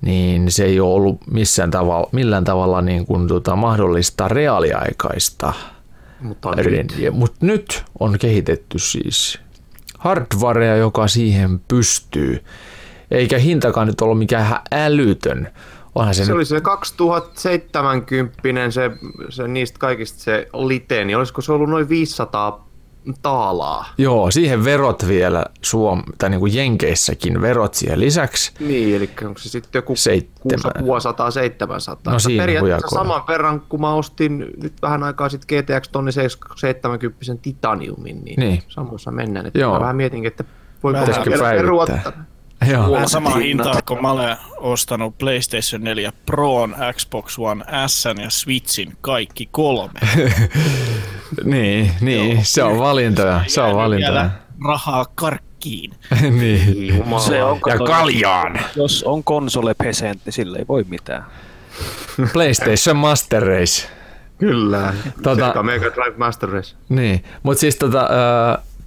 niin 0.00 0.50
se 0.50 0.64
ei 0.64 0.80
ole 0.80 0.94
ollut 0.94 1.20
missään 1.30 1.70
tavalla, 1.70 2.08
millään 2.12 2.44
tavalla 2.44 2.82
niin 2.82 3.06
kuin 3.06 3.28
tota, 3.28 3.56
mahdollista 3.56 4.28
reaaliaikaista. 4.28 5.52
Mutta 6.20 6.50
nyt. 6.56 6.94
Mutta 7.12 7.46
nyt 7.46 7.84
on 8.00 8.18
kehitetty 8.18 8.78
siis 8.78 9.38
hardwarea, 9.98 10.76
joka 10.76 11.08
siihen 11.08 11.60
pystyy. 11.68 12.44
Eikä 13.10 13.38
hintakaan 13.38 13.86
nyt 13.86 14.00
ollut 14.00 14.18
mikään 14.18 14.60
älytön. 14.72 15.48
Onhan 15.94 16.14
se, 16.14 16.24
Se 16.24 16.24
nyt 16.24 16.36
oli 16.36 16.44
se 16.44 16.60
2070, 16.60 18.70
se, 18.70 18.90
se 19.28 19.48
niistä 19.48 19.78
kaikista 19.78 20.22
se 20.22 20.48
lite, 20.54 21.04
niin 21.04 21.16
olisiko 21.16 21.42
se 21.42 21.52
ollut 21.52 21.70
noin 21.70 21.88
500 21.88 22.67
taalaa? 23.22 23.86
Joo, 23.98 24.30
siihen 24.30 24.64
verot 24.64 25.08
vielä 25.08 25.44
Suom, 25.62 26.02
tai 26.18 26.30
niin 26.30 26.40
kuin 26.40 26.54
Jenkeissäkin 26.54 27.40
verot 27.42 27.74
siihen 27.74 28.00
lisäksi. 28.00 28.52
Niin, 28.60 28.96
eli 28.96 29.10
onko 29.26 29.38
se 29.38 29.48
sitten 29.48 29.78
joku 29.78 29.96
Seitsemän. 29.96 30.72
600 30.84 31.30
700 31.30 32.12
No 32.12 32.18
siinä 32.18 32.42
Periaatteessa 32.42 32.88
hujakoilla. 32.88 33.14
saman 33.14 33.26
verran, 33.28 33.60
kun 33.60 33.80
mä 33.80 33.94
ostin 33.94 34.38
nyt 34.62 34.72
vähän 34.82 35.02
aikaa 35.02 35.28
sitten 35.28 35.58
GTX 35.62 35.88
tonni 35.88 36.12
70 36.56 37.42
Titaniumin, 37.42 38.20
niin, 38.24 38.40
Niin. 38.40 38.62
samoissa 38.68 39.10
mennään. 39.10 39.46
Että 39.46 39.58
Joo. 39.58 39.74
Mä 39.74 39.80
vähän 39.80 39.96
mietinkin, 39.96 40.26
että 40.26 40.44
voiko 40.82 41.00
Pitäisikö 41.00 41.30
vielä 41.30 41.42
päivittää? 41.42 41.62
peruuttaa. 41.62 42.12
Joo. 42.66 42.92
Vähän 42.92 43.08
sama 43.08 43.30
hinta, 43.30 43.82
kun 43.88 44.02
mä 44.02 44.10
olen 44.12 44.36
ostanut 44.56 45.18
PlayStation 45.18 45.82
4 45.84 46.12
Proon, 46.26 46.76
Xbox 46.96 47.38
One 47.38 47.64
S 47.86 48.04
ja 48.04 48.30
Switchin 48.30 48.92
kaikki 49.00 49.48
kolme. 49.50 50.00
Niin, 51.44 51.90
niin 52.00 52.44
se 52.44 52.62
on 52.62 52.78
valintoja. 52.78 53.40
Se 53.46 53.60
on 53.60 53.76
valintoja. 53.76 54.30
rahaa 54.66 55.06
karkkiin. 55.14 55.90
niin. 56.40 56.88
Jumala. 56.88 57.20
Se 57.22 57.42
on, 57.42 57.60
Ja 57.66 57.78
kaljaan. 57.78 58.60
Jos 58.76 59.02
on 59.02 59.24
konsole 59.24 59.74
pesent, 59.74 60.20
niin 60.24 60.32
sille 60.32 60.58
ei 60.58 60.64
voi 60.68 60.84
mitään. 60.88 61.24
PlayStation 62.32 62.96
Master 62.96 63.42
Race. 63.46 63.88
Kyllä. 64.38 64.94
Tota- 65.22 65.46
Sega 65.46 65.62
Mega 65.62 65.86
Drive 65.94 66.16
Master 66.16 66.48
Race. 66.48 66.76
Niin, 66.88 67.24
mutta 67.42 67.60
siis 67.60 67.76
tota, 67.76 68.08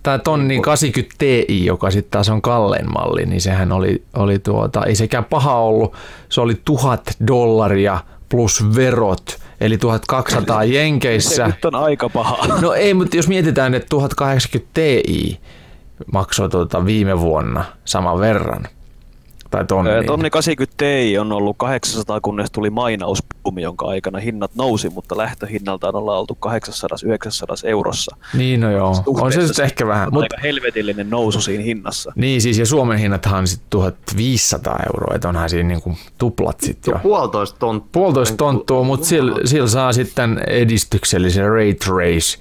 tämä 0.03 0.19
tonni 0.19 0.59
80 0.59 1.15
Ti, 1.17 1.65
joka 1.65 1.91
sitten 1.91 2.11
taas 2.11 2.29
on 2.29 2.41
kallein 2.41 2.93
malli, 2.93 3.25
niin 3.25 3.41
sehän 3.41 3.71
oli, 3.71 4.03
oli 4.15 4.39
tuota, 4.39 4.83
ei 4.85 4.95
sekään 4.95 5.25
paha 5.25 5.55
ollut. 5.55 5.93
Se 6.29 6.41
oli 6.41 6.61
tuhat 6.65 7.01
dollaria 7.27 7.99
plus 8.29 8.65
verot, 8.75 9.39
eli 9.61 9.77
1200 9.77 10.61
Se 10.61 10.67
Jenkeissä. 10.67 11.47
nyt 11.47 11.65
on 11.65 11.75
aika 11.75 12.09
paha. 12.09 12.47
No 12.61 12.73
ei, 12.73 12.93
mutta 12.93 13.17
jos 13.17 13.27
mietitään, 13.27 13.73
että 13.73 13.89
1080 13.89 14.69
Ti 14.73 15.39
maksoi 16.13 16.49
tuota 16.49 16.85
viime 16.85 17.19
vuonna 17.19 17.65
saman 17.85 18.19
verran. 18.19 18.67
Tai 19.51 19.65
tonni. 19.65 19.91
Ö, 19.91 20.03
Tonni 20.03 20.29
80 20.29 20.77
Ti 20.77 21.17
on 21.17 21.31
ollut 21.31 21.57
800, 21.57 22.21
kunnes 22.21 22.51
tuli 22.51 22.69
mainauspuumi, 22.69 23.61
jonka 23.61 23.85
aikana 23.87 24.19
hinnat 24.19 24.51
nousi, 24.55 24.89
mutta 24.89 25.17
lähtöhinnaltaan 25.17 25.95
ollaan 25.95 26.19
oltu 26.19 26.37
800-900 26.45 26.49
eurossa. 27.63 28.15
Niin, 28.33 28.59
no 28.59 28.71
joo. 28.71 29.03
On 29.07 29.31
se 29.31 29.47
sitten 29.47 29.65
ehkä 29.65 29.87
vähän. 29.87 30.07
On 30.07 30.13
Mut, 30.13 30.23
aika 30.23 30.37
helvetillinen 30.43 31.09
nousu 31.09 31.41
siinä 31.41 31.63
hinnassa. 31.63 32.13
niin 32.15 32.41
siis, 32.41 32.57
ja 32.57 32.65
Suomen 32.65 32.97
hinnathan 32.97 33.39
on 33.39 33.47
sitten 33.47 33.67
1500 33.69 34.79
euroa, 34.93 35.15
että 35.15 35.29
onhan 35.29 35.49
siinä 35.49 35.67
niinku 35.67 35.97
tuplat 36.17 36.59
sitten 36.59 36.91
jo. 36.91 36.99
Puolitoista 36.99 37.59
tonttua. 37.59 37.89
Puolitoista 37.91 38.37
tonttua, 38.37 38.83
mutta 38.83 39.07
sillä, 39.07 39.35
sillä 39.45 39.67
saa 39.67 39.93
sitten 39.93 40.43
edistyksellisen 40.47 41.49
Ray 41.49 41.73
Trace 41.73 42.37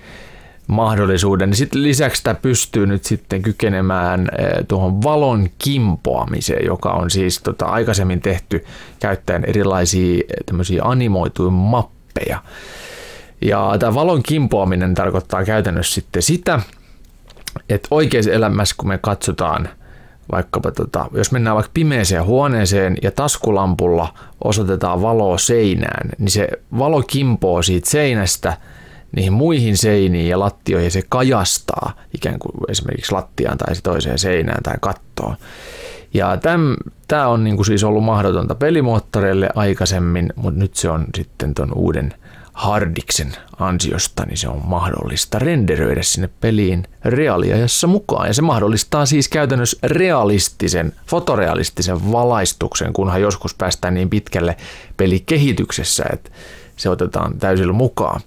mahdollisuuden. 0.67 1.55
Sitten 1.55 1.83
lisäksi 1.83 2.23
tämä 2.23 2.35
pystyy 2.35 2.87
nyt 2.87 3.05
sitten 3.05 3.43
kykenemään 3.43 4.21
eh, 4.39 4.67
tuohon 4.69 5.03
valon 5.03 5.49
kimpoamiseen, 5.59 6.67
joka 6.67 6.91
on 6.91 7.11
siis 7.11 7.41
tota, 7.43 7.67
aikaisemmin 7.67 8.21
tehty 8.21 8.65
käyttäen 9.01 9.45
erilaisia 9.45 10.15
eh, 10.15 10.25
tämmöisiä 10.47 10.83
animoituja 10.85 11.51
mappeja. 11.51 12.43
Ja 13.43 13.77
tämä 13.79 13.95
valon 13.95 14.23
kimpoaminen 14.23 14.95
tarkoittaa 14.95 15.45
käytännössä 15.45 15.95
sitten 15.95 16.23
sitä, 16.23 16.61
että 17.69 17.89
oikeassa 17.91 18.31
elämässä, 18.31 18.75
kun 18.79 18.89
me 18.89 18.99
katsotaan 18.99 19.69
vaikkapa, 20.33 20.71
tota, 20.71 21.07
jos 21.15 21.33
mennään 21.33 21.57
vaikka 21.57 21.71
pimeeseen 21.75 22.25
huoneeseen 22.25 22.97
ja 23.03 23.11
taskulampulla 23.11 24.15
osoitetaan 24.45 25.03
valoa 25.03 25.39
seinään, 25.39 26.09
niin 26.19 26.31
se 26.31 26.49
valo 26.79 27.03
kimpoo 27.03 27.63
siitä 27.63 27.91
seinästä 27.91 28.57
niihin 29.17 29.33
muihin 29.33 29.77
seiniin 29.77 30.29
ja 30.29 30.39
lattioihin 30.39 30.91
se 30.91 31.03
kajastaa 31.09 31.93
ikään 32.15 32.39
kuin 32.39 32.53
esimerkiksi 32.69 33.13
lattiaan 33.13 33.59
tai 33.59 33.75
se 33.75 33.83
toiseen 33.83 34.19
seinään 34.19 34.63
tai 34.63 34.75
kattoon. 34.81 35.37
Ja 36.15 36.39
tämä 37.09 37.29
on 37.29 37.45
niinku 37.45 37.65
siis 37.65 37.85
ollut 37.85 38.05
mahdotonta 38.05 38.55
pelimoottoreille 38.55 39.49
aikaisemmin, 39.55 40.33
mutta 40.37 40.61
nyt 40.61 40.75
se 40.75 40.91
on 40.91 41.05
sitten 41.15 41.55
ton 41.55 41.73
uuden 41.75 42.15
hardiksen 42.53 43.33
ansiosta, 43.59 44.27
niin 44.27 44.37
se 44.37 44.49
on 44.49 44.63
mahdollista 44.65 45.39
renderöidä 45.39 46.03
sinne 46.03 46.31
peliin 46.41 46.87
reaaliajassa 47.05 47.87
mukaan. 47.87 48.27
Ja 48.27 48.35
se 48.35 48.43
mahdollistaa 48.43 49.07
siis 49.07 49.29
käytännössä 49.29 49.79
realistisen, 49.83 50.93
fotorealistisen 51.07 52.13
valaistuksen, 52.13 52.93
kunhan 52.93 53.21
joskus 53.21 53.55
päästään 53.55 53.95
niin 53.95 54.11
pitkälle 54.11 54.57
pelikehityksessä, 54.97 56.05
että 56.13 56.31
se 56.77 56.89
otetaan 56.89 57.39
täysillä 57.39 57.73
mukaan. 57.73 58.21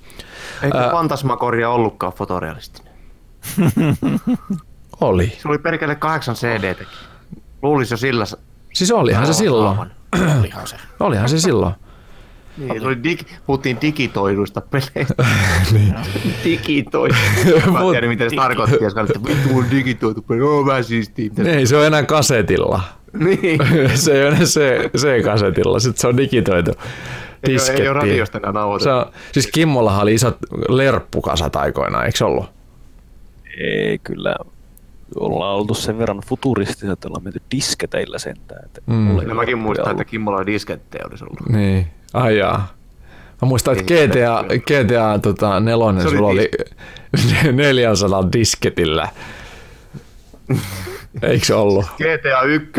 Eikö 0.64 0.90
Fantasmagoria 0.92 1.70
ollutkaan 1.70 2.14
fotorealistinen? 2.14 2.94
Oli. 5.02 5.34
Se 5.42 5.48
oli 5.48 5.58
perkele 5.58 5.96
kahdeksan 5.96 6.36
CD-täkin. 6.36 6.88
Luulisi 7.62 7.94
jo 7.94 7.98
sillä... 7.98 8.26
Siis 8.74 8.92
olihan 8.92 9.28
se 9.28 9.34
silloin. 9.34 9.78
Olihan 10.40 10.68
se. 10.68 10.76
Olihan 11.00 11.30
se 11.30 11.40
silloin. 11.40 11.74
Niin, 12.58 12.82
se 12.82 12.88
oli 12.88 13.04
dig... 13.04 13.20
Puhuttiin 13.46 13.78
digitoiduista 13.82 14.62
peleistä. 14.62 15.16
niin. 15.74 15.96
Digitoidu. 16.44 17.14
Mä 17.72 17.80
en 17.80 17.86
tiedä, 17.92 18.08
mitä 18.08 18.30
se 18.30 18.36
tarkoitti. 18.36 18.78
Olit, 18.78 19.10
että 19.16 19.30
vittu 19.30 19.58
on 19.58 19.66
digitoitu 19.72 20.22
peli. 20.22 20.42
Oo, 20.42 20.66
vähän 20.66 20.84
siistiä. 20.84 21.32
Ei 21.46 21.66
se 21.66 21.78
on 21.78 21.86
enää 21.86 22.04
kasetilla. 22.04 22.82
Niin. 23.14 23.60
se 23.96 24.14
ei 24.14 24.22
ole 24.22 24.28
enää 24.28 24.46
se, 24.46 24.90
se 24.96 25.22
kasetilla, 25.22 25.80
sitten 25.80 26.02
se 26.02 26.08
on 26.08 26.18
digitoitu 26.18 26.72
Ei, 27.44 27.50
ole- 27.50 27.52
ei 27.52 27.54
disketti. 27.54 27.88
ole 27.90 27.94
radiosta 28.00 28.38
enää 28.38 28.52
nauhoitettu. 28.52 28.84
Se 28.84 28.94
on, 28.94 29.06
siis 29.32 29.48
Kimmollahan 29.48 30.02
oli 30.02 30.14
isot 30.14 30.38
lerppukasat 30.70 31.56
aikoinaan, 31.56 32.06
eikö 32.06 32.26
ollut? 32.26 32.46
Ei 33.58 34.00
kyllä. 34.04 34.36
Ollaan 35.20 35.56
oltu 35.56 35.74
sen 35.74 35.98
verran 35.98 36.22
futuristiset, 36.26 36.90
että 36.90 37.08
ollaan 37.08 37.24
menty 37.24 37.42
disketeillä 37.56 38.20
sentään. 38.20 38.66
Että 38.66 38.82
Mm. 38.88 39.18
No 39.28 39.36
mäkin 39.36 39.58
muistan, 39.58 39.86
ollut. 39.88 40.02
että 40.02 40.12
Kimmola 40.12 40.46
diskettejä 40.46 41.04
olisi 41.10 41.24
ollut. 41.24 41.50
Niin, 41.50 41.88
ai 42.14 42.38
jaa. 42.38 42.74
Mä 43.42 43.48
muistan, 43.48 43.78
että 43.80 43.94
GTA, 43.94 44.44
GTA 44.60 45.20
tota, 45.22 45.60
nelonen 45.60 46.02
Se 46.02 46.08
oli 46.08 46.18
sulla 46.18 46.28
oli 46.30 47.54
400 47.54 48.32
disketillä. 48.34 49.08
Eikö 51.22 51.46
se 51.46 51.54
ollut? 51.54 51.86
GTA 51.86 52.42
1 52.42 52.72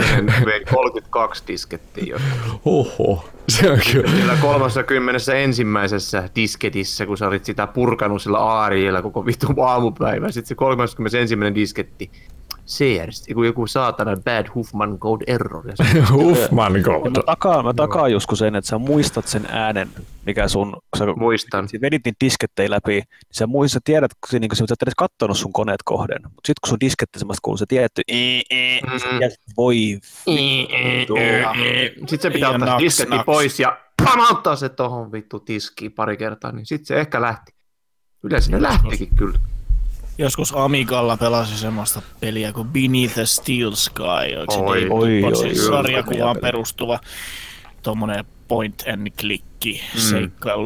vei 0.45 0.65
32 0.65 1.45
diskettiä 1.49 2.05
jo. 2.05 2.19
Oho, 2.65 3.29
se 3.49 3.71
on 3.71 3.79
kyllä. 3.93 4.11
Siellä 4.11 4.37
31 4.41 5.33
ensimmäisessä 5.33 6.29
disketissä, 6.37 7.07
kun 7.07 7.19
sä 7.19 7.29
olit 7.29 7.45
sitä 7.45 7.67
purkanut 7.67 8.23
sillä 8.23 8.39
aariilla 8.39 9.03
koko 9.03 9.27
vittu 9.27 9.63
aamupäivä. 9.63 10.31
Sitten 10.31 10.49
se 10.49 10.55
31 10.55 11.55
disketti. 11.55 12.11
CRS, 12.67 13.29
joku, 13.29 13.43
joku 13.43 13.67
saatana 13.67 14.17
bad 14.17 14.47
Huffman 14.55 14.99
code 14.99 15.25
error. 15.27 15.69
Ja 15.69 15.77
se, 15.77 16.01
Huffman 16.13 16.73
Code. 16.83 17.11
mä 17.11 17.23
takaan, 17.27 17.65
mä 17.65 17.75
takaan 17.75 18.13
joskus 18.13 18.39
sen, 18.39 18.55
että 18.57 18.69
sä 18.69 18.79
muistat 18.79 19.27
sen 19.29 19.47
äänen, 19.51 19.91
mikä 20.27 20.49
sun, 20.49 20.73
kun 20.73 20.99
sä 20.99 21.05
muistan. 21.17 21.69
vedit 21.81 22.05
niitä 22.05 22.17
diskettejä 22.25 22.71
läpi, 22.71 22.93
niin 22.93 23.05
sä 23.33 23.47
muistat, 23.47 23.75
sä 23.75 23.81
tiedät, 23.85 24.11
kun 24.15 24.29
sä, 24.31 24.39
niin 24.39 24.49
kun 24.49 24.57
sä 24.57 24.65
et 24.65 24.83
edes 24.83 24.95
kattonut 24.97 25.39
sun 25.39 25.53
koneet 25.53 25.81
kohden. 25.85 26.23
Mutta 26.23 26.47
sitten 26.47 26.61
kun 26.63 26.69
sun 26.69 26.81
disketti 26.81 27.19
semmoista 27.19 27.41
kuuluu, 27.43 27.57
sä 27.59 27.65
tiedät, 27.69 27.93
että 27.99 28.13
Mm. 28.13 29.21
voi 29.57 29.99
Sitten 32.07 32.19
se 32.21 32.31
pitää 32.31 32.51
ottaa 32.51 32.69
naks, 32.69 32.83
disketti 32.83 33.17
naks. 33.17 33.27
pois 33.27 33.61
ja 33.61 33.79
pamauttaa 34.05 34.57
se 34.57 34.69
tohon 34.69 35.13
vittu 35.13 35.41
tiskiin 35.41 35.93
pari 35.93 36.17
kertaa, 36.17 36.53
niin 36.53 36.67
sitten 36.67 36.87
se 36.87 37.01
ehkä 37.01 37.21
lähti. 37.21 37.53
Yleensä 38.23 38.51
ne 38.51 38.63
lähtikin 38.63 39.09
kyllä. 39.17 39.39
Joskus 40.19 40.53
Amigalla 40.57 41.17
pelasi 41.17 41.59
semmoista 41.59 42.03
peliä 42.21 42.53
kuin 42.53 42.69
Beneath 42.69 43.15
the 43.15 43.27
Steel 43.27 43.75
Sky. 43.75 44.37
Oliko 44.39 44.53
se 44.53 44.59
Oi, 44.59 44.89
oi, 44.91 45.21
Tupacin 45.21 45.49
oi, 45.49 45.55
sarjakuvaan 45.55 46.37
oi. 46.37 46.41
perustuva 46.41 47.01
tommonen 47.83 48.25
point 48.49 48.85
and 48.93 49.11
click 49.21 49.45
seikkailu 49.97 50.65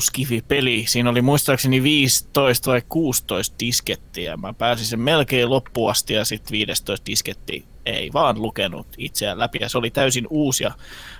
peli. 0.48 0.84
Siinä 0.86 1.10
oli 1.10 1.22
muistaakseni 1.22 1.82
15 1.82 2.70
vai 2.70 2.82
16 2.88 3.56
diskettiä. 3.60 4.36
Mä 4.36 4.52
pääsin 4.52 4.86
sen 4.86 5.00
melkein 5.00 5.50
loppuun 5.50 5.90
asti 5.90 6.14
ja 6.14 6.24
sitten 6.24 6.52
15 6.52 7.06
disketti 7.06 7.64
ei 7.86 8.10
vaan 8.12 8.42
lukenut 8.42 8.86
itseään 8.98 9.38
läpi. 9.38 9.58
Ja 9.60 9.68
se 9.68 9.78
oli 9.78 9.90
täysin 9.90 10.26
uusi 10.30 10.64
ja 10.64 10.72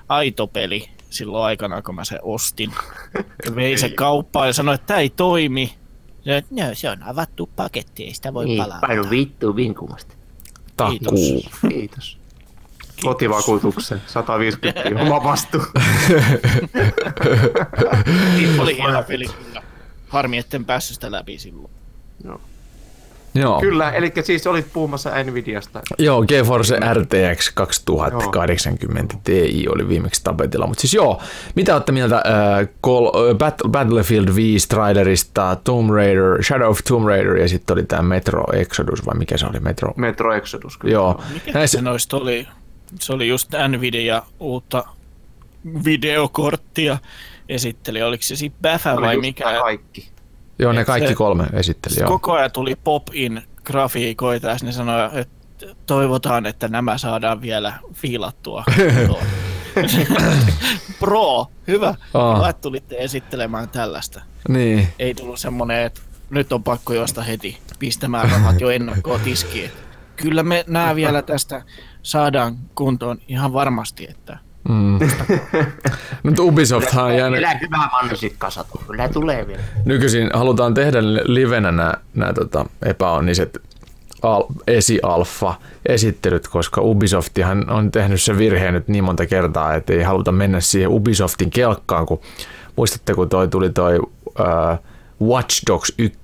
aito 0.09 0.47
peli 0.47 0.89
silloin 1.11 1.45
aikana, 1.45 1.83
kun 1.83 1.95
mä 1.95 2.05
sen 2.05 2.19
ostin. 2.23 2.71
Vei 3.57 3.79
se 3.79 3.89
kauppaan 3.89 4.47
ja 4.47 4.53
sanoi, 4.53 4.75
että 4.75 4.87
tämä 4.87 5.01
ei 5.01 5.11
toimi. 5.11 5.75
Ja, 6.25 6.43
no, 6.51 6.75
se 6.75 6.91
on 6.91 7.03
avattu 7.03 7.51
paketti, 7.57 8.05
ei 8.05 8.15
sitä 8.15 8.35
voi 8.35 8.45
Niin, 8.45 8.59
palata. 8.63 8.87
painu 8.87 9.11
vittu 9.11 9.57
vinkumasta. 9.57 10.15
Takuu. 10.77 11.43
Kiitos. 11.69 12.19
Kotivakuutuksen 13.05 14.03
150 14.07 14.83
oma 15.03 15.25
vastuu. 15.25 15.63
Oli 18.59 18.77
hieno 18.77 19.03
peli 19.03 19.27
kyllä. 19.27 19.63
Harmi, 20.09 20.39
etten 20.39 20.65
päässyt 20.65 20.95
sitä 20.95 21.13
läpi 21.13 21.39
silloin. 21.39 21.71
Joo. 23.41 23.61
Kyllä, 23.61 23.91
eli 23.91 24.13
siis 24.23 24.47
olit 24.47 24.67
puhumassa 24.73 25.11
Nvidiasta. 25.25 25.81
Joo, 25.99 26.23
GeForce 26.23 26.77
RTX 26.95 27.51
2080 27.55 29.15
Ti 29.25 29.67
oli 29.75 29.89
viimeksi 29.89 30.25
tapetilla. 30.25 30.67
Mutta 30.67 30.81
siis 30.81 30.95
joo, 30.95 31.23
mitä 31.55 31.75
olette 31.75 31.93
mieltä 31.93 32.17
äh, 32.17 32.69
Call, 32.85 33.07
äh, 33.07 33.13
Bat- 33.35 33.69
Battlefield 33.69 34.35
5 34.35 34.69
trailerista, 34.69 35.57
Tomb 35.65 35.91
Raider, 35.91 36.43
Shadow 36.43 36.69
of 36.69 36.79
Tomb 36.89 37.07
Raider 37.07 37.37
ja 37.37 37.49
sitten 37.49 37.75
oli 37.75 37.83
tämä 37.83 38.03
Metro 38.03 38.45
Exodus 38.53 39.07
vai 39.07 39.19
mikä 39.19 39.37
se 39.37 39.47
oli? 39.47 39.61
Metro. 39.61 39.93
Metro 39.97 40.35
Exodus. 40.35 40.79
Kyllä. 40.79 40.93
Joo. 40.93 41.23
Mikä 41.33 41.53
Näissä, 41.53 41.79
se 41.79 41.85
noista 41.85 42.17
oli? 42.17 42.47
Se 43.01 43.13
oli 43.13 43.29
just 43.29 43.53
Nvidia 43.69 44.23
uutta 44.41 44.85
videokorttia 45.85 46.99
esitteli. 47.49 48.03
Oliko 48.03 48.23
se 48.23 48.37
sitten 48.37 48.63
Bäfä 48.63 48.97
vai 48.97 49.17
mikä? 49.17 49.45
kaikki. 49.45 50.11
Joo, 50.59 50.73
ne 50.73 50.85
kaikki 50.85 51.09
se- 51.09 51.15
kolme 51.15 51.47
esitteli. 51.53 51.95
Joo. 52.01 52.09
Koko 52.09 52.33
ajan 52.33 52.53
tuli 52.53 52.77
pop-in 52.85 53.43
grafiikoita 53.65 54.49
ja 54.49 54.57
ne 54.63 54.73
sanoi, 54.73 55.11
että 55.15 55.67
toivotaan, 55.87 56.47
että 56.47 56.69
nämä 56.69 56.99
saadaan 56.99 57.41
vielä 57.41 57.73
fiilattua. 57.93 58.65
Pro, 61.01 61.47
hyvä. 61.69 61.95
Aa. 62.15 62.37
Hyvä, 62.37 62.49
että 62.49 62.63
tulitte 62.63 62.97
esittelemään 62.99 63.69
tällaista. 63.69 64.23
Niin. 64.49 64.89
Ei 64.99 65.15
tullut 65.15 65.39
semmonen, 65.39 65.83
että 65.83 66.01
nyt 66.31 66.53
on 66.53 66.63
pakko 66.63 66.95
josta 66.95 67.23
heti 67.23 67.59
pistämään 67.79 68.31
rahat 68.31 68.61
jo 68.61 68.71
ennakkoon 68.71 69.21
tiskiin. 69.21 69.71
Kyllä 70.17 70.43
me 70.43 70.65
nämä 70.67 70.95
vielä 70.95 71.23
tästä 71.23 71.63
saadaan 72.03 72.57
kuntoon 72.75 73.19
ihan 73.29 73.53
varmasti, 73.53 74.07
että 74.11 74.39
Mm. 74.69 74.99
Nyt 76.23 76.39
Ubisofthan 76.39 77.05
on 77.05 77.17
jäänyt... 77.17 77.39
Kyllä 77.39 77.55
hyvä 77.61 77.89
manni 77.93 78.17
sit 78.17 78.35
kasatu. 78.39 78.83
Kyllä 78.87 79.09
tulee 79.09 79.47
vielä. 79.47 79.63
Nykyisin 79.85 80.31
halutaan 80.35 80.75
tehdä 80.75 80.99
livenä 81.25 81.73
nämä, 81.73 81.95
nämä 82.15 82.33
tota, 82.33 82.67
epäonniset 82.83 83.59
al- 84.23 84.45
esi-alfa 84.67 85.55
esittelyt, 85.87 86.49
koska 86.49 86.81
Ubisoftihan 86.81 87.71
on 87.71 87.91
tehnyt 87.91 88.23
sen 88.23 88.39
virheen 88.39 88.75
nyt 88.75 88.89
niin 88.89 89.05
monta 89.05 89.27
kertaa, 89.27 89.75
että 89.75 89.93
ei 89.93 90.03
haluta 90.03 90.33
mennä 90.33 90.61
siihen 90.61 90.91
Ubisoftin 90.91 91.51
kelkkaan, 91.51 92.07
kun 92.07 92.21
muistatte, 92.77 93.15
kun 93.15 93.29
toi 93.29 93.49
tuli 93.49 93.71
toi 93.71 93.99
uh, 93.99 95.29
Watch 95.29 95.63
Dogs 95.67 95.93
1, 95.99 96.19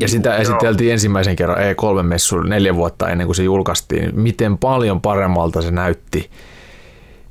ja 0.00 0.08
sitä 0.08 0.36
esiteltiin 0.36 0.92
ensimmäisen 0.92 1.36
kerran 1.36 1.58
E3-messuilla 1.58 2.48
neljä 2.48 2.74
vuotta 2.74 3.08
ennen 3.08 3.26
kuin 3.26 3.36
se 3.36 3.42
julkaistiin. 3.42 4.20
Miten 4.20 4.58
paljon 4.58 5.00
paremmalta 5.00 5.62
se 5.62 5.70
näytti 5.70 6.30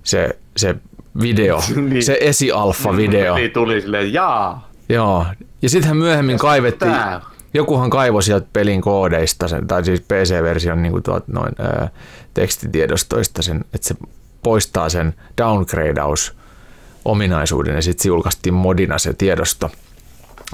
se, 0.03 0.39
se 0.57 0.75
video, 1.21 1.61
niin. 1.89 2.03
se 2.03 2.17
esi-alfa-video. 2.21 3.35
Niin 3.35 3.51
tuli 3.51 3.81
silleen, 3.81 4.13
jaa. 4.13 4.69
Joo, 4.89 5.25
ja 5.61 5.69
sittenhän 5.69 5.97
myöhemmin 5.97 6.37
kaivettiin, 6.37 6.91
tää? 6.91 7.21
jokuhan 7.53 7.89
kaivoi 7.89 8.23
sieltä 8.23 8.47
pelin 8.53 8.81
koodeista, 8.81 9.47
sen, 9.47 9.67
tai 9.67 9.85
siis 9.85 10.01
PC-version 10.01 10.81
niin 10.81 10.91
kuin 10.91 11.03
tuot, 11.03 11.27
noin, 11.27 11.51
ää, 11.59 11.89
tekstitiedostoista, 12.33 13.41
sen, 13.41 13.65
että 13.73 13.87
se 13.87 13.95
poistaa 14.43 14.89
sen 14.89 15.13
downgradeaus 15.41 16.35
ominaisuuden 17.05 17.75
ja 17.75 17.81
sitten 17.81 18.09
julkaistiin 18.09 18.53
modina 18.53 18.97
se 18.97 19.13
tiedosto, 19.13 19.71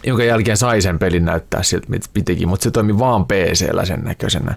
jonka 0.04 0.24
jälkeen 0.24 0.58
sai 0.58 0.82
sen 0.82 1.00
pelin 1.00 1.26
näyttää 1.26 1.64
siltä, 1.64 1.88
mitä 1.90 2.08
pitikin, 2.14 2.48
mutta 2.48 2.64
se 2.64 2.72
toimi 2.72 3.00
vaan 3.00 3.26
PC-llä 3.26 3.86
sen 3.86 4.00
näköisenä. 4.04 4.56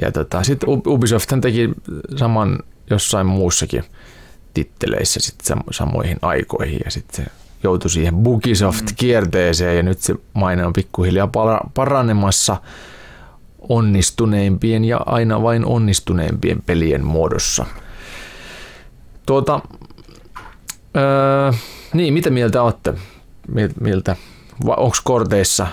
Ja 0.00 0.12
tota, 0.12 0.42
sitten 0.42 0.68
Ubisoft 0.68 1.32
teki 1.42 1.70
saman 2.16 2.58
jossain 2.90 3.26
muussakin 3.26 3.84
titteleissä 4.54 5.20
sit 5.20 5.34
samoihin 5.70 6.16
aikoihin 6.22 6.80
ja 6.84 6.90
sitten 6.90 7.24
se 7.24 7.30
joutui 7.62 7.90
siihen 7.90 8.14
Bugisoft-kierteeseen 8.14 9.76
ja 9.76 9.82
nyt 9.82 9.98
se 10.00 10.14
maine 10.34 10.66
on 10.66 10.72
pikkuhiljaa 10.72 11.30
paranemassa 11.74 12.56
onnistuneimpien 13.68 14.84
ja 14.84 15.00
aina 15.06 15.42
vain 15.42 15.64
onnistuneimpien 15.64 16.62
pelien 16.66 17.04
muodossa. 17.04 17.66
Tuota, 19.26 19.60
öö, 20.96 21.52
niin, 21.94 22.14
mitä 22.14 22.30
mieltä 22.30 22.62
olette? 22.62 22.94
Miltä? 23.80 24.16
Onko 24.64 24.96
korteissa, 25.04 25.66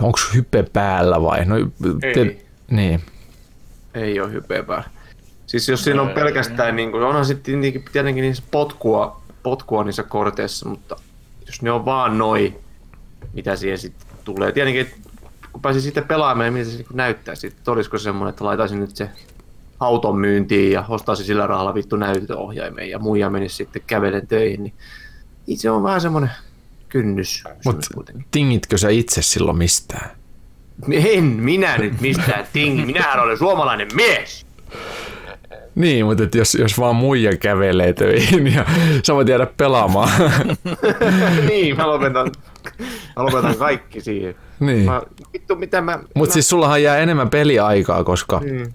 onko 0.00 0.18
hype 0.34 0.62
päällä 0.72 1.22
vai? 1.22 1.44
No, 1.44 1.56
Ei. 2.02 2.14
Te, 2.14 2.36
niin. 2.70 3.00
Ei 3.94 4.20
ole 4.20 4.32
hype 4.32 4.62
päällä. 4.62 4.93
Siis 5.54 5.68
jos 5.68 5.84
siinä 5.84 6.02
on 6.02 6.08
pelkästään, 6.08 6.76
niin 6.76 6.90
kuin, 6.90 7.02
onhan 7.02 7.24
sitten 7.24 7.60
tietenkin 7.92 8.22
niissä 8.22 8.42
potkua, 8.50 9.22
potkua 9.42 9.84
niissä 9.84 10.02
korteissa, 10.02 10.68
mutta 10.68 10.96
jos 11.46 11.62
ne 11.62 11.72
on 11.72 11.84
vaan 11.84 12.18
noin, 12.18 12.56
mitä 13.32 13.56
siihen 13.56 13.78
sitten 13.78 14.06
tulee. 14.24 14.52
Tietenkin, 14.52 14.86
kun 15.52 15.62
pääsin 15.62 15.82
sitten 15.82 16.04
pelaamaan, 16.04 16.44
niin 16.44 16.52
miltä 16.52 16.70
se 16.70 16.76
niin 16.76 16.86
näyttää 16.92 17.34
sitten. 17.34 17.72
Olisiko 17.72 17.98
semmoinen, 17.98 18.30
että 18.30 18.44
laitaisin 18.44 18.80
nyt 18.80 18.96
se 18.96 19.10
auton 19.80 20.18
myyntiin 20.18 20.72
ja 20.72 20.84
ostaisin 20.88 21.26
sillä 21.26 21.46
rahalla 21.46 21.74
vittu 21.74 21.96
näytöohjaimen 21.96 22.90
ja 22.90 22.98
muija 22.98 23.30
menisi 23.30 23.56
sitten 23.56 23.82
kävelen 23.86 24.26
töihin, 24.26 24.62
niin, 24.62 24.74
niin 25.46 25.58
se 25.58 25.70
on 25.70 25.82
vähän 25.82 26.00
semmoinen 26.00 26.30
kynnys. 26.88 27.44
Mutta 27.64 28.12
tingitkö 28.30 28.78
sä 28.78 28.88
itse 28.88 29.22
silloin 29.22 29.58
mistään? 29.58 30.10
En 30.92 31.24
minä 31.24 31.78
nyt 31.78 32.00
mistään 32.00 32.46
tingi. 32.52 32.86
Minähän 32.86 33.22
olen 33.22 33.38
suomalainen 33.38 33.88
mies. 33.94 34.46
Niin, 35.74 36.06
mutta 36.06 36.24
et 36.24 36.34
jos, 36.34 36.54
jos 36.54 36.78
vaan 36.78 36.96
muija 36.96 37.36
kävelee 37.36 37.92
töihin 37.92 38.54
ja 38.54 38.64
sä 39.06 39.14
voit 39.14 39.28
jäädä 39.28 39.46
pelaamaan. 39.56 40.08
niin, 41.48 41.76
mä 41.76 41.86
lopetan, 41.86 42.30
mä 43.16 43.24
lopetan 43.24 43.56
kaikki 43.56 44.00
siihen. 44.00 44.34
Niin. 44.60 44.84
Mä, 44.84 45.02
vittu, 45.32 45.56
mitä 45.56 45.80
mä... 45.80 45.98
Mutta 46.14 46.32
siis 46.32 46.48
sullahan 46.48 46.82
jää 46.82 46.96
enemmän 46.96 47.30
peliaikaa, 47.30 48.04
koska, 48.04 48.40
niin. 48.40 48.74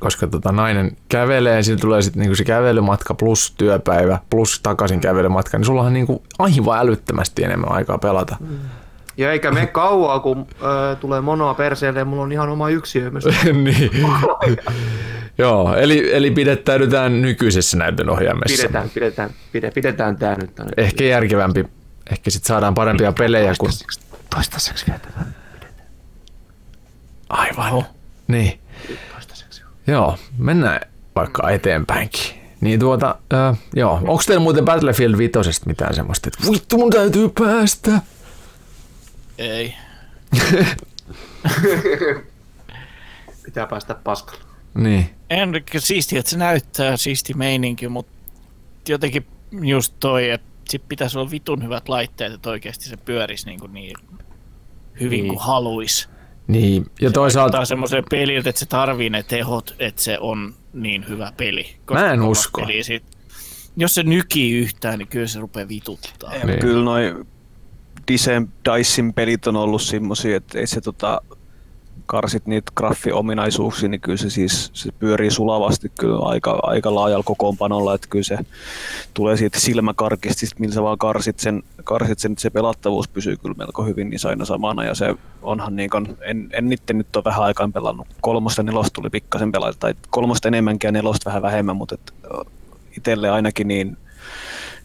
koska 0.00 0.26
tota 0.26 0.52
nainen 0.52 0.96
kävelee 1.08 1.56
ja 1.56 1.62
sillä 1.62 1.80
tulee 1.80 2.02
sitten 2.02 2.20
niinku 2.20 2.36
se 2.36 2.44
kävelymatka 2.44 3.14
plus 3.14 3.54
työpäivä 3.58 4.18
plus 4.30 4.60
takaisin 4.62 5.00
kävelymatka, 5.00 5.58
niin 5.58 5.66
sullahan 5.66 5.92
niinku 5.92 6.22
aivan 6.38 6.78
älyttömästi 6.78 7.44
enemmän 7.44 7.72
aikaa 7.72 7.98
pelata. 7.98 8.36
Mm. 8.40 8.58
Ja 9.20 9.32
eikä 9.32 9.50
me 9.50 9.66
kauaa, 9.82 10.20
kun 10.20 10.38
äh, 10.38 10.96
tulee 11.00 11.20
monoa 11.20 11.54
perseelle 11.54 11.98
ja 11.98 12.04
mulla 12.04 12.22
on 12.22 12.32
ihan 12.32 12.48
oma 12.48 12.68
yksiö 12.68 13.10
myös. 13.10 13.24
niin. 13.64 13.90
Joo, 15.38 15.74
eli, 15.74 16.14
eli 16.14 16.30
pidettäydytään 16.30 17.22
nykyisessä 17.22 17.76
näytönohjaimessa. 17.76 18.56
Pidetään, 18.56 18.90
pidetään, 18.90 19.30
pide, 19.52 19.70
pidetään 19.70 20.16
tämä 20.16 20.34
nyt. 20.34 20.54
Tänne. 20.54 20.72
Ehkä 20.76 21.04
järkevämpi. 21.04 21.64
Ehkä 22.10 22.30
sitten 22.30 22.48
saadaan 22.48 22.74
parempia 22.74 23.12
pelejä 23.12 23.54
kuin... 23.58 23.72
Toistaiseksi 24.34 24.84
pidetään. 24.84 25.34
Aivan. 27.28 27.72
Oh. 27.72 27.86
Niin. 28.28 28.60
Toistaiseksi. 29.12 29.62
Joo, 29.86 30.18
mennään 30.38 30.80
vaikka 31.16 31.50
eteenpäinkin. 31.50 32.40
Niin 32.60 32.80
tuota, 32.80 33.14
äh, 33.32 33.58
joo. 33.74 33.94
Onko 33.94 34.22
teillä 34.26 34.42
muuten 34.42 34.64
Battlefield 34.64 35.18
5 35.18 35.38
mitään 35.66 35.94
semmoista, 35.94 36.28
että 36.28 36.52
vittu 36.52 36.78
mun 36.78 36.90
täytyy 36.90 37.28
päästä? 37.28 37.90
Ei. 39.40 39.74
Pitää 43.44 43.66
päästä 43.66 43.94
paskalla. 43.94 44.44
Niin. 44.74 45.10
En, 45.30 45.52
siisti, 45.78 46.18
että 46.18 46.30
se 46.30 46.38
näyttää 46.38 46.96
siisti 46.96 47.34
meininki, 47.34 47.88
mutta 47.88 48.12
jotenkin 48.88 49.26
just 49.62 49.94
toi, 50.00 50.30
että 50.30 50.50
sit 50.68 50.82
pitäisi 50.88 51.18
olla 51.18 51.30
vitun 51.30 51.62
hyvät 51.62 51.88
laitteet, 51.88 52.32
että 52.32 52.50
oikeasti 52.50 52.84
se 52.84 52.96
pyörisi 52.96 53.46
niin, 53.46 53.60
kuin 53.60 53.74
niin 53.74 53.96
hyvin 55.00 55.22
niin. 55.22 55.28
kuin 55.28 55.40
haluis. 55.40 56.08
Niin, 56.46 56.86
ja 57.00 57.08
se 57.08 57.12
toisaalta... 57.12 57.64
Se 57.64 57.68
semmoisen 57.68 58.04
peliltä, 58.10 58.50
että 58.50 58.60
se 58.60 58.66
tarvii 58.66 59.10
ne 59.10 59.22
tehot, 59.22 59.74
että 59.78 60.02
se 60.02 60.18
on 60.18 60.54
niin 60.72 61.08
hyvä 61.08 61.32
peli. 61.36 61.76
Mä 61.90 62.12
en 62.12 62.22
usko. 62.22 62.60
Peli 62.60 62.82
sit, 62.82 63.04
jos 63.76 63.94
se 63.94 64.02
nykii 64.02 64.58
yhtään, 64.58 64.98
niin 64.98 65.08
kyllä 65.08 65.26
se 65.26 65.40
rupeaa 65.40 65.68
vituttaa. 65.68 66.32
Niin. 66.44 66.58
Kyllä 66.58 66.84
noin 66.84 67.26
Dicein 68.10 69.12
pelit 69.14 69.46
on 69.46 69.56
ollut 69.56 69.82
semmoisia, 69.82 70.36
että 70.36 70.58
ei 70.58 70.66
se 70.66 70.80
tota, 70.80 71.20
karsit 72.10 72.46
niitä 72.46 72.72
graffiominaisuuksia, 72.76 73.88
niin 73.88 74.00
kyllä 74.00 74.16
se 74.16 74.30
siis 74.30 74.70
se 74.72 74.92
pyörii 74.92 75.30
sulavasti 75.30 75.92
kyllä 76.00 76.18
aika, 76.18 76.58
aika 76.62 76.94
laajalla 76.94 77.24
kokoonpanolla, 77.24 77.94
että 77.94 78.06
kyllä 78.10 78.22
se 78.22 78.38
tulee 79.14 79.36
siitä 79.36 79.60
silmäkarkista, 79.60 80.56
millä 80.58 80.74
sä 80.74 80.82
vaan 80.82 80.98
karsit 80.98 81.38
sen, 81.38 81.62
karsit 81.84 82.18
sen, 82.18 82.32
että 82.32 82.42
se 82.42 82.50
pelattavuus 82.50 83.08
pysyy 83.08 83.36
kyllä 83.36 83.54
melko 83.58 83.84
hyvin 83.84 84.10
niin 84.10 84.20
aina 84.28 84.44
samana 84.44 84.84
ja 84.84 84.94
se 84.94 85.14
onhan 85.42 85.76
niin 85.76 85.90
kuin, 85.90 86.16
en, 86.20 86.48
en 86.52 86.68
niitten 86.68 86.98
nyt 86.98 87.16
ole 87.16 87.24
vähän 87.24 87.42
aikaan 87.42 87.72
pelannut. 87.72 88.06
Kolmosta 88.20 88.62
nelosta 88.62 88.94
tuli 88.94 89.10
pikkasen 89.10 89.52
pelata, 89.52 89.78
tai 89.78 89.94
kolmosta 90.10 90.48
enemmänkin 90.48 90.88
ja 90.88 90.92
nelosta 90.92 91.30
vähän 91.30 91.42
vähemmän, 91.42 91.76
mutta 91.76 91.96
itselle 92.96 93.30
ainakin 93.30 93.68
niin 93.68 93.96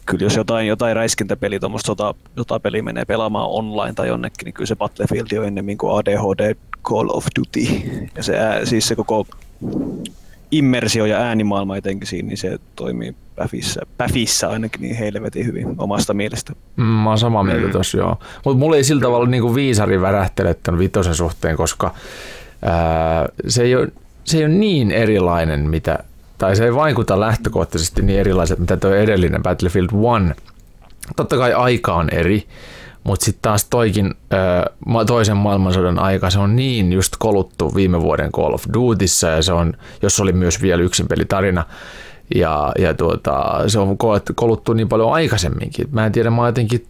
kyllä 0.05 0.25
jos 0.25 0.35
jotain, 0.35 0.67
jotain 0.67 0.95
räiskintäpeli, 0.95 1.59
tuommoista 1.59 1.87
sota, 1.87 2.15
sotapeli 2.37 2.81
menee 2.81 3.05
pelaamaan 3.05 3.49
online 3.49 3.93
tai 3.93 4.07
jonnekin, 4.07 4.45
niin 4.45 4.53
kyllä 4.53 4.67
se 4.67 4.75
Battlefield 4.75 5.37
on 5.39 5.45
ennemmin 5.45 5.77
kuin 5.77 5.97
ADHD 5.97 6.55
Call 6.83 7.09
of 7.09 7.25
Duty. 7.39 7.59
Ja 8.15 8.23
se, 8.23 8.37
siis 8.63 8.87
se 8.87 8.95
koko 8.95 9.27
immersio 10.51 11.05
ja 11.05 11.17
äänimaailma 11.17 11.77
etenkin 11.77 12.07
siinä, 12.07 12.27
niin 12.27 12.37
se 12.37 12.59
toimii 12.75 13.15
Päfissä, 13.35 13.81
Päfissä 13.97 14.49
ainakin 14.49 14.81
niin 14.81 14.95
helvetin 14.95 15.45
hyvin 15.45 15.75
omasta 15.77 16.13
mielestä. 16.13 16.53
Mm, 16.75 16.83
mä 16.83 17.09
oon 17.09 17.17
samaa 17.17 17.43
mieltä 17.43 17.65
mm. 17.65 17.71
tossa, 17.71 17.97
joo. 17.97 18.17
Mutta 18.45 18.59
mulla 18.59 18.75
ei 18.75 18.83
sillä 18.83 19.01
tavalla 19.01 19.27
niin 19.27 19.55
viisari 19.55 20.01
värähtele 20.01 20.55
tämän 20.63 20.79
vitosen 20.79 21.15
suhteen, 21.15 21.57
koska 21.57 21.93
ää, 22.61 23.29
se, 23.47 23.63
ei 23.63 23.75
ole, 23.75 23.87
se 24.23 24.37
ei 24.37 24.45
ole 24.45 24.53
niin 24.53 24.91
erilainen, 24.91 25.59
mitä 25.59 25.99
tai 26.37 26.55
se 26.55 26.65
ei 26.65 26.75
vaikuta 26.75 27.19
lähtökohtaisesti 27.19 28.01
niin 28.01 28.19
erilaiset, 28.19 28.59
mitä 28.59 28.77
tuo 28.77 28.91
edellinen 28.91 29.43
Battlefield 29.43 29.89
1. 30.25 30.41
Totta 31.15 31.37
kai 31.37 31.53
aika 31.53 31.93
on 31.93 32.09
eri, 32.09 32.47
mutta 33.03 33.25
sitten 33.25 33.41
taas 33.41 33.65
toikin 33.65 34.13
toisen 35.07 35.37
maailmansodan 35.37 35.99
aika, 35.99 36.29
se 36.29 36.39
on 36.39 36.55
niin 36.55 36.93
just 36.93 37.13
koluttu 37.19 37.75
viime 37.75 38.01
vuoden 38.01 38.31
Call 38.31 38.53
of 38.53 38.63
Dutyssa 38.73 39.27
ja 39.27 39.41
se 39.41 39.53
on, 39.53 39.73
jos 40.01 40.19
oli 40.19 40.33
myös 40.33 40.61
vielä 40.61 40.83
yksin 40.83 41.07
pelitarina, 41.07 41.65
ja, 42.35 42.71
ja 42.79 42.93
tuota, 42.93 43.63
se 43.67 43.79
on 43.79 43.97
koluttu 44.35 44.73
niin 44.73 44.89
paljon 44.89 45.13
aikaisemminkin. 45.13 45.87
Mä 45.91 46.05
en 46.05 46.11
tiedä, 46.11 46.29
mä 46.29 46.37
oon 46.41 46.47
jotenkin 46.47 46.87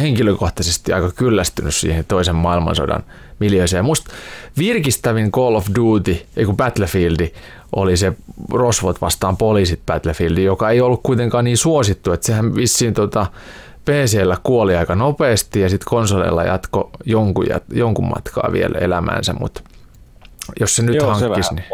henkilökohtaisesti 0.00 0.92
aika 0.92 1.10
kyllästynyt 1.10 1.74
siihen 1.74 2.04
toisen 2.04 2.34
maailmansodan 2.34 3.04
miljööseen. 3.38 3.84
Musta 3.84 4.12
virkistävin 4.58 5.32
Call 5.32 5.54
of 5.54 5.66
Duty, 5.74 6.22
ei 6.36 6.46
Battlefield, 6.56 7.28
oli 7.76 7.96
se 7.96 8.12
Rosvot 8.52 9.00
vastaan 9.00 9.36
poliisit 9.36 9.80
Battlefield, 9.86 10.38
joka 10.38 10.70
ei 10.70 10.80
ollut 10.80 11.00
kuitenkaan 11.02 11.44
niin 11.44 11.56
suosittu, 11.56 12.12
että 12.12 12.26
sehän 12.26 12.54
vissiin 12.54 12.94
tota, 12.94 13.26
PCllä 13.84 14.36
kuoli 14.42 14.76
aika 14.76 14.94
nopeasti 14.94 15.60
ja 15.60 15.68
sitten 15.68 15.90
konsoleilla 15.90 16.44
jatko 16.44 16.90
jonkun, 17.04 17.46
jonkun 17.72 18.08
matkaa 18.08 18.52
vielä 18.52 18.78
elämäänsä, 18.78 19.32
mutta 19.32 19.62
jos 20.60 20.76
se 20.76 20.82
nyt 20.82 20.94
Joo, 20.94 21.14
hankkisi, 21.14 21.48
se 21.48 21.54
niin... 21.54 21.64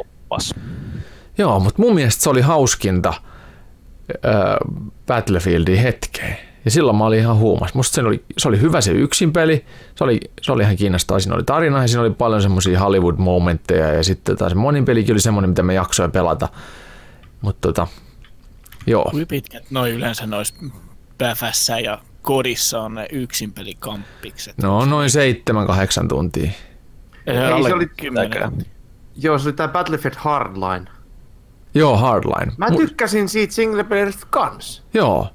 Joo, 1.38 1.60
mutta 1.60 1.82
mun 1.82 1.94
mielestä 1.94 2.22
se 2.22 2.30
oli 2.30 2.40
hauskinta 2.40 3.14
Battlefieldin 5.06 5.78
hetkeen. 5.78 6.49
Ja 6.64 6.70
silloin 6.70 6.96
mä 6.96 7.04
olin 7.06 7.18
ihan 7.18 7.36
huumas. 7.36 7.74
Musta 7.74 7.94
se 7.94 8.00
oli, 8.00 8.24
se 8.38 8.48
oli 8.48 8.60
hyvä 8.60 8.80
se 8.80 8.92
yksin 8.92 9.32
peli, 9.32 9.64
se 9.94 10.04
oli, 10.04 10.20
se 10.42 10.52
oli 10.52 10.62
ihan 10.62 10.76
kiinnostavaa. 10.76 11.20
Siinä 11.20 11.34
oli 11.34 11.44
tarina 11.44 11.82
ja 11.82 11.88
siinä 11.88 12.00
oli 12.02 12.10
paljon 12.10 12.42
semmoisia 12.42 12.80
Hollywood-momentteja 12.80 13.94
ja 13.94 14.02
sitten 14.04 14.36
taas 14.36 14.54
monin 14.54 14.84
pelikin 14.84 15.12
oli 15.14 15.20
semmoinen, 15.20 15.50
mitä 15.50 15.62
mä 15.62 15.72
jaksoin 15.72 16.10
pelata. 16.12 16.48
Mutta 17.40 17.68
tota, 17.68 17.86
joo. 18.86 19.04
Kuinka 19.10 19.26
pitkät 19.28 19.70
noin 19.70 19.92
yleensä 19.92 20.26
nois 20.26 20.54
päfässä 21.18 21.78
ja 21.78 21.98
kodissa 22.22 22.80
on 22.80 22.94
ne 22.94 23.06
yksin 23.12 23.52
pelikampikset? 23.52 24.58
No 24.58 24.84
noin 24.84 25.10
7-8 26.04 26.08
tuntia. 26.08 26.50
Ei, 27.26 27.36
Ei, 27.36 27.62
se 27.62 27.74
oli- 27.74 27.86
10. 28.00 28.52
Joo, 29.16 29.38
se 29.38 29.48
oli 29.48 29.52
tää 29.52 29.68
Battlefield 29.68 30.14
Hardline. 30.18 30.84
Joo, 31.74 31.96
Hardline. 31.96 32.52
Mä 32.56 32.70
tykkäsin 32.70 33.28
siitä 33.28 33.54
singleplayerista 33.54 34.26
kans. 34.30 34.82
Joo, 34.94 35.28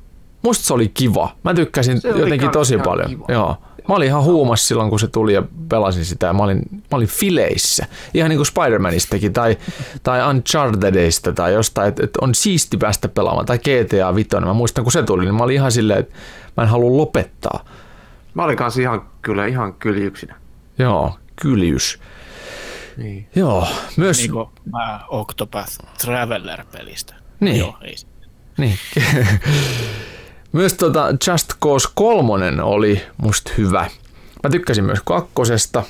musta 0.46 0.66
se 0.66 0.74
oli 0.74 0.90
kiva. 0.90 1.36
Mä 1.44 1.54
tykkäsin 1.54 2.02
Se 2.02 2.10
jotenkin 2.10 2.40
kans 2.40 2.54
tosi 2.54 2.74
ihan 2.74 2.86
paljon. 2.86 3.10
kiva. 3.10 3.26
Joo. 3.30 3.58
Mä 3.90 3.96
olin 3.96 4.08
ihan 4.08 4.24
huumas 4.24 4.68
silloin, 4.68 4.90
kun 4.90 5.00
se 5.00 5.08
tuli 5.08 5.34
ja 5.34 5.44
pelasin 5.70 6.06
sitä. 6.06 6.34
Mä 6.34 6.44
olin, 6.44 6.62
mä 6.72 6.82
olin 6.92 7.08
fileissä. 7.08 7.86
Ihan 8.14 8.30
niin 8.30 8.38
kuin 8.38 8.48
Spider-Manistakin 8.48 9.32
tai, 9.34 9.58
tai 10.04 10.30
Unchartedista 10.30 11.34
tai 11.34 11.54
jostain, 11.54 11.90
että 11.90 12.04
et 12.04 12.18
on 12.18 12.36
siisti 12.36 12.78
päästä 12.78 13.08
pelaamaan. 13.08 13.46
Tai 13.46 13.60
GTA 13.60 14.16
5. 14.16 14.30
Mä 14.46 14.54
muistan, 14.54 14.84
kun 14.84 14.92
se 14.92 15.04
tuli, 15.04 15.26
niin 15.26 15.36
mä 15.36 15.44
olin 15.44 15.56
ihan 15.56 15.72
silleen, 15.72 16.00
että 16.00 16.16
mä 16.58 16.64
en 16.64 16.70
halua 16.70 16.98
lopettaa. 16.98 17.66
Mä 18.34 18.44
olin 18.44 18.58
kanssa 18.58 18.82
ihan 18.82 19.10
kyllä 19.22 19.46
ihan 19.46 19.74
kyljyksinä. 19.74 20.36
Joo, 20.80 21.16
kyljys. 21.42 22.00
Niin. 22.98 23.28
Joo, 23.36 23.68
myös... 23.98 24.18
Niin 24.18 24.32
kuin 24.32 24.50
mä 24.72 25.00
Octopath 25.08 25.78
Traveler-pelistä. 26.02 27.16
Niin. 27.40 27.60
Joo, 27.60 27.78
ei 27.82 27.96
Niin. 28.58 28.78
myös 30.56 30.74
tota 30.74 31.08
Just 31.28 31.52
Cause 31.64 31.90
3 31.96 32.64
oli 32.64 33.02
musta 33.18 33.52
hyvä. 33.58 33.86
Mä 34.44 34.50
tykkäsin 34.50 34.84
myös 34.84 35.00
kakkosesta, 35.06 35.84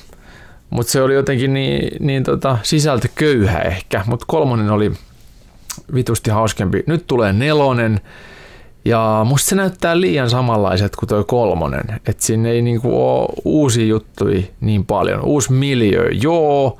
mutta 0.70 0.92
se 0.92 1.02
oli 1.02 1.14
jotenkin 1.14 1.54
niin, 1.54 2.06
niin 2.06 2.24
tota, 2.24 2.58
sisältököyhä 2.62 3.58
ehkä, 3.58 4.04
mutta 4.06 4.24
kolmonen 4.28 4.70
oli 4.70 4.92
vitusti 5.94 6.30
hauskempi. 6.30 6.84
Nyt 6.86 7.06
tulee 7.06 7.32
nelonen, 7.32 8.00
ja 8.84 9.20
musta 9.28 9.48
se 9.48 9.56
näyttää 9.56 10.00
liian 10.00 10.30
samanlaiset 10.30 10.96
kuin 10.96 11.08
toi 11.08 11.24
kolmonen. 11.24 11.84
Että 12.06 12.26
siinä 12.26 12.48
ei 12.48 12.62
niinku 12.62 13.08
ole 13.08 13.28
uusia 13.44 13.86
juttuja 13.86 14.42
niin 14.60 14.86
paljon. 14.86 15.22
Uusi 15.22 15.52
miljö, 15.52 16.08
joo, 16.12 16.78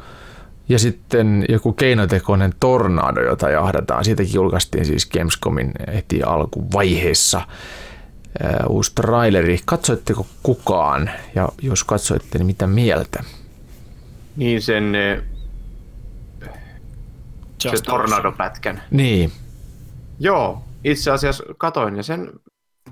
ja 0.68 0.78
sitten 0.78 1.44
joku 1.48 1.72
keinotekoinen 1.72 2.52
tornado, 2.60 3.20
jota 3.20 3.50
jahdataan. 3.50 4.04
Siitäkin 4.04 4.34
julkaistiin 4.34 4.84
siis 4.84 5.06
Gamescomin 5.06 5.72
heti 5.94 6.22
alkuvaiheessa 6.22 7.40
uusi 8.68 8.92
traileri. 8.94 9.60
Katsoitteko 9.64 10.26
kukaan? 10.42 11.10
Ja 11.34 11.48
jos 11.62 11.84
katsoitte, 11.84 12.38
niin 12.38 12.46
mitä 12.46 12.66
mieltä? 12.66 13.24
Niin 14.36 14.62
sen 14.62 14.92
se 17.58 17.68
Just 17.68 17.84
tornadopätkän. 17.84 18.82
Niin, 18.90 19.32
Joo, 20.18 20.62
itse 20.84 21.10
asiassa 21.10 21.44
katoin 21.58 21.96
ja 21.96 22.02
sen, 22.02 22.32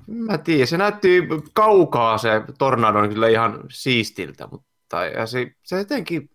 mä 0.07 0.37
tiedän, 0.37 0.67
se 0.67 0.77
näytti 0.77 1.23
kaukaa 1.53 2.17
se 2.17 2.29
tornado 2.57 3.01
niin 3.01 3.13
kyllä 3.13 3.27
ihan 3.27 3.59
siistiltä, 3.69 4.47
mutta 4.51 5.05
ja 5.05 5.25
se, 5.25 5.51
se 5.63 5.77
jotenkin, 5.77 6.29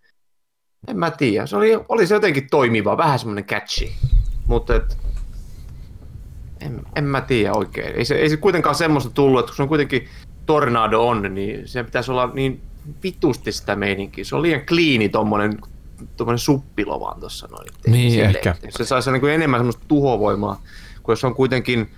en 0.89 0.99
mä 0.99 1.11
tiedä, 1.11 1.47
se 1.47 1.57
oli, 1.57 1.81
oli 1.89 2.07
se 2.07 2.15
jotenkin 2.15 2.51
toimiva, 2.51 2.97
vähän 2.97 3.19
semmoinen 3.19 3.45
catchy, 3.45 3.89
mutta 4.47 4.75
et, 4.75 4.99
en, 6.61 6.83
en 6.97 7.05
mä 7.05 7.21
tiedä 7.21 7.53
oikein. 7.53 7.97
Ei 7.97 8.05
se, 8.05 8.15
ei 8.15 8.31
se 8.31 8.37
kuitenkaan 8.37 8.75
semmoista 8.75 9.11
tullut, 9.11 9.41
että 9.41 9.51
kun 9.51 9.57
se 9.57 9.63
on 9.63 9.69
kuitenkin 9.69 10.09
tornado 10.47 11.07
on, 11.07 11.35
niin 11.35 11.69
se 11.69 11.85
pitäisi 11.85 12.11
olla 12.11 12.31
niin 12.35 12.63
vitusti 13.03 13.53
sitä 13.53 13.77
meininkiä. 13.77 14.25
Se 14.25 14.37
on 14.37 14.43
liian 14.43 14.67
kliini 14.67 15.09
tommonen, 15.09 15.59
tommonen 16.17 16.39
suppilo 16.39 17.01
vaan 17.01 17.21
tossa 17.21 17.49
noin. 17.51 17.69
Niin, 17.87 18.11
silleen, 18.11 18.37
ehkä. 18.37 18.55
Se 18.69 18.85
saisi 18.85 19.11
niin 19.11 19.21
kuin 19.21 19.33
enemmän 19.33 19.59
semmoista 19.61 19.85
tuhovoimaa, 19.89 20.63
kun 21.03 21.13
jos 21.13 21.25
on 21.25 21.35
kuitenkin 21.35 21.91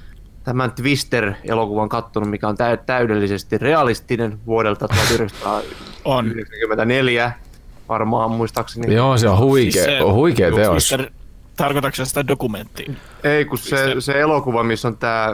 tämän 0.44 0.72
Twister-elokuvan 0.72 1.88
kattonut, 1.88 2.30
mikä 2.30 2.48
on 2.48 2.56
täy- 2.56 2.84
täydellisesti 2.86 3.58
realistinen 3.58 4.38
vuodelta 4.46 4.88
1994, 6.04 7.24
On. 7.24 7.41
Varmaan 7.92 8.30
muistaakseni. 8.30 8.94
joo 8.94 9.18
se 9.18 9.28
on 9.28 9.38
huikea, 9.38 9.72
Siis 9.84 9.96
se- 9.98 10.02
on 10.02 10.14
huikea 10.14 10.52
teos. 10.52 10.74
Mister, 10.74 11.10
tarkoitatko 11.56 12.04
sitä 12.04 12.26
dokumenttia? 12.28 12.92
Ei, 13.24 13.44
kun 13.44 13.58
se, 13.58 13.94
se 13.98 14.20
elokuva, 14.20 14.62
missä 14.62 14.88
on 14.88 14.96
tää... 14.96 15.24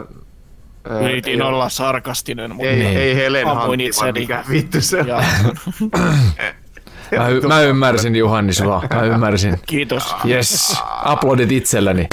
ää, 0.89 0.99
Yritin 0.99 1.41
ei- 1.41 1.47
olla 1.47 1.69
sarkastinen, 1.69 2.55
mutta 2.55 2.69
Ei, 2.69 2.75
Niin. 2.79 2.97
ei 2.97 3.15
Helen 3.15 3.47
Huntti, 3.47 3.65
vaan 3.67 3.79
itseni. 3.79 4.19
mikä 4.19 4.43
vittu 4.49 4.81
se 4.81 5.03
Mä, 7.17 7.27
y- 7.29 7.41
mä 7.47 7.61
ymmärsin 7.61 8.15
Juhani 8.15 8.53
sua, 8.53 8.83
mä 8.93 9.01
ymmärsin. 9.03 9.59
kiitos. 9.65 10.15
Yes, 10.29 10.77
aplodit 11.03 11.51
itselläni. 11.51 12.07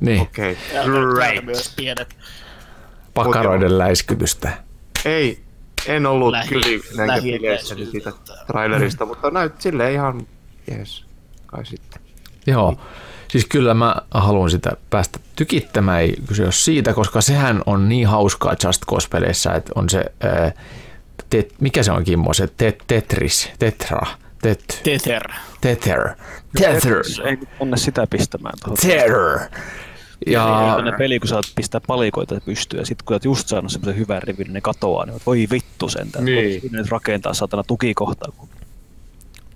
Niin, 0.00 0.20
Okei, 0.22 0.56
täältä 0.72 0.90
great. 1.14 2.08
pakaroiden 3.14 3.78
läiskytystä. 3.78 4.52
Ei, 5.04 5.42
en 5.86 6.06
ollut 6.06 6.30
Lähi- 6.32 6.48
kyllä 6.48 7.06
lähi- 7.06 7.22
bileissäni 7.22 7.86
siitä 7.86 8.12
trailerista, 8.46 9.06
mutta 9.06 9.30
näyt 9.30 9.60
silleen 9.60 9.92
ihan 9.92 10.26
jees. 10.70 11.04
Kai 11.46 11.66
sitten. 11.66 12.02
Joo, 12.46 12.76
siis 13.28 13.46
kyllä 13.46 13.74
mä 13.74 13.96
haluan 14.10 14.50
sitä 14.50 14.70
päästä 14.90 15.18
tykittämään, 15.36 16.00
ei 16.00 16.14
kyse 16.28 16.42
ole 16.42 16.52
siitä, 16.52 16.92
koska 16.92 17.20
sehän 17.20 17.62
on 17.66 17.88
niin 17.88 18.06
hauskaa 18.08 18.54
Just 18.64 18.84
Cause-peleissä, 18.86 19.52
että 19.52 19.72
on 19.74 19.90
se, 19.90 20.04
ää, 20.20 20.52
tet, 21.30 21.54
mikä 21.60 21.82
se 21.82 21.92
on 21.92 22.04
Kimmo, 22.04 22.34
se 22.34 22.46
tet, 22.56 22.78
Tetris, 22.86 23.50
Tetra, 23.58 24.00
tet, 24.42 24.80
Tether. 24.84 25.22
Tether, 25.60 26.08
Tether, 26.58 27.02
Ei 27.24 27.38
mennä 27.60 27.76
sitä 27.76 28.06
pistämään. 28.10 28.54
Tether. 28.82 29.38
Ja 30.26 30.44
Tällainen 30.44 30.94
peli, 30.98 31.18
kun 31.18 31.28
saat 31.28 31.44
pistää 31.54 31.80
palikoita 31.86 32.40
pystyyn 32.44 32.80
ja 32.80 32.86
sitten 32.86 33.04
kun 33.04 33.14
olet 33.14 33.24
just 33.24 33.48
saanut 33.48 33.72
semmoisen 33.72 33.96
hyvän 34.00 34.22
rivin, 34.22 34.44
niin 34.44 34.52
ne 34.52 34.60
katoaa, 34.60 35.06
niin 35.06 35.20
voi 35.26 35.46
vittu 35.50 35.88
sentään. 35.88 36.24
Niin. 36.24 36.62
Nyt 36.70 36.88
rakentaa 36.88 37.34
saatana 37.34 37.62
tukikohtaa. 37.62 38.32
Kun... 38.36 38.48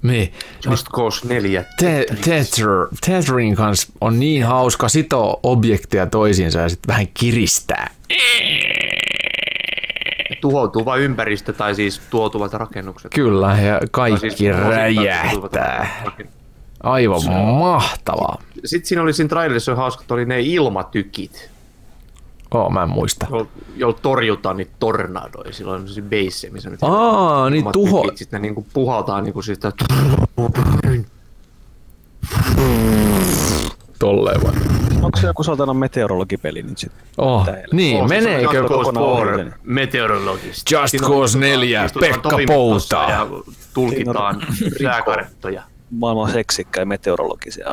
niin, 0.03 0.33
Just 0.71 0.87
Cause 0.89 1.29
4. 1.29 1.65
te, 1.79 2.07
tether, 2.25 2.69
Tetherin 3.07 3.55
kanssa 3.55 3.93
on 4.01 4.21
niin 4.21 4.45
hauska 4.45 4.89
sitoa 4.89 5.41
objekteja 5.43 6.07
toisiinsa 6.07 6.59
ja 6.59 6.69
sitten 6.69 6.89
vähän 6.89 7.07
kiristää. 7.15 7.91
Tuhoutuu 10.41 10.85
vain 10.85 11.03
ympäristö 11.03 11.53
tai 11.53 11.75
siis 11.75 12.01
tuotuvat 12.11 12.53
rakennukset. 12.53 13.13
Kyllä, 13.15 13.59
ja 13.61 13.79
Tai 13.79 13.89
kaikki 13.91 14.31
siis 14.31 14.57
räjähtää. 14.57 16.03
Aivan 16.83 17.21
mahtavaa. 17.59 18.39
Sitten 18.67 18.89
siinä 18.89 19.03
oli 19.03 19.13
siinä 19.13 19.29
trailerissa 19.29 19.73
on 19.73 19.79
hauska, 19.79 20.01
että 20.01 20.15
oli 20.15 20.25
ne 20.25 20.41
ilmatykit, 20.41 21.51
Oo, 22.55 22.71
mä 22.71 22.83
en 22.83 22.89
muista. 22.89 23.27
joilla 23.31 23.49
joilla 23.77 23.99
torjutaan 24.03 24.57
niitä 24.57 24.73
tornadoja. 24.79 25.53
Silloin 25.53 25.83
on 25.83 25.89
se 25.89 26.03
base, 26.03 26.51
missä 26.51 26.71
nyt 26.71 26.83
Aa, 26.83 27.51
niin 27.51 27.65
tuho... 27.73 28.13
Sitten 28.15 28.43
ne 28.43 28.43
niinku 28.43 28.67
puhaltaa 28.73 29.21
niinku 29.21 29.43
siitä, 29.43 29.73
Tolleen 33.99 34.43
vai? 34.43 34.53
Onko 35.03 35.21
se 35.21 35.27
joku 35.27 35.43
saatana 35.43 35.75
meteorologipeli 35.75 36.63
nyt 36.63 36.79
sitten? 36.79 37.03
Oh, 37.19 37.47
niin, 37.73 38.03
on 38.03 38.09
meneekö? 38.09 38.57
Just 38.57 38.69
Cause 38.69 38.91
kokonaan 38.93 39.27
4 39.27 39.45
ohi? 39.45 39.53
meteorologista. 39.63 40.75
Just 40.77 40.97
Cause 40.97 41.39
4, 41.39 41.85
istutaan 41.85 42.13
Pekka 42.13 42.29
Tomi 42.29 42.47
Mustossa 42.47 42.97
Pouta. 42.97 43.13
Ja 43.13 43.27
tulkitaan 43.75 44.43
sääkarttoja. 44.83 45.63
Maailman 45.91 46.33
seksikkäin 46.33 46.89
meteorologisia. 46.89 47.67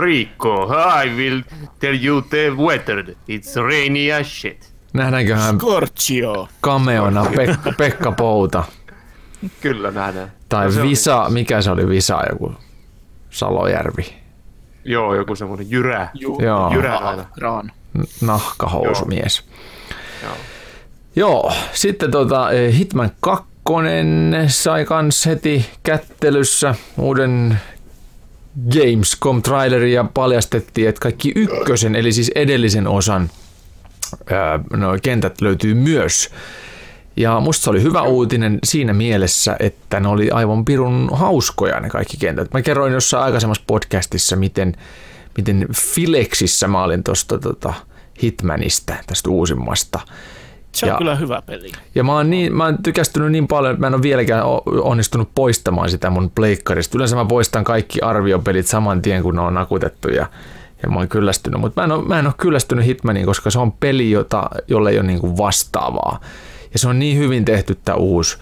Rico, 0.00 0.68
I 1.04 1.08
will 1.16 1.42
tell 1.80 2.04
you 2.04 2.22
the 2.22 2.50
weather. 2.56 3.04
It's 3.04 3.62
rainy 3.62 4.12
as 4.20 4.40
shit. 4.40 4.72
Nähdäänköhän 4.92 5.54
Scorchio. 5.58 6.48
kameona 6.60 7.26
Pekka, 7.36 7.72
Pekka 7.76 8.12
Pouta? 8.12 8.64
Kyllä 9.60 9.90
nähdään. 9.90 10.32
Tai 10.48 10.68
No 10.76 10.82
Visa, 10.82 11.26
mikä 11.30 11.62
se 11.62 11.70
oli 11.70 11.88
Visa, 11.88 12.20
joku 12.30 12.52
Salojärvi. 13.30 14.14
Joo, 14.84 15.14
joku 15.14 15.34
semmoinen 15.36 15.70
jyrä. 15.70 16.08
Ju- 16.14 16.38
Joo. 16.42 16.70
Jyrä 16.72 16.96
aina. 16.98 17.24
Graan. 17.34 17.72
N- 17.98 18.26
Nahkahousumies. 18.26 19.44
Joo. 20.22 20.32
Joo, 21.16 21.52
sitten 21.72 22.10
tota, 22.10 22.50
eh, 22.50 22.78
Hitman 22.78 23.10
2 23.20 23.44
sai 24.48 24.84
kans 24.84 25.26
heti 25.26 25.66
kättelyssä 25.82 26.74
uuden 26.98 27.58
Gamescom-traileri 28.70 29.92
ja 29.92 30.04
paljastettiin, 30.14 30.88
että 30.88 31.00
kaikki 31.00 31.32
ykkösen, 31.36 31.94
eli 31.94 32.12
siis 32.12 32.30
edellisen 32.34 32.86
osan 32.86 33.30
no, 34.76 34.98
kentät 35.02 35.40
löytyy 35.40 35.74
myös. 35.74 36.30
Ja 37.16 37.40
musta 37.40 37.64
se 37.64 37.70
oli 37.70 37.82
hyvä 37.82 38.02
uutinen 38.02 38.58
siinä 38.64 38.92
mielessä, 38.92 39.56
että 39.60 40.00
ne 40.00 40.08
oli 40.08 40.30
aivan 40.30 40.64
pirun 40.64 41.08
hauskoja 41.12 41.80
ne 41.80 41.88
kaikki 41.88 42.16
kentät. 42.16 42.52
Mä 42.52 42.62
kerroin 42.62 42.92
jossain 42.92 43.24
aikaisemmassa 43.24 43.64
podcastissa, 43.66 44.36
miten, 44.36 44.74
miten 45.36 45.66
fileksissä 45.74 46.68
mä 46.68 46.82
olin 46.82 47.04
tuosta 47.04 47.38
tota, 47.38 47.74
Hitmanista, 48.22 48.94
tästä 49.06 49.30
uusimmasta. 49.30 50.00
Se 50.76 50.86
on 50.86 50.90
Ja- 50.92 50.98
kyllä 50.98 51.14
hyvä 51.16 51.42
peli. 51.46 51.72
Ja 51.94 52.04
mä 52.04 52.12
oon, 52.12 52.30
niin, 52.30 52.54
mä 52.54 52.64
oon 52.64 52.78
tykästynyt 52.82 53.32
niin 53.32 53.48
paljon, 53.48 53.72
että 53.72 53.80
mä 53.80 53.86
en 53.86 53.94
ole 53.94 54.02
vieläkään 54.02 54.44
onnistunut 54.66 55.28
poistamaan 55.34 55.90
sitä 55.90 56.10
mun 56.10 56.30
pleikkarista. 56.34 56.98
Yleensä 56.98 57.16
mä 57.16 57.24
poistan 57.24 57.64
kaikki 57.64 58.00
arviopelit 58.00 58.66
saman 58.66 59.02
tien, 59.02 59.22
kun 59.22 59.34
ne 59.34 59.40
on 59.40 59.54
nakutettu 59.54 60.08
ja, 60.08 60.26
ja 60.82 60.88
mä 60.90 60.96
oon 60.96 61.08
kyllästynyt. 61.08 61.60
Mutta 61.60 61.86
mä, 61.86 61.94
en 61.94 62.08
mä 62.08 62.18
en 62.18 62.26
ole 62.26 62.34
kyllästynyt 62.38 62.84
Hitmaniin, 62.86 63.26
koska 63.26 63.50
se 63.50 63.58
on 63.58 63.72
peli, 63.72 64.10
jota, 64.10 64.50
jolle 64.68 64.90
ei 64.90 64.98
ole 64.98 65.06
niinku 65.06 65.36
vastaavaa. 65.36 66.20
Ja 66.72 66.78
se 66.78 66.88
on 66.88 66.98
niin 66.98 67.18
hyvin 67.18 67.44
tehty 67.44 67.78
tämä 67.84 67.96
uusi, 67.96 68.38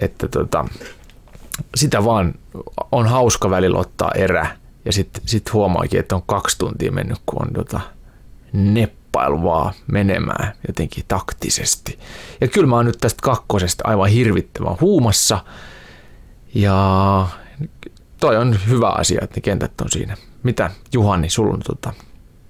että 0.00 0.28
tota, 0.28 0.64
sitä 1.76 2.04
vaan 2.04 2.34
on 2.92 3.06
hauska 3.06 3.50
välillä 3.50 3.78
ottaa 3.78 4.10
erä. 4.14 4.46
Ja 4.84 4.92
sitten 4.92 5.22
sit 5.26 5.52
huomaakin, 5.52 6.00
että 6.00 6.14
on 6.16 6.22
kaksi 6.26 6.58
tuntia 6.58 6.92
mennyt, 6.92 7.18
kun 7.26 7.42
on 7.42 7.52
tota, 7.52 7.80
neppailu 9.14 9.42
vaan 9.42 9.74
menemään 9.86 10.52
jotenkin 10.68 11.04
taktisesti. 11.08 11.98
Ja 12.40 12.48
kyllä 12.48 12.66
mä 12.66 12.76
oon 12.76 12.86
nyt 12.86 12.98
tästä 13.00 13.22
kakkosesta 13.22 13.84
aivan 13.86 14.08
hirvittävän 14.08 14.76
huumassa. 14.80 15.44
Ja 16.54 17.26
toi 18.20 18.36
on 18.36 18.58
hyvä 18.68 18.88
asia, 18.88 19.20
että 19.22 19.36
ne 19.36 19.40
kentät 19.40 19.80
on 19.80 19.90
siinä. 19.90 20.16
Mitä 20.42 20.70
Juhani, 20.92 21.30
sulla 21.30 21.58
tota, 21.66 21.92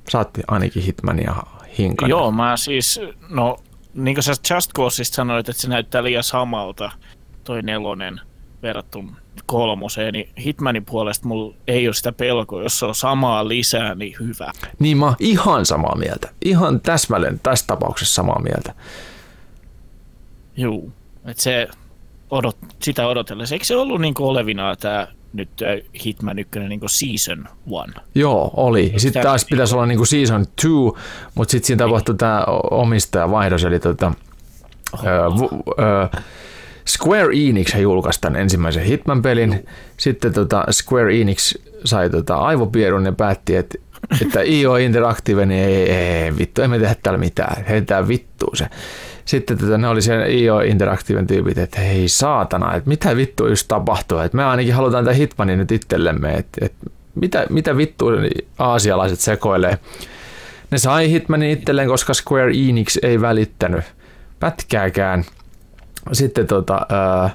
saatti 0.09 0.43
ainakin 0.49 0.83
Hitmania 0.83 1.35
hinkan. 1.79 2.09
Joo, 2.09 2.33
mä 2.33 2.57
siis, 2.57 3.01
no 3.29 3.57
niin 3.95 4.15
kuin 4.15 4.23
sä 4.23 4.33
Just 4.55 4.73
Causeista 4.73 5.15
sanoit, 5.15 5.49
että 5.49 5.63
se 5.63 5.69
näyttää 5.69 6.05
liian 6.05 6.25
samalta 6.25 6.91
toi 7.45 7.63
nelonen 7.63 8.21
verrattuna 8.65 9.17
kolmoseen, 9.47 10.13
niin 10.13 10.29
Hitmanin 10.45 10.85
puolesta 10.85 11.29
mulla 11.29 11.55
ei 11.69 11.89
ole 11.89 11.95
sitä 11.95 12.13
pelkoa, 12.13 12.63
jos 12.63 12.79
se 12.79 12.87
on 12.87 12.95
samaa 12.95 13.49
lisää, 13.49 13.95
niin 13.95 14.15
hyvä. 14.21 14.53
Niin 14.79 14.97
mä 14.97 15.05
oon 15.07 15.15
ihan 15.19 15.67
samaa 15.67 15.97
mieltä. 15.97 16.31
Ihan 16.45 16.81
täsmälleen 16.81 17.41
tässä 17.43 17.67
tapauksessa 17.67 18.15
samaa 18.15 18.43
mieltä. 18.43 18.75
Juu, 20.57 20.93
että 21.25 21.43
se 21.43 21.69
odot, 22.31 22.57
sitä 22.83 23.07
odotellessa. 23.07 23.55
Eikö 23.55 23.65
se 23.65 23.77
ollut 23.77 24.01
niin 24.01 24.15
olevinaan 24.19 24.77
tämä 24.81 25.07
nyt 25.33 25.51
Hitman 26.05 26.39
1 26.39 26.59
niin 26.69 26.81
season 26.87 27.49
one? 27.71 27.93
Joo, 28.15 28.51
oli. 28.57 28.83
Sitten 28.87 29.01
Sitä- 29.01 29.23
taas 29.23 29.45
pitäisi 29.51 29.75
olla 29.75 29.87
niinku 29.87 30.05
season 30.05 30.47
2, 30.47 30.69
mutta 31.35 31.51
sitten 31.53 31.67
siinä 31.67 31.85
tapahtui 31.85 32.15
tämä 32.15 32.45
omistajavaihdos, 32.71 33.65
eli 33.65 33.81
tota, 33.81 34.13
ö, 34.95 35.07
vu- 35.39 35.63
ö, 35.79 36.19
Square 36.89 37.49
Enix 37.49 37.75
julkaisi 37.75 38.21
tämän 38.21 38.41
ensimmäisen 38.41 38.83
Hitman-pelin. 38.83 39.67
Sitten 39.97 40.33
tota 40.33 40.65
Square 40.71 41.21
Enix 41.21 41.55
sai 41.85 42.11
tota 42.11 42.37
aivopiedun 42.37 43.05
ja 43.05 43.13
päätti, 43.13 43.57
että 43.57 43.79
että 44.23 44.41
IO 44.43 44.77
Interactive, 44.77 45.47
niin 45.47 45.65
ei, 45.65 45.91
ei, 45.91 46.07
ei, 46.07 46.37
vittu, 46.39 46.63
emme 46.63 46.79
tehdä 46.79 46.95
täällä 47.03 47.19
mitään, 47.19 47.65
heitetään 47.65 48.09
vittuun 48.09 48.57
se. 48.57 48.67
Sitten 49.25 49.59
tota, 49.59 49.79
ne 49.79 49.89
oli 49.89 50.03
sen 50.03 50.31
IO 50.31 50.61
Interactiven 50.61 51.27
tyypit, 51.27 51.59
että 51.59 51.81
hei 51.81 52.09
saatana, 52.09 52.75
että 52.75 52.89
mitä 52.89 53.17
vittua 53.17 53.49
just 53.49 53.69
tapahtuu, 53.69 54.19
että 54.19 54.37
me 54.37 54.45
ainakin 54.45 54.75
halutaan 54.75 55.05
tämän 55.05 55.17
Hitmanin 55.17 55.59
nyt 55.59 55.73
itsellemme, 55.73 56.35
että, 56.35 56.65
että 56.65 56.91
mitä, 57.15 57.47
mitä 57.51 57.77
vittua 57.77 58.13
aasialaiset 58.59 59.21
sekoilee. 59.21 59.79
Ne 60.71 60.79
sai 60.79 61.11
Hitmanin 61.11 61.51
itselleen, 61.51 61.89
koska 61.89 62.15
Square 62.15 62.53
Enix 62.69 62.97
ei 63.03 63.21
välittänyt 63.21 63.85
pätkääkään. 64.41 65.25
Sitten 66.13 66.47
tota, 66.47 66.87
ää, 66.89 67.31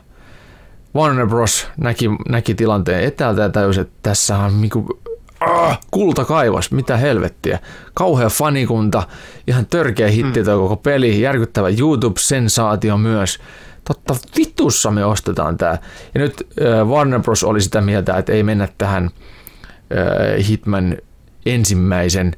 Warner 0.96 1.28
Bros. 1.28 1.68
näki, 1.78 2.10
näki 2.30 2.56
tilanteen 2.56 3.04
etäältä 3.04 3.41
ja 3.41 3.50
tajusi, 3.50 3.82
että 3.82 3.96
tässä 4.04 4.38
on 4.38 4.62
niinku, 4.62 5.00
ah, 5.40 5.80
kultakaivos, 5.91 6.72
mitä 6.72 6.98
helvettiä. 6.98 7.60
Kauhea 7.94 8.30
fanikunta, 8.30 9.04
ihan 9.48 9.66
törkeä 9.66 10.08
hitti 10.08 10.44
toi 10.44 10.58
koko 10.58 10.76
peli, 10.76 11.22
järkyttävä 11.22 11.70
YouTube-sensaatio 11.70 12.98
myös. 12.98 13.40
Totta 13.84 14.16
vitussa 14.38 14.91
me 14.91 15.06
ostetaan 15.06 15.58
tää. 15.58 15.78
Ja 16.14 16.22
nyt 16.22 16.48
äh, 16.62 16.88
Warner 16.88 17.20
Bros. 17.20 17.44
oli 17.44 17.62
sitä 17.62 17.82
mieltä, 17.82 18.18
että 18.18 18.32
ei 18.34 18.44
mennä 18.44 18.68
tähän 18.78 19.04
äh, 19.06 20.48
Hitman 20.48 20.98
ensimmäisen 21.46 22.36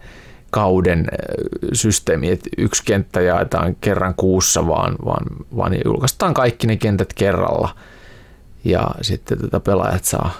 kauden 0.51 0.99
äh, 0.99 1.07
systeemi, 1.73 2.31
että 2.31 2.49
yksi 2.57 2.83
kenttä 2.85 3.21
jaetaan 3.21 3.75
kerran 3.81 4.13
kuussa, 4.17 4.67
vaan, 4.67 4.95
vaan, 5.05 5.25
vaan 5.57 5.77
julkaistaan 5.85 6.33
kaikki 6.33 6.67
ne 6.67 6.77
kentät 6.77 7.13
kerralla 7.13 7.75
ja 8.63 8.87
sitten 9.01 9.37
tätä 9.37 9.59
pelaajat 9.59 10.03
saa 10.03 10.33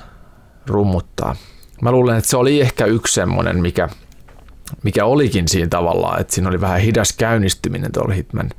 rummuttaa. 0.68 1.36
Mä 1.82 1.92
luulen, 1.92 2.18
että 2.18 2.30
se 2.30 2.38
oli 2.38 2.62
ehkä 2.62 2.86
yksi 2.86 3.14
semmoinen, 3.14 3.62
mikä, 3.62 3.90
mikä 4.84 5.06
olikin 5.06 5.48
siinä 5.48 5.68
tavallaan, 5.68 6.22
että 6.22 6.34
siinä 6.34 6.50
oli 6.50 6.62
vähän 6.62 6.82
hidas 6.82 7.14
käynnistyminen 7.14 7.92
tuolla 7.92 8.14
Hitman, 8.14 8.50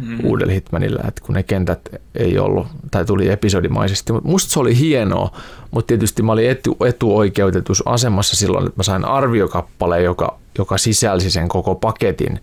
mm. 0.00 0.18
uudella 0.24 0.52
Hitmanilla, 0.52 1.00
että 1.08 1.22
kun 1.24 1.34
ne 1.34 1.42
kentät 1.42 1.88
ei 2.14 2.38
ollut, 2.38 2.66
tai 2.90 3.04
tuli 3.04 3.28
episodimaisesti, 3.28 4.12
mutta 4.12 4.28
musta 4.28 4.52
se 4.52 4.60
oli 4.60 4.78
hienoa, 4.78 5.36
mutta 5.70 5.88
tietysti 5.88 6.22
mä 6.22 6.32
olin 6.32 6.50
etu, 6.50 6.76
etuoikeutetus 6.86 7.82
asemassa 7.86 8.36
silloin, 8.36 8.66
että 8.66 8.78
mä 8.78 8.82
sain 8.82 9.04
arviokappaleen, 9.04 10.04
joka, 10.04 10.38
joka 10.58 10.78
sisälsi 10.78 11.30
sen 11.30 11.48
koko 11.48 11.74
paketin, 11.74 12.40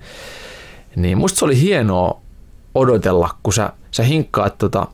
niin 0.95 1.17
musta 1.17 1.39
se 1.39 1.45
oli 1.45 1.61
hienoa 1.61 2.21
odotella, 2.75 3.29
kun 3.43 3.53
sä, 3.53 3.73
sä 3.91 4.03
hinkkaat 4.03 4.57
tota 4.57 4.87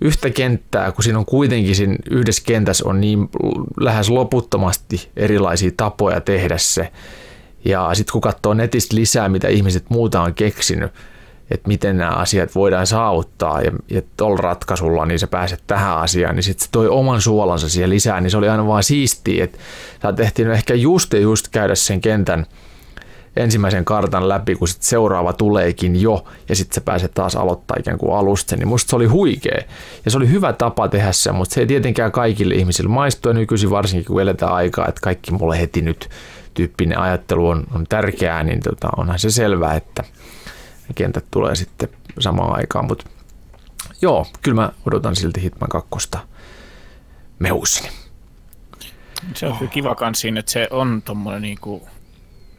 yhtä 0.00 0.30
kenttää, 0.30 0.92
kun 0.92 1.04
siinä 1.04 1.18
on 1.18 1.26
kuitenkin 1.26 1.74
siinä 1.74 1.96
yhdessä 2.10 2.42
kentässä 2.46 2.88
on 2.88 3.00
niin 3.00 3.28
lähes 3.80 4.10
loputtomasti 4.10 5.10
erilaisia 5.16 5.70
tapoja 5.76 6.20
tehdä 6.20 6.58
se. 6.58 6.92
Ja 7.64 7.90
sitten 7.94 8.12
kun 8.12 8.20
katsoo 8.20 8.54
netistä 8.54 8.96
lisää, 8.96 9.28
mitä 9.28 9.48
ihmiset 9.48 9.84
muuta 9.88 10.22
on 10.22 10.34
keksinyt, 10.34 10.92
että 11.54 11.68
miten 11.68 11.96
nämä 11.96 12.10
asiat 12.10 12.54
voidaan 12.54 12.86
saavuttaa 12.86 13.60
ja, 13.60 13.70
ja 13.90 14.02
tuolla 14.16 14.36
ratkaisulla 14.36 15.06
niin 15.06 15.18
sä 15.18 15.26
pääset 15.26 15.62
tähän 15.66 15.98
asiaan, 15.98 16.34
niin 16.36 16.42
sitten 16.42 16.64
se 16.64 16.70
toi 16.72 16.88
oman 16.88 17.20
suolansa 17.20 17.68
siihen 17.68 17.90
lisää, 17.90 18.20
niin 18.20 18.30
se 18.30 18.36
oli 18.36 18.48
aina 18.48 18.66
vaan 18.66 18.84
siistiä, 18.84 19.44
että 19.44 19.58
sä 20.02 20.08
oot 20.08 20.20
ehtinyt 20.20 20.52
ehkä 20.52 20.74
just 20.74 21.12
ja 21.12 21.20
just 21.20 21.48
käydä 21.48 21.74
sen 21.74 22.00
kentän 22.00 22.46
ensimmäisen 23.36 23.84
kartan 23.84 24.28
läpi, 24.28 24.54
kun 24.54 24.68
sit 24.68 24.82
seuraava 24.82 25.32
tuleekin 25.32 26.02
jo, 26.02 26.24
ja 26.48 26.56
sitten 26.56 26.74
sä 26.74 26.80
pääset 26.80 27.14
taas 27.14 27.36
aloittaa 27.36 27.76
ikään 27.80 27.98
kuin 27.98 28.16
alusta 28.16 28.56
niin 28.56 28.68
musta 28.68 28.90
se 28.90 28.96
oli 28.96 29.06
huikea. 29.06 29.58
Ja 30.04 30.10
se 30.10 30.16
oli 30.16 30.30
hyvä 30.30 30.52
tapa 30.52 30.88
tehdä 30.88 31.12
se, 31.12 31.32
mutta 31.32 31.54
se 31.54 31.60
ei 31.60 31.66
tietenkään 31.66 32.12
kaikille 32.12 32.54
ihmisille 32.54 32.90
maistu, 32.90 33.28
ja 33.28 33.34
nykyisin 33.34 33.70
varsinkin 33.70 34.06
kun 34.06 34.22
eletään 34.22 34.52
aikaa, 34.52 34.88
että 34.88 35.00
kaikki 35.00 35.30
mulle 35.30 35.60
heti 35.60 35.82
nyt 35.82 36.08
tyyppinen 36.54 36.98
ajattelu 36.98 37.48
on, 37.48 37.64
on 37.74 37.86
tärkeää, 37.88 38.42
niin 38.42 38.60
tota, 38.60 38.88
onhan 38.96 39.18
se 39.18 39.30
selvää, 39.30 39.74
että 39.74 40.04
kentät 40.94 41.24
tulee 41.30 41.54
sitten 41.54 41.88
samaan 42.18 42.56
aikaan, 42.56 42.86
mutta 42.86 43.04
joo, 44.02 44.26
kyllä 44.42 44.54
mä 44.54 44.72
odotan 44.86 45.16
silti 45.16 45.42
Hitman 45.42 45.68
2 45.68 45.90
mehussani. 47.38 47.88
Se 49.34 49.46
on 49.46 49.56
kyllä 49.58 49.70
kiva 49.70 49.94
kans 49.94 50.20
siinä, 50.20 50.40
että 50.40 50.52
se 50.52 50.68
on 50.70 51.02
tommonen 51.04 51.42
niinku 51.42 51.88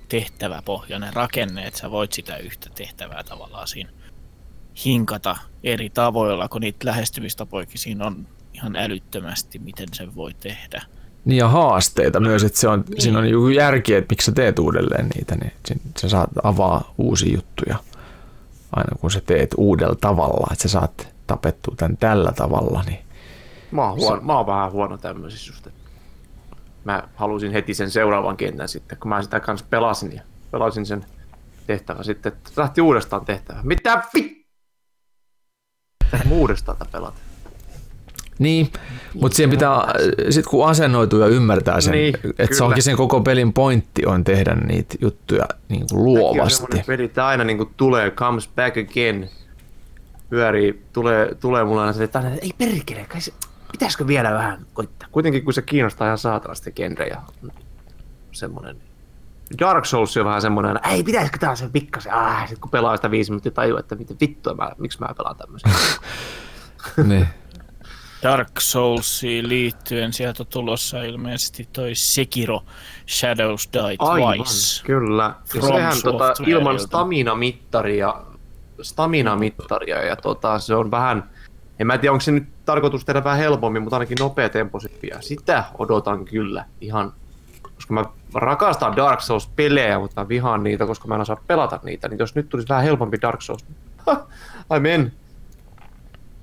tehtäväpohjainen 0.09 1.13
rakenne, 1.13 1.67
että 1.67 1.79
sä 1.79 1.91
voit 1.91 2.13
sitä 2.13 2.37
yhtä 2.37 2.69
tehtävää 2.75 3.23
tavallaan 3.23 3.67
siinä 3.67 3.89
hinkata 4.85 5.37
eri 5.63 5.89
tavoilla, 5.89 6.47
kun 6.47 6.61
niitä 6.61 6.87
lähestymistapoikin 6.87 7.79
siinä 7.79 8.05
on 8.05 8.27
ihan 8.53 8.75
älyttömästi, 8.75 9.59
miten 9.59 9.87
sen 9.93 10.15
voi 10.15 10.33
tehdä. 10.33 10.81
Niin 11.25 11.37
ja 11.37 11.47
haasteita 11.47 12.19
myös, 12.19 12.43
että 12.43 12.59
se 12.59 12.67
on, 12.67 12.83
niin. 12.89 13.01
siinä 13.01 13.19
on 13.19 13.29
joku 13.29 13.49
järki, 13.49 13.93
että 13.93 14.11
miksi 14.13 14.25
sä 14.25 14.31
teet 14.31 14.59
uudelleen 14.59 15.09
niitä, 15.15 15.35
niin 15.35 15.53
sä 16.01 16.09
saat 16.09 16.29
avaa 16.43 16.93
uusia 16.97 17.33
juttuja 17.33 17.77
aina 18.75 18.97
kun 19.01 19.11
sä 19.11 19.21
teet 19.21 19.49
uudella 19.57 19.95
tavalla, 20.01 20.47
että 20.51 20.63
sä 20.63 20.69
saat 20.69 21.13
tapettua 21.27 21.75
tämän 21.77 21.97
tällä 21.97 22.31
tavalla, 22.31 22.83
niin 22.85 22.99
Mä 23.71 23.89
oon, 23.89 23.97
huono, 23.97 24.21
mä 24.21 24.37
oon 24.37 24.45
vähän 24.45 24.71
huono 24.71 24.97
tämmöisissä 24.97 25.51
just. 25.51 25.67
että 25.67 25.79
Mä 26.83 27.03
halusin 27.15 27.51
heti 27.51 27.73
sen 27.73 27.91
seuraavan 27.91 28.37
kentän 28.37 28.69
sitten, 28.69 28.97
kun 28.97 29.09
mä 29.09 29.21
sitä 29.21 29.39
kanssa 29.39 29.65
pelasin 29.69 30.15
ja 30.15 30.21
pelasin 30.51 30.85
sen 30.85 31.05
tehtävä 31.67 32.03
sitten, 32.03 32.33
että 32.33 32.49
lähti 32.57 32.81
uudestaan 32.81 33.25
tehtävä. 33.25 33.59
Mitä 33.63 34.03
vi... 34.13 34.45
Uudestaan 36.29 36.77
tätä 36.77 36.91
pelata? 36.91 37.17
Niin, 38.43 38.69
mutta 39.13 39.35
siihen 39.35 39.49
pitää, 39.49 39.93
sit 40.29 40.45
kun 40.45 40.67
asennoituu 40.67 41.19
ja 41.19 41.27
ymmärtää 41.27 41.81
sen, 41.81 41.91
Niin, 41.91 42.15
niin, 42.23 42.33
että 42.39 42.55
se 42.55 42.63
onkin 42.63 42.83
sen 42.83 42.95
koko 42.97 43.21
pelin 43.21 43.53
pointti 43.53 44.05
on 44.05 44.23
tehdä 44.23 44.55
niitä 44.55 44.95
juttuja 45.01 45.45
niin 45.69 45.79
kuin 45.79 45.89
Tämäkin 45.89 45.97
on 45.97 46.03
luovasti. 46.05 46.57
semmonen 46.57 46.85
peli, 46.87 47.03
että 47.03 47.27
aina 47.27 47.43
niinku 47.43 47.71
tulee, 47.77 48.11
comes 48.11 48.49
back 48.55 48.77
again, 48.77 49.29
pyörii, 50.29 50.83
tulee, 50.93 51.35
tulee 51.35 51.63
mulle 51.63 51.81
aina 51.81 51.93
se, 51.93 52.03
että 52.03 52.31
ei 52.41 52.51
perkele, 52.57 53.05
kai 53.09 53.21
se, 53.21 53.33
pitäisikö 53.71 54.07
vielä 54.07 54.31
vähän 54.31 54.65
koittaa. 54.73 55.09
Kuitenkin 55.11 55.43
kun 55.43 55.53
se 55.53 55.61
kiinnostaa 55.61 56.07
ihan 56.07 56.17
saatanasti 56.17 56.71
genre 56.71 57.07
ja 57.07 57.21
semmonen. 58.31 58.77
Dark 59.59 59.85
Souls 59.85 60.17
on 60.17 60.25
vähän 60.25 60.41
semmoinen, 60.41 60.75
että 60.75 60.89
ei 60.89 61.03
pitäisikö 61.03 61.37
taas 61.37 61.59
se 61.59 61.69
pikkasen, 61.69 62.13
ah, 62.13 62.49
sit 62.49 62.59
kun 62.59 62.71
pelaa 62.71 62.95
sitä 62.95 63.11
viisi 63.11 63.31
minuuttia 63.31 63.51
tajuu, 63.51 63.77
että 63.77 63.95
miten 63.95 64.17
vittua 64.21 64.53
mä, 64.53 64.71
miksi 64.77 64.99
mä 64.99 65.13
pelaan 65.17 65.35
tämmöisen. 65.35 65.71
niin. 67.09 67.27
Dark 68.23 68.49
Soulsiin 68.59 69.49
liittyen 69.49 70.13
sieltä 70.13 70.43
on 70.43 70.47
tulossa 70.47 71.03
ilmeisesti 71.03 71.69
toi 71.73 71.95
Sekiro 71.95 72.63
Shadows 73.09 73.69
Die 73.73 73.95
Aivan, 73.99 74.37
Twice. 74.37 74.83
kyllä. 74.85 75.23
Ja 75.23 75.61
From 75.61 75.75
sehän 75.75 75.97
tota, 76.03 76.33
ilman 76.47 76.79
stamina-mittaria, 76.79 78.13
stamina-mittaria 78.81 80.03
ja 80.03 80.15
tota, 80.15 80.59
se 80.59 80.75
on 80.75 80.91
vähän, 80.91 81.29
en 81.79 81.87
mä 81.87 81.97
tiedä 81.97 82.11
onko 82.11 82.21
se 82.21 82.31
nyt 82.31 82.47
tarkoitus 82.65 83.05
tehdä 83.05 83.23
vähän 83.23 83.39
helpommin, 83.39 83.81
mutta 83.81 83.95
ainakin 83.95 84.17
nopeatempoisempia. 84.19 85.21
Sitä 85.21 85.63
odotan 85.77 86.25
kyllä 86.25 86.65
ihan, 86.81 87.13
koska 87.75 87.93
mä 87.93 88.05
rakastan 88.33 88.95
Dark 88.95 89.21
Souls-pelejä, 89.21 89.99
mutta 89.99 90.21
mä 90.21 90.27
vihaan 90.27 90.63
niitä, 90.63 90.85
koska 90.85 91.07
mä 91.07 91.15
en 91.15 91.21
osaa 91.21 91.41
pelata 91.47 91.79
niitä. 91.83 92.07
Niin 92.07 92.19
jos 92.19 92.35
nyt 92.35 92.49
tulisi 92.49 92.69
vähän 92.69 92.83
helpompi 92.83 93.21
Dark 93.21 93.41
Souls, 93.41 93.65
I'm 94.73 94.87
in. 94.95 95.13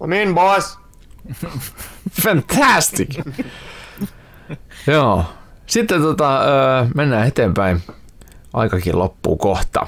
I'm 0.04 0.12
in, 0.12 0.34
boss! 0.34 0.80
Fantastic! 2.22 3.18
Joo. 4.86 5.24
Sitten 5.66 6.02
tota, 6.02 6.40
mennään 6.94 7.28
eteenpäin. 7.28 7.82
Aikakin 8.52 8.98
loppuu 8.98 9.36
kohta. 9.36 9.86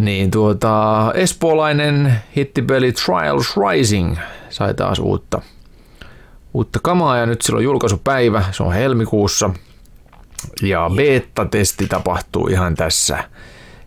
Niin 0.00 0.30
tuota, 0.30 1.12
espoolainen 1.14 2.22
hittipeli 2.36 2.92
Trials 2.92 3.54
Rising 3.56 4.16
sai 4.48 4.74
taas 4.74 4.98
uutta, 4.98 5.42
uutta 6.54 6.78
kamaa 6.82 7.16
ja 7.16 7.26
nyt 7.26 7.42
sillä 7.42 7.56
on 7.56 7.64
julkaisupäivä, 7.64 8.44
se 8.52 8.62
on 8.62 8.72
helmikuussa. 8.72 9.50
Ja 10.62 10.90
beta-testi 10.96 11.86
tapahtuu 11.86 12.46
ihan 12.46 12.74
tässä 12.74 13.24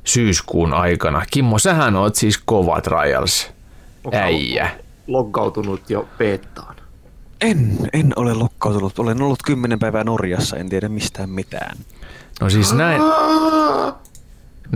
syyskuun 0.03 0.73
aikana. 0.73 1.25
Kimmo, 1.31 1.59
sähän 1.59 1.95
oot 1.95 2.15
siis 2.15 2.37
kova 2.45 2.81
Trials 2.81 3.51
äijä. 4.11 4.71
Loggautunut 5.09 5.89
jo 5.89 6.07
beettaan. 6.17 6.75
En, 7.41 7.77
en 7.93 8.13
ole 8.15 8.33
lokkautunut. 8.33 8.99
Olen 8.99 9.21
ollut 9.21 9.43
kymmenen 9.45 9.79
päivää 9.79 10.03
Norjassa, 10.03 10.57
en 10.57 10.69
tiedä 10.69 10.89
mistään 10.89 11.29
mitään. 11.29 11.77
No 12.41 12.49
siis 12.49 12.73
näin, 12.73 13.01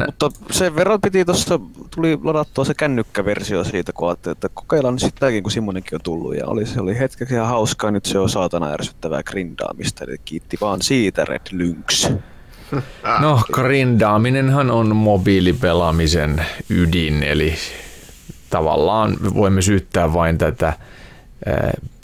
Mutta 0.05 0.31
sen 0.51 0.75
verran 0.75 1.01
piti 1.01 1.25
tuossa, 1.25 1.59
tuli 1.95 2.19
ladattua 2.23 2.65
se 2.65 2.73
kännykkäversio 2.73 3.63
siitä, 3.63 3.93
kun 3.93 4.07
ajattelin, 4.07 4.35
että 4.35 4.49
kokeillaan 4.53 4.93
nyt 4.93 5.01
sitäkin, 5.01 5.43
kun 5.43 5.51
Simonenkin 5.51 5.95
on 5.95 6.01
tullut. 6.03 6.35
Ja 6.35 6.47
oli, 6.47 6.65
se 6.65 6.81
oli 6.81 6.99
hetkeksi 6.99 7.33
ihan 7.33 7.47
hauskaa, 7.47 7.91
nyt 7.91 8.05
se 8.05 8.19
on 8.19 8.29
saatana 8.29 8.71
ärsyttävää 8.71 9.23
grindaamista, 9.23 10.03
eli 10.03 10.17
kiitti 10.25 10.57
vaan 10.61 10.81
siitä 10.81 11.25
Red 11.25 11.41
Lynx. 11.51 12.11
No, 13.19 13.41
grindaaminenhan 13.51 14.71
on 14.71 14.95
mobiilipelaamisen 14.95 16.45
ydin, 16.69 17.23
eli 17.23 17.53
tavallaan 18.53 19.17
voimme 19.35 19.61
syyttää 19.61 20.13
vain 20.13 20.37
tätä, 20.37 20.73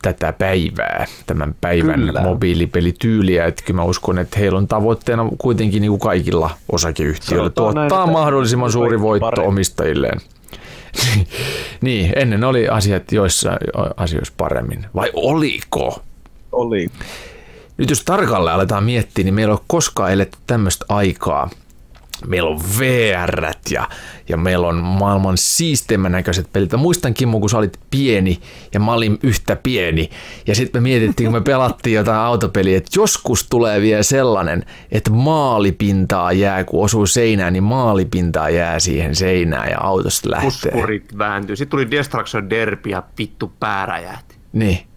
tätä 0.01 0.33
päivää, 0.33 1.05
tämän 1.27 1.55
päivän 1.61 1.99
Kyllä. 1.99 2.21
mobiilipelityyliä. 2.21 3.45
Että 3.45 3.63
kyllä 3.63 3.81
mä 3.81 3.83
uskon, 3.83 4.17
että 4.17 4.39
heillä 4.39 4.57
on 4.57 4.67
tavoitteena 4.67 5.29
kuitenkin 5.37 5.81
niin 5.81 5.89
kuin 5.89 5.99
kaikilla 5.99 6.49
osakeyhtiöillä 6.71 7.43
Sanotaan 7.43 7.75
näin, 7.75 7.89
tuottaa 7.89 8.03
että 8.03 8.19
mahdollisimman 8.19 8.71
suuri 8.71 9.01
voitto 9.01 9.25
paremmin. 9.25 9.47
omistajilleen. 9.47 10.21
niin, 11.81 12.13
ennen 12.15 12.43
oli 12.43 12.67
asiat 12.67 13.11
joissa 13.11 13.51
asioissa 13.97 14.33
paremmin. 14.37 14.85
Vai 14.95 15.11
oliko? 15.13 16.01
Oli. 16.51 16.87
nyt 17.77 17.89
jos 17.89 18.03
tarkalleen 18.03 18.55
aletaan 18.55 18.83
miettiä, 18.83 19.23
niin 19.23 19.33
meillä 19.33 19.51
ei 19.51 19.57
ole 19.57 19.65
koskaan 19.67 20.11
eletty 20.11 20.37
tämmöistä 20.47 20.85
aikaa. 20.89 21.49
Meillä 22.27 22.49
on 22.49 22.59
VR 22.79 23.53
ja, 23.69 23.87
ja 24.29 24.37
meillä 24.37 24.67
on 24.67 24.75
maailman 24.75 25.37
siisteimmän 25.37 26.11
näköiset 26.11 26.53
pelit. 26.53 26.71
Mä 26.71 26.77
muistan 26.77 27.13
Kimmo, 27.13 27.39
kun 27.39 27.49
sä 27.49 27.57
olit 27.57 27.79
pieni 27.91 28.39
ja 28.73 28.79
mä 28.79 28.93
olin 28.93 29.19
yhtä 29.23 29.55
pieni. 29.55 30.09
Ja 30.47 30.55
sitten 30.55 30.81
me 30.81 30.89
mietittiin, 30.89 31.27
kun 31.27 31.33
me 31.33 31.41
pelattiin 31.41 31.95
jotain 31.95 32.19
autopeliä, 32.19 32.77
että 32.77 32.99
joskus 32.99 33.47
tulee 33.49 33.81
vielä 33.81 34.03
sellainen, 34.03 34.65
että 34.91 35.11
maalipintaa 35.11 36.31
jää, 36.31 36.63
kun 36.63 36.83
osuu 36.83 37.05
seinään, 37.05 37.53
niin 37.53 37.63
maalipintaa 37.63 38.49
jää 38.49 38.79
siihen 38.79 39.15
seinään 39.15 39.69
ja 39.69 39.79
autosta 39.79 40.31
lähtee. 40.31 40.71
Puskurit 40.71 41.17
vääntyy. 41.17 41.55
Sitten 41.55 41.71
tuli 41.71 41.91
Destruction 41.91 42.49
Derby 42.49 42.89
ja 42.89 43.03
vittu 43.17 43.51
pää 43.59 43.85
räjähti. 43.85 44.35
Niin. 44.53 44.88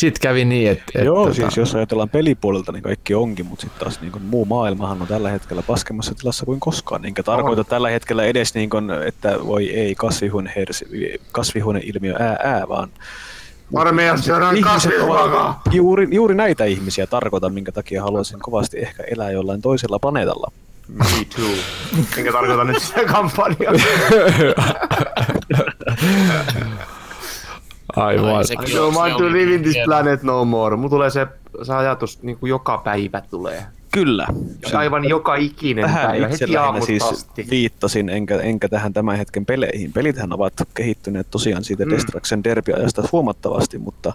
Sitten 0.00 0.20
kävi 0.20 0.44
niin, 0.44 0.70
että... 0.70 0.84
että 0.94 1.06
Joo, 1.06 1.26
tota, 1.26 1.34
siis 1.34 1.56
jos 1.56 1.74
ajatellaan 1.74 2.08
pelipuolelta, 2.08 2.72
niin 2.72 2.82
kaikki 2.82 3.14
onkin, 3.14 3.46
mutta 3.46 3.60
sitten 3.60 3.80
taas 3.80 4.00
niin 4.00 4.22
muu 4.22 4.44
maailmahan 4.44 5.02
on 5.02 5.08
tällä 5.08 5.30
hetkellä 5.30 5.62
paskemmassa 5.62 6.14
tilassa 6.14 6.46
kuin 6.46 6.60
koskaan. 6.60 7.04
Enkä 7.04 7.22
tarkoita 7.22 7.64
tällä 7.64 7.90
hetkellä 7.90 8.24
edes, 8.24 8.54
niin 8.54 8.70
kuin, 8.70 8.90
että 8.90 9.38
voi 9.46 9.70
ei 9.70 9.94
kasvihuone, 9.94 10.54
kasvihuoneilmiö 11.32 12.16
ää, 12.18 12.36
ää 12.42 12.68
vaan 12.68 12.88
Armeijassa 13.74 14.24
syödään 14.24 14.56
juuri, 15.72 16.08
juuri 16.10 16.34
näitä 16.34 16.64
ihmisiä 16.64 17.06
tarkoitan, 17.06 17.54
minkä 17.54 17.72
takia 17.72 18.02
haluaisin 18.02 18.40
kovasti 18.40 18.78
ehkä 18.78 19.04
elää 19.10 19.30
jollain 19.30 19.62
toisella 19.62 19.98
planeetalla. 19.98 20.52
Me 20.88 21.04
too. 21.36 21.50
Enkä 22.18 22.32
tarkoita 22.32 22.64
nyt 22.64 22.82
sitä 22.82 23.04
kampanjaa. 23.04 23.72
Aivan. 27.96 28.34
Ai, 28.34 28.42
I 28.42 28.56
don't 28.56 28.94
want 28.94 29.12
se 29.12 29.18
to 29.18 29.32
live 29.32 29.54
in 29.54 29.62
this 29.62 29.76
planet 29.84 30.22
no 30.22 30.44
more. 30.44 30.76
Mulla 30.76 30.90
tulee 30.90 31.10
se, 31.10 31.26
se 31.62 31.74
ajatus 31.74 32.22
niin 32.22 32.38
kuin 32.38 32.50
joka 32.50 32.78
päivä 32.78 33.22
tulee. 33.30 33.64
Kyllä. 33.92 34.26
Aivan 34.74 35.08
joka 35.08 35.36
ikinen 35.36 35.84
Tähän 35.84 36.06
päivä, 36.06 36.26
itse 36.26 36.44
heti 36.44 36.52
lähinnä 36.54 36.80
siis 36.80 37.02
asti. 37.02 37.46
viittasin, 37.50 38.08
enkä, 38.08 38.40
enkä 38.40 38.68
tähän 38.68 38.92
tämän 38.92 39.16
hetken 39.16 39.46
peleihin. 39.46 39.92
Pelithän 39.92 40.32
ovat 40.32 40.52
kehittyneet 40.74 41.26
tosiaan 41.30 41.64
siitä 41.64 41.84
mm. 41.84 41.90
Destruction 41.90 42.44
Derby-ajasta 42.44 43.08
huomattavasti, 43.12 43.78
mutta 43.78 44.12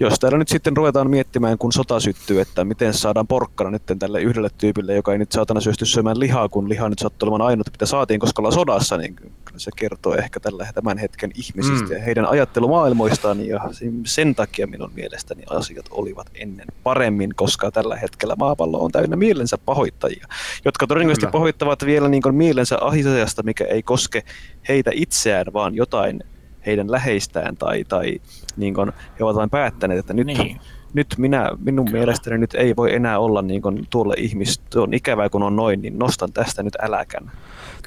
jos 0.00 0.18
täällä 0.18 0.38
nyt 0.38 0.48
sitten 0.48 0.76
ruvetaan 0.76 1.10
miettimään, 1.10 1.58
kun 1.58 1.72
sota 1.72 2.00
syttyy, 2.00 2.40
että 2.40 2.64
miten 2.64 2.94
saadaan 2.94 3.26
porkkana 3.26 3.70
nyt 3.70 3.82
tälle 3.98 4.20
yhdelle 4.20 4.48
tyypille, 4.58 4.94
joka 4.94 5.12
ei 5.12 5.18
nyt 5.18 5.32
saatana 5.32 5.60
syösty 5.60 5.86
syömään 5.86 6.20
lihaa, 6.20 6.48
kun 6.48 6.68
liha 6.68 6.88
nyt 6.88 6.98
sattuu 6.98 7.28
olemaan 7.28 7.48
ainut, 7.48 7.66
mitä 7.72 7.86
saatiin, 7.86 8.20
koska 8.20 8.40
ollaan 8.40 8.52
sodassa, 8.52 8.96
niin 8.96 9.14
kyllä 9.16 9.58
se 9.58 9.70
kertoo 9.76 10.14
ehkä 10.14 10.40
tällä 10.40 10.66
tämän 10.74 10.98
hetken 10.98 11.30
ihmisistä 11.34 11.86
Mm. 11.86 11.92
ja 11.92 12.02
heidän 12.02 12.26
ajattelumaailmoistaan, 12.26 13.46
ja 13.46 13.60
sen 14.06 14.34
takia 14.34 14.66
minun 14.66 14.90
mielestäni 14.94 15.42
asiat 15.50 15.86
olivat 15.90 16.26
ennen 16.34 16.66
paremmin, 16.82 17.34
koska 17.36 17.70
tällä 17.70 17.96
hetkellä 17.96 18.34
maapallo 18.38 18.84
on 18.84 18.92
täynnä 18.92 19.16
mielensä 19.16 19.58
pahoittajia, 19.58 20.26
jotka 20.64 20.86
todennäköisesti 20.86 21.32
pahoittavat 21.32 21.84
vielä 21.84 22.08
niin 22.08 22.22
kuin 22.22 22.34
mielensä 22.34 22.78
asiasta, 22.80 23.42
mikä 23.42 23.64
ei 23.64 23.82
koske 23.82 24.22
heitä 24.68 24.90
itseään, 24.94 25.46
vaan 25.52 25.74
jotain 25.74 26.22
heidän 26.66 26.90
läheistään 26.92 27.56
tai, 27.56 27.84
tai 27.84 28.20
niin 28.56 28.74
kuin 28.74 28.92
he 29.18 29.24
ovat 29.24 29.36
vain 29.36 29.50
päättäneet, 29.50 29.98
että 30.00 30.14
nyt, 30.14 30.26
Niin. 30.26 30.60
nyt 30.94 31.06
minä, 31.18 31.50
minun 31.64 31.86
Kyllä. 31.86 31.98
mielestäni 31.98 32.38
nyt 32.38 32.54
ei 32.54 32.76
voi 32.76 32.94
enää 32.94 33.18
olla 33.18 33.42
niin 33.42 33.62
kuin 33.62 33.86
tuolle 33.90 34.14
ihmis, 34.18 34.60
on 34.76 34.94
ikävää 34.94 35.28
kun 35.28 35.42
on 35.42 35.56
noin, 35.56 35.82
niin 35.82 35.98
nostan 35.98 36.32
tästä 36.32 36.62
nyt 36.62 36.76
äläkän. 36.82 37.30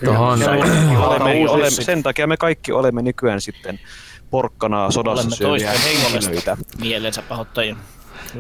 Tuohon, 0.05 0.39
Olemme, 0.43 1.49
olemme, 1.49 1.69
sen 1.71 2.03
takia 2.03 2.27
me 2.27 2.37
kaikki 2.37 2.71
olemme 2.71 3.01
nykyään 3.01 3.41
sitten 3.41 3.79
porkkanaa 4.31 4.91
sodassa 4.91 5.21
Olemme 5.21 5.35
syöviä 5.35 5.71
henkilöitä. 5.71 6.57
mielensä 6.81 7.21
pahoittajia. 7.21 7.75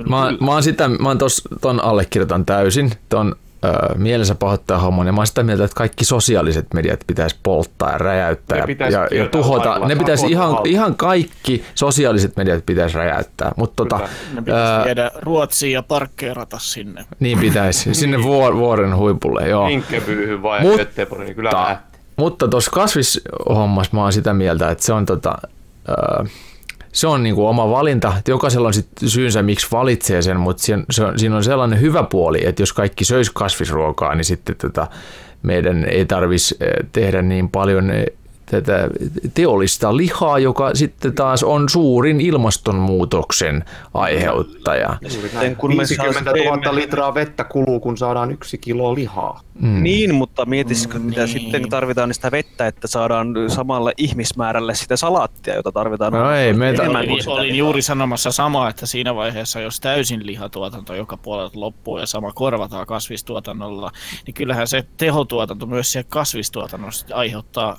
Mä, 0.09 0.33
mä 0.41 0.51
oon 0.51 0.63
sitä, 0.63 0.87
mä 0.87 1.07
oon 1.07 1.17
tos, 1.17 1.41
ton 1.61 1.83
allekirjoitan 1.83 2.45
täysin, 2.45 2.91
ton 3.09 3.35
ö, 3.65 3.95
mielensä 3.95 4.35
pahoittaja 4.35 4.79
homman, 4.79 5.07
ja 5.07 5.13
mä 5.13 5.19
oon 5.19 5.27
sitä 5.27 5.43
mieltä, 5.43 5.63
että 5.63 5.75
kaikki 5.75 6.05
sosiaaliset 6.05 6.67
mediat 6.73 6.99
pitäisi 7.07 7.35
polttaa 7.43 7.91
ja 7.91 7.97
räjäyttää 7.97 8.65
Ne 8.65 8.75
ja, 8.79 8.89
ja, 8.89 9.07
ja 9.23 9.27
tuhota. 9.29 9.69
lailla. 9.69 9.87
Ne 9.87 9.95
pitäisi 9.95 10.27
ihan, 10.27 10.57
ihan 10.65 10.95
kaikki 10.95 11.63
sosiaaliset 11.75 12.37
mediat 12.37 12.65
pitäisi 12.65 12.97
räjäyttää, 12.97 13.51
mutta 13.55 13.73
tota. 13.75 13.99
Ne 14.33 14.41
pitäisi 14.41 14.85
viedä 14.85 15.11
Ruotsiin 15.21 15.73
ja 15.73 15.83
parkkeerata 15.83 16.57
sinne. 16.59 17.05
niin 17.19 17.39
pitäisi, 17.39 17.93
sinne 17.95 18.23
vuor, 18.23 18.55
vuoren 18.57 18.95
huipulle, 18.95 19.49
joo. 19.49 19.67
Hinkkepyyhy 19.67 20.41
vai 20.41 20.61
Mutta- 20.61 20.77
Göteborg, 20.77 21.23
niin 21.23 21.35
kyllä 21.35 21.51
lähtee. 21.53 21.89
Mutta 22.15 22.47
tuossa 22.47 22.71
kasvishommassa 22.71 23.95
mä 23.97 24.01
oon 24.01 24.13
sitä 24.13 24.33
mieltä, 24.33 24.69
että 24.71 24.83
se 24.85 24.93
on, 24.93 25.05
tota, 25.05 25.35
ö, 25.89 26.25
se 26.93 27.07
on 27.07 27.23
niinku 27.23 27.47
oma 27.47 27.69
valinta. 27.69 28.13
Jokaisella 28.27 28.67
on 28.67 28.73
sit 28.73 28.87
syynsä, 29.05 29.41
miksi 29.43 29.67
valitsee 29.71 30.21
sen, 30.21 30.39
mutta 30.39 30.63
siinä, 30.63 30.83
on, 31.29 31.35
on 31.35 31.43
sellainen 31.43 31.81
hyvä 31.81 32.03
puoli, 32.03 32.45
että 32.45 32.61
jos 32.61 32.73
kaikki 32.73 33.05
söis 33.05 33.29
kasvisruokaa, 33.29 34.15
niin 34.15 34.25
sitten 34.25 34.55
tota, 34.55 34.87
meidän 35.43 35.85
ei 35.85 36.05
tarvitsisi 36.05 36.57
tehdä 36.93 37.21
niin 37.21 37.49
paljon 37.49 37.91
eh, 37.91 38.05
tätä 38.51 38.87
teollista 39.33 39.97
lihaa, 39.97 40.39
joka 40.39 40.75
sitten 40.75 41.15
taas 41.15 41.43
on 41.43 41.69
suurin 41.69 42.21
ilmastonmuutoksen 42.21 43.63
aiheuttaja. 43.93 44.97
Sitten 45.07 45.55
kun 45.55 45.71
me 45.75 45.77
50 45.77 46.31
000 46.31 46.57
teemme- 46.57 46.75
litraa 46.75 47.13
vettä 47.13 47.43
kuluu, 47.43 47.79
kun 47.79 47.97
saadaan 47.97 48.31
yksi 48.31 48.57
kilo 48.57 48.95
lihaa. 48.95 49.41
Mm. 49.61 49.83
Niin, 49.83 50.15
mutta 50.15 50.45
mietisikö, 50.45 50.99
mitä 50.99 51.19
niin. 51.25 51.27
sitten 51.27 51.69
tarvitaan 51.69 52.13
sitä 52.13 52.31
vettä, 52.31 52.67
että 52.67 52.87
saadaan 52.87 53.27
samalle 53.47 53.93
ihmismäärälle 53.97 54.75
sitä 54.75 54.95
salaattia, 54.97 55.55
jota 55.55 55.71
tarvitaan 55.71 56.13
No 56.13 56.31
ei, 56.31 56.53
meitä- 56.53 56.81
enemmän 56.83 57.01
Olin, 57.09 57.29
olin 57.29 57.43
lihaa. 57.43 57.57
juuri 57.57 57.81
sanomassa 57.81 58.31
samaa, 58.31 58.69
että 58.69 58.85
siinä 58.85 59.15
vaiheessa, 59.15 59.59
jos 59.59 59.79
täysin 59.79 60.25
lihatuotanto 60.25 60.95
joka 60.95 61.17
puolelta 61.17 61.59
loppuu 61.59 61.97
ja 61.97 62.05
sama 62.05 62.31
korvataan 62.33 62.87
kasvistuotannolla, 62.87 63.91
niin 64.25 64.33
kyllähän 64.33 64.67
se 64.67 64.83
tehotuotanto 64.97 65.65
myös 65.65 65.91
siellä 65.91 66.07
kasvistuotannossa 66.09 67.05
aiheuttaa 67.15 67.77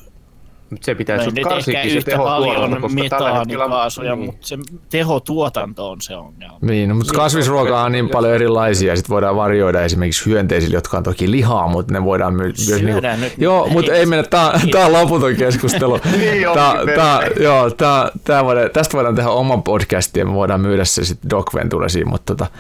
se 0.81 0.95
pitäisi 0.95 1.31
nyt 1.31 1.45
karsiikin 1.45 1.91
se 1.91 1.97
yhtä 1.97 2.11
tehotuotanto, 2.11 2.57
paljon 2.57 2.81
koska 2.81 3.01
tällä 3.09 3.39
hetkellä... 3.39 3.65
metaanikaasuja, 3.65 4.17
niin. 4.17 4.27
mutta 4.27 4.47
se 4.47 4.59
tehotuotanto 4.91 5.91
on 5.91 6.01
se 6.01 6.17
ongelma. 6.17 6.59
Niin, 6.61 6.89
no, 6.89 6.95
mutta 6.95 7.13
kasvisruokaa 7.13 7.85
on 7.85 7.93
niin 7.93 8.09
paljon 8.09 8.35
erilaisia, 8.35 8.97
sitten 8.97 9.15
voidaan 9.15 9.37
varjoida 9.37 9.85
esimerkiksi 9.85 10.27
hyönteisille, 10.27 10.75
jotka 10.75 10.97
on 10.97 11.03
toki 11.03 11.31
lihaa, 11.31 11.69
mutta 11.69 11.93
ne 11.93 12.05
voidaan 12.05 12.35
my- 12.35 12.43
myös... 12.43 12.67
Syödään 12.67 13.21
nyt 13.21 13.33
Joo, 13.39 13.69
mutta 13.69 13.93
ei 13.93 14.07
mennä, 14.07 14.23
tää, 14.23 14.61
tää 14.73 14.87
on 14.87 14.93
loputon 14.93 15.37
keskustelu. 15.37 16.01
Niin 16.21 16.49
onkin, 16.49 16.63
tää, 16.63 16.97
tää, 16.97 17.19
perkele. 17.19 17.45
joo, 17.45 17.71
tää, 17.71 18.11
tää 18.25 18.45
voidaan, 18.45 18.71
tästä 18.73 18.97
voidaan 18.97 19.15
tehdä 19.15 19.31
oman 19.31 19.63
podcastin 19.63 20.21
ja 20.21 20.27
me 20.27 20.35
voidaan 20.35 20.61
myydä 20.61 20.85
se 20.85 21.05
sitten 21.05 21.31
Doc 21.31 21.55
Venturesiin, 21.55 22.09
mutta 22.09 22.35
tota, 22.35 22.51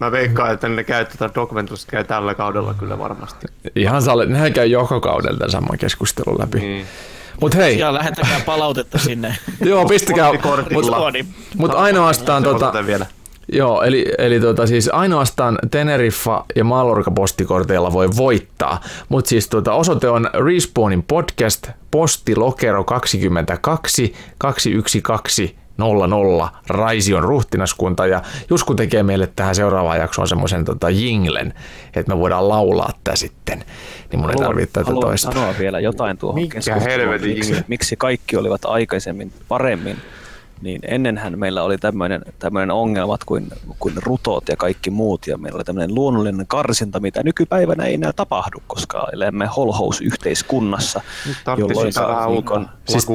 Mä 0.00 0.10
veikkaan, 0.10 0.52
että 0.52 0.68
ne 0.68 0.84
käy 0.84 1.04
tätä 1.04 1.30
Dogventusta 1.34 1.90
käy 1.90 2.04
tällä 2.04 2.34
kaudella 2.34 2.74
kyllä 2.74 2.98
varmasti. 2.98 3.46
ihan 3.76 4.02
sale, 4.02 4.26
nehän 4.26 4.52
käy 4.52 4.66
joka 4.66 5.00
kaudella 5.00 5.38
tämän 5.38 5.50
saman 5.50 5.78
keskustelun 5.78 6.38
läpi. 6.38 6.58
Niin. 6.58 6.86
Mutta 7.40 7.58
hei, 7.58 7.78
Ja 7.78 7.94
lähettäkää 7.94 8.40
palautetta 8.46 8.98
sinne. 8.98 9.36
joo, 9.60 9.86
pistäkää, 9.86 10.32
mutta 10.72 10.92
mut 11.56 11.74
ainoastaan 11.74 12.42
tota, 12.42 12.86
vielä. 12.86 13.06
Joo, 13.52 13.82
eli, 13.82 14.12
eli 14.18 14.40
tota, 14.40 14.66
siis 14.66 14.90
ainoastaan 14.92 15.58
Teneriffa 15.70 16.44
ja 16.56 16.64
Mallorca 16.64 17.10
postikorteilla 17.10 17.92
voi 17.92 18.08
voittaa, 18.16 18.80
mutta 19.08 19.28
siis 19.28 19.48
tota, 19.48 19.72
osoite 19.72 20.08
on 20.08 20.30
Respawnin 20.46 21.02
podcast, 21.02 21.70
postilokero 21.90 22.84
22 22.84 24.14
212 24.38 25.65
00 25.78 26.50
Raision 26.66 27.22
ruhtinaskunta 27.22 28.06
ja 28.06 28.22
Jusku 28.50 28.74
tekee 28.74 29.02
meille 29.02 29.32
tähän 29.36 29.54
seuraavaan 29.54 29.98
jaksoon 29.98 30.28
semmoisen 30.28 30.64
tota, 30.64 30.90
jinglen, 30.90 31.54
että 31.94 32.14
me 32.14 32.18
voidaan 32.18 32.48
laulaa 32.48 32.92
tää 33.04 33.16
sitten, 33.16 33.64
niin 34.12 34.20
mun 34.20 34.30
ei 34.30 34.36
tarvitse 34.36 34.72
tätä 34.72 34.86
haluan 34.86 35.06
toista. 35.06 35.32
sanoa 35.32 35.54
vielä 35.58 35.80
jotain 35.80 36.18
tuohon 36.18 36.48
keskusteluun, 36.48 36.90
helvetin 36.90 37.34
miksi, 37.34 37.54
miksi 37.68 37.96
kaikki 37.96 38.36
olivat 38.36 38.64
aikaisemmin 38.64 39.32
paremmin. 39.48 39.96
Niin 40.62 40.80
ennenhän 40.88 41.38
meillä 41.38 41.62
oli 41.62 41.78
tämmöinen, 41.78 42.22
tämmöinen 42.38 42.70
ongelmat 42.70 43.24
kuin, 43.24 43.48
kuin 43.78 43.94
rutot 43.96 44.48
ja 44.48 44.56
kaikki 44.56 44.90
muut, 44.90 45.26
ja 45.26 45.38
meillä 45.38 45.56
oli 45.56 45.64
tämmöinen 45.64 45.94
luonnollinen 45.94 46.46
karsinta, 46.46 47.00
mitä 47.00 47.22
nykypäivänä 47.22 47.84
ei 47.84 47.94
enää 47.94 48.12
tapahdu, 48.12 48.62
koska 48.66 49.08
elämme 49.12 49.46
holhous-yhteiskunnassa, 49.56 51.00
Nyt 51.26 51.36
tarvitsisi 51.44 51.92
sitä 51.92 52.08
vähän 52.08 52.30
uutta 52.30 52.62
Siis-. 52.88 53.06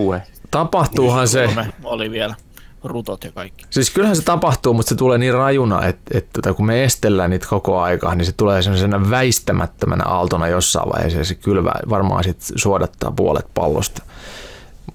Tapahtuuhan 0.51 1.27
se, 1.27 1.45
kolme 1.45 1.73
oli 1.83 2.11
vielä 2.11 2.35
rutot 2.83 3.23
ja 3.23 3.31
kaikki. 3.31 3.65
Siis 3.69 3.89
kyllähän 3.89 4.15
se 4.15 4.21
tapahtuu, 4.21 4.73
mutta 4.73 4.89
se 4.89 4.95
tulee 4.95 5.17
niin 5.17 5.33
rajuna, 5.33 5.85
että, 5.85 6.17
että 6.17 6.29
tota, 6.33 6.53
kun 6.53 6.65
me 6.65 6.83
estellään 6.83 7.29
niitä 7.29 7.47
koko 7.49 7.79
aikaa, 7.79 8.15
niin 8.15 8.25
se 8.25 8.31
tulee 8.31 8.61
sellaisena 8.61 9.09
väistämättömänä 9.09 10.03
aaltona 10.03 10.47
jossain 10.47 10.89
vaiheessa 10.89 11.19
ja 11.19 11.25
se 11.25 11.35
kylvää 11.35 11.79
varmaan 11.89 12.23
sit 12.23 12.37
suodattaa 12.55 13.11
puolet 13.11 13.45
pallosta. 13.53 14.01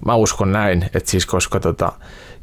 Mä 0.05 0.15
uskon 0.15 0.51
näin, 0.51 0.89
että 0.93 1.11
siis 1.11 1.25
koska 1.25 1.59
tota, 1.59 1.91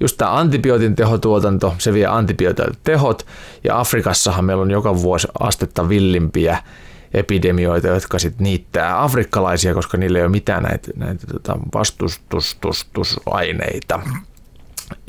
just 0.00 0.16
tämä 0.16 0.36
antibiootin 0.36 0.94
tehotuotanto, 0.94 1.74
se 1.78 1.92
vie 1.92 2.06
antibiootilta 2.06 2.78
tehot 2.84 3.26
ja 3.64 3.80
Afrikassahan 3.80 4.44
meillä 4.44 4.62
on 4.62 4.70
joka 4.70 5.02
vuosi 5.02 5.28
astetta 5.40 5.88
villimpiä 5.88 6.58
epidemioita, 7.14 7.88
jotka 7.88 8.18
sitten 8.18 8.44
niittää 8.44 9.02
afrikkalaisia, 9.02 9.74
koska 9.74 9.96
niillä 9.96 10.18
ei 10.18 10.24
ole 10.24 10.30
mitään 10.30 10.62
näitä, 10.62 10.90
näitä 10.96 11.26
tota 11.26 11.58
vastustustustusaineita. 11.74 14.00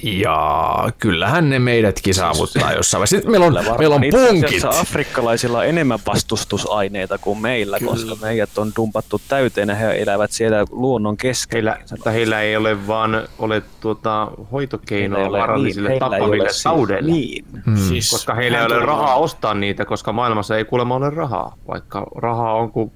Ja 0.03 0.89
kyllähän 0.99 1.49
ne 1.49 1.59
meidätkin 1.59 2.13
saavuttaa 2.15 2.73
jossain 2.73 2.99
vaiheessa. 2.99 3.15
Sitten 3.15 3.31
meillä 3.31 3.45
on, 3.45 3.53
Kyllä 3.53 3.77
meillä 3.77 3.95
on 3.95 4.01
varmaan 4.01 4.03
itse 4.03 4.27
punkit. 4.27 4.45
asiassa 4.63 4.79
afrikkalaisilla 4.81 5.59
on 5.59 5.65
enemmän 5.65 5.99
vastustusaineita 6.07 7.17
kuin 7.17 7.39
meillä, 7.41 7.79
Kyllä. 7.79 7.91
koska 7.91 8.15
meidät 8.21 8.57
on 8.57 8.71
dumpattu 8.75 9.21
täyteen 9.27 9.69
ja 9.69 9.75
he 9.75 10.01
elävät 10.01 10.31
siellä 10.31 10.65
luonnon 10.71 11.17
keskellä. 11.17 11.77
Heillä, 11.91 12.11
heillä 12.11 12.41
ei 12.41 12.57
ole 12.57 12.87
vaan 12.87 13.27
ole 13.39 13.61
tuota 13.79 14.31
hoitokeinoa 14.51 15.31
vaarallisille 15.31 15.89
niin, 15.89 15.99
tappaville 15.99 16.43
ole 16.43 16.49
siis- 16.51 16.63
taudeille. 16.63 17.11
Niin. 17.11 17.45
Hmm. 17.65 17.77
Siis, 17.77 18.11
Koska 18.11 18.33
heillä 18.33 18.59
ei 18.59 18.65
ole 18.65 18.79
rahaa 18.79 19.15
ostaa 19.15 19.53
niitä, 19.53 19.85
koska 19.85 20.13
maailmassa 20.13 20.57
ei 20.57 20.65
kuulemma 20.65 20.95
ole 20.95 21.09
rahaa. 21.09 21.55
Vaikka 21.67 22.05
rahaa 22.15 22.53
on 22.53 22.71
kuin 22.71 22.91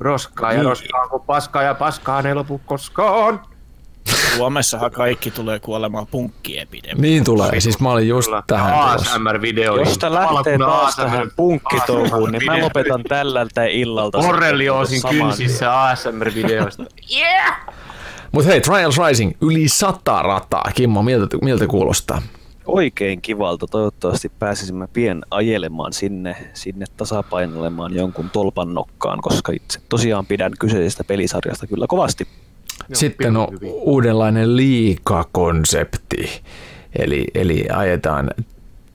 roskaa 0.00 0.52
ja 0.52 0.58
Niin. 0.58 0.68
roskaa 0.68 1.00
on 1.02 1.10
kuin 1.10 1.22
paskaa 1.26 1.62
ja 1.62 1.74
paskaa 1.74 2.22
ei 2.22 2.34
lopu 2.34 2.60
koskaan. 2.66 3.40
Suomessahan 4.36 4.90
kaikki 4.90 5.30
tulee 5.30 5.58
kuolemaan 5.58 6.06
punkkiepidemiaan. 6.06 7.00
Niin 7.02 7.24
tulee. 7.24 7.60
Siis 7.60 7.80
mä 7.80 7.90
olin 7.90 8.08
just 8.08 8.28
Kyllä. 8.28 8.42
tähän 8.46 8.72
tulossa. 8.72 9.14
ASMR-video. 9.14 9.78
Jos 9.78 9.94
sitä 9.94 10.14
lähtee 10.14 10.58
taas 10.58 10.96
tähän 10.96 11.30
punkkitouhuun, 11.36 12.32
niin 12.32 12.44
mä 12.46 12.60
lopetan 12.60 13.02
tällältä 13.08 13.64
illalta. 13.64 14.18
Borrelioosin 14.18 15.02
kynsissä 15.10 15.82
ASMR-videoista. 15.82 16.84
Mutta 18.32 18.50
hei, 18.50 18.60
Trials 18.60 18.98
Rising, 18.98 19.32
yli 19.40 19.68
sata 19.68 20.22
rataa. 20.22 20.70
Kimmo, 20.74 21.02
miltä, 21.02 21.36
miltä 21.42 21.66
kuulostaa? 21.66 22.22
Oikein 22.66 23.22
kivalta. 23.22 23.66
Toivottavasti 23.66 24.28
pääsisimme 24.38 24.88
pien 24.92 25.22
ajelemaan 25.30 25.92
sinne, 25.92 26.36
sinne 26.54 26.86
tasapainoilemaan 26.96 27.94
jonkun 27.94 28.30
tolpan 28.30 28.74
nokkaan, 28.74 29.20
koska 29.20 29.52
itse 29.52 29.80
tosiaan 29.88 30.26
pidän 30.26 30.52
kyseisestä 30.58 31.04
pelisarjasta 31.04 31.66
kyllä 31.66 31.86
kovasti. 31.88 32.28
Sitten 32.92 33.36
on 33.36 33.48
uudenlainen 33.62 34.56
liikakonsepti. 34.56 36.42
Eli, 36.98 37.26
eli 37.34 37.66
ajetaan 37.72 38.30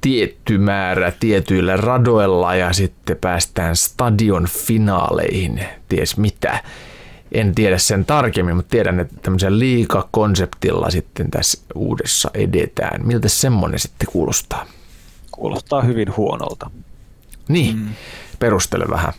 tietty 0.02 0.58
määrä 0.58 1.12
tietyillä 1.20 1.78
radoilla 1.78 2.56
ja 2.56 2.74
sitten 2.74 3.18
päästään 3.18 3.76
stadion 3.76 4.48
finaaleihin, 4.48 5.60
ties 5.90 6.18
mitä. 6.18 6.64
En 7.32 7.56
tiedä 7.56 7.78
sen 7.78 8.06
tarkemmin, 8.06 8.56
mutta 8.56 8.70
tiedän, 8.70 9.00
että 9.00 9.16
tämmöisen 9.22 9.60
liikakonseptilla 9.60 10.90
sitten 10.90 11.32
tässä 11.32 11.62
uudessa 11.76 12.32
edetään. 12.34 13.08
Miltä 13.08 13.30
semmonen 13.30 13.80
sitten 13.80 14.08
kuulostaa? 14.12 14.66
Kuulostaa 15.32 15.82
hyvin 15.82 16.18
huonolta. 16.18 16.70
Niin, 17.48 17.76
mm. 17.76 17.90
perustele 18.40 18.86
vähän. 18.90 19.14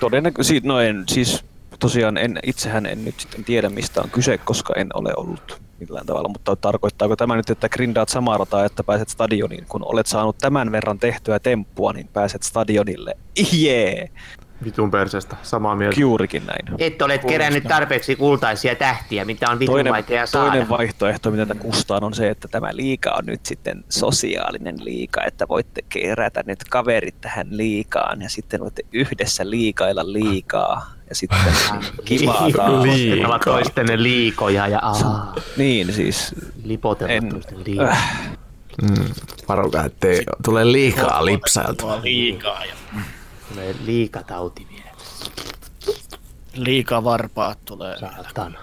Todennäköisesti, 0.00 0.68
no 0.68 0.80
en, 0.80 1.04
siis 1.08 1.44
tosiaan 1.80 2.16
en, 2.16 2.38
itsehän 2.42 2.86
en 2.86 3.04
nyt 3.04 3.20
sitten 3.20 3.44
tiedä 3.44 3.68
mistä 3.68 4.02
on 4.02 4.10
kyse, 4.10 4.38
koska 4.38 4.74
en 4.76 4.88
ole 4.94 5.12
ollut 5.16 5.60
millään 5.80 6.06
tavalla, 6.06 6.28
mutta 6.28 6.56
tarkoittaako 6.56 7.16
tämä 7.16 7.36
nyt, 7.36 7.50
että 7.50 7.68
grindaat 7.68 8.08
samaa 8.08 8.38
rataa, 8.38 8.64
että 8.64 8.84
pääset 8.84 9.08
stadioniin, 9.08 9.64
kun 9.68 9.82
olet 9.84 10.06
saanut 10.06 10.38
tämän 10.38 10.72
verran 10.72 10.98
tehtyä 10.98 11.38
temppua, 11.38 11.92
niin 11.92 12.08
pääset 12.12 12.42
stadionille. 12.42 13.16
Jee! 13.52 14.10
Vitun 14.64 14.90
perseestä, 14.90 15.36
samaa 15.42 15.76
mieltä. 15.76 16.00
Juurikin 16.00 16.46
näin. 16.46 16.74
Et 16.78 17.02
olet 17.02 17.24
kerännyt 17.24 17.64
tarpeeksi 17.64 18.16
kultaisia 18.16 18.74
tähtiä, 18.76 19.24
mitä 19.24 19.50
on 19.50 19.58
vitun 19.58 19.74
Toinen, 19.74 19.92
vaikea 19.92 20.26
saada. 20.26 20.50
toinen 20.50 20.68
vaihtoehto, 20.68 21.30
mitä 21.30 21.46
tätä 21.46 21.60
kustaan, 21.60 22.04
on 22.04 22.14
se, 22.14 22.28
että 22.30 22.48
tämä 22.48 22.68
liika 22.72 23.10
on 23.10 23.26
nyt 23.26 23.46
sitten 23.46 23.84
sosiaalinen 23.88 24.84
liika, 24.84 25.24
että 25.24 25.48
voitte 25.48 25.82
kerätä 25.88 26.42
nyt 26.46 26.64
kaverit 26.70 27.20
tähän 27.20 27.46
liikaan 27.50 28.22
ja 28.22 28.28
sitten 28.28 28.60
voitte 28.60 28.82
yhdessä 28.92 29.50
liikailla 29.50 30.12
liikaa 30.12 30.90
ja 31.08 31.14
sitten 31.14 31.38
kivaa 32.04 32.48
taas. 32.56 32.84
Liikaa. 32.84 33.38
toistenne 33.38 34.02
liikoja 34.02 34.66
ja 34.66 34.78
aa, 34.82 35.34
Niin 35.56 35.92
siis, 35.92 36.34
lipotella 36.64 37.12
En- 37.12 37.28
toisten 37.28 37.58
liikoja. 37.66 37.90
äh, 37.90 38.30
Mm, 38.82 39.04
varokaa, 39.48 39.84
ettei 39.84 40.24
tule 40.44 40.72
liikaa 40.72 41.24
lipsailtua. 41.24 42.00
Liikaa 42.02 42.64
ja 42.64 42.74
Tulee 43.52 43.74
liikatauti 43.84 44.66
vielä. 44.70 44.90
liikaa 46.54 47.04
varpaat 47.04 47.58
tulee. 47.64 47.98
Saatana. 47.98 48.58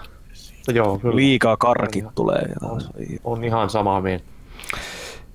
Joo, 0.74 0.98
kyllä. 0.98 1.16
liikaa 1.16 1.56
karkit 1.56 2.04
tulee. 2.14 2.42
Ja 2.48 2.54
taas, 2.68 2.88
ei- 2.98 3.18
on 3.24 3.44
ihan 3.44 3.70
samaa 3.70 4.00
mieltä. 4.00 4.24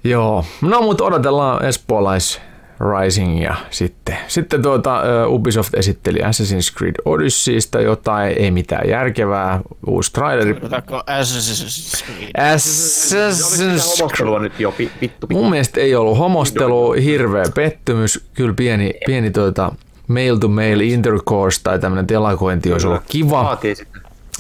Joo, 0.04 0.46
no 0.62 0.82
mutta 0.82 1.04
odotellaan 1.04 1.66
espoolais 1.66 2.42
Risingia 2.84 3.55
sitten. 3.69 4.18
Sitten 4.27 4.61
tuota, 4.61 5.01
Ubisoft 5.27 5.73
esitteli 5.73 6.19
Assassin's 6.19 6.77
Creed 6.77 6.95
Odysseysta 7.05 7.81
jotain, 7.81 8.35
ei 8.38 8.51
mitään 8.51 8.89
järkevää, 8.89 9.60
uusi 9.88 10.14
traileri. 10.14 10.53
Assassin's 10.53 12.05
Creed? 12.05 12.31
Assassin's 12.55 14.39
nyt 14.39 14.60
jo, 14.60 14.73
vittu. 15.01 15.27
Mun 15.31 15.49
mielestä 15.49 15.81
ei 15.81 15.95
ollut 15.95 16.18
homostelu, 16.18 16.91
hirveä 16.91 17.45
pettymys, 17.55 18.26
kyllä 18.34 18.53
pieni, 18.53 18.93
pieni 19.05 19.31
tuota, 19.31 19.72
mail 20.07 20.38
to 20.38 20.47
mail 20.47 20.80
intercourse 20.80 21.61
tai 21.64 21.80
tämmönen 21.80 22.07
telakointi 22.07 22.73
olisi 22.73 22.88
ollut 22.88 23.03
kiva, 23.10 23.43
Vaatii. 23.43 23.76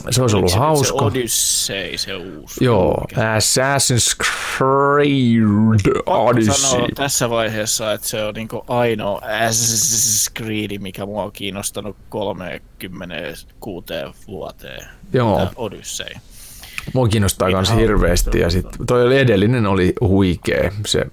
Se 0.09 0.21
olisi 0.21 0.35
ollut 0.35 0.49
Se, 0.49 0.53
se 0.53 0.59
hauska. 0.59 1.05
Odyssey, 1.05 1.97
se 1.97 2.15
uusi. 2.15 2.63
Joo, 2.63 3.05
Assassin's 3.13 4.15
Creed 4.57 6.01
Odyssey. 6.05 6.53
sanoa 6.53 6.87
tässä 6.95 7.29
vaiheessa, 7.29 7.93
että 7.93 8.07
se 8.07 8.23
on 8.23 8.33
niinku 8.33 8.65
ainoa 8.67 9.19
Assassin's 9.19 10.31
Creed, 10.37 10.77
mikä 10.79 11.05
mua 11.05 11.23
on 11.23 11.31
kiinnostanut 11.31 11.97
36 12.09 13.93
vuoteen. 14.27 14.87
Joo. 15.13 15.47
Odyssey. 15.55 16.13
Mua 16.93 17.07
kiinnostaa 17.07 17.49
myös 17.49 17.73
hirveästi 17.75 18.39
ja 18.39 18.49
sit 18.49 18.65
toi 18.87 19.19
edellinen 19.19 19.65
oli 19.65 19.93
huikee, 20.01 20.71
se 20.85 21.05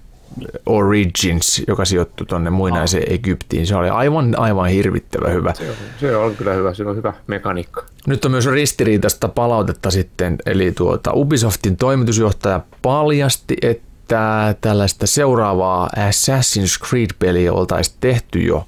Origins, 0.65 1.63
joka 1.67 1.85
sijoittui 1.85 2.27
tuonne 2.27 2.49
muinaiseen 2.49 3.13
Egyptiin. 3.13 3.67
Se 3.67 3.75
oli 3.75 3.89
aivan, 3.89 4.39
aivan 4.39 4.69
hirvittävä 4.69 5.29
hyvä. 5.29 5.53
Se 5.53 5.69
on, 5.69 5.75
se 5.99 6.15
on 6.15 6.35
kyllä 6.35 6.53
hyvä, 6.53 6.73
se 6.73 6.83
on 6.83 6.95
hyvä 6.95 7.13
mekaniikka. 7.27 7.85
Nyt 8.07 8.25
on 8.25 8.31
myös 8.31 8.45
ristiriitaista 8.45 9.27
palautetta 9.27 9.91
sitten, 9.91 10.37
eli 10.45 10.71
tuota 10.71 11.11
Ubisoftin 11.13 11.77
toimitusjohtaja 11.77 12.61
paljasti, 12.81 13.57
että 13.61 14.55
tällaista 14.61 15.07
seuraavaa 15.07 15.89
Assassin's 15.97 16.89
Creed-peliä 16.89 17.53
oltaisiin 17.53 17.97
tehty 17.99 18.39
jo 18.39 18.67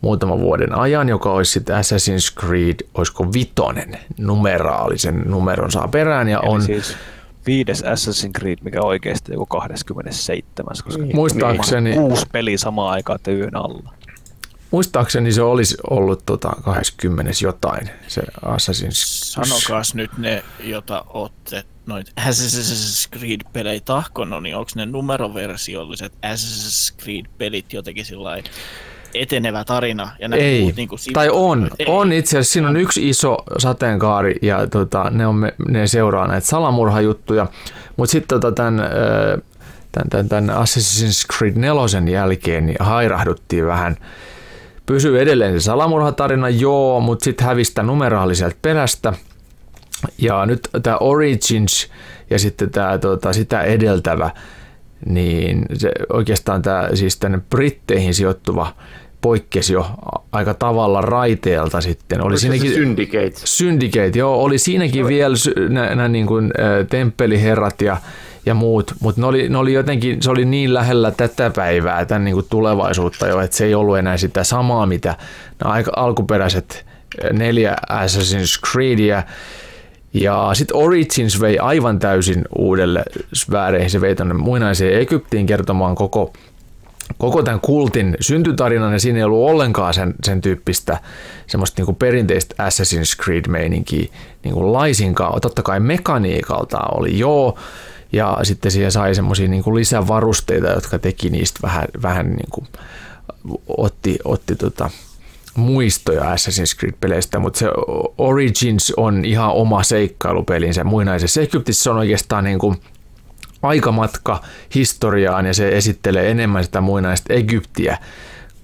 muutaman 0.00 0.40
vuoden 0.40 0.74
ajan, 0.74 1.08
joka 1.08 1.32
olisi 1.32 1.52
sitten 1.52 1.76
Assassin's 1.76 2.40
Creed, 2.40 2.76
olisiko 2.94 3.32
vitonen 3.32 3.98
numeraalisen 4.18 5.22
numeron 5.26 5.70
saa 5.70 5.88
perään. 5.88 6.28
Ja 6.28 6.40
Eli 6.42 6.48
on, 6.48 6.62
siis 6.62 6.96
viides 7.46 7.82
Assassin's 7.82 8.32
Creed, 8.40 8.58
mikä 8.64 8.80
on 8.80 8.86
oikeasti 8.86 9.32
joku 9.32 9.46
27, 9.46 10.74
koska 10.84 11.02
Niin. 11.02 11.16
muistaakseni, 11.16 11.94
kuusi 11.94 12.26
peliä 12.32 12.58
samaan 12.58 12.92
aikaan 12.92 13.18
tyyn 13.22 13.56
alla. 13.56 13.94
muistaakseni 14.70 15.32
se 15.32 15.42
olisi 15.42 15.76
ollut 15.90 16.26
tota 16.26 16.52
20 16.64 17.32
jotain, 17.42 17.90
se 18.08 18.22
Assassin's 18.44 19.22
Sanokaas 19.24 19.94
nyt 19.94 20.18
ne, 20.18 20.42
jota 20.60 21.04
olette 21.08 21.64
noit 21.86 22.12
Assassin's 22.20 23.18
Creed-pelejä 23.18 23.80
tahkonut, 23.84 24.42
niin 24.42 24.56
onko 24.56 24.70
ne 24.74 24.86
numeroversiolliset 24.86 26.12
Assassin's 26.12 27.02
Creed-pelit 27.02 27.72
jotenkin 27.72 28.04
sillä 28.04 28.30
etenevä 29.14 29.64
tarina? 29.64 30.10
Ja 30.18 30.28
nämä 30.28 30.42
Ei, 30.42 30.60
muut 30.62 30.76
niinku 30.76 30.96
tai 31.12 31.28
on. 31.32 31.70
Ei. 31.78 31.86
On 31.88 32.12
itse 32.12 32.38
asiassa, 32.38 32.52
siinä 32.52 32.68
on 32.68 32.76
yksi 32.76 33.08
iso 33.08 33.36
sateenkaari 33.58 34.34
ja 34.42 34.66
tota, 34.66 35.10
ne, 35.10 35.26
on, 35.26 35.52
ne 35.68 35.86
seuraa 35.86 36.26
näitä 36.26 36.46
salamurhajuttuja. 36.46 37.46
Mutta 37.96 38.12
sitten 38.12 38.40
tota, 38.40 38.52
tämän, 38.52 38.90
tämän, 39.92 40.08
tämän, 40.10 40.28
tämän 40.28 40.56
Assassin's 40.56 41.36
Creed 41.36 41.54
4 41.56 42.12
jälkeen 42.12 42.66
niin 42.66 42.76
hairahduttiin 42.80 43.66
vähän. 43.66 43.96
Pysyy 44.86 45.20
edelleen 45.20 45.60
se 45.60 45.64
salamurhatarina, 45.64 46.48
joo, 46.48 47.00
mutta 47.00 47.24
sitten 47.24 47.46
hävisi 47.46 47.74
tämän 47.74 47.86
numeraaliselta 47.86 48.56
perästä. 48.62 49.12
Ja 50.18 50.46
nyt 50.46 50.68
tämä 50.82 50.96
Origins 50.96 51.90
ja 52.30 52.38
sitten 52.38 52.70
tämä 52.70 52.98
tota, 52.98 53.32
sitä 53.32 53.62
edeltävä, 53.62 54.30
niin 55.06 55.66
se 55.74 55.92
oikeastaan 56.12 56.62
tämä 56.62 56.88
siis 56.94 57.16
tänne 57.16 57.38
Britteihin 57.50 58.14
sijoittuva 58.14 58.74
poikkesi 59.20 59.72
jo 59.72 59.86
aika 60.32 60.54
tavalla 60.54 61.00
raiteelta 61.00 61.80
sitten. 61.80 62.20
Oli 62.20 62.26
Oliko 62.26 62.36
se 62.36 62.40
siinäkin, 62.40 62.70
se 62.70 62.74
Syndicate? 62.74 63.32
Syndicate, 63.34 64.18
joo, 64.18 64.42
oli 64.42 64.58
siinäkin 64.58 65.08
vielä 65.08 65.36
sy- 65.36 65.68
nä, 65.68 65.94
nä, 65.94 66.08
niin 66.08 66.26
kuin, 66.26 66.46
ä, 66.46 66.84
temppeliherrat 66.84 67.82
ja, 67.82 67.96
ja 68.46 68.54
muut, 68.54 68.94
mutta 69.00 69.20
ne 69.20 69.26
oli, 69.26 69.48
ne 69.48 69.58
oli 69.58 69.72
jotenkin, 69.72 70.22
se 70.22 70.30
oli 70.30 70.44
niin 70.44 70.74
lähellä 70.74 71.10
tätä 71.10 71.50
päivää, 71.50 72.04
tämän 72.04 72.24
niin 72.24 72.34
kuin 72.34 72.46
tulevaisuutta 72.50 73.26
jo, 73.26 73.40
että 73.40 73.56
se 73.56 73.64
ei 73.64 73.74
ollut 73.74 73.98
enää 73.98 74.16
sitä 74.16 74.44
samaa, 74.44 74.86
mitä 74.86 75.16
nämä 75.62 75.74
aika 75.74 75.92
alkuperäiset 75.96 76.86
neljä 77.32 77.76
Assassin's 77.90 78.70
Creedia, 78.70 79.22
ja 80.14 80.50
sitten 80.52 80.76
Origins 80.76 81.40
vei 81.40 81.58
aivan 81.58 81.98
täysin 81.98 82.44
uudelle 82.58 83.04
sfääreihin, 83.34 83.90
se 83.90 84.00
vei 84.00 84.14
tuonne 84.14 84.34
muinaiseen 84.34 85.00
Egyptiin 85.00 85.46
kertomaan 85.46 85.94
koko 85.94 86.32
koko 87.18 87.42
tämän 87.42 87.60
kultin 87.60 88.16
syntytarinan 88.20 88.92
ja 88.92 89.00
siinä 89.00 89.18
ei 89.18 89.24
ollut 89.24 89.50
ollenkaan 89.50 89.94
sen, 89.94 90.14
sen 90.24 90.40
tyyppistä 90.40 90.98
semmoista 91.46 91.80
niin 91.80 91.86
kuin 91.86 91.96
perinteistä 91.96 92.68
Assassin's 92.68 93.24
Creed-meininkiä 93.24 94.12
niin 94.44 94.54
kuin 94.54 94.72
laisinkaan. 94.72 95.40
Totta 95.40 95.62
kai 95.62 95.80
mekaniikalta 95.80 96.78
oli 96.78 97.18
joo, 97.18 97.58
ja 98.12 98.38
sitten 98.42 98.72
siihen 98.72 98.92
sai 98.92 99.14
semmoisia 99.14 99.48
niin 99.48 99.74
lisävarusteita, 99.74 100.68
jotka 100.68 100.98
teki 100.98 101.30
niistä 101.30 101.60
vähän, 101.62 101.84
vähän 102.02 102.30
niin 102.30 102.50
kuin, 102.50 102.66
otti, 103.68 104.18
otti 104.24 104.56
tota, 104.56 104.90
muistoja 105.54 106.34
Assassin's 106.34 106.78
Creed-peleistä, 106.78 107.38
mutta 107.38 107.58
se 107.58 107.66
Origins 108.18 108.92
on 108.96 109.24
ihan 109.24 109.52
oma 109.52 109.82
seikkailupelinsä 109.82 110.84
muinaisessa 110.84 111.40
Egyptissä. 111.40 111.90
On 111.90 111.98
oikeastaan 111.98 112.44
niin 112.44 112.58
kuin 112.58 112.76
aikamatka 113.62 114.40
historiaan 114.74 115.46
ja 115.46 115.54
se 115.54 115.68
esittelee 115.68 116.30
enemmän 116.30 116.64
sitä 116.64 116.80
muinaista 116.80 117.34
Egyptiä, 117.34 117.98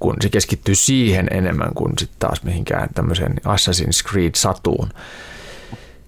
kun 0.00 0.16
se 0.20 0.28
keskittyy 0.28 0.74
siihen 0.74 1.28
enemmän 1.30 1.74
kuin 1.74 1.92
sitten 1.98 2.18
taas 2.18 2.42
mihinkään 2.42 2.88
tämmöiseen 2.94 3.36
Assassin's 3.44 4.10
Creed-satuun. 4.10 4.88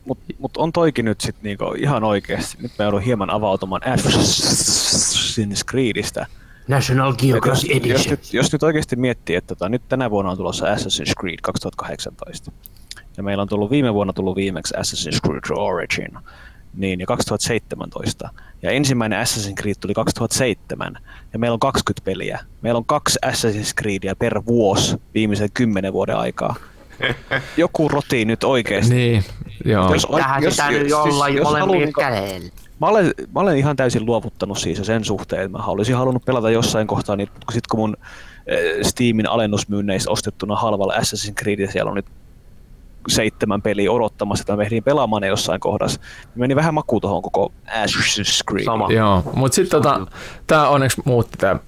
Mutta 0.04 0.34
mut 0.38 0.56
on 0.56 0.72
toikin 0.72 1.04
nyt 1.04 1.20
sitten 1.20 1.42
niinku 1.42 1.74
ihan 1.78 2.04
oikeasti. 2.04 2.56
Nyt 2.62 2.72
mä 2.78 2.84
joudun 2.84 3.02
hieman 3.02 3.30
avautumaan 3.30 3.82
Assassin's 3.82 5.64
Creedistä. 5.70 6.26
National 6.68 7.08
Jos, 7.10 7.16
Geographic 7.18 7.70
jos, 7.70 7.76
Edition. 7.76 8.10
nyt, 8.10 8.32
jos 8.34 8.52
nyt 8.52 8.62
oikeasti 8.62 8.96
miettii, 8.96 9.36
että 9.36 9.48
tota, 9.54 9.68
nyt 9.68 9.82
tänä 9.88 10.10
vuonna 10.10 10.30
on 10.30 10.36
tulossa 10.36 10.66
Assassin's 10.66 11.12
Creed 11.20 11.38
2018, 11.42 12.52
ja 13.16 13.22
meillä 13.22 13.42
on 13.42 13.48
tullut 13.48 13.70
viime 13.70 13.94
vuonna 13.94 14.12
tullut 14.12 14.36
viimeksi 14.36 14.74
Assassin's 14.74 15.20
Creed 15.26 15.42
Origin, 15.58 16.08
niin 16.74 17.00
ja 17.00 17.06
2017, 17.06 18.28
ja 18.62 18.70
ensimmäinen 18.70 19.22
Assassin's 19.26 19.54
Creed 19.60 19.74
tuli 19.80 19.94
2007, 19.94 20.98
ja 21.32 21.38
meillä 21.38 21.54
on 21.54 21.60
20 21.60 22.04
peliä. 22.04 22.40
Meillä 22.62 22.78
on 22.78 22.84
kaksi 22.84 23.18
Assassin's 23.26 23.74
Creedia 23.80 24.16
per 24.16 24.42
vuosi 24.46 24.96
viimeisen 25.14 25.48
10 25.54 25.92
vuoden 25.92 26.16
aikaa. 26.16 26.56
Joku 27.56 27.88
rotii 27.88 28.24
nyt 28.24 28.44
oikeasti. 28.44 28.94
Niin, 28.94 29.24
joo. 29.64 29.92
Jos- 29.94 30.06
Tähän 30.16 30.42
jos- 30.42 30.56
sitä 30.56 30.70
nyt 30.70 30.80
siis- 30.80 30.90
jollain 30.90 31.34
jos 31.34 31.44
haluaa 31.44 31.66
molemmilla 31.66 31.84
niinku- 31.86 32.00
kädellä. 32.00 32.50
Mä 32.80 32.86
olen, 32.86 33.14
mä 33.34 33.40
olen 33.40 33.58
ihan 33.58 33.76
täysin 33.76 34.06
luovuttanut 34.06 34.58
siis 34.58 34.78
sen 34.82 35.04
suhteen, 35.04 35.42
että 35.42 35.58
mä 35.58 35.64
olisin 35.64 35.96
halunnut 35.96 36.24
pelata 36.24 36.50
jossain 36.50 36.86
kohtaa, 36.86 37.16
niin 37.16 37.28
sit 37.52 37.66
kun 37.66 37.80
mun 37.80 37.96
äh, 38.00 38.56
Steamin 38.82 39.28
alennusmyynneistä 39.28 40.10
ostettuna 40.10 40.56
halvalla 40.56 40.94
Assassin's 40.94 41.34
Creed, 41.42 41.70
siellä 41.70 41.88
on 41.88 41.94
nyt 41.94 42.06
seitsemän 43.08 43.62
peliä 43.62 43.92
odottamassa, 43.92 44.42
että 44.42 44.56
mä 44.56 44.62
ehdin 44.62 44.82
pelaamaan 44.82 45.22
ne 45.22 45.28
jossain 45.28 45.60
kohdassa. 45.60 46.00
Meni 46.34 46.56
vähän 46.56 46.74
maku 46.74 47.00
tuohon 47.00 47.22
koko 47.22 47.52
Assassin's 47.66 48.40
Creed. 48.50 48.64
Sama. 48.64 48.92
Joo, 48.92 49.22
mutta 49.34 49.54
sitten 49.54 49.82
tota, 49.82 50.06
tämä 50.46 50.68
onneksi 50.68 51.02
muutti 51.04 51.38
tää. 51.38 51.58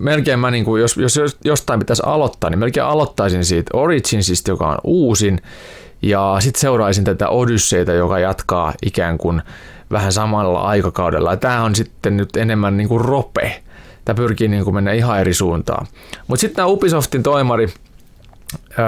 Melkein 0.00 0.38
mä 0.38 0.50
niinku, 0.50 0.76
jos, 0.76 0.96
jos 0.96 1.16
jos 1.16 1.36
jostain 1.44 1.78
pitäisi 1.78 2.02
aloittaa, 2.06 2.50
niin 2.50 2.58
melkein 2.58 2.86
aloittaisin 2.86 3.44
siitä 3.44 3.70
Originsista, 3.78 4.50
joka 4.50 4.68
on 4.68 4.78
uusin, 4.84 5.40
ja 6.02 6.36
sitten 6.38 6.60
seuraisin 6.60 7.04
tätä 7.04 7.28
Odysseita, 7.28 7.92
joka 7.92 8.18
jatkaa 8.18 8.72
ikään 8.86 9.18
kuin 9.18 9.42
vähän 9.90 10.12
samalla 10.12 10.60
aikakaudella. 10.60 11.36
Tämä 11.36 11.64
on 11.64 11.74
sitten 11.74 12.16
nyt 12.16 12.36
enemmän 12.36 12.76
niinku 12.76 12.98
rope. 12.98 13.62
Tämä 14.04 14.16
pyrkii 14.16 14.48
niinku 14.48 14.72
mennä 14.72 14.92
ihan 14.92 15.20
eri 15.20 15.34
suuntaan. 15.34 15.86
Mutta 16.28 16.40
sitten 16.40 16.56
tämä 16.56 16.66
Ubisoftin 16.66 17.22
toimari, 17.22 17.68
öö, 18.78 18.86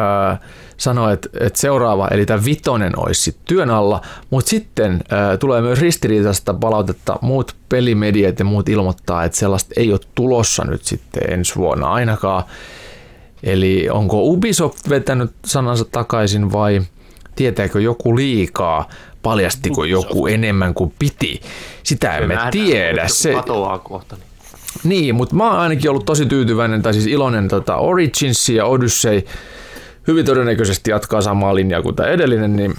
sanoi, 0.77 1.13
että, 1.13 1.29
että 1.41 1.61
seuraava, 1.61 2.09
eli 2.09 2.27
tämä 2.27 2.45
vitonen 2.45 2.93
olisi 2.97 3.23
sit 3.23 3.37
työn 3.45 3.71
alla, 3.71 4.01
mutta 4.31 4.49
sitten 4.49 5.05
öö, 5.13 5.37
tulee 5.37 5.61
myös 5.61 5.81
ristiriitaista 5.81 6.55
palautetta. 6.55 7.19
Muut 7.21 7.57
pelimediat 7.69 8.39
ja 8.39 8.45
muut 8.45 8.69
ilmoittaa, 8.69 9.25
että 9.25 9.39
sellaista 9.39 9.75
ei 9.77 9.93
ole 9.93 10.01
tulossa 10.15 10.65
nyt 10.65 10.85
sitten 10.85 11.33
ensi 11.33 11.57
vuonna 11.57 11.93
ainakaan. 11.93 12.45
Eli 13.43 13.89
onko 13.91 14.23
Ubisoft 14.23 14.89
vetänyt 14.89 15.31
sanansa 15.47 15.85
takaisin 15.85 16.53
vai 16.53 16.83
tietääkö 17.37 17.81
joku 17.81 18.17
liikaa? 18.17 18.89
Paljastiko 19.29 19.85
joku 19.85 20.27
enemmän 20.27 20.75
kuin 20.75 20.93
piti? 20.99 21.41
Sitä 21.83 22.17
emme 22.17 22.39
tiedä. 22.51 23.09
Se, 23.09 23.33
Katoaa 23.33 23.79
kohta. 23.79 24.17
Niin. 24.17 24.25
niin, 24.85 25.15
mutta 25.15 25.35
mä 25.35 25.51
oon 25.51 25.61
ainakin 25.61 25.91
ollut 25.91 26.05
tosi 26.05 26.27
tyytyväinen, 26.27 26.83
tai 26.83 26.93
siis 26.93 27.07
iloinen 27.07 27.49
tota 27.49 27.77
Origins 27.77 28.49
ja 28.49 28.65
Odyssey 28.65 29.27
hyvin 30.07 30.27
todennäköisesti 30.27 30.91
jatkaa 30.91 31.21
samaa 31.21 31.55
linjaa 31.55 31.83
kuin 31.83 31.97
tämä 31.97 32.09
edellinen, 32.09 32.57
niin 32.57 32.75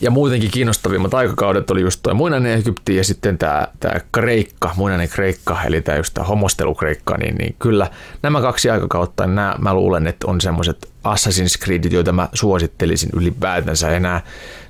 ja 0.00 0.10
muutenkin 0.10 0.50
kiinnostavimmat 0.50 1.14
aikakaudet 1.14 1.70
oli 1.70 1.80
just 1.80 2.00
tuo 2.02 2.14
muinainen 2.14 2.58
Egypti 2.58 2.96
ja 2.96 3.04
sitten 3.04 3.38
tämä, 3.38 3.66
tämä 3.80 4.00
Kreikka, 4.12 4.70
muinainen 4.76 5.08
Kreikka, 5.08 5.62
eli 5.62 5.80
tämä 5.80 5.98
just 5.98 6.14
tämä 6.14 6.26
homostelukreikka, 6.26 7.16
niin, 7.16 7.34
niin 7.34 7.56
kyllä 7.58 7.90
nämä 8.22 8.40
kaksi 8.40 8.70
aikakautta, 8.70 9.26
niin 9.26 9.34
nämä, 9.34 9.54
mä 9.58 9.74
luulen, 9.74 10.06
että 10.06 10.26
on 10.26 10.40
semmoiset 10.40 10.88
Assassin's 11.04 11.64
Creedit, 11.64 11.92
joita 11.92 12.12
mä 12.12 12.28
suosittelisin 12.32 13.10
ylipäätänsä 13.16 13.90
enää. 13.90 14.20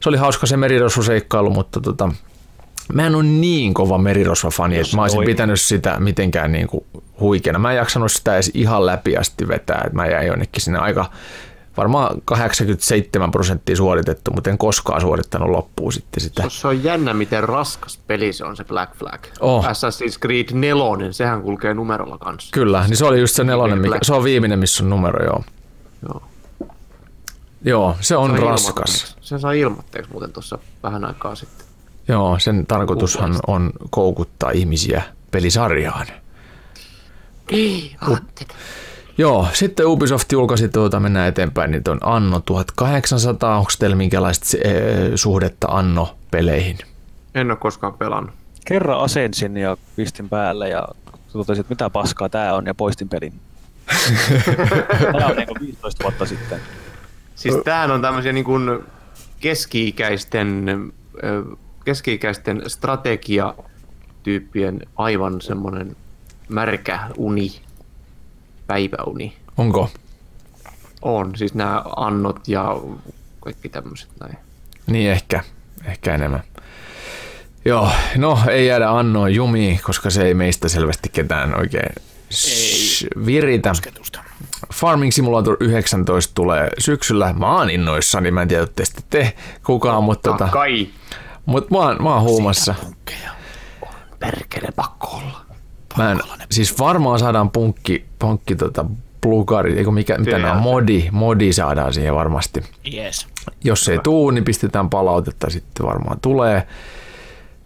Se 0.00 0.08
oli 0.08 0.16
hauska 0.16 0.46
se 0.46 0.56
merirosvoseikkailu, 0.56 1.50
mutta 1.50 1.80
tota, 1.80 2.12
mä 2.92 3.06
en 3.06 3.14
ole 3.14 3.22
niin 3.22 3.74
kova 3.74 3.98
merirosva-fani, 3.98 4.78
että 4.78 4.96
mä 4.96 5.02
olisin 5.02 5.16
toimii. 5.16 5.34
pitänyt 5.34 5.60
sitä 5.60 6.00
mitenkään 6.00 6.52
niin 6.52 6.66
kuin 6.66 6.84
huikeana. 7.20 7.58
Mä 7.58 7.70
en 7.70 7.76
jaksanut 7.76 8.12
sitä 8.12 8.34
edes 8.34 8.50
ihan 8.54 8.86
läpi 8.86 9.16
asti 9.16 9.48
vetää, 9.48 9.82
että 9.86 9.96
mä 9.96 10.06
jäin 10.06 10.26
jonnekin 10.26 10.62
sinne 10.62 10.78
aika 10.78 11.10
varmaan 11.76 12.22
87 12.24 13.30
prosenttia 13.30 13.76
suoritettu, 13.76 14.30
mutta 14.34 14.50
en 14.50 14.58
koskaan 14.58 15.00
suorittanut 15.00 15.50
loppuun 15.50 15.92
sitten 15.92 16.22
sitä. 16.22 16.44
Se 16.48 16.68
on 16.68 16.84
jännä, 16.84 17.14
miten 17.14 17.44
raskas 17.44 17.98
peli 18.06 18.32
se 18.32 18.44
on 18.44 18.56
se 18.56 18.64
Black 18.64 18.94
Flag. 18.94 19.26
Oh. 19.40 19.64
Assassin's 19.64 20.18
Creed 20.20 20.46
4, 20.52 21.12
sehän 21.12 21.42
kulkee 21.42 21.74
numerolla 21.74 22.18
kanssa. 22.18 22.52
Kyllä, 22.52 22.84
niin 22.86 22.96
se 22.96 23.04
oli 23.04 23.20
just 23.20 23.36
se 23.36 23.44
nelonen, 23.44 23.78
mikä, 23.78 23.98
se 24.02 24.14
on 24.14 24.24
viimeinen, 24.24 24.58
missä 24.58 24.84
on 24.84 24.90
numero, 24.90 25.24
joo. 25.24 25.44
Joo. 26.08 26.22
Joo, 27.64 27.96
se 28.00 28.16
on 28.16 28.30
Sai 28.30 28.40
raskas. 28.40 29.16
Sen 29.20 29.40
sai 29.40 29.60
ilmoitteeksi 29.60 30.10
muuten 30.10 30.32
tuossa 30.32 30.58
vähän 30.82 31.04
aikaa 31.04 31.34
sitten. 31.34 31.66
Joo, 32.08 32.38
sen 32.38 32.66
tarkoitushan 32.66 33.36
on 33.46 33.70
koukuttaa 33.90 34.50
ihmisiä 34.50 35.02
pelisarjaan. 35.30 36.06
Joo, 39.18 39.46
sitten 39.52 39.86
Ubisoft 39.86 40.32
julkaisi 40.32 40.68
tuota, 40.68 41.00
mennään 41.00 41.28
eteenpäin, 41.28 41.70
niin 41.70 41.82
on 41.88 41.98
Anno 42.02 42.40
1800. 42.40 43.58
Onko 43.58 43.70
teillä 43.78 43.96
minkälaista 43.96 44.46
eh, 44.64 45.10
suhdetta 45.14 45.66
Anno-peleihin? 45.70 46.78
En 47.34 47.50
ole 47.50 47.58
koskaan 47.58 47.94
pelannut. 47.94 48.34
Kerran 48.64 49.00
asensin 49.00 49.56
ja 49.56 49.76
pistin 49.96 50.28
päälle 50.28 50.68
ja 50.68 50.88
totesin, 51.32 51.60
että 51.60 51.72
mitä 51.72 51.90
paskaa 51.90 52.28
tää 52.28 52.54
on 52.54 52.66
ja 52.66 52.74
poistin 52.74 53.08
pelin. 53.08 53.32
Tämä 55.12 55.26
on 55.26 55.36
niin 55.36 55.48
15 55.60 56.04
vuotta 56.04 56.26
sitten. 56.26 56.60
Siis 57.34 57.54
tämähän 57.64 57.90
on 57.90 58.02
tämmöisiä 58.02 58.32
niin 58.32 58.44
kuin 58.44 58.78
keski-ikäisten, 59.40 60.92
keski-ikäisten 61.84 62.62
strategiatyyppien 62.66 64.80
aivan 64.96 65.40
semmoinen 65.40 65.96
märkä 66.48 67.00
uni, 67.16 67.52
päiväuni. 68.72 69.36
Onko? 69.56 69.90
On, 71.02 71.36
siis 71.36 71.54
nämä 71.54 71.82
annot 71.96 72.48
ja 72.48 72.76
kaikki 73.40 73.68
tämmöiset 73.68 74.08
näin. 74.20 74.36
Niin 74.86 75.10
ehkä, 75.10 75.40
ehkä 75.84 76.14
enemmän. 76.14 76.42
Joo, 77.64 77.90
no 78.16 78.38
ei 78.50 78.66
jäädä 78.66 78.90
Annoon 78.90 79.34
jumiin, 79.34 79.80
koska 79.82 80.10
se 80.10 80.22
ei 80.26 80.34
meistä 80.34 80.68
selvästi 80.68 81.08
ketään 81.08 81.58
oikein 81.60 81.92
s- 82.30 83.06
viritä. 83.26 83.68
Kosketusta. 83.68 84.20
Farming 84.74 85.12
Simulator 85.12 85.56
19 85.60 86.32
tulee 86.34 86.68
syksyllä. 86.78 87.32
Mä 87.32 87.56
oon 87.56 87.70
innoissani, 87.70 88.30
mä 88.30 88.42
en 88.42 88.48
tiedä, 88.48 88.62
että 88.62 88.82
te, 88.84 88.92
te 89.10 89.34
kukaan, 89.66 90.04
mutta, 90.04 90.30
Tota, 90.30 90.48
kai, 90.48 90.88
mutta 91.46 91.74
mä, 91.74 91.78
oon, 91.78 91.96
mä 92.02 92.14
oon 92.14 92.22
huumassa. 92.22 92.74
Perkele 94.18 94.68
pakko 94.76 95.06
olla. 95.06 95.44
Mä 95.96 96.12
en, 96.12 96.20
siis 96.50 96.78
varmaan 96.78 97.18
saadaan 97.18 97.50
punkki, 97.50 98.04
punkki 98.18 98.56
tota, 98.56 98.84
plugari, 99.20 99.78
eikö 99.78 99.90
mikä, 99.90 100.18
mitä 100.18 100.38
nämä 100.38 100.54
modi, 100.54 101.08
modi 101.12 101.52
saadaan 101.52 101.92
siihen 101.92 102.14
varmasti. 102.14 102.62
Yes. 102.94 103.26
Jos 103.64 103.88
ei 103.88 103.98
tuu, 103.98 104.30
niin 104.30 104.44
pistetään 104.44 104.90
palautetta, 104.90 105.50
sitten 105.50 105.86
varmaan 105.86 106.20
tulee. 106.20 106.66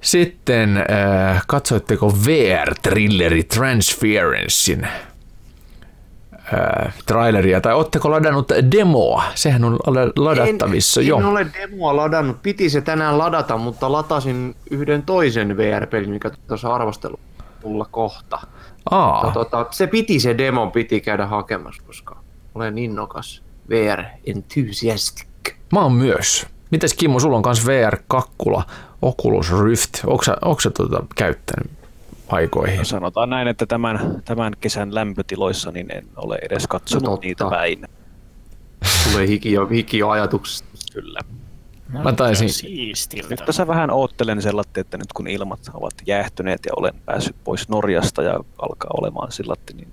Sitten 0.01 0.77
äh, 0.77 1.43
katsoitteko 1.47 2.13
VR-trilleri 2.27 3.45
Transferencein 3.45 4.85
äh, 4.85 4.91
traileria, 7.07 7.61
tai 7.61 7.75
ootteko 7.75 8.11
ladannut 8.11 8.49
demoa? 8.71 9.25
Sehän 9.35 9.65
on 9.65 9.79
la- 9.87 10.25
ladattavissa 10.25 11.01
en, 11.01 11.07
jo. 11.07 11.19
En 11.19 11.25
ole 11.25 11.47
demoa 11.61 11.97
ladannut. 11.97 12.43
Piti 12.43 12.71
se 12.71 12.81
tänään 12.81 13.19
ladata, 13.19 13.57
mutta 13.57 13.93
latasin 13.93 14.55
yhden 14.71 15.03
toisen 15.03 15.57
VR-pelin, 15.57 16.11
mikä 16.11 16.31
tuossa 16.49 16.69
arvostelulla 17.67 17.87
kohta. 17.91 18.39
Aa, 18.91 19.27
Ja 19.27 19.33
Tota, 19.33 19.67
se 19.71 19.87
piti 19.87 20.21
se 20.21 20.39
demo, 20.39 20.71
piti 20.71 21.01
käydä 21.01 21.27
hakemassa, 21.27 21.83
koska 21.87 22.17
olen 22.55 22.79
innokas 22.79 23.43
VR-enthusiastic. 23.71 25.27
mä 25.73 25.81
oon 25.81 25.93
myös. 25.93 26.47
Mites 26.71 26.95
Kimmo, 26.95 27.21
sulla 27.21 27.37
on 27.37 27.43
kans 27.43 27.67
VR-kakkula, 27.67 28.65
Oculus 29.03 29.53
Rift. 29.65 29.91
Onko 30.07 30.23
sä, 30.61 30.71
tota 30.71 31.05
käyttänyt 31.17 31.71
aikoihin? 32.29 32.85
Sanotaan 32.85 33.31
näin, 33.31 33.49
että 33.49 33.67
tämän, 33.67 34.23
tämän 34.25 34.53
kesän 34.61 34.95
lämpötiloissa 34.95 35.71
niin 35.71 35.93
en 35.93 36.07
ole 36.17 36.39
edes 36.43 36.67
katsonut 36.67 37.03
No 37.05 37.11
totta. 37.11 37.27
niitä 37.27 37.45
päin. 37.51 37.85
Tulee 39.11 39.27
hiki 39.29 39.53
jo, 39.53 39.67
hiki 39.67 39.99
jo 39.99 40.09
ajatuksesta. 40.09 40.69
Kyllä. 40.93 41.21
Mä 41.89 42.13
taisin- 42.13 42.49
Nyt. 43.31 43.43
Tässä 43.47 43.67
vähän 43.67 43.91
oottelen 43.91 44.43
sellainen, 44.43 44.71
että 44.77 44.99
nyt 44.99 45.13
kun 45.13 45.27
ilmat 45.29 45.61
ovat 45.75 45.95
jäähtyneet 46.07 46.61
ja 46.67 46.73
olen 46.77 46.95
päässyt 47.07 47.37
pois 47.45 47.69
Norjasta 47.69 48.23
ja 48.23 48.41
alkaa 48.63 48.91
olemaan 49.01 49.33
sellainen, 49.33 49.77
niin 49.77 49.89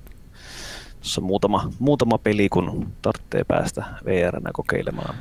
tuossa 0.99 1.21
muutama, 1.21 1.69
muutama 1.79 2.17
peli, 2.17 2.49
kun 2.49 2.87
tarvitsee 3.01 3.43
päästä 3.43 3.83
VRnä 4.05 4.49
kokeilemaan. 4.53 5.15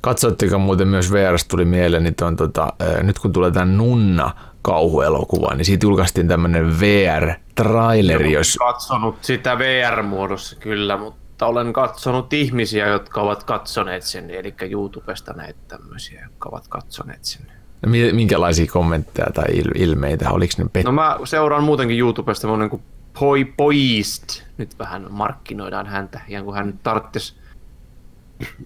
Katsoitteko 0.00 0.58
muuten 0.58 0.88
myös 0.88 1.12
VRstä 1.12 1.48
tuli 1.48 1.64
mieleen, 1.64 2.02
niin 2.02 2.14
ton, 2.14 2.36
tota, 2.36 2.72
nyt 3.02 3.18
kun 3.18 3.32
tulee 3.32 3.50
tämä 3.50 3.64
Nunna 3.72 4.30
kauhuelokuva, 4.62 5.54
niin 5.54 5.64
siitä 5.64 5.86
julkaistiin 5.86 6.28
tämmöinen 6.28 6.80
VR-traileri, 6.80 8.32
jos... 8.32 8.56
katsonut 8.58 9.16
sitä 9.20 9.58
VR-muodossa 9.58 10.56
kyllä, 10.56 10.96
mutta 10.96 11.19
olen 11.46 11.72
katsonut 11.72 12.32
ihmisiä, 12.32 12.86
jotka 12.88 13.20
ovat 13.20 13.44
katsoneet 13.44 14.02
sen, 14.02 14.30
eli 14.30 14.54
YouTubesta 14.70 15.32
näitä 15.32 15.58
tämmöisiä, 15.68 16.22
jotka 16.24 16.48
ovat 16.48 16.68
katsoneet 16.68 17.24
sen. 17.24 17.42
mi- 17.86 18.12
Minkälaisia 18.12 18.66
kommentteja 18.72 19.26
tai 19.34 19.44
il- 19.44 19.72
ilmeitä, 19.82 20.30
oliko 20.30 20.52
ne 20.58 20.64
pet- 20.64 20.84
No 20.84 20.92
mä 20.92 21.18
seuraan 21.24 21.64
muutenkin 21.64 21.98
YouTubesta 21.98 22.40
semmonen 22.40 22.70
kuin 22.70 22.82
Poi 23.18 23.44
Poist. 23.44 24.42
Nyt 24.58 24.78
vähän 24.78 25.06
markkinoidaan 25.10 25.86
häntä, 25.86 26.20
ihan 26.28 26.44
kuin 26.44 26.56
hän 26.56 26.66
nyt 26.66 26.82
tarvitsisi 26.82 27.34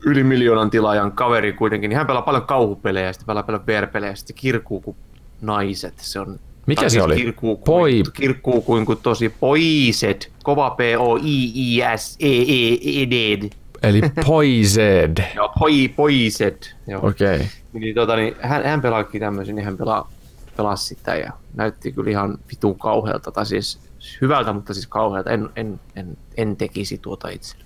yli 0.07 0.25
miljoonan 0.25 0.71
tilaajan 0.71 1.13
kaveri 1.13 1.53
kuitenkin, 1.53 1.89
niin 1.89 1.97
hän 1.99 2.07
pelaa 2.07 2.23
paljon 2.23 2.47
kauhupelejä, 2.47 3.07
ja 3.07 3.13
sitten 3.13 3.27
pelaa 3.27 3.43
paljon 3.43 3.67
VR-pelejä, 3.67 4.11
ja 4.13 4.17
sitten 4.17 4.37
kirkuu 4.37 4.81
kuin 4.81 4.97
naiset. 5.41 5.95
Se 5.99 6.21
on, 6.21 6.41
Mikä 6.67 6.81
tai 6.81 6.91
se 6.91 6.93
siis 6.93 7.05
oli? 7.05 7.17
Kirkuu 7.17 7.57
kuin, 7.57 7.65
Poi- 7.65 8.13
kirkuu 8.13 8.63
kuin, 8.63 8.87
kuin 8.87 8.99
tosi 9.03 9.29
poiset, 9.29 10.33
kova 10.43 10.71
p 10.71 10.81
o 10.99 11.17
i 11.17 11.53
i 11.55 11.81
s 11.97 12.17
e 12.21 12.29
e 12.29 13.03
e 13.03 13.07
d 13.11 13.51
Eli 13.85 14.01
Poised. 14.27 15.17
Joo, 15.37 15.53
poi, 15.59 15.89
poiset. 15.89 16.77
Joo. 16.87 17.07
Okei. 17.07 17.37
Okay. 17.37 17.47
Niin, 17.73 17.95
tota, 17.95 18.17
niin 18.17 18.37
hän, 18.41 18.65
hän 18.65 18.81
pelaakin 18.81 19.21
tämmöisen, 19.21 19.55
niin 19.55 19.65
hän 19.65 19.77
pelaa, 19.77 20.11
pelasi 20.57 20.85
sitä 20.85 21.15
ja 21.17 21.33
näytti 21.55 21.93
kyllä 21.93 22.11
ihan 22.11 22.39
vitun 22.51 22.79
kauhealta, 22.79 23.33
tai 23.33 23.47
siis 23.47 23.79
hyvältä, 24.21 24.53
mutta 24.53 24.75
siis 24.75 24.87
kauhealta. 24.87 25.31
En, 25.31 25.49
en, 25.57 25.81
en, 25.97 26.19
en 26.37 26.57
tekisi 26.57 26.99
tuota 26.99 27.29
itse. 27.29 27.57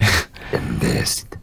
en 0.52 0.62
tee 0.80 1.04
sitä. 1.04 1.38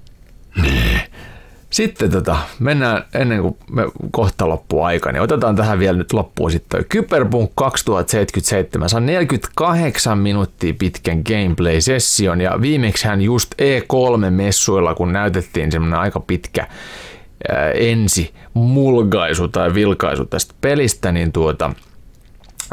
Sitten 1.76 2.12
tota, 2.12 2.38
mennään 2.60 3.06
ennen 3.14 3.42
kuin 3.42 3.58
me 3.72 3.84
kohta 4.12 4.50
loppuu 4.50 4.82
aika, 4.84 5.12
niin 5.12 5.22
otetaan 5.22 5.56
tähän 5.56 5.80
vielä 5.80 5.98
nyt 5.98 6.14
loppuun 6.14 6.52
sitten. 6.52 6.86
Kyberpunk 6.90 7.52
2077 7.56 8.90
saa 8.90 9.00
48 9.00 10.18
minuuttia 10.18 10.74
pitkän 10.80 11.22
gameplay-session 11.30 12.42
ja 12.42 12.62
viimeksi 12.62 13.08
hän 13.08 13.22
just 13.22 13.54
E3-messuilla, 13.54 14.96
kun 14.96 15.14
näytettiin 15.14 15.72
semmoinen 15.72 16.00
aika 16.00 16.20
pitkä 16.20 16.68
ää, 17.52 17.72
ensi 17.72 18.34
mulgaisu 18.54 19.48
tai 19.48 19.74
vilkaisu 19.74 20.26
tästä 20.26 20.56
pelistä, 20.62 21.12
niin 21.12 21.32
tuota, 21.32 21.72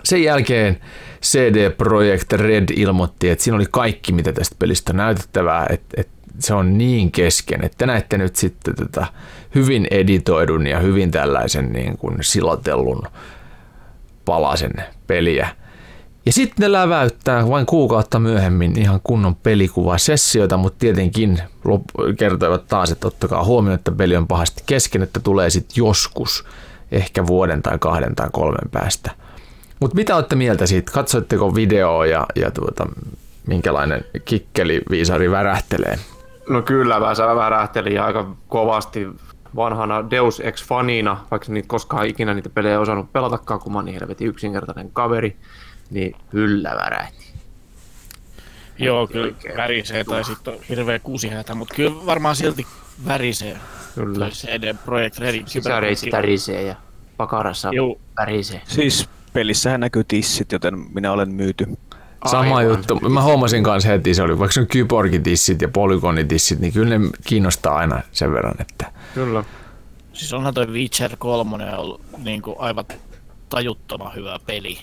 sen 0.04 0.22
jälkeen 0.22 0.80
CD 1.22 1.70
Projekt 1.70 2.32
Red 2.32 2.68
ilmoitti, 2.76 3.30
että 3.30 3.44
siinä 3.44 3.56
oli 3.56 3.66
kaikki, 3.70 4.12
mitä 4.12 4.32
tästä 4.32 4.56
pelistä 4.58 4.92
näytettävää, 4.92 5.66
että, 5.70 6.00
että 6.00 6.12
se 6.38 6.54
on 6.54 6.78
niin 6.78 7.12
kesken, 7.12 7.64
että 7.64 7.78
te 7.78 7.86
näette 7.86 8.18
nyt 8.18 8.36
sitten 8.36 8.74
tätä 8.74 9.06
hyvin 9.54 9.86
editoidun 9.90 10.66
ja 10.66 10.78
hyvin 10.78 11.10
tällaisen 11.10 11.72
niin 11.72 11.98
kuin 11.98 12.16
silotellun 12.20 13.02
palasen 14.24 14.72
peliä. 15.06 15.48
Ja 16.26 16.32
sitten 16.32 16.62
ne 16.62 16.72
läväyttää 16.72 17.48
vain 17.48 17.66
kuukautta 17.66 18.18
myöhemmin 18.18 18.78
ihan 18.78 19.00
kunnon 19.04 19.34
pelikuvasessioita, 19.34 20.56
mutta 20.56 20.78
tietenkin 20.78 21.38
kertoivat 22.18 22.66
taas, 22.66 22.90
että 22.90 23.06
ottakaa 23.06 23.44
huomioon, 23.44 23.74
että 23.74 23.92
peli 23.92 24.16
on 24.16 24.28
pahasti 24.28 24.62
kesken, 24.66 25.02
että 25.02 25.20
tulee 25.20 25.50
sitten 25.50 25.76
joskus, 25.76 26.44
ehkä 26.92 27.26
vuoden 27.26 27.62
tai 27.62 27.78
kahden 27.78 28.14
tai 28.14 28.28
kolmen 28.32 28.70
päästä. 28.70 29.10
Mutta 29.82 29.94
mitä 29.96 30.16
olette 30.16 30.36
mieltä 30.36 30.66
siitä? 30.66 30.92
Katsoitteko 30.92 31.54
videoa 31.54 32.06
ja, 32.06 32.26
ja 32.36 32.50
tuota, 32.50 32.86
minkälainen 33.46 34.04
kikkeli 34.24 34.80
viisari 34.90 35.30
värähtelee? 35.30 35.98
No 36.48 36.62
kyllä, 36.62 37.00
mä 37.00 37.14
sä 37.14 37.36
värähtelin 37.36 38.02
aika 38.02 38.36
kovasti 38.48 39.08
vanhana 39.56 40.10
Deus 40.10 40.40
Ex-fanina, 40.40 41.16
vaikka 41.30 41.52
niitä 41.52 41.68
koskaan 41.68 42.06
ikinä 42.06 42.34
niitä 42.34 42.48
pelejä 42.48 42.80
osannut 42.80 43.12
pelatakaan, 43.12 43.60
kun 43.60 43.72
mä 43.72 43.78
oon 43.78 43.84
niin 43.84 44.00
helvetin 44.00 44.28
yksinkertainen 44.28 44.90
kaveri, 44.92 45.36
niin 45.90 46.16
kyllä 46.30 46.70
värähti. 46.84 47.32
Joo, 48.78 49.06
kyllä 49.06 49.26
Oikein. 49.26 49.56
värisee 49.56 50.04
tai 50.04 50.24
sitten 50.24 50.54
on 50.54 50.60
hirveä 50.68 50.98
kuusihätä, 50.98 51.54
mutta 51.54 51.74
kyllä 51.74 52.06
varmaan 52.06 52.36
silti 52.36 52.66
värisee. 53.06 53.58
Kyllä. 53.94 54.30
CD 54.30 54.74
Projekt 54.84 55.18
Redin 55.18 55.48
Sisäreitsi 55.48 56.10
tärisee 56.10 56.62
ja 56.62 56.74
pakarassa 57.16 57.70
Joo. 57.72 57.96
värisee. 58.16 58.60
Siis 58.64 59.08
pelissähän 59.32 59.80
näkyy 59.80 60.04
tissit, 60.04 60.52
joten 60.52 60.74
minä 60.94 61.12
olen 61.12 61.34
myyty. 61.34 61.66
Sama 62.30 62.56
Aivan. 62.56 62.64
juttu. 62.76 63.00
Mä 63.08 63.22
huomasin 63.22 63.64
kanssa 63.64 63.88
heti, 63.88 64.14
se 64.14 64.22
oli 64.22 64.38
vaikka 64.38 64.52
se 64.52 64.60
on 64.60 64.66
kyborgitissit 64.66 65.62
ja 65.62 65.68
polygonitissit, 65.68 66.58
niin 66.60 66.72
kyllä 66.72 66.98
ne 66.98 67.08
kiinnostaa 67.26 67.76
aina 67.76 68.02
sen 68.12 68.32
verran, 68.32 68.54
että 68.60 68.92
Kyllä. 69.14 69.44
Siis 70.12 70.32
onhan 70.32 70.54
toi 70.54 70.66
Witcher 70.66 71.16
3 71.18 71.76
ollut 71.76 72.00
niin 72.18 72.42
kuin 72.42 72.56
aivan 72.58 72.84
tajuttoman 73.48 74.14
hyvä 74.14 74.38
peli. 74.46 74.78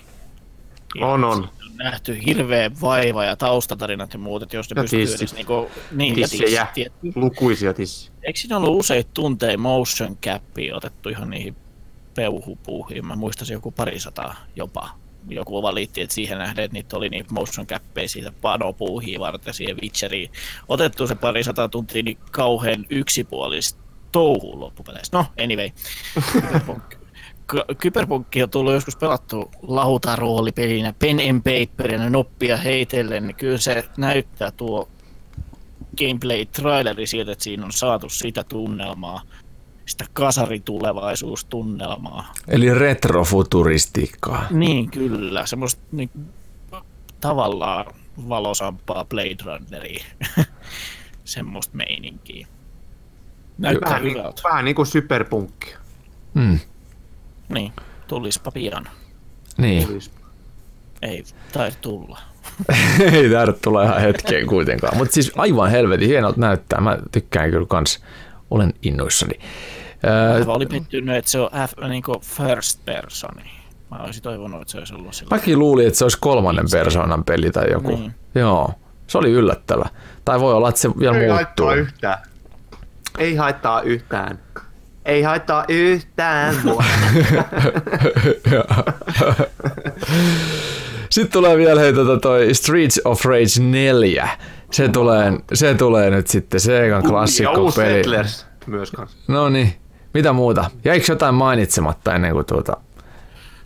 Ja 1.00 1.06
On, 1.08 1.24
on. 1.24 1.50
nähty 1.76 2.18
hirveä 2.26 2.72
vaiva 2.82 3.24
ja 3.26 3.36
taustatarinat 3.36 4.14
ja 4.14 4.20
muut, 4.20 4.44
että 4.44 4.56
jos 4.58 4.70
ne 4.70 4.74
Ja 4.78 4.82
pystyy 4.84 5.00
tissit. 5.02 5.20
edes 5.22 5.34
niinku, 5.34 5.70
niin, 5.92 6.20
ja 6.20 6.28
Tissejä. 6.28 6.66
tissit, 6.66 6.74
tietty. 6.74 7.12
Lukuisia 7.16 7.74
tissejä. 7.74 8.16
Eikö 8.24 8.40
siinä 8.40 8.58
ollut 8.58 8.80
useita 8.80 9.10
tunteja 9.14 9.58
motion 9.58 10.18
cappia 10.18 10.76
otettu 10.76 11.10
ihan 11.10 11.30
niihin 11.30 11.56
peuhupuuhiin? 12.20 13.06
Mä 13.06 13.16
muistasin 13.16 13.54
joku 13.54 13.72
parisataa 13.72 14.36
jopa. 14.56 14.90
joku 15.30 15.62
valitti, 15.62 16.02
että 16.02 16.16
siihen 16.16 16.38
nähden, 16.38 16.66
että 16.66 16.74
niitä 16.74 16.98
oli 16.98 17.10
niitä 17.10 17.34
motion 17.34 17.68
cappeja 17.68 18.10
siitä 18.10 18.32
panopuuhiin 18.42 19.20
varten 19.20 19.54
siihen 19.54 19.78
Witcheriin. 19.82 20.32
Otettu 20.68 21.08
se 21.08 21.16
pari 21.16 21.44
sata 21.44 21.70
tuntia, 21.70 22.04
niin 22.04 22.18
kauhean 22.32 22.86
yksipuolista 22.90 23.80
touhuun 24.12 24.60
loppupeleissä. 24.60 25.18
No, 25.18 25.26
anyway. 25.44 25.70
Kyberpunkki 27.78 28.44
on 28.44 28.50
tullut 28.50 28.74
joskus 28.74 28.96
pelattu 28.96 29.52
lautaroolipelinä, 29.62 30.94
pen 31.00 31.18
and 31.30 31.42
paperina, 31.44 32.10
noppia 32.10 32.58
heitellen, 32.58 33.28
niin 33.28 33.36
kyllä 33.36 33.58
se 33.58 33.86
näyttää 33.98 34.52
tuo 34.52 34.90
gameplay-traileri 35.98 37.08
sieltä, 37.08 37.32
että 37.32 37.44
siinä 37.44 37.66
on 37.66 37.72
saatu 37.72 38.10
sitä 38.10 38.44
tunnelmaa, 38.44 39.22
sitä 39.90 40.06
kasaritulevaisuustunnelmaa. 40.14 42.34
Eli 42.48 42.74
retrofuturistiikkaa. 42.74 44.48
Niin, 44.52 44.92
kyllä. 44.92 45.46
Semmoista 45.46 45.82
niin, 45.92 46.10
tavallaan 47.22 47.86
valosampaa 48.30 49.06
Blade 49.06 49.36
Runneria. 49.46 50.04
Semmoista 51.26 51.78
meininkiä. 51.78 52.48
Näyttää 53.58 53.90
Vähän, 53.90 54.04
niin, 54.04 54.18
hyvältä. 54.18 54.42
vähän 54.44 54.66
niin 54.66 54.76
kuin 54.76 54.86
superpunkki. 54.86 55.74
Mm. 56.34 56.60
Niin, 57.50 57.74
tulispa 58.08 58.52
pian. 58.52 58.88
Niin. 59.58 59.88
Olisi. 59.88 60.12
Ei 61.02 61.24
tai 61.54 61.72
tulla. 61.82 62.20
Ei 63.14 63.30
tarvitse 63.30 63.62
tulla 63.62 63.84
ihan 63.84 64.02
hetkeen 64.02 64.48
kuitenkaan. 64.48 64.98
Mutta 64.98 65.14
siis 65.14 65.32
aivan 65.36 65.72
helvetin 65.72 66.08
hienolta 66.08 66.40
näyttää. 66.40 66.82
Mä 66.82 66.98
tykkään 67.12 67.52
kyllä 67.52 67.66
kans. 67.66 68.04
Olen 68.52 68.74
innoissani. 68.82 69.40
Mä 70.46 70.54
olin 70.54 70.68
pettynyt, 70.70 71.16
että 71.16 71.32
se 71.32 71.40
on 71.40 71.50
F, 71.68 71.74
niin 71.90 72.04
first 72.22 72.86
personi. 72.86 73.44
Mä 73.92 73.98
olisin 73.98 74.24
toivonut, 74.24 74.62
että 74.62 74.72
se 74.72 74.78
olisi 74.78 74.94
ollut 74.96 75.14
sillä. 75.14 75.36
mäkin 75.36 75.60
luulin, 75.60 75.88
että 75.88 75.98
se 76.00 76.06
olisi 76.06 76.18
kolmannen 76.22 76.66
persoonan 76.72 77.24
peli 77.24 77.52
tai 77.52 77.72
joku. 77.72 77.90
Niin. 77.96 78.14
Joo. 78.36 78.74
Se 79.08 79.18
oli 79.18 79.32
yllättävä. 79.32 79.90
Tai 80.26 80.40
voi 80.40 80.54
olla, 80.54 80.70
että 80.70 80.82
se 80.82 80.90
vielä 81.00 81.18
Ei 81.18 81.28
muuttuu. 81.28 81.36
haittaa 81.66 81.74
yhtään. 81.74 82.18
Ei 83.18 83.36
haittaa 83.36 83.82
yhtään. 83.82 84.40
Ei 85.06 85.22
haittaa 85.22 85.66
yhtään 85.68 86.56
mua. 86.64 86.84
Sitten 91.10 91.32
tulee 91.34 91.58
vielä 91.58 91.80
hei, 91.82 91.94
tota 91.94 92.18
toi 92.18 92.54
Streets 92.54 93.02
of 93.06 93.26
Rage 93.26 93.60
4. 93.62 94.30
Se 94.72 94.88
tulee, 94.88 95.34
se 95.54 95.74
tulee 95.74 96.10
nyt 96.10 96.28
sitten 96.28 96.60
Segan 96.60 97.04
klassikko 97.04 97.72
peli. 97.76 97.94
Settlers 98.04 98.46
myös 98.68 98.92
kanssa. 98.92 99.18
No 99.28 99.50
niin, 99.50 99.74
mitä 100.14 100.34
muuta? 100.34 100.72
Jäikö 100.86 101.06
jotain 101.12 101.36
mainitsematta 101.36 102.16
ennen 102.16 102.34
kuin 102.34 102.46
tuota... 102.46 102.78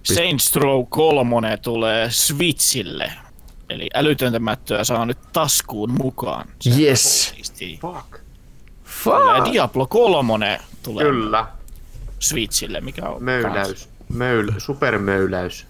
Saints 0.04 0.56
Row 0.56 0.84
3 0.90 1.58
tulee 1.58 2.12
Switchille. 2.12 3.12
Eli 3.70 3.90
älytöntä 3.94 4.40
mättöä 4.40 4.84
saa 4.84 5.06
nyt 5.06 5.18
taskuun 5.34 5.92
mukaan. 5.92 6.48
Se 6.60 6.70
Yes. 6.82 7.30
siistiä. 7.30 7.78
Fuck. 7.82 8.14
Ja 8.14 8.20
Fuck. 8.84 9.54
Diablo 9.54 9.88
3 9.88 10.60
tulee 10.84 11.06
Kyllä. 11.06 11.48
Switchille, 12.20 12.82
mikä 12.82 13.10
on 13.10 13.24
Möyläys. 13.24 13.90
Möйл, 14.10 14.52
supermöyläys. 14.58 15.66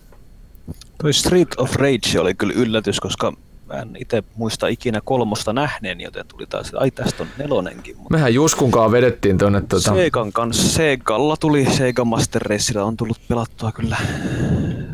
Toi 1.02 1.14
Street 1.14 1.48
of 1.58 1.76
Rage 1.76 2.20
oli 2.20 2.34
kyllä 2.36 2.54
yllätys, 2.58 3.00
koska 3.00 3.34
mä 3.68 3.74
en 3.74 3.96
itse 4.00 4.24
muista 4.36 4.68
ikinä 4.68 5.02
kolmosta 5.04 5.54
nähneen, 5.54 6.02
joten 6.02 6.26
tuli 6.28 6.46
taas, 6.46 6.74
ai 6.74 6.92
tästä 6.92 7.24
on 7.24 7.30
nelonenkin. 7.38 7.98
Mutta 7.98 8.14
Mehän 8.14 8.34
Juskunkaan 8.34 8.92
vedettiin 8.92 9.38
tuonne 9.38 9.62
tuota... 9.62 9.94
Segan 9.94 10.32
kanssa, 10.32 10.68
Segalla 10.68 11.38
tuli, 11.38 11.66
Sega 11.66 12.06
Master 12.06 12.42
Racella 12.42 12.84
on 12.84 12.98
tullut 12.98 13.18
pelattua 13.28 13.72
kyllä 13.72 13.98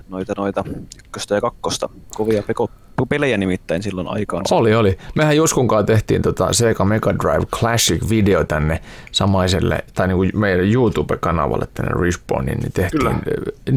noita 0.10 0.34
noita 0.38 0.64
ykköstä 1.06 1.36
ja 1.36 1.42
kakkosta. 1.42 1.90
Kovia 2.16 2.44
peko, 2.44 2.70
pelejä 3.10 3.38
nimittäin 3.38 3.84
silloin 3.84 4.08
aikaan. 4.08 4.46
Oli, 4.52 4.76
oli. 4.76 4.98
Mehän 5.16 5.38
Juskunkaan 5.38 5.86
tehtiin 5.86 6.22
tota 6.22 6.54
Sega 6.54 6.86
Mega 6.86 7.14
Drive 7.14 7.46
Classic-video 7.56 8.46
tänne 8.48 8.82
samaiselle, 9.12 9.84
tai 9.94 10.08
niin 10.08 10.18
kuin 10.18 10.32
meidän 10.34 10.74
YouTube-kanavalle 10.74 11.68
tänne 11.74 12.02
Respawniin, 12.02 12.60
niin 12.60 12.72
tehtiin. 12.72 13.00
Kyllä. 13.00 13.16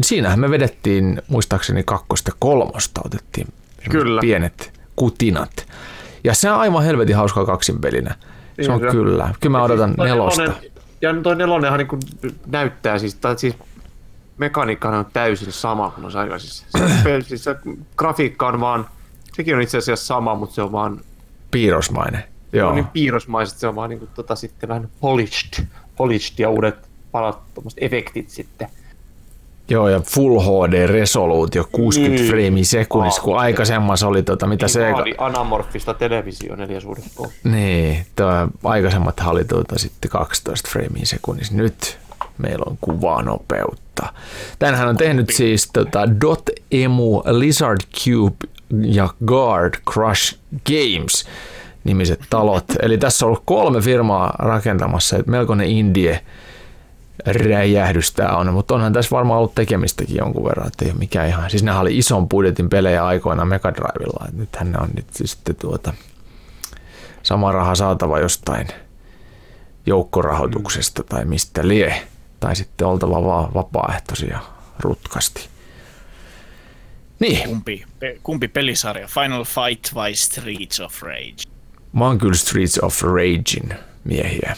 Siinähän 0.03 0.39
me 0.39 0.49
vedettiin, 0.49 1.21
muistaakseni 1.27 1.83
kakkosta 1.83 2.31
kolmosta, 2.39 3.01
otettiin 3.05 3.47
Kyllä. 3.89 4.21
pienet 4.21 4.82
kutinat. 4.95 5.67
Ja 6.23 6.33
se 6.33 6.51
on 6.51 6.59
aivan 6.59 6.83
helvetin 6.83 7.15
hauskaa 7.15 7.45
kaksinpelinä. 7.45 8.15
Se 8.61 8.71
on 8.71 8.81
Niin, 8.81 8.91
se- 8.91 8.97
kyllä. 8.97 9.33
Kyllä 9.39 9.57
mä 9.57 9.63
odotan 9.63 9.95
Toi 9.95 10.07
nelosta. 10.07 10.41
nelonen- 10.43 10.71
Ja 11.01 11.13
toi 11.23 11.35
nelonenhan 11.35 11.79
niin 11.79 12.35
näyttää 12.45 12.99
siis, 12.99 13.15
tai 13.15 13.39
siis 13.39 13.55
mekaniikkahan 14.37 14.99
on 14.99 15.05
täysin 15.13 15.51
sama 15.51 15.89
kuin 15.91 16.01
noissa 16.01 16.19
aikaisissa. 16.19 16.65
Se, 17.03 17.21
siis 17.27 17.43
se 17.43 17.55
grafiikka 17.97 18.47
on 18.47 18.59
vaan, 18.59 18.85
sekin 19.33 19.55
on 19.55 19.61
itse 19.61 19.77
asiassa 19.77 20.05
sama, 20.05 20.35
mutta 20.35 20.55
se 20.55 20.61
on 20.61 20.71
vaan 20.71 21.01
Piirrosmainen. 21.51 22.23
Joo. 22.53 22.59
Joo. 22.59 22.69
on 22.69 22.75
niin 22.75 22.85
piirrosmaiset, 22.87 23.57
se 23.57 23.67
on 23.67 23.75
vaan 23.75 23.89
niin 23.89 23.99
kuin, 23.99 24.09
tota, 24.15 24.35
sitten 24.35 24.69
vähän 24.69 24.89
polished, 24.99 25.65
polished 25.97 26.39
ja 26.39 26.49
uudet 26.49 26.75
palat, 27.11 27.39
efektit 27.77 28.29
sitten. 28.29 28.67
Joo, 29.69 29.89
ja 29.89 29.99
Full 29.99 30.39
HD-resoluutio 30.39 31.63
60 31.71 32.15
Niin. 32.15 32.29
freimiä 32.29 32.63
sekunnissa, 32.63 33.21
kun 33.21 33.37
aikaisemmassa 33.39 34.07
oli 34.07 34.23
tota, 34.23 34.47
mitä 34.47 34.65
Niin 34.65 34.73
Sega... 34.73 34.97
vaadi 34.97 35.13
anamorfista 35.17 35.93
televisio 35.93 36.55
neljäsuudessa 36.55 37.23
Niin, 37.43 38.05
tuo 38.15 38.27
aikaisemmat 38.63 39.21
oli 39.25 39.45
tuota 39.45 39.79
sitten 39.79 40.11
12 40.11 40.69
freimiä 40.71 41.05
sekunnissa. 41.05 41.53
Nyt 41.53 41.97
meillä 42.37 42.63
on 42.67 42.77
kuvanopeutta. 42.81 44.13
Tänhän 44.59 44.87
on 44.87 44.97
tehnyt 44.97 45.29
siis 45.29 45.69
tota 45.73 46.07
Dotemu, 46.21 47.21
Lizard 47.25 47.79
Cube 48.03 48.35
ja 48.81 49.09
Guard 49.25 49.73
Crush 49.93 50.35
Games 50.67 51.25
nimiset 51.83 52.19
talot. 52.29 52.65
Eli 52.81 52.97
tässä 52.97 53.25
on 53.25 53.27
ollut 53.27 53.43
kolme 53.45 53.81
firmaa 53.81 54.35
rakentamassa, 54.39 55.17
melkoinen 55.27 55.67
indie 55.67 56.19
räjähdys 57.25 58.11
tää 58.11 58.37
on, 58.37 58.53
mutta 58.53 58.75
onhan 58.75 58.93
tässä 58.93 59.15
varmaan 59.15 59.37
ollut 59.37 59.55
tekemistäkin 59.55 60.15
jonkun 60.15 60.43
verran, 60.43 60.67
että 60.67 60.85
ei 60.85 60.91
ole 60.91 60.99
mikään 60.99 61.27
ihan, 61.27 61.49
siis 61.49 61.63
nehän 61.63 61.81
oli 61.81 61.97
ison 61.97 62.29
budjetin 62.29 62.69
pelejä 62.69 63.05
aikoinaan 63.05 63.47
Mega 63.47 63.73
Drivella, 63.73 64.25
että 64.25 64.37
nythän 64.37 64.71
ne 64.71 64.77
on 64.77 64.89
nyt 64.95 65.07
sitten 65.11 65.55
tuota, 65.55 65.93
sama 67.23 67.51
raha 67.51 67.75
saatava 67.75 68.19
jostain 68.19 68.67
joukkorahoituksesta 69.85 71.03
tai 71.03 71.25
mistä 71.25 71.67
lie, 71.67 72.07
tai 72.39 72.55
sitten 72.55 72.87
oltava 72.87 73.23
vaan 73.23 73.53
vapaaehtoisia 73.53 74.39
rutkasti. 74.79 75.49
Niin, 77.19 77.49
Kumpi, 77.49 77.85
pe, 77.99 78.19
kumpi 78.23 78.47
pelisarja? 78.47 79.07
Final 79.07 79.43
Fight 79.43 79.95
vai 79.95 80.15
Streets 80.15 80.79
of 80.79 81.01
Rage? 81.01 81.53
mä 81.93 82.05
oon 82.05 82.17
kyllä 82.17 82.33
Streets 82.33 82.79
of 82.79 83.01
Ragein 83.01 83.73
miehiä. 84.03 84.55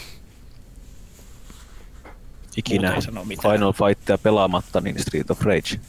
Ikinä. 2.56 2.96
Final 3.42 3.72
Fightia 3.72 4.18
pelaamatta, 4.18 4.80
niin 4.80 5.02
Street 5.02 5.30
of 5.30 5.40
Rage. 5.40 5.80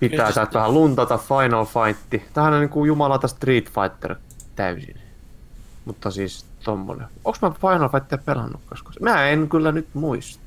Pitää 0.00 0.32
täältä 0.32 0.58
vähän 0.58 0.74
luntata 0.74 1.18
Final 1.18 1.66
Fight. 1.66 2.24
Tämähän 2.34 2.54
on 2.54 2.60
niinku 2.60 2.84
jumalata 2.84 3.28
Street 3.28 3.64
Fighter 3.64 4.16
täysin. 4.56 5.00
Mutta 5.84 6.10
siis 6.10 6.46
tommonen. 6.64 7.06
Onks 7.24 7.40
mä 7.42 7.50
Final 7.50 7.88
Fightia 7.88 8.18
pelannut 8.18 8.60
koskaan? 8.68 8.96
Mä 9.00 9.28
en 9.28 9.48
kyllä 9.48 9.72
nyt 9.72 9.88
muista. 9.94 10.44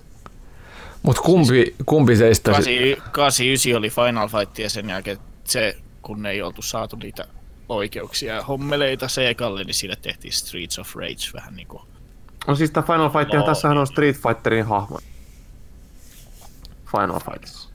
Mutta 1.03 1.21
kumpi, 1.21 1.75
kumpi 1.85 2.15
teistä... 2.15 2.51
89 2.51 3.75
oli 3.75 3.89
Final 3.89 4.27
Fight 4.27 4.59
ja 4.59 4.69
sen 4.69 4.89
jälkeen 4.89 5.17
se, 5.43 5.77
kun 6.01 6.25
ei 6.25 6.41
oltu 6.41 6.61
saatu 6.61 6.95
niitä 6.95 7.27
oikeuksia 7.69 8.35
ja 8.35 8.43
hommeleita 8.43 9.07
Segalle, 9.07 9.63
niin 9.63 9.73
siinä 9.73 9.95
tehtiin 9.95 10.34
Streets 10.34 10.79
of 10.79 10.95
Rage 10.95 11.31
vähän 11.34 11.55
niin 11.55 11.67
kuin 11.67 11.84
No 12.47 12.55
siis 12.55 12.71
tää 12.71 12.83
Final 12.83 13.09
Fight, 13.09 13.33
Lol. 13.33 13.41
tässähän 13.45 13.77
on 13.77 13.87
Street 13.87 14.15
Fighterin 14.15 14.65
hahmo. 14.65 14.99
Final 16.91 17.19
Fightissa. 17.19 17.69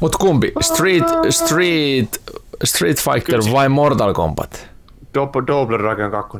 Mut 0.00 0.16
kumpi? 0.16 0.52
Street, 0.60 1.04
Street, 1.30 2.22
Street 2.64 2.96
Fighter 3.00 3.40
Kyllä. 3.40 3.52
vai 3.52 3.68
Mortal 3.68 4.14
Kombat? 4.14 4.66
Double, 5.14 5.42
Double 5.46 5.78
Dragon 5.78 6.10
2. 6.10 6.38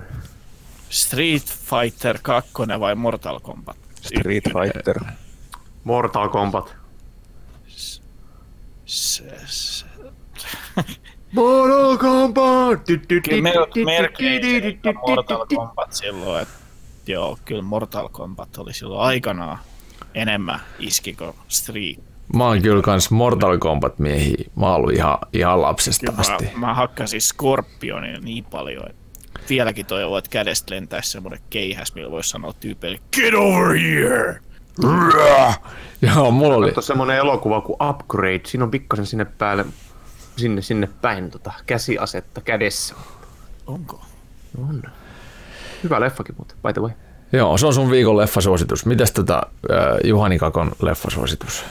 Street 0.91 1.43
Fighter 1.45 2.19
2 2.23 2.81
vai 2.81 2.95
Mortal 2.95 3.41
Kombat? 3.41 3.77
Street 4.01 4.45
Fighter. 4.45 5.01
Mortal 5.85 6.29
Kombat. 6.29 6.75
Se, 8.87 9.25
se. 9.47 9.87
Mortal 11.33 11.97
Kombat! 11.99 12.81
Melkein 13.85 14.81
Mortal 15.07 15.47
Kombat 15.47 15.93
silloin, 15.93 16.43
että 16.43 16.55
joo, 17.07 17.39
kyllä 17.45 17.63
Mortal 17.63 18.09
Kombat 18.09 18.59
oli 18.59 18.73
silloin 18.73 19.01
aikanaan 19.01 19.59
enemmän 20.15 20.61
iski 20.79 21.13
kuin 21.15 21.35
Street. 21.49 21.99
Mä 22.35 22.45
oon 22.45 22.63
kyllä 22.63 22.83
kans 22.83 23.11
Mortal 23.11 23.59
Kombat 23.59 23.99
miehi. 23.99 24.35
Mä 24.57 24.67
oon 24.67 24.75
ollut 24.75 24.93
ihan, 24.93 25.19
ihan 25.33 25.63
lapsesta 25.63 26.07
Kyllä 26.07 26.21
asti. 26.21 26.45
mä, 26.45 26.67
mä 26.67 26.75
hakkasin 26.75 27.21
Scorpionia 27.21 28.21
niin 28.21 28.45
paljon, 28.45 28.91
että 28.91 29.19
vieläkin 29.49 29.87
toivoo, 29.87 30.19
että 30.19 30.31
kädestä 30.31 30.75
lentäisi 30.75 31.11
semmoinen 31.11 31.41
keihäs, 31.51 31.95
millä 31.95 32.11
voisi 32.11 32.31
sanoa 32.31 32.53
tyypeille, 32.61 32.99
get 33.17 33.35
over 33.35 33.77
here! 33.77 34.41
Joo, 36.03 36.31
mulla 36.31 36.57
oli. 36.57 36.73
Tuossa 36.73 36.87
semmonen 36.87 37.17
elokuva 37.17 37.61
kuin 37.61 37.77
Upgrade. 37.91 38.41
Siinä 38.47 38.65
on 38.65 38.71
pikkasen 38.71 39.07
sinne 39.07 39.25
päälle, 39.25 39.65
sinne, 40.39 40.63
sinne 40.63 40.89
päin 41.01 41.31
tota, 41.31 41.53
käsiasetta 41.67 42.41
kädessä. 42.41 42.95
Onko? 43.67 44.01
On. 44.69 44.83
Hyvä 45.85 46.01
leffakin 46.01 46.35
muuten, 46.39 46.57
by 46.63 46.73
the 46.73 46.83
way. 46.83 46.91
Joo, 47.33 47.59
se 47.59 47.67
on 47.67 47.75
sun 47.75 47.91
viikon 47.91 48.17
leffasuositus. 48.17 48.87
Mitäs 48.87 49.13
tota 49.13 49.43
äh, 49.71 49.77
Juhani 50.05 50.39
Kakon 50.39 50.73
leffasuositus? 50.83 51.65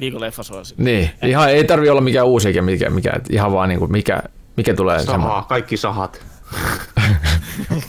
Viikon 0.00 0.20
leffasuosi. 0.20 0.74
Niin, 0.78 1.10
ihan 1.22 1.50
ei 1.50 1.64
tarvi 1.64 1.88
olla 1.88 2.00
mikään 2.00 2.26
uusi 2.26 2.48
eikä 2.48 2.62
mikä, 2.62 2.90
mikä 2.90 3.12
ihan 3.30 3.52
vaan 3.52 3.68
niinku 3.68 3.86
mikä, 3.86 4.22
mikä 4.56 4.74
tulee 4.74 5.04
sama. 5.04 5.24
Sahaa, 5.24 5.42
kaikki 5.42 5.76
sahat. 5.76 6.26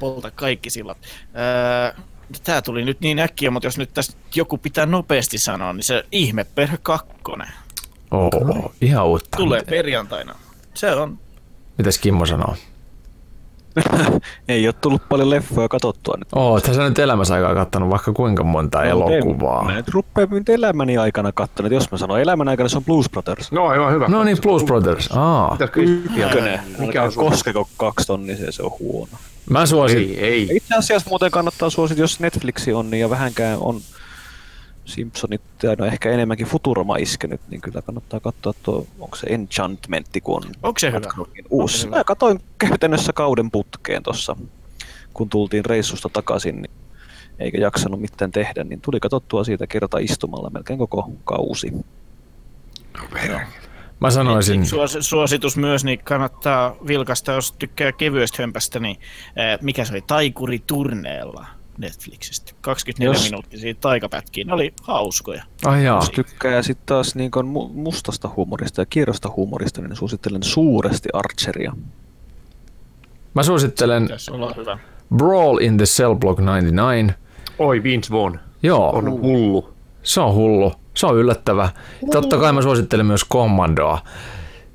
Polta 0.00 0.30
kaikki 0.30 0.70
sillat. 0.70 0.98
Öö, 1.36 2.02
Tää 2.44 2.62
tuli 2.62 2.84
nyt 2.84 3.00
niin 3.00 3.18
äkkiä, 3.18 3.50
mutta 3.50 3.66
jos 3.66 3.78
nyt 3.78 3.94
tästä 3.94 4.16
joku 4.34 4.58
pitää 4.58 4.86
nopeasti 4.86 5.38
sanoa, 5.38 5.72
niin 5.72 5.84
se 5.84 6.04
ihmeperhö 6.12 6.76
kakkonen 6.82 7.48
Oo, 8.10 8.72
ihan 8.80 9.06
uutta. 9.06 9.36
tulee 9.36 9.62
perjantaina. 9.62 10.34
Se 10.74 10.92
on 10.92 11.18
Mitäs 11.78 11.98
Kimmo 11.98 12.26
sanoo? 12.26 12.54
Ei 14.48 14.66
ole 14.66 14.74
tullut 14.80 15.02
paljon 15.08 15.30
leffoja 15.30 15.68
katsottua 15.68 16.14
nyt. 16.18 16.28
Oo, 16.34 16.60
tässä 16.60 16.88
nyt 16.88 16.98
elämässä 16.98 17.34
aikaa 17.34 17.54
kattanut 17.54 17.90
vaikka 17.90 18.12
kuinka 18.12 18.44
monta 18.44 18.84
elokuvaa. 18.84 19.64
Mä 19.64 19.72
nyt 19.74 19.88
rupeaa 19.88 20.28
nyt 20.30 20.48
elämäni 20.48 20.98
aikana 20.98 21.32
kattonut. 21.32 21.72
Jos 21.72 21.90
mä 21.90 21.98
sanon 21.98 22.20
elämän 22.20 22.48
aikana, 22.48 22.68
se 22.68 22.76
on 22.76 22.84
Blues 22.84 23.10
Brothers. 23.10 23.52
No 23.52 23.66
aivan 23.66 23.92
hyvä. 23.92 24.08
No 24.08 24.24
niin, 24.24 24.38
Blues 24.42 24.64
Brothers. 24.64 25.10
Aa. 25.16 25.56
Ykkönen. 25.76 26.60
Mikä 26.78 27.02
on 27.02 27.12
koskeko 27.14 27.68
kaksi 27.76 28.06
tonnia, 28.06 28.36
se, 28.36 28.52
se 28.52 28.62
on 28.62 28.70
huono. 28.78 29.12
Mä 29.50 29.66
suosin. 29.66 29.98
Ei, 29.98 30.20
ei. 30.20 30.48
Itse 30.52 30.74
asiassa 30.74 31.08
muuten 31.08 31.30
kannattaa 31.30 31.70
suositella, 31.70 32.04
jos 32.04 32.20
Netflixi 32.20 32.72
on 32.72 32.90
niin 32.90 33.00
ja 33.00 33.10
vähänkään 33.10 33.58
on 33.60 33.80
Simpsonit 34.90 35.42
ja 35.62 35.74
no 35.78 35.84
ehkä 35.84 36.10
enemmänkin 36.10 36.46
Futurama 36.46 36.96
iskenyt, 36.96 37.40
niin 37.50 37.60
kyllä 37.60 37.82
kannattaa 37.82 38.20
katsoa 38.20 38.52
tuo, 38.62 38.86
onko 39.00 39.16
se 39.16 39.26
Enchantmentti, 39.30 40.20
kun 40.20 40.36
on 40.36 40.52
Onko 40.62 40.78
se 40.78 40.88
hyvä? 40.88 41.00
Matchboxin 41.00 41.44
uusi. 41.50 41.62
Onko 41.62 41.82
se 41.82 41.86
hyvä? 41.86 41.96
Mä 41.96 42.04
katsoin 42.04 42.40
käytännössä 42.58 43.12
kauden 43.12 43.50
putkeen 43.50 44.02
tuossa, 44.02 44.36
kun 45.14 45.28
tultiin 45.28 45.64
reissusta 45.64 46.08
takaisin, 46.08 46.62
niin 46.62 46.70
eikä 47.38 47.58
jaksanut 47.58 48.00
mitään 48.00 48.32
tehdä, 48.32 48.64
niin 48.64 48.80
tuli 48.80 49.00
katsottua 49.00 49.44
siitä 49.44 49.66
kerta 49.66 49.98
istumalla 49.98 50.50
melkein 50.50 50.78
koko 50.78 51.10
kausi. 51.24 51.72
Mä 54.00 54.10
sanoisin, 54.10 54.66
Suos, 54.66 54.96
suositus 55.00 55.56
myös, 55.56 55.84
niin 55.84 55.98
kannattaa 55.98 56.76
vilkasta, 56.86 57.32
jos 57.32 57.52
tykkää 57.52 57.92
kevyestä 57.92 58.42
hömpästä, 58.42 58.80
niin 58.80 58.96
ää, 59.36 59.58
mikä 59.60 59.84
se 59.84 59.92
oli, 59.92 60.00
Taikuri 60.06 60.58
turneella 60.66 61.46
Netflixistä. 61.80 62.52
24 62.60 63.14
Jos- 63.14 63.24
minuuttisia 63.30 63.74
taikapätkiä, 63.80 64.44
ne 64.44 64.52
oli 64.52 64.74
hauskoja. 64.82 65.44
ai 65.64 65.84
jaa. 65.84 65.96
Jos 65.98 66.10
tykkää 66.10 66.62
sitten 66.62 66.86
taas 66.86 67.14
niin 67.14 67.30
mu- 67.36 67.72
mustasta 67.72 68.28
huumorista 68.36 68.80
ja 68.80 68.86
kierrosta 68.86 69.30
huumorista, 69.36 69.80
niin 69.82 69.96
suosittelen 69.96 70.42
suuresti 70.42 71.08
Archeria. 71.12 71.72
Mä 73.34 73.42
suosittelen. 73.42 74.08
Brawl 75.16 75.58
in 75.60 75.76
the 75.76 75.84
Cell 75.86 76.14
Block 76.14 76.40
99. 76.40 77.14
Oi, 77.58 77.82
Vince 77.82 78.10
Vaughn. 78.12 78.38
Joo, 78.62 78.90
On 78.90 79.10
hullu. 79.10 79.72
se 80.02 80.20
on 80.20 80.34
hullu. 80.34 80.72
Se 80.94 81.06
on 81.06 81.16
yllättävä. 81.16 81.68
Totta 82.12 82.38
kai 82.38 82.52
mä 82.52 82.62
suosittelen 82.62 83.06
myös 83.06 83.24
Commandoa. 83.32 83.98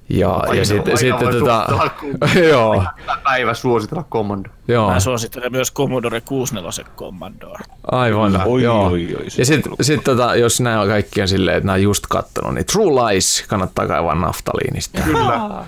Ja, 0.09 0.31
Aina- 0.31 0.53
ja 0.55 0.65
sitten, 0.65 0.97
sitten 0.97 1.27
tota, 1.29 1.67
joo, 2.49 2.83
päivä 3.23 3.53
suositella 3.53 4.03
Commando. 4.11 4.49
joo, 4.67 4.91
Mä 4.91 4.99
suosittelen 4.99 5.51
myös 5.51 5.73
Commodore 5.73 6.21
64 6.21 6.85
Commandoa. 6.97 7.59
aivan, 7.91 8.41
Oi, 8.45 8.63
joo. 8.63 8.85
oi, 8.87 9.15
oi, 9.19 9.25
ja 9.37 9.45
sitten 9.45 9.73
sit 9.81 10.03
tota, 10.03 10.35
jos 10.35 10.61
nämä 10.61 10.81
on 10.81 10.87
kaikki 10.87 11.21
on 11.21 11.27
silleen, 11.27 11.57
että 11.57 11.65
nämä 11.65 11.73
on 11.75 11.81
just 11.83 12.03
kattonut, 12.09 12.53
niin 12.53 12.65
True 12.65 12.85
Lies 12.91 13.45
kannattaa 13.47 13.87
kaivaa 13.87 14.15
naftaliinista. 14.15 15.01
Kyllä. 15.01 15.39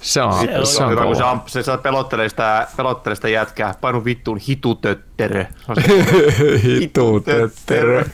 Se 0.00 0.22
on, 0.22 0.32
Se 0.32 0.58
on 0.58 0.66
se 0.66 0.82
on 0.84 0.90
hyvä, 0.90 1.02
kun 1.04 1.16
se, 1.16 1.22
kova. 1.22 1.34
amp- 1.34 1.48
se, 1.48 1.62
se 1.62 1.76
pelottelee, 1.76 2.28
sitä, 2.28 2.66
pelottelee 2.76 3.14
sitä 3.16 3.28
jätkää. 3.28 3.74
Painu 3.80 4.04
vittuun 4.04 4.38
hitutötterö. 4.38 5.44
Se 5.66 5.72
on 5.72 5.76
se 5.76 6.62
Hitu, 6.62 7.20
tötterö. 7.20 8.04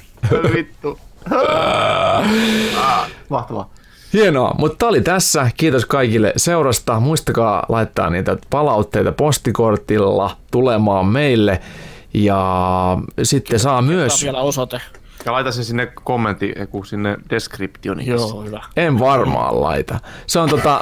Vittu. 0.54 0.98
Ah, 1.30 2.24
Mahtavaa. 3.28 3.70
Hienoa, 4.16 4.54
mutta 4.58 4.78
tämä 4.78 4.88
oli 4.88 5.00
tässä. 5.00 5.50
Kiitos 5.56 5.86
kaikille 5.86 6.32
seurasta. 6.36 7.00
Muistakaa 7.00 7.66
laittaa 7.68 8.10
niitä 8.10 8.36
palautteita 8.50 9.12
postikortilla 9.12 10.36
tulemaan 10.50 11.06
meille. 11.06 11.60
Ja 12.14 12.98
sitten 13.22 13.58
saa 13.58 13.82
myös, 13.82 14.22
vielä 14.22 14.40
osoite. 14.40 14.80
Ja 15.24 15.32
laita 15.32 15.52
se 15.52 15.64
sinne 15.64 15.86
kommentti, 16.04 16.54
sinne 16.86 17.16
descriptioniin. 17.30 18.08
Joo, 18.08 18.42
hyvä. 18.42 18.62
en 18.76 18.98
varmaan 18.98 19.60
laita. 19.60 20.00
Se 20.26 20.38
on 20.38 20.48
tota 20.48 20.80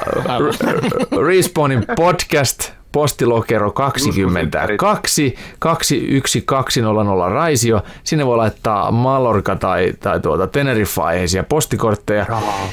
Respawnin 1.27 1.85
podcast, 1.97 2.73
postilokero 2.95 3.71
22 3.71 5.35
21200 5.59 7.29
Raisio. 7.29 7.83
Sinne 8.05 8.27
voi 8.27 8.37
laittaa 8.37 8.91
Mallorca 8.91 9.57
tai, 9.57 9.93
tai 10.01 10.21
tuota 10.21 10.47
Teneriffa-aiheisia 10.47 11.45
postikortteja. 11.45 12.27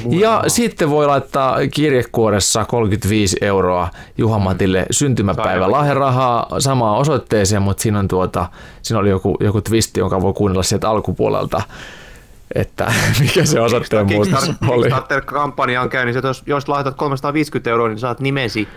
Ja 0.09 0.43
sitten 0.47 0.89
voi 0.89 1.07
laittaa 1.07 1.57
kirjekuoressa 1.73 2.65
35 2.65 3.37
euroa 3.41 3.89
Juha-Matille 4.17 4.85
syntymäpäivä 4.91 5.71
lahjarahaa 5.71 6.47
samaan 6.59 6.97
osoitteeseen, 6.97 7.61
mutta 7.61 7.83
siinä 7.83 7.99
on 7.99 8.07
tuota, 8.07 8.45
siinä 8.81 8.99
oli 8.99 9.09
joku, 9.09 9.37
joku 9.39 9.61
twisti, 9.61 9.99
jonka 9.99 10.21
voi 10.21 10.33
kuunnella 10.33 10.63
sieltä 10.63 10.89
alkupuolelta, 10.89 11.61
että 12.55 12.93
mikä 13.19 13.45
se 13.45 13.59
osoitteen 13.59 14.07
muutos 14.07 14.51
oli. 14.67 14.89
Kickstarter-kampanja 14.89 15.81
on 15.81 15.89
käynnissä, 15.89 16.19
että 16.19 16.27
jos, 16.27 16.43
jos 16.45 16.67
laitat 16.67 16.95
350 16.95 17.69
euroa, 17.69 17.87
niin 17.87 17.99
saat 17.99 18.19
nimesi 18.19 18.67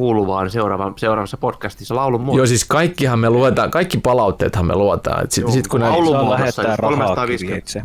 kuuluvaan 0.00 0.50
seuraavan, 0.50 0.94
seuraavassa 0.96 1.36
podcastissa 1.36 1.96
laulun 1.96 2.20
muodossa. 2.20 2.38
Joo, 2.38 2.46
siis 2.46 2.64
kaikkihan 2.64 3.18
me 3.18 3.30
luetaan, 3.30 3.70
kaikki 3.70 3.98
palautteethan 3.98 4.66
me 4.66 4.74
luetaan. 4.74 5.24
Et 5.24 5.30
sit, 5.32 5.42
Joo, 5.42 5.50
sit 5.50 5.68
kun 5.68 5.80
näitä, 5.80 5.92
laulu- 5.96 6.12
Saa 6.12 6.22
muodossa, 6.24 6.62
rahaa 6.62 6.76
350. 6.76 7.38
kirjeitse. 7.38 7.82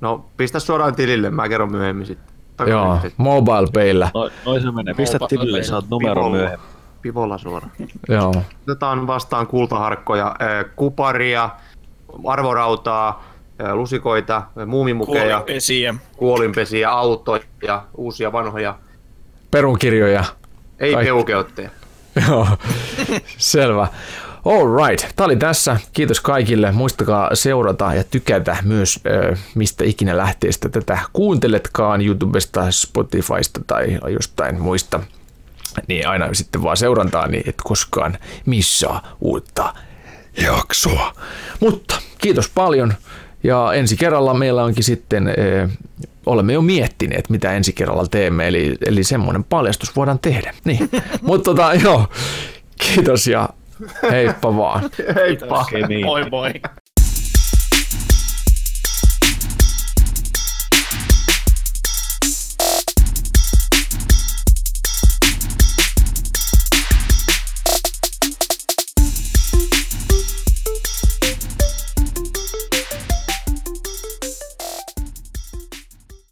No, 0.00 0.24
pistä 0.36 0.60
suoraan 0.60 0.94
tilille, 0.94 1.30
mä 1.30 1.48
kerron 1.48 1.70
myöhemmin 1.72 2.06
sitten. 2.06 2.68
joo, 2.68 2.98
mobile 3.16 3.66
payllä, 3.74 4.10
No, 4.14 4.30
noin 4.46 4.62
se 4.62 4.70
menee. 4.70 4.94
Pistä 4.94 5.18
tilille, 5.28 5.62
saat 5.62 5.84
numeron 5.90 6.30
myöhemmin. 6.30 6.66
Pivolla 7.02 7.38
suoraan. 7.38 7.72
joo. 8.08 8.34
Otetaan 8.68 9.06
vastaan 9.06 9.46
kultaharkkoja, 9.46 10.26
äh, 10.26 10.64
kuparia, 10.76 11.50
arvorautaa, 12.26 13.24
lusikoita, 13.74 14.42
muumimukeja, 14.66 15.36
Kuolinpesiä. 15.36 15.94
kuolinpesiä, 16.16 16.90
autoja, 16.90 17.82
uusia 17.96 18.32
vanhoja, 18.32 18.74
Perunkirjoja. 19.50 20.24
Ei 20.82 20.92
Kaikki. 20.92 21.06
peukeutteja. 21.06 21.70
Joo, 22.28 22.48
selvä. 23.38 23.88
All 24.44 24.88
right, 24.88 25.16
tämä 25.16 25.24
oli 25.24 25.36
tässä. 25.36 25.76
Kiitos 25.92 26.20
kaikille. 26.20 26.72
Muistakaa 26.72 27.34
seurata 27.34 27.94
ja 27.94 28.04
tykätä 28.04 28.56
myös, 28.62 29.00
mistä 29.54 29.84
ikinä 29.84 30.16
lähteestä 30.16 30.68
tätä 30.68 30.98
kuunteletkaan, 31.12 32.06
YouTubesta, 32.06 32.70
Spotifysta 32.70 33.60
tai 33.66 33.98
jostain 34.08 34.60
muista. 34.60 35.00
Niin 35.88 36.08
aina 36.08 36.34
sitten 36.34 36.62
vaan 36.62 36.76
seurantaa, 36.76 37.26
niin 37.26 37.42
et 37.46 37.56
koskaan 37.64 38.18
missaa 38.46 39.16
uutta 39.20 39.74
jaksoa. 40.42 41.12
Mutta 41.60 41.94
kiitos 42.18 42.48
paljon. 42.48 42.94
Ja 43.44 43.72
ensi 43.74 43.96
kerralla 43.96 44.34
meillä 44.34 44.64
onkin 44.64 44.84
sitten, 44.84 45.34
olemme 46.26 46.52
jo 46.52 46.62
miettineet, 46.62 47.30
mitä 47.30 47.52
ensi 47.52 47.72
kerralla 47.72 48.06
teemme, 48.06 48.48
eli, 48.48 48.76
eli 48.86 49.04
semmoinen 49.04 49.44
paljastus 49.44 49.96
voidaan 49.96 50.18
tehdä. 50.18 50.54
Niin, 50.64 50.90
mutta 51.22 51.50
tota, 51.50 51.74
joo, 51.74 52.06
kiitos 52.80 53.26
ja 53.26 53.48
heippa 54.10 54.56
vaan. 54.56 54.90
Heippa. 55.14 55.66
Niin. 55.88 56.06
Moi 56.06 56.30
moi. 56.30 56.52